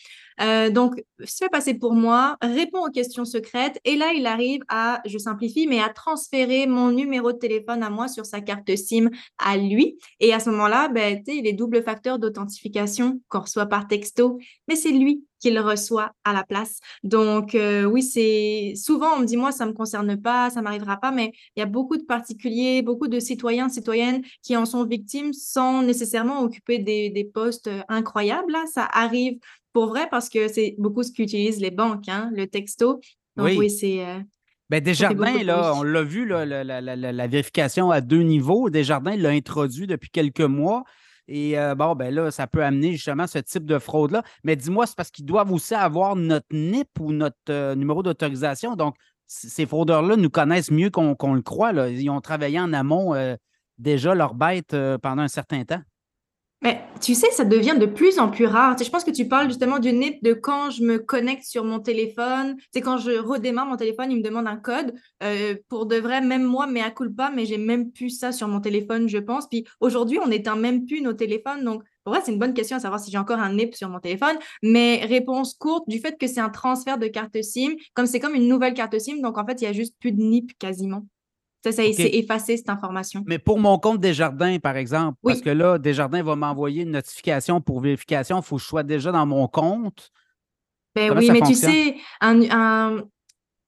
Euh, 0.42 0.70
donc, 0.70 1.04
se 1.24 1.38
fait 1.38 1.50
passer 1.50 1.74
pour 1.74 1.94
moi, 1.94 2.38
répond 2.42 2.86
aux 2.86 2.92
questions 2.92 3.26
secrètes 3.26 3.80
et 3.86 3.96
là, 3.96 4.12
il 4.14 4.26
arrive 4.26 4.62
à, 4.68 5.02
je 5.06 5.18
simplifie, 5.18 5.68
mais 5.68 5.80
à 5.80 5.90
transférer 5.90 6.68
mon 6.68 6.92
numéro 6.92 7.32
de 7.32 7.38
téléphone 7.38 7.84
à 7.84 7.90
moi 7.90 8.08
sur 8.08 8.26
sa 8.26 8.42
carte 8.42 8.76
SIM 8.76 9.10
à 9.38 9.58
lui. 9.58 9.98
Et 10.20 10.34
à 10.34 10.40
ce 10.40 10.50
moment-là, 10.50 10.88
ben, 10.90 11.22
il 11.28 11.48
est 11.48 11.54
double 11.54 11.84
facteur 11.84 12.20
d'authentification 12.20 13.22
qu'on 13.30 13.42
reçoit 13.42 13.68
par 13.68 13.88
texto, 13.88 14.40
mais 14.68 14.76
c'est 14.76 14.92
lui 14.92 15.24
qui 15.44 15.52
le 15.52 15.60
reçoit 15.60 16.14
à 16.24 16.32
la 16.32 16.46
place. 16.46 16.80
Donc, 17.04 17.54
euh, 17.54 17.84
oui, 17.84 18.02
c'est 18.02 18.76
souvent, 18.78 19.18
on 19.18 19.20
me 19.20 19.26
dit, 19.26 19.36
moi, 19.36 19.52
ça 19.52 19.66
ne 19.66 19.72
me 19.72 19.76
concerne 19.76 20.16
pas, 20.16 20.50
ça 20.50 20.62
ne 20.62 20.64
m'arrivera 20.64 20.96
pas, 20.96 21.12
mais 21.12 21.34
il 21.58 21.60
y 21.60 21.64
a 21.64 21.66
beaucoup 21.66 21.98
de 21.98 22.04
particuliers, 22.04 22.82
beaucoup 22.82 23.10
de 23.10 23.20
citoyens, 23.20 23.68
citoyennes 23.68 24.22
qui 24.42 24.56
en 24.56 24.66
sont 24.66 24.86
victimes 24.86 25.34
sans 25.34 25.84
nécessairement 25.84 26.40
occuper 26.44 26.80
des, 26.80 27.10
des 27.10 27.26
postes 27.26 27.70
incroyables. 27.90 28.54
Là. 28.54 28.64
Ça 28.74 28.88
arrive 28.90 29.38
pour 29.74 29.88
vrai, 29.88 30.08
parce 30.10 30.30
que 30.30 30.48
c'est 30.48 30.76
beaucoup 30.78 31.04
ce 31.04 31.12
qu'utilisent 31.12 31.60
les 31.60 31.72
banques, 31.72 32.08
hein, 32.08 32.32
le 32.34 32.48
texto. 32.48 33.02
Donc 33.36 33.50
oui, 33.58 33.70
c'est... 33.70 34.06
Euh, 34.06 34.20
ben, 34.70 34.82
Desjardins, 34.82 35.44
là, 35.44 35.74
on 35.76 35.84
l'a 35.84 36.04
vu, 36.04 36.26
là, 36.26 36.46
la, 36.46 37.28
vérification 37.28 37.92
à 37.92 38.00
deux 38.00 38.22
niveaux. 38.22 38.70
Desjardins 38.70 39.18
l'a 39.18 39.32
introduit 39.32 39.88
depuis 39.88 40.10
quelques 40.10 40.40
mois. 40.40 40.86
Et 41.28 41.58
euh, 41.58 41.76
bon, 41.76 41.96
ben 41.96 42.14
là, 42.14 42.32
ça 42.32 42.48
peut 42.48 42.64
amener 42.64 42.94
justement 42.94 43.28
ce 43.28 43.40
type 43.40 43.66
de 43.66 43.80
fraude-là. 43.80 44.24
Mais 44.44 44.56
dis-moi, 44.56 44.86
c'est 44.88 44.96
parce 44.96 45.12
qu'ils 45.12 45.26
doivent 45.26 45.52
aussi 45.52 45.74
avoir 45.74 46.16
notre 46.16 46.48
NIP 46.52 47.00
ou 47.00 47.12
notre 47.14 47.38
euh, 47.50 47.76
numéro 47.76 48.04
d'autorisation. 48.04 48.76
Donc, 48.76 48.96
ces 49.26 49.66
fraudeurs-là 49.66 50.16
nous 50.16 50.30
connaissent 50.30 50.72
mieux 50.72 50.90
qu'on 50.90 51.34
le 51.34 51.42
croit. 51.42 51.72
Ils 51.90 52.10
ont 52.10 52.22
travaillé 52.22 52.60
en 52.60 52.72
amont 52.74 53.16
déjà 53.80 54.14
leur 54.14 54.36
bête 54.36 54.76
pendant 55.02 55.24
un 55.24 55.28
certain 55.28 55.64
temps. 55.64 55.82
Mais 56.64 56.82
tu 57.02 57.14
sais, 57.14 57.30
ça 57.32 57.44
devient 57.44 57.76
de 57.78 57.86
plus 57.86 58.20
en 58.20 58.30
plus 58.30 58.46
rare. 58.46 58.78
je 58.82 58.90
pense 58.90 59.04
que 59.04 59.12
tu 59.12 59.28
parles 59.28 59.50
justement 59.50 59.80
du 59.80 59.92
NIP 59.92 60.24
de 60.24 60.34
quand 60.34 60.70
je 60.70 60.84
me 60.84 60.98
connecte 60.98 61.44
sur 61.44 61.66
mon 61.66 61.80
téléphone. 61.80 62.56
C'est 62.74 62.80
quand 62.80 62.98
je 62.98 63.12
redémarre 63.12 63.66
mon 63.66 63.76
téléphone, 63.76 64.12
il 64.12 64.20
me 64.20 64.24
demande 64.24 64.48
un 64.48 64.56
code. 64.56 64.94
Euh, 65.24 65.56
pour 65.68 65.86
de 65.86 65.98
vrai, 65.98 66.22
même 66.22 66.44
moi, 66.44 66.66
mais 66.66 66.82
à 66.82 66.90
culpa, 66.90 67.32
mais 67.36 67.46
j'ai 67.46 67.58
même 67.58 67.92
plus 67.92 68.12
ça 68.12 68.32
sur 68.32 68.48
mon 68.48 68.62
téléphone, 68.62 69.10
je 69.10 69.18
pense. 69.18 69.48
Puis 69.48 69.66
aujourd'hui, 69.82 70.20
on 70.24 70.28
n'éteint 70.28 70.56
même 70.56 70.86
plus 70.86 71.02
nos 71.02 71.12
téléphones. 71.12 71.66
Donc, 71.66 71.84
pour 72.06 72.14
vrai, 72.14 72.22
c'est 72.24 72.32
une 72.32 72.40
bonne 72.40 72.54
question 72.54 72.78
à 72.78 72.80
savoir 72.80 73.02
si 73.02 73.12
j'ai 73.12 73.18
encore 73.18 73.40
un 73.40 73.54
NIP 73.54 73.76
sur 73.76 73.90
mon 73.90 74.00
téléphone. 74.00 74.38
Mais 74.62 75.06
réponse 75.06 75.56
courte, 75.56 75.84
du 75.88 76.00
fait 76.00 76.18
que 76.18 76.28
c'est 76.28 76.40
un 76.40 76.50
transfert 76.50 76.98
de 76.98 77.08
carte 77.08 77.42
SIM, 77.42 77.74
comme 77.94 78.06
c'est 78.06 78.22
comme 78.22 78.36
une 78.36 78.48
nouvelle 78.48 78.74
carte 78.74 78.98
SIM, 78.98 79.22
donc 79.22 79.38
en 79.38 79.46
fait, 79.46 79.62
il 79.62 79.66
y 79.66 79.68
a 79.68 79.74
juste 79.74 79.96
plus 80.00 80.14
de 80.14 80.22
NIP 80.22 80.58
quasiment. 80.58 81.06
Ça, 81.64 81.72
ça 81.72 81.94
s'est 81.94 82.10
effacé 82.14 82.58
cette 82.58 82.70
information. 82.70 83.24
Mais 83.26 83.40
pour 83.40 83.58
mon 83.58 83.80
compte 83.80 84.02
Desjardins, 84.02 84.60
par 84.60 84.76
exemple, 84.76 85.18
parce 85.24 85.40
que 85.40 85.50
là, 85.50 85.78
Desjardins 85.78 86.22
va 86.22 86.36
m'envoyer 86.36 86.84
une 86.84 86.92
notification 86.92 87.62
pour 87.62 87.80
vérification, 87.80 88.40
il 88.40 88.44
faut 88.44 88.58
que 88.58 88.62
je 88.62 88.68
sois 88.68 88.84
déjà 88.84 89.14
dans 89.14 89.26
mon 89.26 89.48
compte. 89.48 90.12
Ben 90.94 91.18
oui, 91.18 91.32
mais 91.32 91.42
tu 91.42 91.56
sais, 91.56 91.96
un, 92.20 93.02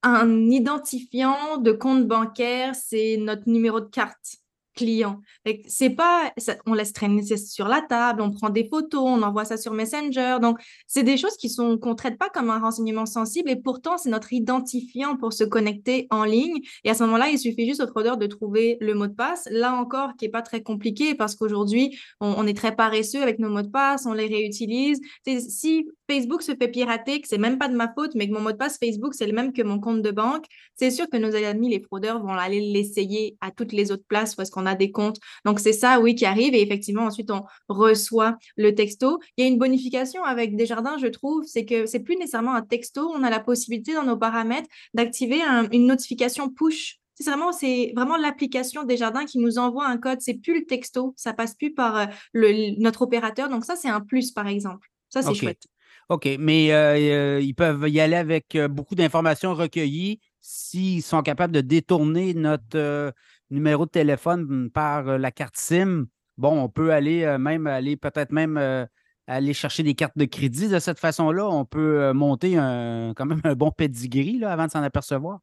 un, 0.04 0.50
identifiant 0.52 1.58
de 1.58 1.72
compte 1.72 2.06
bancaire, 2.06 2.76
c'est 2.76 3.18
notre 3.18 3.50
numéro 3.50 3.80
de 3.80 3.90
carte. 3.90 4.36
Client. 4.76 5.22
C'est 5.68 5.90
pas, 5.90 6.32
on 6.66 6.74
laisse 6.74 6.94
traîner 6.94 7.24
sur 7.38 7.68
la 7.68 7.82
table, 7.82 8.22
on 8.22 8.32
prend 8.32 8.50
des 8.50 8.66
photos, 8.66 9.04
on 9.04 9.22
envoie 9.24 9.46
ça 9.46 9.58
sur 9.58 9.74
Messenger. 9.74 10.38
Donc, 10.42 10.60
c'est 10.88 11.04
des 11.04 11.18
choses 11.18 11.38
qui 11.38 11.50
sont 11.50 11.78
qu'on 11.78 11.96
traite 11.96 12.18
pas 12.18 12.30
comme 12.30 12.50
un 12.50 12.60
renseignement 12.60 13.06
sensible 13.06 13.50
et 13.50 13.56
pourtant 13.56 13.98
c'est 13.98 14.10
notre 14.10 14.34
identifiant 14.34 15.16
pour 15.18 15.34
se 15.34 15.44
connecter 15.44 16.08
en 16.12 16.24
ligne. 16.24 16.60
Et 16.84 16.90
à 16.90 16.94
ce 16.94 17.04
moment-là, 17.04 17.30
il 17.30 17.40
suffit 17.40 17.68
juste 17.68 17.82
au 17.82 17.88
fraudeur 17.88 18.18
de 18.18 18.28
trouver 18.28 18.78
le 18.82 18.94
mot 18.94 19.08
de 19.08 19.14
passe. 19.14 19.48
Là 19.52 19.74
encore, 19.74 20.16
qui 20.18 20.26
est 20.26 20.30
pas 20.30 20.42
très 20.42 20.62
compliqué 20.62 21.16
parce 21.16 21.36
qu'aujourd'hui, 21.36 21.98
on, 22.20 22.46
est 22.46 22.56
très 22.56 22.76
paresseux 22.76 23.22
avec 23.22 23.40
nos 23.40 23.50
mots 23.50 23.62
de 23.62 23.70
passe, 23.70 24.06
on 24.06 24.14
les 24.14 24.28
réutilise. 24.28 25.00
si 25.26 25.88
Facebook 26.10 26.42
se 26.42 26.54
fait 26.56 26.68
pirater, 26.68 27.22
que 27.22 27.28
c'est 27.28 27.38
même 27.38 27.58
pas 27.58 27.68
de 27.68 27.76
ma 27.76 27.92
faute, 27.94 28.16
mais 28.16 28.28
que 28.28 28.34
mon 28.34 28.42
mot 28.42 28.52
de 28.52 28.58
passe 28.58 28.78
Facebook 28.78 29.14
c'est 29.14 29.28
le 29.28 29.34
même 29.34 29.54
que 29.54 29.62
mon 29.62 29.80
compte 29.80 30.02
de 30.02 30.12
banque, 30.12 30.46
c'est 30.76 30.92
sûr 30.92 31.10
que 31.10 31.18
nos 31.18 31.36
amis 31.36 31.70
les 31.70 31.82
fraudeurs 31.82 32.22
vont 32.22 32.34
aller 32.34 32.62
l'essayer 32.62 33.38
à 33.42 33.52
toutes 33.52 33.74
les 33.74 33.92
autres 33.92 34.06
places 34.08 34.36
parce 34.36 34.50
qu'on 34.50 34.66
a 34.66 34.76
des 34.76 34.92
comptes. 34.92 35.18
Donc 35.46 35.60
c'est 35.60 35.74
ça, 35.74 36.00
oui, 36.00 36.16
qui 36.16 36.26
arrive 36.26 36.54
et 36.54 36.62
effectivement 36.62 37.04
ensuite 37.04 37.32
on 37.32 37.44
reçoit 37.68 38.38
le 38.58 38.74
texto. 38.74 39.20
Il 39.38 39.46
y 39.46 39.48
a 39.48 39.52
une 39.52 39.58
bonification 39.58 40.24
avec 40.24 40.56
Desjardins, 40.56 40.98
je 40.98 41.08
trouve, 41.08 41.44
c'est 41.46 41.66
que 41.66 41.86
c'est 41.86 42.00
plus 42.00 42.16
nécessairement 42.16 42.56
un 42.56 42.62
texto, 42.62 43.12
on 43.14 43.24
a 43.24 43.30
la 43.30 43.40
possibilité 43.40 43.94
dans 43.94 44.04
nos 44.04 44.18
paramètres 44.18 44.70
d'activer 44.94 45.42
une 45.72 45.88
notification 45.88 46.50
push 46.50 47.00
c'est 47.16 47.32
vraiment, 47.32 47.54
c'est 47.54 47.94
vraiment 47.96 48.18
l'application 48.18 48.84
Desjardins 48.84 49.26
qui 49.26 49.40
nous 49.40 49.58
envoie 49.58 49.88
un 49.88 49.98
code. 49.98 50.20
C'est 50.20 50.34
plus 50.34 50.60
le 50.60 50.66
texto, 50.66 51.14
ça 51.16 51.34
passe 51.34 51.56
plus 51.56 51.74
par 51.74 51.98
euh, 51.98 52.06
le, 52.34 52.80
notre 52.82 53.04
opérateur. 53.04 53.50
Donc 53.50 53.64
ça, 53.64 53.76
c'est 53.76 53.90
un 53.90 54.02
plus, 54.02 54.32
par 54.32 54.48
exemple. 54.48 54.90
Ça, 55.10 55.22
c'est 55.22 55.34
chouette. 55.34 55.64
OK, 56.10 56.30
mais 56.40 56.72
euh, 56.72 56.96
euh, 56.98 57.42
ils 57.42 57.56
peuvent 57.56 57.90
y 57.90 58.00
aller 58.00 58.16
avec 58.16 58.56
beaucoup 58.70 58.94
d'informations 58.94 59.56
recueillies 59.56 60.20
s'ils 60.40 61.02
sont 61.02 61.24
capables 61.24 61.54
de 61.54 61.62
détourner 61.62 62.36
notre 62.36 63.12
numéro 63.50 63.86
de 63.86 63.90
téléphone 63.90 64.70
par 64.70 65.18
la 65.18 65.32
carte 65.32 65.58
SIM. 65.58 66.06
Bon, 66.38 66.62
on 66.62 66.70
peut 66.70 66.92
aller 66.92 67.38
même 67.40 67.66
aller 67.66 67.98
peut-être 67.98 68.32
même 68.32 68.88
aller 69.26 69.54
chercher 69.54 69.82
des 69.82 69.96
cartes 69.96 70.18
de 70.18 70.26
crédit 70.26 70.68
de 70.68 70.78
cette 70.78 71.00
façon-là. 71.00 71.48
On 71.48 71.66
peut 71.66 72.14
monter 72.14 72.58
un, 72.58 73.14
quand 73.16 73.26
même 73.26 73.42
un 73.44 73.56
bon 73.56 73.72
pedigree 73.72 74.38
là, 74.38 74.52
avant 74.52 74.68
de 74.68 74.72
s'en 74.72 74.84
apercevoir. 74.84 75.40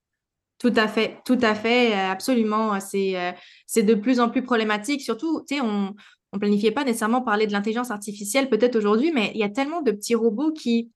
Tout 0.58 0.74
à 0.76 0.86
fait, 0.86 1.18
tout 1.24 1.38
à 1.42 1.56
fait, 1.56 1.92
absolument. 1.94 2.78
C'est 2.78 3.82
de 3.82 3.94
plus 3.94 4.20
en 4.20 4.28
plus 4.28 4.44
problématique. 4.44 5.00
Surtout, 5.00 5.44
tu 5.48 5.56
sais, 5.56 5.60
on 5.60 5.96
ne 6.36 6.40
planifiait 6.40 6.70
pas 6.70 6.84
nécessairement 6.84 7.22
parler 7.22 7.46
de 7.46 7.52
l'intelligence 7.52 7.90
artificielle 7.90 8.48
peut-être 8.48 8.76
aujourd'hui, 8.76 9.12
mais 9.12 9.30
il 9.34 9.40
y 9.40 9.44
a 9.44 9.48
tellement 9.48 9.82
de 9.82 9.92
petits 9.92 10.14
robots 10.14 10.52
qui 10.52 10.90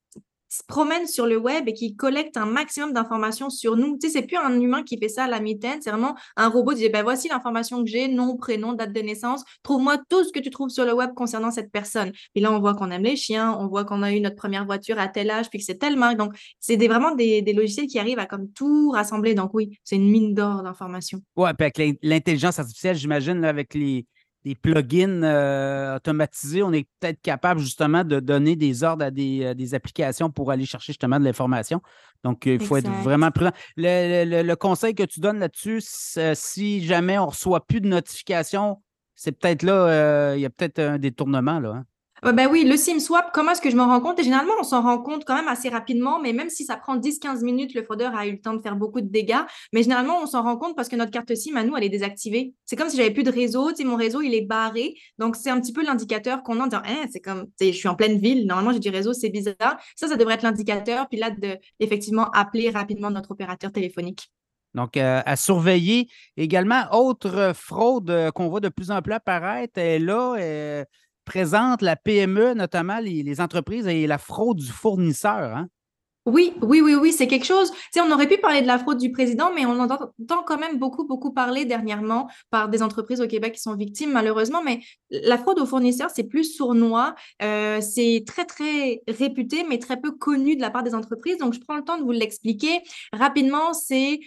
se 0.48 0.62
promènent 0.66 1.06
sur 1.06 1.26
le 1.26 1.36
web 1.36 1.68
et 1.68 1.72
qui 1.72 1.96
collectent 1.96 2.36
un 2.36 2.46
maximum 2.46 2.92
d'informations 2.92 3.50
sur 3.50 3.76
nous. 3.76 3.98
Tu 3.98 4.06
sais, 4.08 4.18
c'est 4.18 4.26
plus 4.26 4.36
un 4.36 4.60
humain 4.60 4.82
qui 4.82 4.96
fait 4.98 5.08
ça 5.08 5.24
à 5.24 5.28
la 5.28 5.40
mitaine, 5.40 5.80
c'est 5.82 5.90
vraiment 5.90 6.14
un 6.36 6.48
robot 6.48 6.72
qui 6.72 6.82
dit, 6.82 6.88
ben 6.88 7.02
voici 7.02 7.28
l'information 7.28 7.82
que 7.82 7.90
j'ai, 7.90 8.08
nom, 8.08 8.36
prénom, 8.36 8.72
date 8.72 8.92
de 8.92 9.00
naissance, 9.00 9.44
trouve-moi 9.62 9.98
tout 10.08 10.24
ce 10.24 10.32
que 10.32 10.38
tu 10.38 10.50
trouves 10.50 10.70
sur 10.70 10.84
le 10.84 10.94
web 10.94 11.14
concernant 11.14 11.50
cette 11.50 11.72
personne. 11.72 12.12
Et 12.34 12.40
là, 12.40 12.52
on 12.52 12.60
voit 12.60 12.74
qu'on 12.74 12.90
aime 12.90 13.02
les 13.02 13.16
chiens, 13.16 13.56
on 13.58 13.66
voit 13.66 13.84
qu'on 13.84 14.02
a 14.02 14.12
eu 14.12 14.20
notre 14.20 14.36
première 14.36 14.64
voiture 14.64 14.98
à 14.98 15.08
tel 15.08 15.30
âge, 15.30 15.50
puis 15.50 15.58
que 15.58 15.64
c'est 15.64 15.78
telle 15.78 15.96
marque. 15.96 16.16
Donc, 16.16 16.34
c'est 16.60 16.76
vraiment 16.86 17.14
des, 17.14 17.42
logiciels 17.52 17.86
qui 17.86 17.98
arrivent 17.98 18.18
à 18.18 18.26
comme 18.26 18.50
tout 18.52 18.90
rassembler. 18.90 19.34
Donc 19.34 19.50
oui, 19.54 19.78
c'est 19.82 19.96
une 19.96 20.10
mine 20.10 20.34
d'or 20.34 20.62
d'informations. 20.62 21.20
Ouais, 21.36 21.52
puis 21.54 21.70
avec 21.74 21.98
l'intelligence 22.02 22.58
artificielle, 22.58 22.96
j'imagine, 22.96 23.44
avec 23.44 23.74
les 23.74 24.06
des 24.47 24.55
plugins 24.55 25.24
euh, 25.24 25.97
automatisés, 25.97 26.62
on 26.62 26.73
est 26.73 26.86
peut-être 27.01 27.20
capable 27.20 27.59
justement 27.59 28.05
de 28.05 28.20
donner 28.20 28.55
des 28.55 28.85
ordres 28.85 29.05
à 29.05 29.10
des, 29.10 29.43
euh, 29.43 29.74
applications 29.74 30.31
pour 30.31 30.52
aller 30.52 30.64
chercher 30.64 30.93
justement 30.93 31.18
de 31.18 31.24
l'information. 31.24 31.82
Donc, 32.23 32.47
il 32.47 32.64
faut 32.64 32.77
être 32.77 32.89
vraiment 33.02 33.32
prudent. 33.32 33.51
Le, 33.77 34.55
conseil 34.55 34.94
que 34.94 35.02
tu 35.02 35.18
donnes 35.18 35.40
là-dessus, 35.40 35.82
si 36.35 36.85
jamais 36.85 37.18
on 37.18 37.24
ne 37.24 37.31
reçoit 37.31 37.66
plus 37.66 37.81
de 37.81 37.89
notifications, 37.89 38.81
c'est 39.16 39.32
peut-être 39.32 39.64
là, 39.64 39.73
euh, 39.73 40.35
il 40.36 40.43
y 40.43 40.47
a 40.47 40.51
peut-être 40.51 40.78
un 40.78 40.98
détournement. 40.98 41.59
Là, 41.59 41.70
hein. 41.70 41.85
Ben 42.22 42.48
oui, 42.51 42.64
le 42.64 42.78
SIM 42.78 42.98
swap, 42.98 43.30
comment 43.32 43.52
est-ce 43.52 43.60
que 43.60 43.70
je 43.70 43.76
m'en 43.76 43.86
rends 43.86 44.01
compte? 44.01 44.18
Et 44.18 44.24
généralement, 44.24 44.55
on 44.59 44.62
s'en 44.62 44.80
rend 44.80 44.98
compte 44.98 45.26
quand 45.26 45.34
même 45.34 45.48
assez 45.48 45.68
rapidement, 45.68 46.18
mais 46.18 46.32
même 46.32 46.48
si 46.48 46.64
ça 46.64 46.76
prend 46.76 46.97
10-15 46.97 47.44
minutes, 47.44 47.74
le 47.74 47.82
fraudeur 47.82 48.16
a 48.16 48.26
eu 48.26 48.32
le 48.32 48.40
temps 48.40 48.55
de 48.55 48.62
faire 48.62 48.74
beaucoup 48.74 49.02
de 49.02 49.09
dégâts. 49.09 49.43
Mais 49.74 49.82
généralement, 49.82 50.22
on 50.22 50.26
s'en 50.26 50.43
rend 50.43 50.56
compte 50.56 50.74
parce 50.74 50.88
que 50.88 50.97
notre 50.97 51.10
carte 51.10 51.34
SIM, 51.34 51.56
à 51.56 51.62
nous, 51.62 51.76
elle 51.76 51.84
est 51.84 51.90
désactivée. 51.90 52.55
C'est 52.64 52.74
comme 52.74 52.88
si 52.88 52.97
j'avais 52.97 53.10
plus 53.10 53.22
de 53.22 53.30
réseau. 53.30 53.70
Mon 53.84 53.97
réseau, 53.97 54.22
il 54.22 54.34
est 54.34 54.47
barré. 54.47 54.94
Donc, 55.18 55.36
c'est 55.36 55.51
un 55.51 55.60
petit 55.60 55.74
peu 55.74 55.84
l'indicateur 55.84 56.43
qu'on 56.43 56.59
a 56.60 56.64
en 56.64 56.66
disant, 56.68 56.82
hein, 56.86 57.06
c'est 57.12 57.20
comme, 57.20 57.47
je 57.60 57.70
suis 57.70 57.88
en 57.88 57.94
pleine 57.94 58.18
ville. 58.18 58.47
Normalement, 58.47 58.72
j'ai 58.72 58.80
du 58.80 58.90
réseau, 58.90 59.12
c'est 59.12 59.28
bizarre. 59.28 59.76
Ça, 59.94 60.09
ça 60.09 60.16
devrait 60.16 60.34
être 60.34 60.43
l'indicateur. 60.43 61.09
Puis 61.09 61.18
là, 61.18 61.30
de 61.30 61.59
effectivement 61.80 62.30
appeler 62.30 62.70
rapidement 62.70 63.10
notre 63.10 63.32
opérateur 63.32 63.70
téléphonique. 63.72 64.30
Donc, 64.76 64.97
euh, 64.97 65.22
à 65.24 65.36
surveiller. 65.36 66.09
Également, 66.36 66.84
autre 66.93 67.52
fraude 67.55 68.10
euh, 68.10 68.30
qu'on 68.30 68.48
voit 68.48 68.60
de 68.60 68.68
plus 68.68 68.90
en 68.90 69.01
plus 69.01 69.14
apparaître 69.14 69.80
là. 69.80 70.36
Euh, 70.38 70.84
présente 71.27 71.82
la 71.82 71.97
PME, 71.97 72.55
notamment 72.55 72.98
les, 73.01 73.40
entreprises 73.40 73.86
et 73.86 74.07
la 74.07 74.16
fraude 74.16 74.57
du 74.57 74.70
fournisseur. 74.70 75.55
Hein? 75.55 75.69
Oui, 76.27 76.55
oui, 76.61 76.81
oui, 76.81 76.97
oui, 76.97 77.12
c'est 77.12 77.28
quelque 77.28 77.44
chose. 77.47 77.70
Tu 77.93 78.01
on 78.01 78.11
aurait 78.11 78.27
pu 78.27 78.36
parler 78.39 78.61
de 78.61 78.66
la 78.66 78.81
fraude 78.81 78.98
du 78.98 79.12
président, 79.12 79.53
mais 79.55 79.65
on 79.65 79.78
entend 79.78 80.11
quand 80.44 80.59
même 80.59 80.77
beaucoup, 80.77 81.07
beaucoup 81.07 81.32
parler 81.32 81.65
dernièrement 81.65 82.28
par 82.51 82.69
des 82.69 82.82
entreprises 82.82 83.20
au 83.20 83.28
Québec 83.28 83.55
qui 83.55 83.61
sont 83.61 83.77
victimes, 83.77 84.11
malheureusement. 84.11 84.61
Mais 84.61 84.81
la 85.11 85.39
fraude 85.39 85.61
aux 85.61 85.66
fournisseurs, 85.66 86.11
c'est 86.12 86.24
plus 86.24 86.57
sournois. 86.57 87.15
Euh, 87.44 87.81
c'est 87.81 88.24
très, 88.27 88.44
très 88.44 89.03
réputé, 89.07 89.65
mais 89.69 89.78
très 89.78 90.01
peu 90.01 90.11
connu 90.11 90.57
de 90.57 90.61
la 90.61 90.70
part 90.70 90.82
des 90.82 90.97
entreprises. 90.97 91.39
Donc, 91.39 91.55
je 91.55 91.61
prends 91.61 91.77
le 91.77 91.85
temps 91.85 91.97
de 91.97 92.03
vous 92.03 92.11
l'expliquer. 92.11 92.81
Rapidement, 93.12 93.73
c'est 93.73 94.19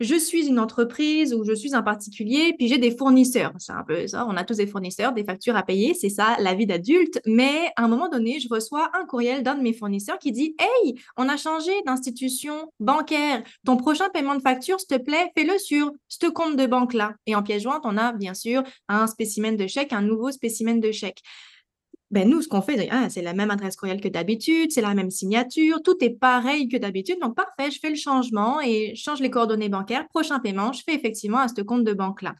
je 0.00 0.14
suis 0.14 0.46
une 0.46 0.58
entreprise 0.58 1.32
ou 1.34 1.44
je 1.44 1.54
suis 1.54 1.74
un 1.74 1.82
particulier, 1.82 2.54
puis 2.58 2.68
j'ai 2.68 2.78
des 2.78 2.90
fournisseurs. 2.90 3.52
C'est 3.58 3.72
un 3.72 3.82
peu 3.82 4.06
ça, 4.06 4.26
on 4.28 4.36
a 4.36 4.44
tous 4.44 4.56
des 4.56 4.66
fournisseurs, 4.66 5.12
des 5.12 5.24
factures 5.24 5.56
à 5.56 5.62
payer, 5.62 5.94
c'est 5.94 6.08
ça 6.08 6.36
la 6.38 6.54
vie 6.54 6.66
d'adulte. 6.66 7.20
Mais 7.26 7.70
à 7.76 7.84
un 7.84 7.88
moment 7.88 8.08
donné, 8.08 8.40
je 8.40 8.48
reçois 8.48 8.90
un 8.94 9.06
courriel 9.06 9.42
d'un 9.42 9.54
de 9.54 9.62
mes 9.62 9.72
fournisseurs 9.72 10.18
qui 10.18 10.32
dit 10.32 10.54
Hey, 10.58 10.94
on 11.16 11.28
a 11.28 11.36
changé 11.36 11.72
d'institution 11.86 12.72
bancaire. 12.80 13.42
Ton 13.64 13.76
prochain 13.76 14.08
paiement 14.10 14.34
de 14.34 14.42
facture, 14.42 14.78
s'il 14.80 14.98
te 14.98 15.02
plaît, 15.02 15.30
fais-le 15.36 15.58
sur 15.58 15.92
ce 16.08 16.26
compte 16.26 16.56
de 16.56 16.66
banque-là. 16.66 17.14
Et 17.26 17.34
en 17.34 17.42
pièce 17.42 17.62
jointe, 17.62 17.82
on 17.84 17.96
a 17.96 18.12
bien 18.12 18.34
sûr 18.34 18.62
un 18.88 19.06
spécimen 19.06 19.56
de 19.56 19.66
chèque, 19.66 19.92
un 19.92 20.02
nouveau 20.02 20.30
spécimen 20.30 20.80
de 20.80 20.92
chèque 20.92 21.22
ben 22.10 22.28
nous, 22.28 22.40
ce 22.40 22.48
qu'on 22.48 22.62
fait, 22.62 22.88
ah, 22.90 23.10
c'est 23.10 23.22
la 23.22 23.34
même 23.34 23.50
adresse 23.50 23.76
courriel 23.76 24.00
que 24.00 24.08
d'habitude, 24.08 24.70
c'est 24.70 24.80
la 24.80 24.94
même 24.94 25.10
signature, 25.10 25.82
tout 25.82 25.96
est 26.04 26.10
pareil 26.10 26.68
que 26.68 26.76
d'habitude. 26.76 27.16
Donc, 27.20 27.34
parfait, 27.34 27.70
je 27.70 27.80
fais 27.80 27.90
le 27.90 27.96
changement 27.96 28.60
et 28.60 28.94
je 28.94 29.02
change 29.02 29.20
les 29.20 29.30
coordonnées 29.30 29.68
bancaires. 29.68 30.06
Prochain 30.08 30.38
paiement, 30.38 30.72
je 30.72 30.82
fais 30.84 30.94
effectivement 30.94 31.38
à 31.38 31.48
ce 31.48 31.60
compte 31.62 31.84
de 31.84 31.92
banque-là. 31.92 32.34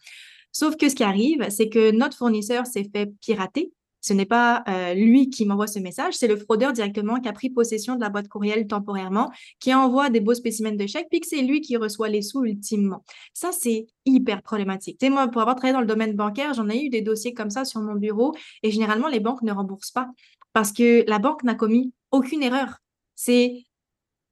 Sauf 0.53 0.77
que 0.77 0.89
ce 0.89 0.95
qui 0.95 1.03
arrive, 1.03 1.47
c'est 1.51 1.69
que 1.69 1.91
notre 1.91 2.17
fournisseur 2.17 2.67
s'est 2.67 2.89
fait 2.93 3.11
pirater 3.21 3.73
ce 4.07 4.13
n'est 4.13 4.25
pas 4.25 4.63
euh, 4.69 4.95
lui 4.95 5.31
qui 5.31 5.45
m'envoie 5.47 5.67
ce 5.67 5.81
message, 5.81 6.15
c'est 6.15 6.29
le 6.29 6.37
fraudeur 6.37 6.73
directement 6.73 7.19
qui 7.19 7.29
a 7.29 7.33
pris 7.33 7.51
possession 7.51 7.97
de 7.97 8.01
la 8.01 8.09
boîte 8.09 8.29
courriel 8.29 8.69
temporairement, 8.69 9.33
qui 9.59 9.75
envoie 9.75 10.11
des 10.11 10.21
beaux 10.21 10.35
spécimens 10.35 10.77
de 10.77 10.87
chèques, 10.87 11.09
puis 11.11 11.19
que 11.19 11.27
c'est 11.27 11.43
lui 11.43 11.61
qui 11.61 11.77
reçoit 11.77 12.09
les 12.09 12.23
sous 12.23 12.45
ultimement. 12.45 13.03
Ça, 13.35 13.51
c'est 13.51 13.89
hyper 14.05 14.43
problématique. 14.43 14.99
Tu 15.01 15.11
moi, 15.11 15.27
pour 15.27 15.41
avoir 15.41 15.57
travaillé 15.57 15.73
dans 15.73 15.81
le 15.81 15.89
domaine 15.89 16.15
bancaire, 16.15 16.55
j'en 16.55 16.69
ai 16.69 16.85
eu 16.85 16.89
des 16.89 17.03
dossiers 17.03 17.35
comme 17.35 17.51
ça 17.51 17.65
sur 17.65 17.81
mon 17.81 17.97
bureau, 17.97 18.33
et 18.63 18.71
généralement, 18.71 19.09
les 19.09 19.19
banques 19.19 19.43
ne 19.43 19.51
remboursent 19.51 19.91
pas 19.91 20.09
parce 20.53 20.71
que 20.71 21.05
la 21.09 21.19
banque 21.19 21.43
n'a 21.43 21.57
commis 21.57 21.93
aucune 22.13 22.45
erreur. 22.45 22.79
C'est 23.17 23.65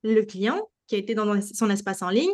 le 0.05 0.23
client 0.23 0.69
qui 0.87 0.95
a 0.95 0.99
été 0.99 1.17
dans 1.17 1.41
son 1.41 1.69
espace 1.69 2.01
en 2.03 2.11
ligne, 2.11 2.31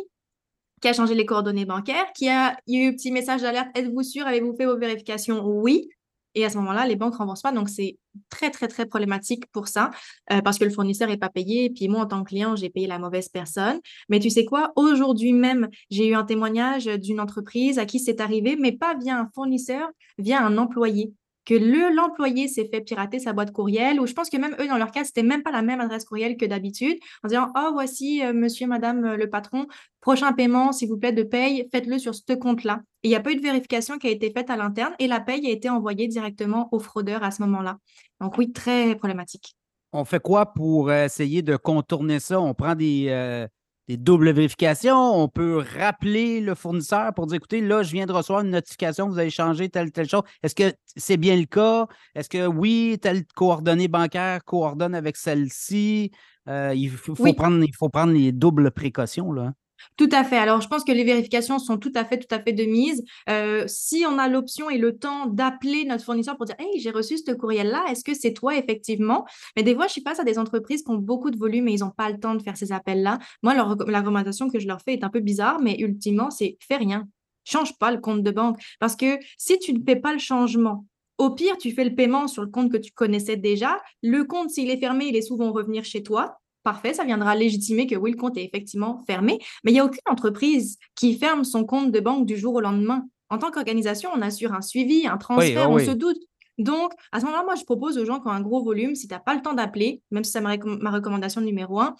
qui 0.79 0.89
a 0.89 0.93
changé 0.93 1.15
les 1.15 1.25
coordonnées 1.25 1.65
bancaires, 1.65 2.05
qui 2.13 2.29
a 2.29 2.55
eu 2.67 2.89
un 2.89 2.91
petit 2.91 3.11
message 3.11 3.41
d'alerte, 3.41 3.69
êtes-vous 3.75 4.03
sûr, 4.03 4.27
avez-vous 4.27 4.55
fait 4.55 4.67
vos 4.67 4.77
vérifications? 4.77 5.43
Oui. 5.43 5.89
Et 6.35 6.45
à 6.45 6.49
ce 6.49 6.57
moment-là, 6.57 6.85
les 6.87 6.95
banques 6.95 7.13
ne 7.13 7.17
remboursent 7.17 7.41
pas. 7.41 7.51
Donc, 7.51 7.69
c'est 7.69 7.97
très, 8.29 8.49
très, 8.51 8.67
très 8.67 8.85
problématique 8.85 9.45
pour 9.51 9.67
ça 9.67 9.91
euh, 10.31 10.41
parce 10.41 10.57
que 10.57 10.63
le 10.63 10.69
fournisseur 10.69 11.07
n'est 11.07 11.17
pas 11.17 11.29
payé. 11.29 11.65
Et 11.65 11.69
puis, 11.69 11.87
moi, 11.87 12.01
en 12.01 12.05
tant 12.05 12.23
que 12.23 12.29
client, 12.29 12.55
j'ai 12.55 12.69
payé 12.69 12.87
la 12.87 12.99
mauvaise 12.99 13.29
personne. 13.29 13.79
Mais 14.09 14.19
tu 14.19 14.29
sais 14.29 14.45
quoi? 14.45 14.71
Aujourd'hui 14.75 15.33
même, 15.33 15.69
j'ai 15.89 16.07
eu 16.07 16.15
un 16.15 16.23
témoignage 16.23 16.85
d'une 16.85 17.19
entreprise 17.19 17.79
à 17.79 17.85
qui 17.85 17.99
c'est 17.99 18.21
arrivé, 18.21 18.55
mais 18.59 18.71
pas 18.71 18.95
via 18.95 19.19
un 19.19 19.29
fournisseur, 19.33 19.89
via 20.17 20.45
un 20.45 20.57
employé 20.57 21.13
que 21.45 21.53
le 21.53 21.93
l'employé 21.95 22.47
s'est 22.47 22.67
fait 22.71 22.81
pirater 22.81 23.19
sa 23.19 23.33
boîte 23.33 23.51
courriel, 23.51 23.99
ou 23.99 24.07
je 24.07 24.13
pense 24.13 24.29
que 24.29 24.37
même 24.37 24.55
eux, 24.59 24.67
dans 24.67 24.77
leur 24.77 24.91
cas, 24.91 25.03
c'était 25.03 25.23
même 25.23 25.43
pas 25.43 25.51
la 25.51 25.61
même 25.61 25.79
adresse 25.79 26.05
courriel 26.05 26.37
que 26.37 26.45
d'habitude, 26.45 26.97
en 27.23 27.27
disant 27.27 27.47
Oh, 27.55 27.69
voici, 27.73 28.23
euh, 28.23 28.33
monsieur, 28.33 28.67
madame 28.67 29.03
euh, 29.05 29.17
le 29.17 29.29
patron, 29.29 29.67
prochain 30.01 30.33
paiement, 30.33 30.71
s'il 30.71 30.89
vous 30.89 30.97
plaît, 30.97 31.11
de 31.11 31.23
paye, 31.23 31.67
faites-le 31.71 31.97
sur 31.99 32.13
ce 32.15 32.33
compte-là. 32.33 32.81
Il 33.03 33.09
n'y 33.09 33.15
a 33.15 33.19
pas 33.19 33.31
eu 33.31 33.35
de 33.35 33.41
vérification 33.41 33.97
qui 33.97 34.07
a 34.07 34.11
été 34.11 34.31
faite 34.31 34.49
à 34.49 34.57
l'interne 34.57 34.93
et 34.99 35.07
la 35.07 35.19
paye 35.19 35.47
a 35.47 35.51
été 35.51 35.69
envoyée 35.69 36.07
directement 36.07 36.69
au 36.71 36.79
fraudeur 36.79 37.23
à 37.23 37.31
ce 37.31 37.41
moment-là. 37.43 37.77
Donc, 38.19 38.37
oui, 38.37 38.51
très 38.51 38.95
problématique. 38.95 39.55
On 39.93 40.05
fait 40.05 40.21
quoi 40.21 40.53
pour 40.53 40.91
essayer 40.91 41.41
de 41.41 41.57
contourner 41.57 42.19
ça? 42.19 42.39
On 42.39 42.53
prend 42.53 42.75
des, 42.75 43.07
euh, 43.09 43.47
des 43.87 43.97
doubles 43.97 44.31
vérifications. 44.31 45.21
On 45.21 45.27
peut 45.27 45.63
rappeler 45.77 46.41
le 46.41 46.55
fournisseur 46.55 47.13
pour 47.13 47.27
dire 47.27 47.37
écoutez, 47.37 47.61
là, 47.61 47.83
je 47.83 47.91
viens 47.91 48.05
de 48.05 48.11
recevoir 48.11 48.43
une 48.43 48.51
notification, 48.51 49.09
vous 49.09 49.19
avez 49.19 49.29
changé 49.29 49.69
telle, 49.69 49.91
telle 49.91 50.09
chose. 50.09 50.23
Est-ce 50.43 50.55
que 50.55 50.73
c'est 50.95 51.17
bien 51.17 51.35
le 51.35 51.45
cas? 51.45 51.87
Est-ce 52.15 52.29
que 52.29 52.47
oui, 52.47 52.97
telle 53.01 53.25
coordonnée 53.35 53.87
bancaire 53.87 54.43
coordonne 54.43 54.95
avec 54.95 55.17
celle-ci? 55.17 56.11
Euh, 56.47 56.73
il, 56.75 56.89
faut, 56.89 57.13
prendre, 57.33 57.63
il 57.63 57.75
faut 57.75 57.89
prendre 57.89 58.13
les 58.13 58.31
doubles 58.31 58.71
précautions. 58.71 59.31
Là. 59.31 59.53
Tout 59.97 60.09
à 60.11 60.23
fait. 60.23 60.37
Alors, 60.37 60.61
je 60.61 60.67
pense 60.67 60.83
que 60.83 60.91
les 60.91 61.03
vérifications 61.03 61.59
sont 61.59 61.77
tout 61.77 61.91
à 61.95 62.05
fait, 62.05 62.17
tout 62.17 62.33
à 62.33 62.39
fait 62.39 62.53
de 62.53 62.63
mise. 62.63 63.03
Euh, 63.29 63.65
si 63.67 64.05
on 64.07 64.17
a 64.17 64.27
l'option 64.27 64.69
et 64.69 64.77
le 64.77 64.97
temps 64.97 65.27
d'appeler 65.27 65.85
notre 65.85 66.03
fournisseur 66.03 66.37
pour 66.37 66.45
dire 66.45 66.55
Hey, 66.59 66.79
j'ai 66.79 66.91
reçu 66.91 67.17
ce 67.17 67.31
courriel-là, 67.31 67.85
est-ce 67.89 68.03
que 68.03 68.13
c'est 68.13 68.33
toi 68.33 68.57
effectivement? 68.57 69.25
Mais 69.55 69.63
des 69.63 69.75
fois, 69.75 69.87
je 69.87 69.93
suis 69.93 70.01
face 70.01 70.19
à 70.19 70.23
des 70.23 70.39
entreprises 70.39 70.83
qui 70.83 70.91
ont 70.91 70.97
beaucoup 70.97 71.31
de 71.31 71.37
volume 71.37 71.67
et 71.67 71.73
ils 71.73 71.79
n'ont 71.81 71.91
pas 71.91 72.09
le 72.09 72.19
temps 72.19 72.35
de 72.35 72.41
faire 72.41 72.57
ces 72.57 72.71
appels-là. 72.71 73.19
Moi, 73.43 73.53
la 73.53 73.63
recommandation 73.63 74.49
que 74.49 74.59
je 74.59 74.67
leur 74.67 74.81
fais 74.81 74.93
est 74.93 75.03
un 75.03 75.09
peu 75.09 75.19
bizarre, 75.19 75.59
mais 75.61 75.77
ultimement, 75.79 76.31
c'est 76.31 76.57
fais 76.59 76.77
rien. 76.77 77.07
Change 77.43 77.77
pas 77.77 77.91
le 77.91 77.99
compte 77.99 78.23
de 78.23 78.31
banque. 78.31 78.61
Parce 78.79 78.95
que 78.95 79.17
si 79.37 79.57
tu 79.59 79.73
ne 79.73 79.79
fais 79.83 79.95
pas 79.95 80.13
le 80.13 80.19
changement, 80.19 80.85
au 81.17 81.29
pire, 81.31 81.57
tu 81.57 81.71
fais 81.71 81.83
le 81.83 81.93
paiement 81.93 82.27
sur 82.27 82.41
le 82.41 82.49
compte 82.49 82.71
que 82.71 82.77
tu 82.77 82.91
connaissais 82.91 83.37
déjà. 83.37 83.79
Le 84.01 84.23
compte, 84.23 84.49
s'il 84.49 84.69
est 84.71 84.79
fermé, 84.79 85.05
il 85.05 85.15
est 85.15 85.21
souvent 85.21 85.51
revenir 85.51 85.83
chez 85.83 86.01
toi 86.01 86.40
parfait, 86.63 86.93
ça 86.93 87.03
viendra 87.03 87.35
légitimer 87.35 87.87
que 87.87 87.95
oui, 87.95 88.11
le 88.11 88.17
compte 88.17 88.37
est 88.37 88.45
effectivement 88.45 89.03
fermé, 89.07 89.39
mais 89.63 89.71
il 89.71 89.75
n'y 89.75 89.79
a 89.79 89.85
aucune 89.85 89.99
entreprise 90.09 90.77
qui 90.95 91.17
ferme 91.17 91.43
son 91.43 91.65
compte 91.65 91.91
de 91.91 91.99
banque 91.99 92.25
du 92.25 92.37
jour 92.37 92.55
au 92.55 92.61
lendemain. 92.61 93.05
En 93.29 93.37
tant 93.37 93.51
qu'organisation, 93.51 94.09
on 94.13 94.21
assure 94.21 94.53
un 94.53 94.61
suivi, 94.61 95.07
un 95.07 95.17
transfert, 95.17 95.71
on 95.71 95.79
se 95.79 95.91
doute. 95.91 96.17
Donc, 96.57 96.91
à 97.11 97.19
ce 97.19 97.25
moment-là, 97.25 97.43
moi, 97.43 97.55
je 97.55 97.63
propose 97.63 97.97
aux 97.97 98.05
gens 98.05 98.19
qui 98.19 98.27
ont 98.27 98.31
un 98.31 98.41
gros 98.41 98.63
volume, 98.63 98.93
si 98.93 99.07
tu 99.07 99.13
n'as 99.13 99.19
pas 99.19 99.33
le 99.33 99.41
temps 99.41 99.53
d'appeler, 99.53 100.01
même 100.11 100.23
si 100.23 100.31
c'est 100.31 100.41
ma, 100.41 100.57
ma 100.57 100.91
recommandation 100.91 101.41
numéro 101.41 101.79
un, 101.79 101.95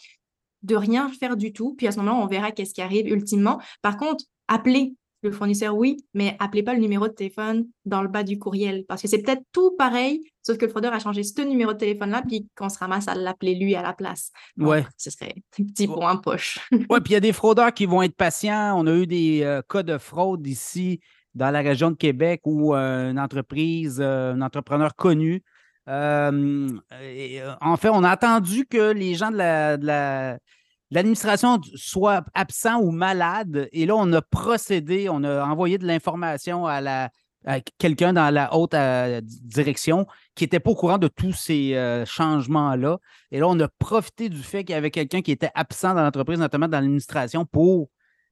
de 0.64 0.76
rien 0.76 1.10
faire 1.10 1.38
du 1.38 1.54
tout. 1.54 1.74
Puis 1.76 1.88
à 1.88 1.92
ce 1.92 1.98
moment-là, 2.00 2.18
on 2.18 2.28
verra 2.28 2.52
qu'est-ce 2.52 2.74
qui 2.74 2.82
arrive 2.82 3.08
ultimement. 3.08 3.60
Par 3.82 3.98
contre, 3.98 4.26
appeler 4.48 4.94
le 5.24 5.32
fournisseur, 5.32 5.76
oui, 5.76 5.98
mais 6.14 6.36
appelez 6.40 6.64
pas 6.64 6.74
le 6.74 6.80
numéro 6.80 7.08
de 7.08 7.14
téléphone 7.14 7.68
dans 7.86 8.02
le 8.02 8.08
bas 8.08 8.24
du 8.24 8.40
courriel 8.40 8.86
parce 8.88 9.02
que 9.02 9.08
c'est 9.08 9.22
peut-être 9.22 9.44
tout 9.52 9.76
pareil, 9.78 10.22
sauf 10.42 10.58
que 10.58 10.66
le 10.66 10.72
fraudeur 10.72 10.94
a 10.94 11.00
changé 11.00 11.24
ce 11.24 11.42
numéro 11.42 11.74
de 11.74 11.78
téléphone-là, 11.78 12.24
puis 12.28 12.48
qu'on 12.56 12.70
se 12.70 12.80
ramasse 12.80 13.08
à 13.08 13.16
l'appeler 13.16 13.56
lui 13.56 13.76
à 13.76 13.82
la 13.82 13.94
place. 13.94 14.32
ouais. 14.58 14.86
Ce 14.98 15.12
serait 15.12 15.36
un 15.60 15.64
petit 15.64 15.88
point 15.88 16.18
poche. 16.18 16.60
ouais, 16.72 17.02
puis 17.02 17.12
il 17.12 17.14
y 17.14 17.16
a 17.16 17.20
des 17.20 17.34
fraudeurs 17.34 17.74
qui 17.74 17.86
vont 17.86 18.02
être 18.02 18.16
patients. 18.16 18.74
On 18.78 18.88
a 18.88 18.94
eu 18.96 19.06
des 19.06 19.42
euh, 19.44 19.62
cas 19.68 19.84
de 19.84 19.98
fraude 19.98 20.46
ici 20.48 21.00
dans 21.36 21.52
la 21.52 21.62
région 21.62 21.92
de 21.92 21.96
Québec 21.96 22.42
où 22.46 22.76
euh, 22.76 23.12
une 23.12 23.20
entreprise, 23.20 24.00
euh, 24.02 24.34
un 24.34 24.42
entrepreneur 24.42 24.96
connu, 24.96 25.44
en 25.88 27.78
fait, 27.78 27.90
on 27.90 28.04
a 28.04 28.10
attendu 28.10 28.66
que 28.66 28.92
les 28.92 29.16
gens 29.16 29.32
de 29.32 29.38
la 29.38 30.38
l'administration 30.92 31.60
soit 31.76 32.24
absent 32.34 32.80
ou 32.82 32.92
malade. 32.92 33.70
Et 33.72 33.86
là, 33.86 33.96
on 33.96 34.12
a 34.14 34.22
procédé, 34.22 35.08
on 35.10 35.24
a 35.24 35.44
envoyé 35.46 35.78
de 35.78 35.88
l'information 35.88 36.68
à, 36.68 37.10
quelqu'un 37.80 38.14
dans 38.14 38.32
la 38.32 38.54
haute 38.56 38.76
euh, 38.76 39.20
direction 39.24 40.06
qui 40.36 40.44
n'était 40.44 40.60
pas 40.60 40.70
au 40.70 40.76
courant 40.76 41.00
de 41.00 41.08
tous 41.08 41.34
ces 41.34 41.76
euh, 41.76 42.06
changements-là. 42.06 43.00
Et 43.32 43.40
là, 43.40 43.48
on 43.48 43.60
a 43.60 43.68
profité 43.80 44.30
du 44.30 44.44
fait 44.44 44.64
qu'il 44.64 44.74
y 44.74 44.78
avait 44.78 44.92
quelqu'un 44.92 45.22
qui 45.22 45.32
était 45.32 45.50
absent 45.56 45.96
dans 45.96 46.04
l'entreprise, 46.04 46.38
notamment 46.38 46.68
dans 46.68 46.80
l'administration, 46.80 47.46
pour 47.46 47.90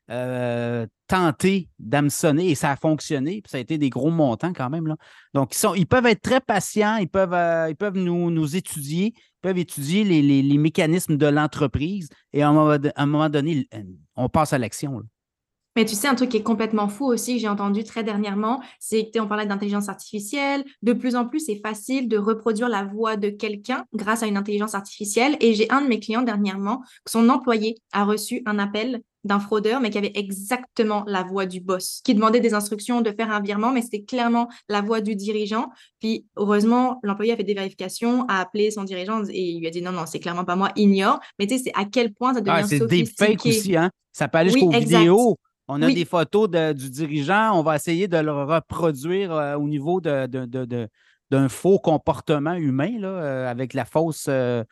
euh, 0.09 0.87
tenter 1.07 1.69
d'hameçonner 1.79 2.49
et 2.49 2.55
ça 2.55 2.71
a 2.71 2.75
fonctionné. 2.75 3.41
ça 3.45 3.57
a 3.57 3.59
été 3.59 3.77
des 3.77 3.89
gros 3.89 4.11
montants 4.11 4.53
quand 4.53 4.69
même. 4.69 4.95
Donc, 5.33 5.55
ils, 5.55 5.79
ils 5.79 5.87
peuvent 5.87 6.05
être 6.05 6.21
très 6.21 6.41
patients, 6.41 6.97
ils 6.97 7.09
peuvent, 7.09 7.35
ils 7.69 7.75
peuvent 7.75 7.97
nous, 7.97 8.55
étudier 8.55 9.13
peuvent 9.41 9.57
étudier 9.57 10.03
les, 10.03 10.57
mécanismes 10.57 11.15
de 11.15 11.27
l'entreprise 11.27 12.09
et 12.33 12.43
à 12.43 12.49
un, 12.49 13.05
moment, 13.05 13.29
donné, 13.29 13.67
on 14.15 14.27
passe 14.29 14.53
à 14.53 14.57
l'action. 14.57 15.01
Mais 15.79 15.85
tu 15.85 15.95
sais, 15.95 16.09
un 16.09 16.15
truc 16.15 16.27
qui 16.27 16.35
est 16.35 16.43
complètement 16.43 16.89
fou 16.89 17.05
aussi, 17.05 17.35
que 17.35 17.39
j'ai 17.39 17.47
entendu 17.47 17.85
très 17.85 18.03
dernièrement, 18.03 18.61
c'est 18.81 19.11
que 19.13 19.19
on 19.21 19.29
parlait 19.29 19.45
d'intelligence 19.45 19.87
artificielle. 19.87 20.65
De 20.81 20.91
plus 20.91 21.15
en 21.15 21.25
plus, 21.25 21.39
c'est 21.39 21.61
facile 21.63 22.09
de 22.09 22.17
reproduire 22.17 22.67
la 22.67 22.83
voix 22.83 23.15
de 23.15 23.29
quelqu'un 23.29 23.85
grâce 23.93 24.21
à 24.21 24.27
une 24.27 24.35
intelligence 24.35 24.75
artificielle. 24.75 25.37
Et 25.39 25.53
j'ai 25.53 25.71
un 25.71 25.81
de 25.81 25.87
mes 25.87 26.01
clients 26.01 26.21
dernièrement, 26.21 26.83
son 27.07 27.29
employé 27.29 27.77
a 27.93 28.03
reçu 28.03 28.41
un 28.45 28.59
appel 28.59 28.99
d'un 29.23 29.39
fraudeur, 29.39 29.79
mais 29.79 29.89
qui 29.89 29.97
avait 29.97 30.11
exactement 30.15 31.05
la 31.07 31.23
voix 31.23 31.45
du 31.45 31.61
boss, 31.61 32.01
qui 32.03 32.13
demandait 32.13 32.41
des 32.41 32.53
instructions 32.53 32.99
de 32.99 33.11
faire 33.13 33.31
un 33.31 33.39
virement, 33.39 33.71
mais 33.71 33.81
c'était 33.81 34.03
clairement 34.03 34.49
la 34.67 34.81
voix 34.81 34.99
du 34.99 35.15
dirigeant. 35.15 35.69
Puis, 36.01 36.25
heureusement, 36.35 36.99
l'employé 37.03 37.31
a 37.31 37.37
fait 37.37 37.45
des 37.45 37.53
vérifications, 37.53 38.25
a 38.27 38.41
appelé 38.41 38.69
son 38.69 38.83
dirigeant 38.83 39.23
et 39.29 39.51
il 39.51 39.61
lui 39.61 39.67
a 39.67 39.69
dit 39.69 39.81
non, 39.81 39.93
non, 39.93 40.05
c'est 40.05 40.19
clairement 40.19 40.43
pas 40.43 40.57
moi, 40.57 40.73
ignore. 40.75 41.21
Mais 41.39 41.47
tu 41.47 41.57
sais, 41.57 41.63
c'est 41.63 41.73
à 41.73 41.85
quel 41.85 42.13
point 42.13 42.33
ça 42.33 42.41
devient 42.41 42.59
ah, 42.63 42.67
C'est 42.67 42.85
des 42.85 43.05
fakes 43.05 43.45
aussi, 43.45 43.77
hein? 43.77 43.89
Ça 44.11 44.27
peut 44.27 44.39
aller 44.39 44.51
jusqu'aux 44.51 44.71
vidéos. 44.71 45.37
On 45.71 45.83
a 45.83 45.91
des 45.91 46.05
photos 46.05 46.49
du 46.49 46.89
dirigeant, 46.89 47.51
on 47.53 47.61
va 47.61 47.75
essayer 47.75 48.07
de 48.07 48.17
le 48.17 48.31
reproduire 48.31 49.31
euh, 49.31 49.55
au 49.55 49.67
niveau 49.67 50.01
d'un 50.01 50.27
de, 50.27 51.47
faux 51.47 51.77
comportement 51.77 52.55
humain, 52.55 52.97
là, 52.99 53.07
euh, 53.07 53.47
avec 53.47 53.75
la 53.75 53.85
fausse. 53.85 54.25
Euh, 54.27 54.63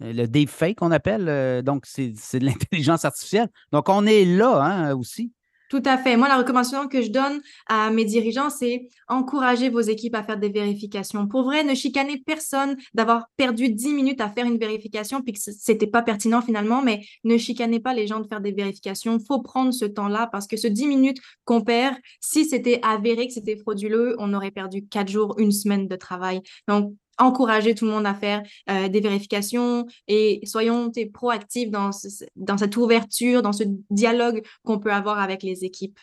le 0.00 0.26
deepfake 0.26 0.76
qu'on 0.76 0.90
appelle. 0.90 1.62
Donc, 1.62 1.86
c'est 1.86 2.10
de 2.10 2.44
l'intelligence 2.44 3.04
artificielle. 3.04 3.48
Donc, 3.70 3.88
on 3.88 4.04
est 4.04 4.24
là 4.24 4.60
hein, 4.60 4.94
aussi. 4.94 5.32
Tout 5.72 5.82
à 5.86 5.96
fait. 5.96 6.18
Moi, 6.18 6.28
la 6.28 6.36
recommandation 6.36 6.86
que 6.86 7.00
je 7.00 7.10
donne 7.10 7.40
à 7.66 7.90
mes 7.90 8.04
dirigeants, 8.04 8.50
c'est 8.50 8.90
encourager 9.08 9.70
vos 9.70 9.80
équipes 9.80 10.14
à 10.14 10.22
faire 10.22 10.36
des 10.36 10.50
vérifications. 10.50 11.26
Pour 11.26 11.44
vrai, 11.44 11.64
ne 11.64 11.74
chicanez 11.74 12.18
personne 12.26 12.76
d'avoir 12.92 13.28
perdu 13.38 13.70
10 13.70 13.94
minutes 13.94 14.20
à 14.20 14.28
faire 14.28 14.44
une 14.44 14.58
vérification 14.58 15.22
puis 15.22 15.32
que 15.32 15.38
c'était 15.40 15.86
pas 15.86 16.02
pertinent 16.02 16.42
finalement, 16.42 16.82
mais 16.82 17.00
ne 17.24 17.38
chicanez 17.38 17.80
pas 17.80 17.94
les 17.94 18.06
gens 18.06 18.20
de 18.20 18.28
faire 18.28 18.42
des 18.42 18.52
vérifications. 18.52 19.16
Il 19.18 19.24
faut 19.24 19.40
prendre 19.40 19.72
ce 19.72 19.86
temps-là 19.86 20.28
parce 20.30 20.46
que 20.46 20.58
ce 20.58 20.66
10 20.66 20.86
minutes 20.88 21.22
qu'on 21.46 21.62
perd, 21.62 21.96
si 22.20 22.44
c'était 22.44 22.78
avéré 22.82 23.26
que 23.26 23.32
c'était 23.32 23.56
frauduleux, 23.56 24.14
on 24.18 24.34
aurait 24.34 24.50
perdu 24.50 24.86
4 24.86 25.08
jours, 25.08 25.36
une 25.38 25.52
semaine 25.52 25.88
de 25.88 25.96
travail. 25.96 26.42
Donc, 26.68 26.92
encourager 27.18 27.74
tout 27.74 27.84
le 27.84 27.92
monde 27.92 28.06
à 28.06 28.14
faire 28.14 28.42
euh, 28.70 28.88
des 28.88 29.00
vérifications 29.00 29.86
et 30.08 30.40
soyons 30.44 30.90
proactifs 31.12 31.70
dans, 31.70 31.92
cette 31.92 32.76
ouverture, 32.76 33.42
dans 33.42 33.52
ce 33.52 33.64
dialogue 33.90 34.42
qu'on 34.64 34.78
peut 34.78 34.92
avoir 34.92 35.18
avec 35.18 35.42
les 35.42 35.64
équipes. 35.64 35.98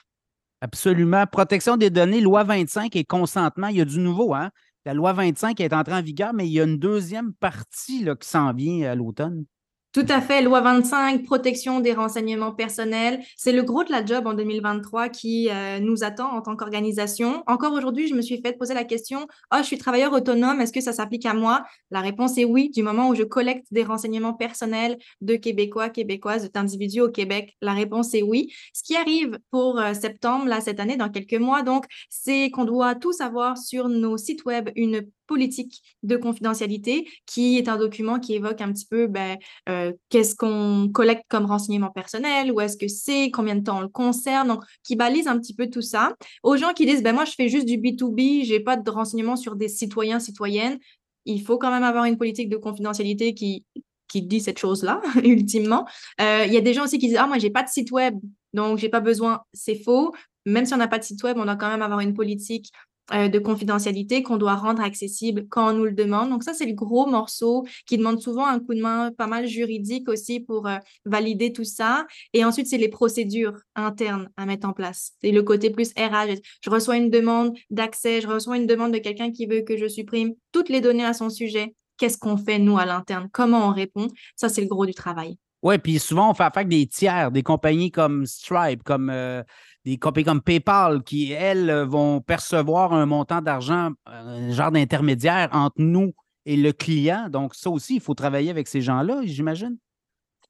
Absolument. 0.61 1.25
Protection 1.25 1.77
des 1.77 1.89
données, 1.89 2.21
loi 2.21 2.43
25 2.43 2.95
et 2.95 3.05
consentement, 3.05 3.67
il 3.67 3.77
y 3.77 3.81
a 3.81 3.85
du 3.85 3.99
nouveau. 3.99 4.33
Hein? 4.33 4.51
La 4.85 4.93
loi 4.93 5.13
25 5.13 5.59
est 5.61 5.73
entrée 5.73 5.93
en 5.93 6.01
vigueur, 6.01 6.33
mais 6.33 6.47
il 6.47 6.53
y 6.53 6.59
a 6.59 6.63
une 6.63 6.77
deuxième 6.77 7.33
partie 7.33 8.05
qui 8.19 8.27
s'en 8.27 8.53
vient 8.53 8.89
à 8.89 8.95
l'automne. 8.95 9.45
Tout 9.91 10.05
à 10.07 10.21
fait. 10.21 10.43
Loi 10.43 10.61
25, 10.61 11.23
protection 11.23 11.79
des 11.79 11.93
renseignements 11.93 12.51
personnels. 12.51 13.23
C'est 13.35 13.51
le 13.51 13.63
gros 13.63 13.83
de 13.83 13.89
la 13.89 14.05
job 14.05 14.27
en 14.27 14.35
2023 14.35 15.09
qui 15.09 15.49
euh, 15.49 15.79
nous 15.79 16.03
attend 16.03 16.29
en 16.31 16.41
tant 16.41 16.55
qu'organisation. 16.55 17.43
Encore 17.47 17.73
aujourd'hui, 17.73 18.07
je 18.07 18.13
me 18.13 18.21
suis 18.21 18.39
fait 18.39 18.53
poser 18.53 18.75
la 18.75 18.83
question, 18.83 19.25
oh, 19.51 19.57
je 19.57 19.63
suis 19.63 19.79
travailleur 19.79 20.13
autonome, 20.13 20.61
est-ce 20.61 20.73
que 20.73 20.79
ça 20.79 20.93
s'applique 20.93 21.25
à 21.25 21.33
moi? 21.33 21.63
La 21.89 22.01
réponse 22.01 22.37
est 22.37 22.45
oui, 22.45 22.69
du 22.69 22.83
moment 22.83 23.09
où 23.09 23.15
je 23.15 23.23
collecte 23.23 23.65
des 23.71 23.83
renseignements 23.83 24.35
personnels 24.35 24.99
de 25.21 25.35
Québécois, 25.35 25.89
Québécoises, 25.89 26.51
d'individus 26.51 27.01
au 27.01 27.09
Québec. 27.09 27.57
La 27.59 27.73
réponse 27.73 28.13
est 28.13 28.21
oui. 28.21 28.53
Ce 28.75 28.83
qui 28.83 28.95
arrive 28.95 29.39
pour 29.49 29.79
euh, 29.79 29.95
septembre, 29.95 30.45
là, 30.45 30.61
cette 30.61 30.79
année, 30.79 30.97
dans 30.97 31.09
quelques 31.09 31.33
mois, 31.33 31.63
donc, 31.63 31.85
c'est 32.09 32.51
qu'on 32.51 32.65
doit 32.65 32.93
tous 32.93 33.21
avoir 33.21 33.57
sur 33.57 33.89
nos 33.89 34.17
sites 34.17 34.45
web 34.45 34.69
une 34.75 35.09
politique 35.29 35.81
de 36.01 36.17
confidentialité, 36.17 37.07
qui 37.27 37.57
est 37.57 37.69
un 37.69 37.77
document 37.77 38.19
qui 38.19 38.33
évoque 38.33 38.59
un 38.61 38.73
petit 38.73 38.87
peu 38.87 39.05
ben, 39.05 39.37
euh, 39.69 39.93
qu'est-ce 40.09 40.35
qu'on 40.35 40.89
collecte 40.91 41.23
comme 41.29 41.45
renseignement 41.45 41.91
personnel, 41.91 42.51
où 42.51 42.59
est-ce 42.59 42.75
que 42.75 42.87
c'est, 42.87 43.29
combien 43.31 43.55
de 43.55 43.63
temps 43.63 43.77
on 43.77 43.81
le 43.81 43.87
concerne, 43.87 44.47
donc 44.47 44.63
qui 44.83 44.95
balise 44.95 45.27
un 45.27 45.39
petit 45.39 45.53
peu 45.53 45.69
tout 45.69 45.83
ça. 45.83 46.15
Aux 46.41 46.57
gens 46.57 46.73
qui 46.73 46.87
disent, 46.87 47.03
ben, 47.03 47.13
moi, 47.13 47.25
je 47.25 47.33
fais 47.33 47.47
juste 47.47 47.67
du 47.67 47.77
B2B, 47.77 48.43
j'ai 48.43 48.59
pas 48.59 48.75
de 48.75 48.89
renseignements 48.89 49.35
sur 49.35 49.55
des 49.55 49.69
citoyens, 49.69 50.19
citoyennes, 50.19 50.79
il 51.25 51.43
faut 51.43 51.59
quand 51.59 51.69
même 51.69 51.83
avoir 51.83 52.05
une 52.05 52.17
politique 52.17 52.49
de 52.49 52.57
confidentialité 52.57 53.33
qui 53.35 53.63
qui 54.07 54.23
dit 54.23 54.41
cette 54.41 54.57
chose-là, 54.57 55.01
ultimement. 55.23 55.87
Euh, 56.19 56.43
il 56.47 56.51
y 56.51 56.57
a 56.57 56.61
des 56.61 56.73
gens 56.73 56.85
aussi 56.85 56.97
qui 56.97 57.07
disent, 57.07 57.19
ah, 57.19 57.27
moi, 57.27 57.37
j'ai 57.37 57.51
pas 57.51 57.61
de 57.61 57.69
site 57.69 57.91
web, 57.91 58.15
donc 58.53 58.79
j'ai 58.79 58.89
pas 58.89 59.01
besoin. 59.01 59.41
C'est 59.53 59.75
faux. 59.75 60.15
Même 60.47 60.65
si 60.65 60.73
on 60.73 60.77
n'a 60.77 60.87
pas 60.87 60.97
de 60.97 61.03
site 61.03 61.21
web, 61.21 61.37
on 61.37 61.45
doit 61.45 61.55
quand 61.55 61.69
même 61.69 61.83
avoir 61.83 61.99
une 61.99 62.15
politique 62.15 62.71
euh, 63.13 63.27
de 63.27 63.39
confidentialité 63.39 64.23
qu'on 64.23 64.37
doit 64.37 64.55
rendre 64.55 64.81
accessible 64.81 65.47
quand 65.49 65.71
on 65.71 65.73
nous 65.73 65.85
le 65.85 65.93
demande. 65.93 66.29
Donc 66.29 66.43
ça, 66.43 66.53
c'est 66.53 66.65
le 66.65 66.73
gros 66.73 67.07
morceau 67.07 67.65
qui 67.85 67.97
demande 67.97 68.21
souvent 68.21 68.45
un 68.45 68.59
coup 68.59 68.73
de 68.73 68.81
main 68.81 69.11
pas 69.17 69.27
mal 69.27 69.47
juridique 69.47 70.07
aussi 70.09 70.39
pour 70.39 70.67
euh, 70.67 70.77
valider 71.05 71.51
tout 71.51 71.63
ça. 71.63 72.05
Et 72.33 72.45
ensuite, 72.45 72.67
c'est 72.67 72.77
les 72.77 72.89
procédures 72.89 73.57
internes 73.75 74.29
à 74.37 74.45
mettre 74.45 74.67
en 74.67 74.73
place. 74.73 75.13
C'est 75.21 75.31
le 75.31 75.43
côté 75.43 75.69
plus 75.69 75.91
RH. 75.97 76.39
Je 76.61 76.69
reçois 76.69 76.97
une 76.97 77.09
demande 77.09 77.57
d'accès, 77.69 78.21
je 78.21 78.27
reçois 78.27 78.57
une 78.57 78.67
demande 78.67 78.93
de 78.93 78.99
quelqu'un 78.99 79.31
qui 79.31 79.45
veut 79.45 79.61
que 79.61 79.77
je 79.77 79.87
supprime 79.87 80.33
toutes 80.51 80.69
les 80.69 80.81
données 80.81 81.05
à 81.05 81.13
son 81.13 81.29
sujet. 81.29 81.75
Qu'est-ce 81.97 82.17
qu'on 82.17 82.37
fait, 82.37 82.59
nous, 82.59 82.77
à 82.77 82.85
l'interne? 82.85 83.27
Comment 83.31 83.67
on 83.67 83.73
répond? 83.73 84.07
Ça, 84.35 84.49
c'est 84.49 84.61
le 84.61 84.67
gros 84.67 84.85
du 84.85 84.93
travail. 84.93 85.37
Oui, 85.61 85.77
puis 85.77 85.99
souvent, 85.99 86.31
on 86.31 86.33
fait 86.33 86.43
affaire 86.43 86.61
avec 86.61 86.69
des 86.69 86.87
tiers, 86.87 87.31
des 87.31 87.43
compagnies 87.43 87.91
comme 87.91 88.25
Stripe, 88.25 88.83
comme 88.83 89.09
euh, 89.09 89.43
des 89.85 89.97
compagnies 89.97 90.25
comme 90.25 90.41
PayPal 90.41 91.03
qui, 91.03 91.31
elles, 91.31 91.71
vont 91.87 92.21
percevoir 92.21 92.93
un 92.93 93.05
montant 93.05 93.41
d'argent, 93.41 93.91
un 94.05 94.51
genre 94.51 94.71
d'intermédiaire 94.71 95.49
entre 95.51 95.79
nous 95.79 96.13
et 96.45 96.57
le 96.57 96.71
client. 96.71 97.29
Donc, 97.29 97.55
ça 97.55 97.69
aussi, 97.69 97.95
il 97.95 98.01
faut 98.01 98.13
travailler 98.13 98.49
avec 98.49 98.67
ces 98.67 98.81
gens-là, 98.81 99.21
j'imagine. 99.23 99.77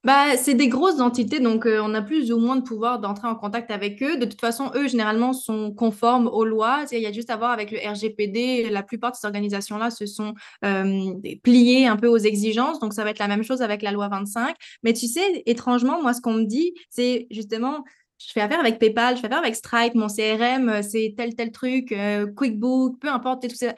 Bah, 0.02 0.38
c'est 0.38 0.54
des 0.54 0.68
grosses 0.68 0.98
entités, 0.98 1.40
donc 1.40 1.66
euh, 1.66 1.78
on 1.82 1.92
a 1.92 2.00
plus 2.00 2.32
ou 2.32 2.38
moins 2.38 2.56
de 2.56 2.62
pouvoir 2.62 3.00
d'entrer 3.00 3.28
en 3.28 3.34
contact 3.34 3.70
avec 3.70 4.02
eux. 4.02 4.16
De 4.16 4.24
toute 4.24 4.40
façon, 4.40 4.70
eux, 4.74 4.88
généralement, 4.88 5.34
sont 5.34 5.74
conformes 5.74 6.26
aux 6.26 6.46
lois. 6.46 6.86
Il 6.90 7.00
y 7.00 7.06
a 7.06 7.12
juste 7.12 7.28
à 7.28 7.36
voir 7.36 7.50
avec 7.50 7.70
le 7.70 7.78
RGPD. 7.86 8.70
La 8.70 8.82
plupart 8.82 9.10
de 9.10 9.16
ces 9.16 9.26
organisations-là 9.26 9.90
se 9.90 10.06
sont 10.06 10.32
euh, 10.64 11.12
pliées 11.42 11.86
un 11.86 11.96
peu 11.96 12.06
aux 12.06 12.16
exigences. 12.16 12.80
Donc, 12.80 12.94
ça 12.94 13.04
va 13.04 13.10
être 13.10 13.18
la 13.18 13.28
même 13.28 13.42
chose 13.42 13.60
avec 13.60 13.82
la 13.82 13.92
loi 13.92 14.08
25. 14.08 14.56
Mais 14.82 14.94
tu 14.94 15.06
sais, 15.06 15.42
étrangement, 15.44 16.00
moi, 16.00 16.14
ce 16.14 16.22
qu'on 16.22 16.32
me 16.32 16.44
dit, 16.44 16.72
c'est 16.88 17.26
justement, 17.30 17.84
je 18.26 18.32
fais 18.32 18.40
affaire 18.40 18.60
avec 18.60 18.78
PayPal, 18.78 19.16
je 19.16 19.20
fais 19.20 19.26
affaire 19.26 19.38
avec 19.38 19.56
Stripe, 19.56 19.94
mon 19.94 20.08
CRM, 20.08 20.68
euh, 20.68 20.82
c'est 20.82 21.14
tel, 21.16 21.34
tel 21.34 21.50
truc, 21.50 21.94
QuickBook, 22.36 22.98
peu 23.00 23.08
importe, 23.08 23.48
tout 23.48 23.54
ça. 23.54 23.74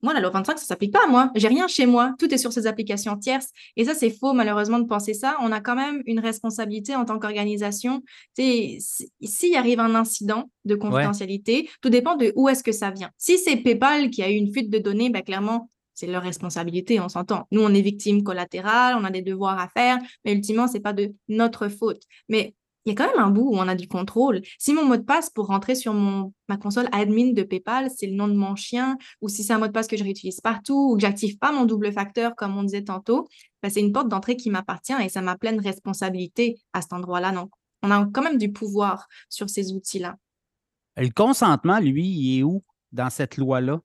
Moi, 0.00 0.14
la 0.14 0.20
loi 0.20 0.30
25, 0.30 0.58
ça 0.58 0.64
s'applique 0.64 0.92
pas 0.92 1.04
à 1.04 1.08
moi. 1.08 1.32
J'ai 1.34 1.48
rien 1.48 1.66
chez 1.66 1.84
moi. 1.84 2.14
Tout 2.20 2.32
est 2.32 2.38
sur 2.38 2.52
ces 2.52 2.68
applications 2.68 3.16
tierces. 3.16 3.50
Et 3.76 3.84
ça, 3.84 3.94
c'est 3.94 4.10
faux, 4.10 4.32
malheureusement, 4.32 4.78
de 4.78 4.86
penser 4.86 5.12
ça. 5.12 5.36
On 5.40 5.50
a 5.50 5.60
quand 5.60 5.74
même 5.74 6.02
une 6.06 6.20
responsabilité 6.20 6.94
en 6.94 7.04
tant 7.04 7.18
qu'organisation. 7.18 8.02
S'il 8.36 9.56
arrive 9.56 9.80
un 9.80 9.96
incident 9.96 10.50
de 10.64 10.76
confidentialité, 10.76 11.68
tout 11.80 11.90
dépend 11.90 12.14
de 12.14 12.32
où 12.36 12.48
est-ce 12.48 12.62
que 12.62 12.70
ça 12.70 12.90
vient. 12.92 13.10
Si 13.18 13.38
c'est 13.38 13.56
PayPal 13.56 14.10
qui 14.10 14.22
a 14.22 14.30
eu 14.30 14.34
une 14.34 14.52
fuite 14.52 14.70
de 14.70 14.78
données, 14.78 15.10
ben, 15.10 15.22
clairement, 15.22 15.68
c'est 15.94 16.06
leur 16.06 16.22
responsabilité, 16.22 17.00
on 17.00 17.08
s'entend. 17.08 17.48
Nous, 17.50 17.60
on 17.60 17.74
est 17.74 17.80
victime 17.80 18.22
collatérale, 18.22 18.94
on 18.96 19.02
a 19.02 19.10
des 19.10 19.22
devoirs 19.22 19.58
à 19.58 19.66
faire, 19.66 19.98
mais 20.24 20.32
ultimement, 20.32 20.68
c'est 20.68 20.78
pas 20.78 20.92
de 20.92 21.12
notre 21.26 21.66
faute. 21.66 22.02
Mais 22.28 22.54
il 22.88 22.92
y 22.92 22.96
a 23.00 23.04
quand 23.04 23.12
même 23.14 23.22
un 23.22 23.30
bout 23.30 23.50
où 23.50 23.56
on 23.56 23.68
a 23.68 23.74
du 23.74 23.86
contrôle. 23.86 24.40
Si 24.58 24.72
mon 24.72 24.84
mot 24.84 24.96
de 24.96 25.02
passe 25.02 25.28
pour 25.28 25.46
rentrer 25.46 25.74
sur 25.74 25.92
ma 25.92 26.56
console 26.56 26.88
admin 26.92 27.32
de 27.32 27.42
PayPal, 27.42 27.90
c'est 27.94 28.06
le 28.06 28.14
nom 28.14 28.28
de 28.28 28.34
mon 28.34 28.56
chien, 28.56 28.96
ou 29.20 29.28
si 29.28 29.44
c'est 29.44 29.52
un 29.52 29.58
mot 29.58 29.66
de 29.66 29.72
passe 29.72 29.86
que 29.86 29.96
je 29.96 30.04
réutilise 30.04 30.40
partout, 30.40 30.92
ou 30.92 30.94
que 30.96 31.02
j'active 31.02 31.36
pas 31.36 31.52
mon 31.52 31.66
double 31.66 31.92
facteur, 31.92 32.34
comme 32.34 32.56
on 32.56 32.62
disait 32.62 32.84
tantôt, 32.84 33.28
ben, 33.62 33.70
c'est 33.70 33.80
une 33.80 33.92
porte 33.92 34.08
d'entrée 34.08 34.36
qui 34.36 34.48
m'appartient 34.48 34.94
et 35.02 35.10
ça 35.10 35.20
m'a 35.20 35.36
pleine 35.36 35.60
responsabilité 35.60 36.56
à 36.72 36.80
cet 36.80 36.94
endroit-là. 36.94 37.32
Donc, 37.32 37.50
on 37.82 37.90
a 37.90 38.06
quand 38.06 38.22
même 38.22 38.38
du 38.38 38.50
pouvoir 38.50 39.06
sur 39.28 39.50
ces 39.50 39.72
outils-là. 39.72 40.16
Le 40.96 41.10
consentement, 41.10 41.78
lui, 41.78 42.08
il 42.08 42.38
est 42.38 42.42
où 42.42 42.62
dans 42.92 43.10
cette 43.10 43.36
loi-là? 43.36 43.80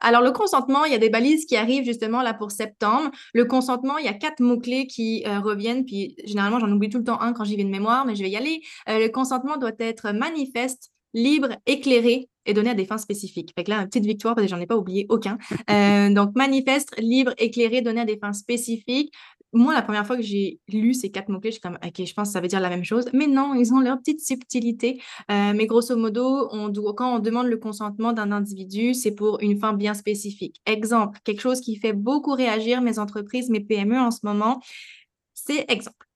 Alors, 0.00 0.22
le 0.22 0.32
consentement, 0.32 0.84
il 0.84 0.92
y 0.92 0.94
a 0.94 0.98
des 0.98 1.10
balises 1.10 1.44
qui 1.46 1.56
arrivent 1.56 1.84
justement 1.84 2.22
là 2.22 2.34
pour 2.34 2.50
septembre. 2.50 3.10
Le 3.34 3.44
consentement, 3.44 3.98
il 3.98 4.04
y 4.04 4.08
a 4.08 4.14
quatre 4.14 4.40
mots-clés 4.40 4.86
qui 4.86 5.24
euh, 5.26 5.40
reviennent, 5.40 5.84
puis 5.84 6.14
généralement, 6.24 6.60
j'en 6.60 6.70
oublie 6.70 6.88
tout 6.88 6.98
le 6.98 7.04
temps 7.04 7.20
un 7.20 7.32
quand 7.32 7.44
j'y 7.44 7.56
vais 7.56 7.64
de 7.64 7.70
mémoire, 7.70 8.06
mais 8.06 8.14
je 8.14 8.22
vais 8.22 8.30
y 8.30 8.36
aller. 8.36 8.62
Euh, 8.88 8.98
le 8.98 9.08
consentement 9.08 9.56
doit 9.56 9.72
être 9.78 10.12
manifeste, 10.12 10.90
libre, 11.14 11.48
éclairé 11.66 12.28
et 12.46 12.54
donné 12.54 12.70
à 12.70 12.74
des 12.74 12.86
fins 12.86 12.98
spécifiques. 12.98 13.52
Fait 13.56 13.64
que 13.64 13.70
là, 13.70 13.80
une 13.80 13.86
petite 13.86 14.06
victoire 14.06 14.34
parce 14.34 14.46
que 14.46 14.50
j'en 14.50 14.60
ai 14.60 14.66
pas 14.66 14.76
oublié 14.76 15.06
aucun. 15.08 15.38
Euh, 15.70 16.10
donc, 16.10 16.34
manifeste, 16.34 16.94
libre, 16.98 17.32
éclairé, 17.38 17.82
donné 17.82 18.00
à 18.00 18.04
des 18.04 18.18
fins 18.18 18.32
spécifiques 18.32 19.12
moi, 19.52 19.72
la 19.72 19.82
première 19.82 20.06
fois 20.06 20.16
que 20.16 20.22
j'ai 20.22 20.60
lu 20.68 20.92
ces 20.92 21.10
quatre 21.10 21.30
mots-clés, 21.30 21.50
je 21.50 21.54
suis 21.54 21.60
comme, 21.60 21.78
OK, 21.84 22.04
je 22.04 22.12
pense 22.14 22.28
que 22.28 22.32
ça 22.32 22.40
veut 22.40 22.48
dire 22.48 22.60
la 22.60 22.68
même 22.68 22.84
chose. 22.84 23.08
Mais 23.14 23.26
non, 23.26 23.54
ils 23.54 23.72
ont 23.72 23.80
leur 23.80 23.98
petite 23.98 24.20
subtilité. 24.20 25.00
Euh, 25.30 25.52
mais 25.54 25.66
grosso 25.66 25.96
modo, 25.96 26.48
on 26.52 26.68
doit, 26.68 26.94
quand 26.94 27.16
on 27.16 27.18
demande 27.18 27.46
le 27.46 27.56
consentement 27.56 28.12
d'un 28.12 28.30
individu, 28.30 28.92
c'est 28.92 29.12
pour 29.12 29.40
une 29.40 29.58
fin 29.58 29.72
bien 29.72 29.94
spécifique. 29.94 30.60
Exemple, 30.66 31.18
quelque 31.24 31.40
chose 31.40 31.60
qui 31.60 31.76
fait 31.76 31.94
beaucoup 31.94 32.32
réagir 32.32 32.82
mes 32.82 32.98
entreprises, 32.98 33.48
mes 33.48 33.60
PME 33.60 33.98
en 33.98 34.10
ce 34.10 34.20
moment, 34.22 34.60
c'est 35.34 35.64
exemple. 35.70 36.06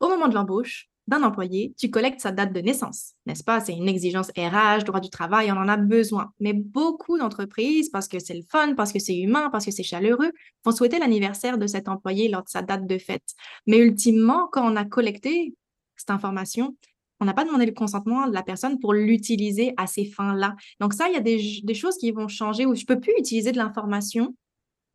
Au 0.00 0.08
moment 0.08 0.28
de 0.28 0.34
l'embauche, 0.34 0.90
d'un 1.06 1.22
employé, 1.22 1.72
tu 1.78 1.90
collectes 1.90 2.20
sa 2.20 2.32
date 2.32 2.52
de 2.52 2.60
naissance, 2.60 3.12
n'est-ce 3.26 3.44
pas? 3.44 3.60
C'est 3.60 3.74
une 3.74 3.88
exigence 3.88 4.30
RH, 4.36 4.84
droit 4.84 5.00
du 5.00 5.10
travail, 5.10 5.52
on 5.52 5.56
en 5.56 5.68
a 5.68 5.76
besoin. 5.76 6.32
Mais 6.40 6.52
beaucoup 6.52 7.18
d'entreprises, 7.18 7.90
parce 7.90 8.08
que 8.08 8.18
c'est 8.18 8.34
le 8.34 8.42
fun, 8.42 8.74
parce 8.74 8.92
que 8.92 8.98
c'est 8.98 9.16
humain, 9.16 9.48
parce 9.50 9.64
que 9.64 9.70
c'est 9.70 9.84
chaleureux, 9.84 10.32
vont 10.64 10.72
souhaiter 10.72 10.98
l'anniversaire 10.98 11.58
de 11.58 11.66
cet 11.66 11.88
employé 11.88 12.28
lors 12.28 12.42
de 12.42 12.48
sa 12.48 12.62
date 12.62 12.86
de 12.86 12.98
fête. 12.98 13.34
Mais 13.66 13.78
ultimement, 13.78 14.48
quand 14.50 14.70
on 14.70 14.76
a 14.76 14.84
collecté 14.84 15.54
cette 15.96 16.10
information, 16.10 16.76
on 17.20 17.24
n'a 17.24 17.34
pas 17.34 17.44
demandé 17.44 17.66
le 17.66 17.72
consentement 17.72 18.26
de 18.26 18.34
la 18.34 18.42
personne 18.42 18.78
pour 18.78 18.92
l'utiliser 18.92 19.72
à 19.76 19.86
ces 19.86 20.04
fins-là. 20.04 20.54
Donc 20.80 20.92
ça, 20.92 21.08
il 21.08 21.14
y 21.14 21.16
a 21.16 21.20
des, 21.20 21.74
choses 21.74 21.96
qui 21.96 22.10
vont 22.10 22.28
changer 22.28 22.66
où 22.66 22.74
je 22.74 22.82
ne 22.82 22.86
peux 22.86 23.00
plus 23.00 23.14
utiliser 23.18 23.52
de 23.52 23.56
l'information 23.56 24.34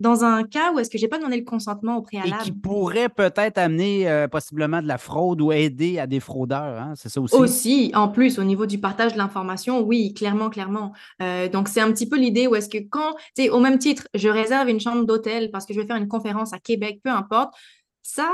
dans 0.01 0.25
un 0.25 0.43
cas 0.43 0.73
où 0.73 0.79
est-ce 0.79 0.89
que 0.89 0.97
j'ai 0.97 1.07
pas 1.07 1.17
demandé 1.17 1.37
le 1.37 1.43
consentement 1.43 1.97
au 1.97 2.01
préalable? 2.01 2.41
Et 2.41 2.43
qui 2.45 2.51
pourrait 2.51 3.09
peut-être 3.09 3.57
amener 3.57 4.09
euh, 4.09 4.27
possiblement 4.27 4.81
de 4.81 4.87
la 4.87 4.97
fraude 4.97 5.41
ou 5.41 5.51
aider 5.51 5.99
à 5.99 6.07
des 6.07 6.19
fraudeurs, 6.19 6.81
hein? 6.81 6.93
c'est 6.95 7.09
ça 7.09 7.21
aussi? 7.21 7.35
Aussi, 7.35 7.91
en 7.93 8.07
plus, 8.07 8.39
au 8.39 8.43
niveau 8.43 8.65
du 8.65 8.79
partage 8.79 9.13
de 9.13 9.17
l'information, 9.17 9.81
oui, 9.81 10.13
clairement, 10.13 10.49
clairement. 10.49 10.91
Euh, 11.21 11.47
donc, 11.47 11.67
c'est 11.67 11.81
un 11.81 11.91
petit 11.91 12.09
peu 12.09 12.17
l'idée 12.17 12.47
où 12.47 12.55
est-ce 12.55 12.67
que 12.67 12.79
quand, 12.79 13.13
tu 13.35 13.43
sais, 13.43 13.49
au 13.49 13.59
même 13.59 13.77
titre, 13.77 14.07
je 14.15 14.27
réserve 14.27 14.69
une 14.69 14.79
chambre 14.79 15.05
d'hôtel 15.05 15.51
parce 15.51 15.65
que 15.65 15.73
je 15.73 15.79
vais 15.79 15.85
faire 15.85 15.97
une 15.97 16.07
conférence 16.07 16.51
à 16.51 16.59
Québec, 16.59 16.99
peu 17.03 17.11
importe, 17.11 17.53
ça, 18.01 18.29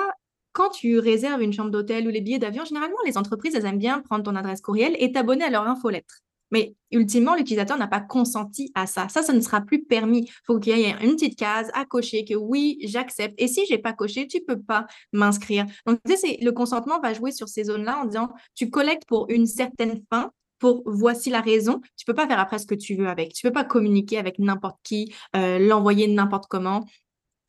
quand 0.53 0.69
tu 0.69 0.99
réserves 0.99 1.41
une 1.41 1.53
chambre 1.53 1.69
d'hôtel 1.69 2.07
ou 2.07 2.09
les 2.09 2.21
billets 2.21 2.39
d'avion, 2.39 2.63
généralement, 2.63 2.97
les 3.05 3.17
entreprises, 3.17 3.53
elles 3.55 3.65
aiment 3.65 3.77
bien 3.77 3.99
prendre 3.99 4.23
ton 4.23 4.35
adresse 4.35 4.61
courriel 4.61 4.95
et 4.99 5.11
t'abonner 5.11 5.43
à 5.43 5.49
leur 5.49 5.67
infolettre. 5.67 6.21
Mais 6.51 6.75
ultimement, 6.91 7.35
l'utilisateur 7.35 7.77
n'a 7.77 7.87
pas 7.87 7.99
consenti 7.99 8.71
à 8.75 8.87
ça. 8.87 9.09
Ça, 9.09 9.21
ça 9.21 9.33
ne 9.33 9.41
sera 9.41 9.61
plus 9.61 9.83
permis. 9.83 10.25
Il 10.27 10.31
faut 10.45 10.59
qu'il 10.59 10.77
y 10.77 10.83
ait 10.83 10.95
une 11.01 11.15
petite 11.15 11.37
case 11.37 11.69
à 11.73 11.85
cocher 11.85 12.23
que 12.25 12.35
oui, 12.35 12.77
j'accepte. 12.83 13.35
Et 13.37 13.47
si 13.47 13.65
je 13.65 13.73
n'ai 13.73 13.79
pas 13.79 13.93
coché, 13.93 14.27
tu 14.27 14.37
ne 14.37 14.43
peux 14.43 14.61
pas 14.61 14.87
m'inscrire. 15.11 15.65
Donc, 15.85 15.99
tu 16.05 16.15
sais, 16.15 16.37
le 16.41 16.51
consentement 16.51 16.99
va 16.99 17.13
jouer 17.13 17.31
sur 17.31 17.47
ces 17.49 17.65
zones-là 17.65 17.99
en 18.01 18.05
disant, 18.05 18.29
tu 18.55 18.69
collectes 18.69 19.05
pour 19.07 19.29
une 19.29 19.45
certaine 19.45 20.01
fin, 20.09 20.31
pour 20.59 20.83
voici 20.85 21.29
la 21.29 21.41
raison. 21.41 21.81
Tu 21.97 22.05
peux 22.05 22.13
pas 22.13 22.27
faire 22.27 22.39
après 22.39 22.59
ce 22.59 22.65
que 22.65 22.75
tu 22.75 22.95
veux 22.95 23.07
avec. 23.07 23.33
Tu 23.33 23.45
peux 23.45 23.53
pas 23.53 23.63
communiquer 23.63 24.17
avec 24.17 24.39
n'importe 24.39 24.77
qui, 24.83 25.13
euh, 25.35 25.59
l'envoyer 25.59 26.07
n'importe 26.07 26.47
comment. 26.47 26.85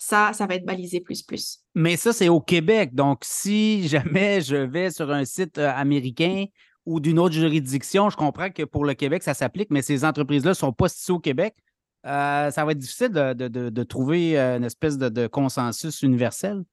Ça, 0.00 0.32
ça 0.32 0.46
va 0.46 0.54
être 0.54 0.64
balisé 0.64 1.00
plus 1.00 1.22
plus. 1.22 1.60
Mais 1.74 1.96
ça, 1.96 2.12
c'est 2.12 2.28
au 2.28 2.40
Québec. 2.40 2.94
Donc, 2.94 3.22
si 3.24 3.88
jamais 3.88 4.40
je 4.40 4.56
vais 4.56 4.90
sur 4.90 5.10
un 5.10 5.24
site 5.24 5.58
euh, 5.58 5.72
américain, 5.74 6.44
ou 6.88 7.00
d'une 7.00 7.18
autre 7.18 7.34
juridiction, 7.34 8.08
je 8.08 8.16
comprends 8.16 8.48
que 8.48 8.62
pour 8.62 8.86
le 8.86 8.94
Québec, 8.94 9.22
ça 9.22 9.34
s'applique, 9.34 9.68
mais 9.70 9.82
ces 9.82 10.06
entreprises-là 10.06 10.52
ne 10.52 10.54
sont 10.54 10.72
pas 10.72 10.88
situées 10.88 11.12
au 11.12 11.18
Québec. 11.18 11.54
Euh, 12.06 12.50
ça 12.50 12.64
va 12.64 12.72
être 12.72 12.78
difficile 12.78 13.10
de, 13.10 13.82
trouver 13.82 14.40
euh, 14.40 14.56
une 14.56 14.64
espèce 14.64 14.96
de 14.96 15.26
consensus 15.26 16.00
universel. 16.00 16.64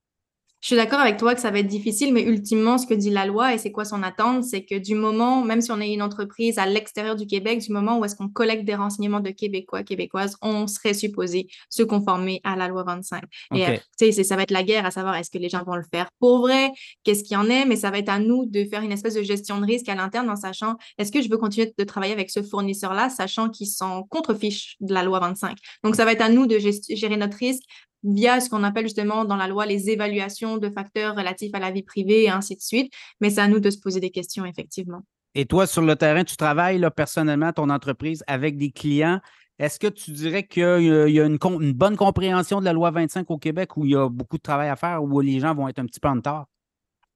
Je 0.61 0.67
suis 0.67 0.75
d'accord 0.75 0.99
avec 0.99 1.17
toi 1.17 1.35
que 1.35 1.41
ça 1.41 1.51
va 1.51 1.59
être 1.59 1.67
difficile, 1.67 2.11
mais 2.11 2.23
ultimement, 2.23 2.79
ce 2.79 2.87
que 2.87 2.95
dit 2.95 3.11
la 3.11 3.27
loi 3.27 3.53
et 3.53 3.59
c'est 3.59 3.71
quoi 3.71 3.85
son 3.85 4.01
attente, 4.01 4.43
c'est 4.43 4.65
que 4.65 4.75
du 4.75 4.95
moment, 4.95 5.43
même 5.43 5.61
si 5.61 5.71
on 5.71 5.79
est 5.79 5.93
une 5.93 6.01
entreprise 6.01 6.57
à 6.57 6.65
l'extérieur 6.65 7.15
du 7.15 7.27
Québec, 7.27 7.59
du 7.59 7.71
moment 7.71 7.99
où 7.99 8.05
est-ce 8.05 8.15
qu'on 8.15 8.29
collecte 8.29 8.65
des 8.65 8.73
renseignements 8.73 9.19
de 9.19 9.29
Québécois, 9.29 9.83
Québécoises, 9.83 10.37
on 10.41 10.65
serait 10.65 10.95
supposé 10.95 11.47
se 11.69 11.83
conformer 11.83 12.41
à 12.43 12.55
la 12.55 12.67
loi 12.67 12.83
25. 12.83 13.23
Et 13.53 13.67
euh, 13.67 14.23
ça 14.23 14.35
va 14.35 14.41
être 14.41 14.51
la 14.51 14.63
guerre 14.63 14.87
à 14.87 14.91
savoir 14.91 15.15
est-ce 15.15 15.29
que 15.29 15.37
les 15.37 15.49
gens 15.49 15.63
vont 15.63 15.75
le 15.75 15.85
faire 15.93 16.09
pour 16.19 16.39
vrai, 16.39 16.71
qu'est-ce 17.03 17.23
qu'il 17.23 17.33
y 17.33 17.37
en 17.37 17.47
est, 17.47 17.65
mais 17.65 17.75
ça 17.75 17.91
va 17.91 17.99
être 17.99 18.09
à 18.09 18.17
nous 18.17 18.47
de 18.47 18.63
faire 18.65 18.81
une 18.81 18.91
espèce 18.91 19.13
de 19.13 19.21
gestion 19.21 19.59
de 19.59 19.65
risque 19.65 19.89
à 19.89 19.93
l'interne 19.95 20.29
en 20.31 20.35
sachant 20.35 20.77
est-ce 20.97 21.11
que 21.11 21.21
je 21.21 21.29
veux 21.29 21.37
continuer 21.37 21.73
de 21.77 21.83
travailler 21.83 22.13
avec 22.13 22.31
ce 22.31 22.41
fournisseur-là, 22.41 23.09
sachant 23.09 23.49
qu'ils 23.49 23.67
sont 23.67 24.03
contre-fiches 24.09 24.77
de 24.79 24.93
la 24.93 25.03
loi 25.03 25.19
25. 25.19 25.57
Donc, 25.83 25.95
ça 25.95 26.05
va 26.05 26.13
être 26.13 26.21
à 26.21 26.29
nous 26.29 26.47
de 26.47 26.57
gérer 26.57 27.17
notre 27.17 27.37
risque 27.37 27.63
via 28.05 28.39
ce 28.39 28.49
qu'on 28.49 28.63
appelle 28.63 28.85
justement 28.85 29.25
dans 29.25 29.35
la 29.35 29.47
loi 29.47 29.65
les 29.65 29.89
évaluations 29.89 30.57
de 30.57 30.69
facteurs 30.69 31.15
relatifs 31.15 31.53
à 31.53 31.59
la 31.59 31.71
vie 31.71 31.83
privée 31.83 32.23
et 32.23 32.29
ainsi 32.29 32.55
de 32.55 32.61
suite. 32.61 32.93
Mais 33.19 33.31
c'est 33.31 33.41
à 33.41 33.47
nous 33.47 33.59
de 33.59 33.69
se 33.69 33.79
poser 33.79 33.99
des 33.99 34.11
questions, 34.11 34.45
effectivement. 34.45 35.01
Et 35.33 35.45
toi, 35.45 35.67
sur 35.67 35.81
le 35.81 35.95
terrain, 35.95 36.23
tu 36.23 36.37
travailles 36.37 36.77
là, 36.77 36.91
personnellement, 36.91 37.51
ton 37.51 37.69
entreprise, 37.69 38.23
avec 38.27 38.57
des 38.57 38.71
clients. 38.71 39.19
Est-ce 39.59 39.79
que 39.79 39.87
tu 39.87 40.11
dirais 40.11 40.43
qu'il 40.47 40.63
y 40.63 41.19
a, 41.19 41.25
une, 41.25 41.37
bonne 41.73 41.97
compréhension 41.97 42.59
de 42.59 42.65
la 42.65 42.73
loi 42.73 42.91
25 42.91 43.29
au 43.31 43.37
Québec 43.37 43.75
où 43.77 43.85
il 43.85 43.91
y 43.91 43.95
a 43.95 44.07
beaucoup 44.09 44.37
de 44.37 44.41
travail 44.41 44.69
à 44.69 44.75
faire, 44.75 45.03
où 45.03 45.19
les 45.19 45.39
gens 45.39 45.53
vont 45.53 45.67
être 45.67 45.79
un 45.79 45.85
petit 45.85 45.99
peu 45.99 46.07
en 46.07 46.15
retard? 46.15 46.45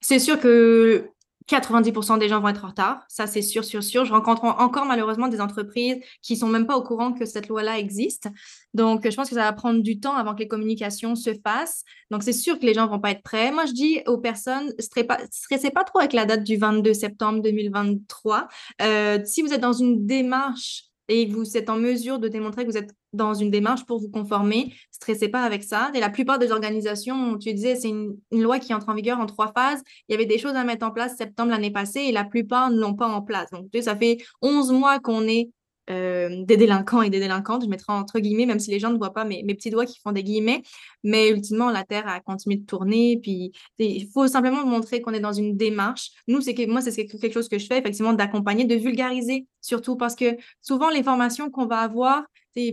C'est 0.02 0.20
sûr 0.20 0.40
que 0.40 1.10
90% 1.50 2.20
des 2.20 2.30
gens 2.30 2.40
vont 2.40 2.50
être 2.50 2.64
en 2.64 2.70
retard. 2.70 3.04
Ça, 3.08 3.26
c'est 3.26 3.42
sûr, 3.42 3.66
sûr, 3.66 3.84
sûr. 3.84 4.06
Je 4.06 4.14
rencontre 4.14 4.44
encore 4.44 4.86
malheureusement 4.86 5.28
des 5.28 5.42
entreprises 5.42 5.98
qui 6.22 6.38
sont 6.38 6.48
même 6.48 6.68
pas 6.68 6.78
au 6.78 6.84
courant 6.84 7.12
que 7.12 7.26
cette 7.26 7.48
loi-là 7.48 7.80
existe. 7.80 8.28
Donc, 8.74 9.10
je 9.10 9.16
pense 9.16 9.30
que 9.30 9.36
ça 9.36 9.44
va 9.44 9.54
prendre 9.54 9.82
du 9.82 10.00
temps 10.00 10.16
avant 10.16 10.36
que 10.36 10.40
les 10.40 10.48
communications 10.48 11.16
se 11.16 11.32
fassent. 11.44 11.84
Donc, 12.12 12.24
c'est 12.24 12.34
sûr 12.34 12.60
que 12.60 12.66
les 12.66 12.74
gens 12.74 12.88
vont 12.88 13.00
pas 13.00 13.12
être 13.12 13.24
prêts. 13.24 13.52
Moi, 13.52 13.66
je 13.66 13.74
dis 13.74 14.02
aux 14.06 14.20
personnes, 14.20 14.72
stressez 14.80 15.72
pas, 15.72 15.84
trop 15.84 16.00
avec 16.00 16.14
la 16.14 16.26
date 16.26 16.44
du 16.44 16.58
22 16.58 16.94
septembre 16.94 17.42
2023. 17.42 18.48
Euh, 18.82 19.20
si 19.26 19.42
vous 19.42 19.52
êtes 19.54 19.62
dans 19.62 19.74
une 19.74 20.06
démarche 20.06 20.89
et 21.10 21.26
vous 21.26 21.58
êtes 21.58 21.70
en 21.70 21.76
mesure 21.76 22.20
de 22.20 22.28
démontrer 22.28 22.66
que 22.66 22.72
vous 22.72 22.78
êtes 22.78 22.94
dans 23.12 23.34
une 23.34 23.50
démarche 23.50 23.86
pour 23.86 24.00
vous 24.00 24.10
conformer, 24.10 24.74
stressez 24.92 25.28
pas 25.28 25.42
avec 25.42 25.64
ça. 25.64 25.92
Et 25.96 26.00
la 26.00 26.10
plupart 26.10 26.40
des 26.40 26.52
organisations, 26.52 27.38
tu 27.38 27.54
disais, 27.54 27.76
c'est 27.76 27.90
une, 27.90 28.16
loi 28.32 28.60
qui 28.60 28.74
entre 28.74 28.90
en 28.90 28.94
vigueur 28.94 29.20
en 29.20 29.26
trois 29.26 29.52
phases. 29.52 29.82
Il 30.08 30.14
y 30.14 30.16
avait 30.16 30.28
des 30.28 30.38
choses 30.38 30.56
à 30.56 30.64
mettre 30.64 30.86
en 30.86 30.92
place 30.92 31.18
septembre 31.18 31.52
l'année 31.52 31.72
passée 31.72 32.02
et 32.02 32.12
la 32.12 32.24
plupart 32.24 32.70
ne 32.70 32.80
l'ont 32.80 32.94
pas 32.94 33.08
en 33.08 33.22
place. 33.22 33.50
Donc, 33.52 33.72
tu 33.72 33.80
sais, 33.80 33.86
ça 33.86 33.96
fait 33.96 34.18
11 34.42 34.72
mois 34.72 35.00
qu'on 35.00 35.28
est 35.28 35.50
euh, 35.90 36.44
des 36.44 36.58
délinquants 36.58 37.02
et 37.02 37.10
des 37.10 37.20
délinquantes, 37.20 37.64
je 37.64 37.70
mettrai 37.70 37.94
entre 37.94 38.20
guillemets, 38.20 38.46
même 38.46 38.60
si 38.60 38.72
les 38.72 38.80
gens 38.80 38.92
ne 38.92 38.98
voient 38.98 39.14
pas 39.14 39.26
mes, 39.26 39.44
petits 39.44 39.70
doigts 39.70 39.86
qui 39.86 40.00
font 40.00 40.12
des 40.12 40.24
guillemets, 40.24 40.62
mais 41.04 41.30
ultimement, 41.30 41.70
la 41.70 41.84
Terre 41.84 42.08
a 42.08 42.20
continué 42.20 42.58
de 42.58 42.66
tourner, 42.66 43.20
puis 43.22 43.52
il 43.80 44.08
faut 44.12 44.28
simplement 44.28 44.66
montrer 44.66 45.02
qu'on 45.02 45.14
est 45.14 45.20
dans 45.20 45.34
une 45.34 45.58
démarche. 45.58 46.12
Nous, 46.28 46.42
c'est 46.42 46.56
moi, 46.68 46.82
c'est 46.82 47.06
quelque 47.06 47.34
chose 47.34 47.50
que 47.50 47.58
je 47.58 47.66
fais, 47.66 47.80
effectivement, 47.80 48.14
d'accompagner, 48.14 48.66
de 48.66 48.76
vulgariser, 48.76 49.48
surtout 49.62 49.96
parce 49.96 50.16
que 50.16 50.38
souvent, 50.62 50.90
l'information 50.90 51.50
qu'on 51.50 51.66
va 51.66 51.80
avoir, 51.80 52.24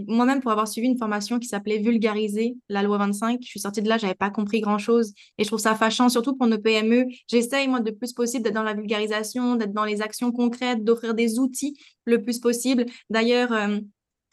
moi-même, 0.09 0.41
pour 0.41 0.51
avoir 0.51 0.69
suivi 0.69 0.89
une 0.89 0.99
formation 0.99 1.39
qui 1.39 1.49
s'appelait 1.49 1.79
Vulgariser 1.79 2.57
la 2.69 2.83
loi 2.83 2.99
25, 2.99 3.39
je 3.43 3.49
suis 3.49 3.61
sortie 3.61 3.83
de 3.83 3.89
là, 3.89 3.99
j'avais 3.99 4.15
pas 4.15 4.31
compris 4.31 4.61
grand-chose. 4.61 5.13
Et 5.39 5.45
je 5.45 5.49
trouve 5.49 5.61
ça 5.61 5.75
fâchant, 5.75 6.09
surtout 6.09 6.37
pour 6.37 6.47
nos 6.47 6.59
PME. 6.59 7.07
J'essaye, 7.29 7.69
moi, 7.69 7.81
de 7.81 7.91
plus 7.91 8.13
possible 8.13 8.45
d'être 8.45 8.55
dans 8.55 8.63
la 8.63 8.75
vulgarisation, 8.75 9.57
d'être 9.57 9.73
dans 9.73 9.85
les 9.85 10.03
actions 10.03 10.33
concrètes, 10.33 10.83
d'offrir 10.85 11.15
des 11.15 11.39
outils 11.39 11.79
le 12.05 12.23
plus 12.23 12.41
possible. 12.41 12.87
D'ailleurs, 13.11 13.53
euh, 13.53 13.79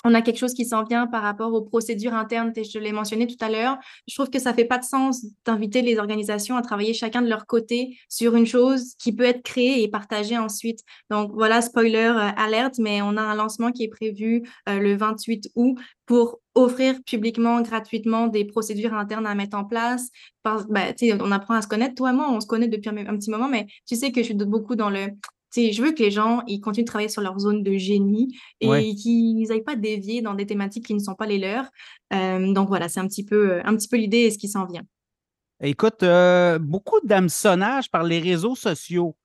on 0.03 0.13
a 0.13 0.21
quelque 0.21 0.37
chose 0.37 0.53
qui 0.53 0.65
s'en 0.65 0.83
vient 0.83 1.07
par 1.07 1.23
rapport 1.23 1.53
aux 1.53 1.61
procédures 1.61 2.13
internes, 2.13 2.51
et 2.55 2.63
je 2.63 2.77
l'ai 2.79 2.91
mentionné 2.91 3.27
tout 3.27 3.37
à 3.39 3.49
l'heure. 3.49 3.77
Je 4.07 4.13
trouve 4.15 4.29
que 4.29 4.39
ça 4.39 4.53
fait 4.53 4.65
pas 4.65 4.77
de 4.77 4.83
sens 4.83 5.25
d'inviter 5.45 5.81
les 5.81 5.97
organisations 5.97 6.57
à 6.57 6.61
travailler 6.61 6.93
chacun 6.93 7.21
de 7.21 7.29
leur 7.29 7.45
côté 7.45 7.97
sur 8.09 8.35
une 8.35 8.45
chose 8.45 8.95
qui 8.99 9.13
peut 9.13 9.23
être 9.23 9.43
créée 9.43 9.83
et 9.83 9.87
partagée 9.87 10.37
ensuite. 10.37 10.79
Donc 11.09 11.31
voilà, 11.33 11.61
spoiler 11.61 11.95
euh, 11.95 12.31
alerte, 12.35 12.75
mais 12.79 13.01
on 13.01 13.17
a 13.17 13.21
un 13.21 13.35
lancement 13.35 13.71
qui 13.71 13.83
est 13.83 13.89
prévu 13.89 14.43
euh, 14.67 14.79
le 14.79 14.95
28 14.95 15.51
août 15.55 15.77
pour 16.05 16.39
offrir 16.55 16.95
publiquement, 17.05 17.61
gratuitement 17.61 18.27
des 18.27 18.45
procédures 18.45 18.93
internes 18.93 19.25
à 19.25 19.35
mettre 19.35 19.57
en 19.57 19.63
place. 19.63 20.09
Ben, 20.43 20.93
on 21.21 21.31
apprend 21.31 21.55
à 21.55 21.61
se 21.61 21.67
connaître. 21.67 21.95
Toi 21.95 22.11
moi, 22.11 22.29
on 22.29 22.41
se 22.41 22.47
connaît 22.47 22.67
depuis 22.67 22.89
un, 22.89 22.97
un 22.97 23.17
petit 23.17 23.31
moment, 23.31 23.47
mais 23.47 23.67
tu 23.87 23.95
sais 23.95 24.11
que 24.11 24.21
je 24.21 24.25
suis 24.25 24.35
beaucoup 24.35 24.75
dans 24.75 24.89
le 24.89 25.07
je 25.55 25.81
veux 25.81 25.91
que 25.91 26.01
les 26.01 26.11
gens 26.11 26.41
ils 26.47 26.59
continuent 26.59 26.85
de 26.85 26.89
travailler 26.89 27.09
sur 27.09 27.21
leur 27.21 27.37
zone 27.39 27.63
de 27.63 27.73
génie 27.77 28.37
et 28.59 28.95
qu'ils 28.95 29.47
n'aillent 29.47 29.63
pas 29.63 29.75
dévier 29.75 30.21
dans 30.21 30.33
des 30.33 30.45
thématiques 30.45 30.85
qui 30.85 30.93
ne 30.93 30.99
sont 30.99 31.15
pas 31.15 31.25
les 31.25 31.37
leurs. 31.37 31.69
Euh, 32.13 32.53
donc 32.53 32.67
voilà, 32.67 32.89
c'est 32.89 32.99
un 32.99 33.07
petit 33.07 33.25
peu, 33.25 33.61
un 33.63 33.75
petit 33.75 33.87
peu 33.87 33.97
l'idée 33.97 34.19
et 34.19 34.31
ce 34.31 34.37
qui 34.37 34.47
s'en 34.47 34.65
vient. 34.65 34.83
Écoute, 35.61 36.03
euh, 36.03 36.59
beaucoup 36.59 36.99
d'hameçonnage 37.03 37.89
par 37.89 38.03
les 38.03 38.19
réseaux 38.19 38.55
sociaux. 38.55 39.15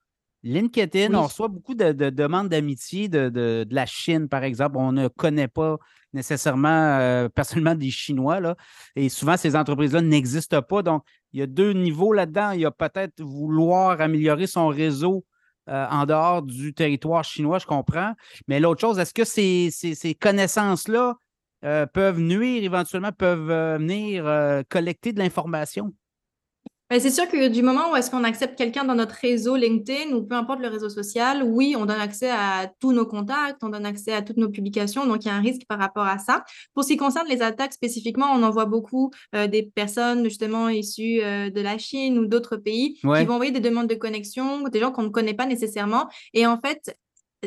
LinkedIn, 0.45 1.13
on 1.15 1.25
reçoit 1.25 1.49
beaucoup 1.49 1.75
de, 1.75 1.93
demandes 1.93 2.49
d'amitié 2.49 3.09
de, 3.09 3.67
la 3.71 3.87
Chine, 3.87 4.29
par 4.29 4.45
exemple. 4.45 4.77
On 4.77 4.93
ne 4.93 5.09
connaît 5.09 5.49
pas 5.49 5.79
nécessairement 6.13 6.69
euh, 6.69 7.29
personnellement 7.29 7.75
des 7.75 7.91
Chinois. 7.91 8.39
Là, 8.39 8.55
et 8.95 9.09
souvent, 9.09 9.37
ces 9.37 9.57
entreprises-là 9.57 10.01
n'existent 10.01 10.63
pas. 10.63 10.83
Donc, 10.83 11.03
il 11.33 11.41
y 11.41 11.43
a 11.43 11.47
deux 11.47 11.73
niveaux 11.73 12.13
là-dedans. 12.13 12.53
Il 12.53 12.61
y 12.61 12.65
a 12.65 12.71
peut-être 12.71 13.21
vouloir 13.21 14.01
améliorer 14.01 14.47
son 14.47 14.69
réseau 14.69 15.25
euh, 15.69 15.87
en 15.91 16.07
dehors 16.07 16.43
du 16.43 16.73
territoire 16.73 17.25
chinois, 17.25 17.59
je 17.59 17.67
comprends. 17.67 18.15
Mais 18.47 18.61
l'autre 18.61 18.81
chose, 18.81 18.99
est-ce 18.99 19.13
que 19.13 19.25
ces, 19.25 19.71
ces, 19.71 20.15
connaissances-là 20.15 21.17
euh, 21.65 21.87
peuvent 21.87 22.21
nuire 22.21 22.65
éventuellement, 22.65 23.13
peuvent 23.13 23.51
euh, 23.51 23.79
venir 23.79 24.65
collecter 24.69 25.13
de 25.13 25.19
l'information? 25.19 25.93
Ben, 26.91 27.01
c'est 27.01 27.11
sûr 27.11 27.29
que 27.29 27.49
du 27.49 27.63
moment 27.63 27.93
où 27.93 27.97
est-ce 27.97 28.11
qu'on 28.11 28.25
accepte 28.25 28.57
quelqu'un 28.57 28.83
dans 28.83 28.95
notre 28.95 29.15
réseau 29.17 29.57
LinkedIn 29.57 30.17
ou 30.17 30.23
peu 30.23 30.35
importe 30.35 30.61
le 30.61 30.69
réseau 30.69 30.89
social, 30.89 31.43
oui, 31.43 31.75
on 31.77 31.85
donne 31.85 32.01
accès 32.01 32.31
à 32.31 32.73
tous 32.81 32.93
nos 32.93 33.05
contacts, 33.05 33.63
on 33.63 33.69
donne 33.69 33.85
accès 33.85 34.15
à 34.15 34.23
toutes 34.23 34.39
nos 34.39 34.49
publications, 34.49 35.07
donc 35.07 35.27
il 35.27 35.29
y 35.29 35.31
a 35.31 35.35
un 35.35 35.43
risque 35.43 35.67
par 35.69 35.79
rapport 35.79 36.07
à 36.07 36.19
ça. 36.19 36.45
Pour 36.73 36.85
ce 36.85 36.89
qui 36.89 36.97
concerne 36.97 37.29
les 37.29 37.43
attaques 37.43 37.75
spécifiquement, 37.75 38.29
on 38.33 38.43
en 38.43 38.51
voit 38.51 38.65
beaucoup 38.65 39.11
euh, 39.35 39.47
des 39.47 39.65
personnes 39.65 40.25
justement 40.25 40.71
issues 40.71 41.21
euh, 41.23 41.51
de 41.51 41.61
la 41.61 41.77
Chine 41.77 42.19
ou 42.19 42.25
d'autres 42.25 42.57
pays 42.57 42.95
qui 42.95 43.25
vont 43.25 43.35
envoyer 43.35 43.53
des 43.53 43.61
demandes 43.61 43.89
de 43.89 43.95
connexion, 43.95 44.63
des 44.63 44.81
gens 44.81 44.91
qu'on 44.91 45.03
ne 45.03 45.09
connaît 45.11 45.35
pas 45.35 45.45
nécessairement. 45.45 46.09
Et 46.33 46.47
en 46.47 46.59
fait, 46.59 46.97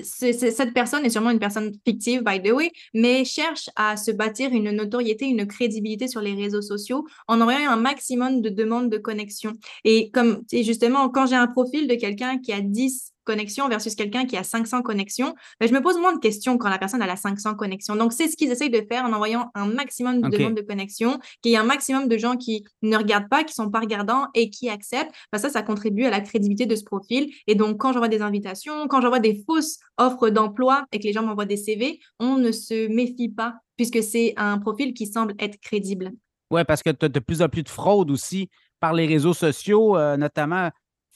cette 0.03 0.73
personne 0.73 1.05
est 1.05 1.09
sûrement 1.09 1.31
une 1.31 1.39
personne 1.39 1.73
fictive, 1.85 2.23
by 2.23 2.41
the 2.41 2.51
way, 2.51 2.71
mais 2.93 3.25
cherche 3.25 3.69
à 3.75 3.97
se 3.97 4.11
bâtir 4.11 4.51
une 4.51 4.71
notoriété, 4.71 5.25
une 5.25 5.45
crédibilité 5.45 6.07
sur 6.07 6.21
les 6.21 6.33
réseaux 6.33 6.61
sociaux 6.61 7.05
en 7.27 7.41
envoyant 7.41 7.69
un 7.69 7.75
maximum 7.75 8.41
de 8.41 8.49
demandes 8.49 8.89
de 8.89 8.97
connexion. 8.97 9.53
Et 9.83 10.09
comme, 10.11 10.43
et 10.51 10.63
justement, 10.63 11.09
quand 11.09 11.25
j'ai 11.25 11.35
un 11.35 11.47
profil 11.47 11.87
de 11.87 11.95
quelqu'un 11.95 12.37
qui 12.37 12.53
a 12.53 12.61
10 12.61 13.10
connexions 13.23 13.67
versus 13.69 13.95
quelqu'un 13.95 14.25
qui 14.25 14.37
a 14.37 14.43
500 14.43 14.81
connexions, 14.81 15.35
ben, 15.59 15.67
je 15.67 15.73
me 15.73 15.81
pose 15.81 15.97
moins 15.97 16.13
de 16.13 16.19
questions 16.19 16.57
quand 16.57 16.69
la 16.69 16.77
personne 16.77 17.01
a 17.01 17.07
la 17.07 17.15
500 17.15 17.55
connexions. 17.55 17.95
Donc, 17.95 18.13
c'est 18.13 18.27
ce 18.27 18.35
qu'ils 18.35 18.51
essayent 18.51 18.69
de 18.69 18.81
faire 18.89 19.05
en 19.05 19.13
envoyant 19.13 19.51
un 19.55 19.65
maximum 19.65 20.21
de 20.21 20.29
demandes 20.29 20.55
de 20.55 20.61
connexion, 20.61 21.19
qu'il 21.41 21.51
y 21.51 21.55
ait 21.55 21.57
un 21.57 21.63
maximum 21.63 22.07
de 22.07 22.17
gens 22.17 22.37
qui 22.37 22.65
ne 22.81 22.97
regardent 22.97 23.29
pas, 23.29 23.43
qui 23.43 23.53
sont 23.53 23.69
pas 23.69 23.79
regardants 23.79 24.27
et 24.33 24.49
qui 24.49 24.69
acceptent. 24.69 25.11
Ben, 25.31 25.39
ça, 25.39 25.49
ça 25.49 25.63
contribue 25.63 26.05
à 26.05 26.09
la 26.09 26.21
crédibilité 26.21 26.65
de 26.65 26.75
ce 26.75 26.83
profil. 26.83 27.31
Et 27.47 27.55
donc, 27.55 27.77
quand 27.77 27.93
j'envoie 27.93 28.07
des 28.07 28.21
invitations, 28.21 28.87
quand 28.87 29.01
j'envoie 29.01 29.19
des 29.19 29.43
fausses 29.45 29.79
offres 29.97 30.29
d'emploi 30.29 30.85
et 30.91 30.99
que 30.99 31.03
les 31.03 31.13
gens 31.13 31.23
m'envoient 31.23 31.45
des 31.45 31.57
CV, 31.57 31.99
on 32.19 32.37
ne 32.37 32.51
se 32.51 32.87
méfie 32.87 33.29
pas 33.29 33.55
puisque 33.77 34.03
c'est 34.03 34.33
un 34.37 34.59
profil 34.59 34.93
qui 34.93 35.07
semble 35.07 35.33
être 35.39 35.59
crédible. 35.59 36.11
Oui, 36.51 36.63
parce 36.65 36.83
que 36.83 36.89
tu 36.91 37.05
as 37.05 37.09
de 37.09 37.19
plus 37.19 37.41
en 37.41 37.49
plus 37.49 37.63
de 37.63 37.69
fraude 37.69 38.11
aussi 38.11 38.49
par 38.79 38.93
les 38.93 39.05
réseaux 39.05 39.33
sociaux, 39.33 39.97
euh, 39.97 40.17
notamment 40.17 40.69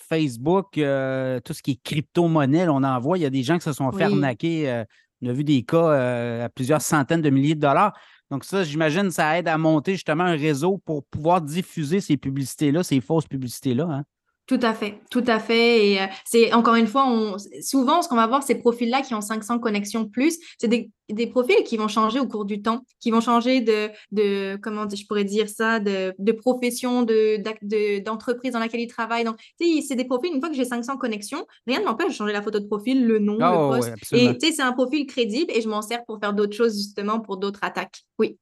Facebook, 0.07 0.77
euh, 0.77 1.39
tout 1.39 1.53
ce 1.53 1.61
qui 1.61 1.71
est 1.71 1.83
crypto-monnaie, 1.83 2.67
on 2.67 2.83
en 2.83 2.99
voit. 2.99 3.17
Il 3.17 3.21
y 3.21 3.25
a 3.25 3.29
des 3.29 3.43
gens 3.43 3.57
qui 3.57 3.63
se 3.63 3.73
sont 3.73 3.91
fait 3.91 4.03
arnaquer. 4.03 4.69
Euh, 4.69 4.83
on 5.21 5.29
a 5.29 5.33
vu 5.33 5.43
des 5.43 5.63
cas 5.63 5.77
euh, 5.77 6.45
à 6.45 6.49
plusieurs 6.49 6.81
centaines 6.81 7.21
de 7.21 7.29
milliers 7.29 7.55
de 7.55 7.61
dollars. 7.61 7.93
Donc, 8.31 8.43
ça, 8.43 8.63
j'imagine, 8.63 9.11
ça 9.11 9.37
aide 9.37 9.47
à 9.47 9.57
monter 9.57 9.93
justement 9.93 10.23
un 10.23 10.35
réseau 10.35 10.81
pour 10.85 11.05
pouvoir 11.05 11.41
diffuser 11.41 12.01
ces 12.01 12.17
publicités-là, 12.17 12.83
ces 12.83 13.01
fausses 13.01 13.27
publicités-là. 13.27 13.87
Hein. 13.89 14.03
Tout 14.47 14.59
à 14.61 14.75
fait, 14.75 14.99
tout 15.09 15.23
à 15.25 15.39
fait. 15.39 15.87
Et 15.87 15.99
c'est 16.23 16.53
encore 16.53 16.75
une 16.75 16.85
fois, 16.85 17.07
on, 17.07 17.37
souvent, 17.61 18.03
ce 18.03 18.07
qu'on 18.09 18.15
va 18.15 18.27
voir, 18.27 18.43
ces 18.43 18.53
profils-là 18.53 19.01
qui 19.01 19.15
ont 19.15 19.21
500 19.21 19.57
connexions 19.57 20.07
plus, 20.07 20.37
c'est 20.59 20.67
des, 20.67 20.91
des, 21.09 21.25
profils 21.25 21.63
qui 21.63 21.77
vont 21.77 21.87
changer 21.87 22.19
au 22.19 22.27
cours 22.27 22.45
du 22.45 22.61
temps, 22.61 22.81
qui 22.99 23.09
vont 23.09 23.21
changer 23.21 23.61
de, 23.61 23.89
de 24.11 24.55
comment 24.61 24.87
je 24.87 25.03
pourrais 25.07 25.23
dire 25.23 25.49
ça, 25.49 25.79
de, 25.79 26.13
de 26.19 26.31
profession, 26.31 27.01
de, 27.01 27.41
d'entreprise 28.01 28.53
dans 28.53 28.59
laquelle 28.59 28.81
ils 28.81 28.87
travaillent. 28.87 29.23
Donc, 29.23 29.39
c'est 29.59 29.95
des 29.95 30.05
profils, 30.05 30.31
une 30.31 30.39
fois 30.39 30.49
que 30.49 30.55
j'ai 30.55 30.65
500 30.65 30.97
connexions, 30.97 31.47
rien 31.65 31.79
ne 31.79 31.85
m'empêche 31.85 32.09
de 32.09 32.13
changer 32.13 32.33
la 32.33 32.43
photo 32.43 32.59
de 32.59 32.67
profil, 32.67 33.07
le 33.07 33.17
nom, 33.17 33.37
le 33.39 33.45
oh, 33.45 33.69
poste. 33.69 33.93
et 34.11 34.37
tu 34.37 34.47
sais, 34.47 34.53
c'est 34.53 34.61
un 34.61 34.73
profil 34.73 35.07
crédible 35.07 35.51
et 35.55 35.61
je 35.61 35.67
m'en 35.67 35.81
sers 35.81 36.05
pour 36.05 36.19
faire 36.19 36.33
d'autres 36.33 36.55
choses, 36.55 36.75
justement, 36.75 37.19
pour 37.19 37.37
d'autres 37.37 37.63
attaques. 37.63 38.03
Oui. 38.19 38.37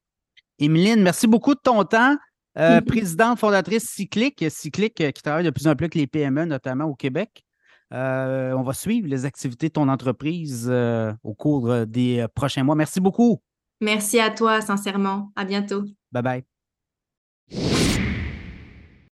Emeline, 0.59 1.01
merci 1.01 1.27
beaucoup 1.27 1.55
de 1.55 1.61
ton 1.63 1.85
temps. 1.85 2.17
Euh, 2.57 2.81
présidente 2.81 3.39
fondatrice 3.39 3.85
Cyclique, 3.85 4.45
Cyclique 4.49 5.01
euh, 5.01 5.11
qui 5.11 5.23
travaille 5.23 5.43
de 5.43 5.49
plus 5.49 5.67
en 5.67 5.75
plus 5.75 5.85
avec 5.85 5.95
les 5.95 6.07
PME, 6.07 6.45
notamment 6.45 6.85
au 6.85 6.95
Québec. 6.95 7.43
Euh, 7.91 8.53
on 8.53 8.61
va 8.61 8.73
suivre 8.73 9.07
les 9.07 9.25
activités 9.25 9.67
de 9.67 9.73
ton 9.73 9.87
entreprise 9.87 10.71
au 11.23 11.33
cours 11.33 11.85
des 11.85 12.25
prochains 12.33 12.63
mois. 12.63 12.75
Merci 12.75 12.99
beaucoup. 12.99 13.39
Merci 13.81 14.19
à 14.19 14.31
toi, 14.31 14.61
sincèrement. 14.61 15.31
À 15.35 15.45
bientôt. 15.45 15.83
Bye 16.11 16.43
bye. 17.51 18.02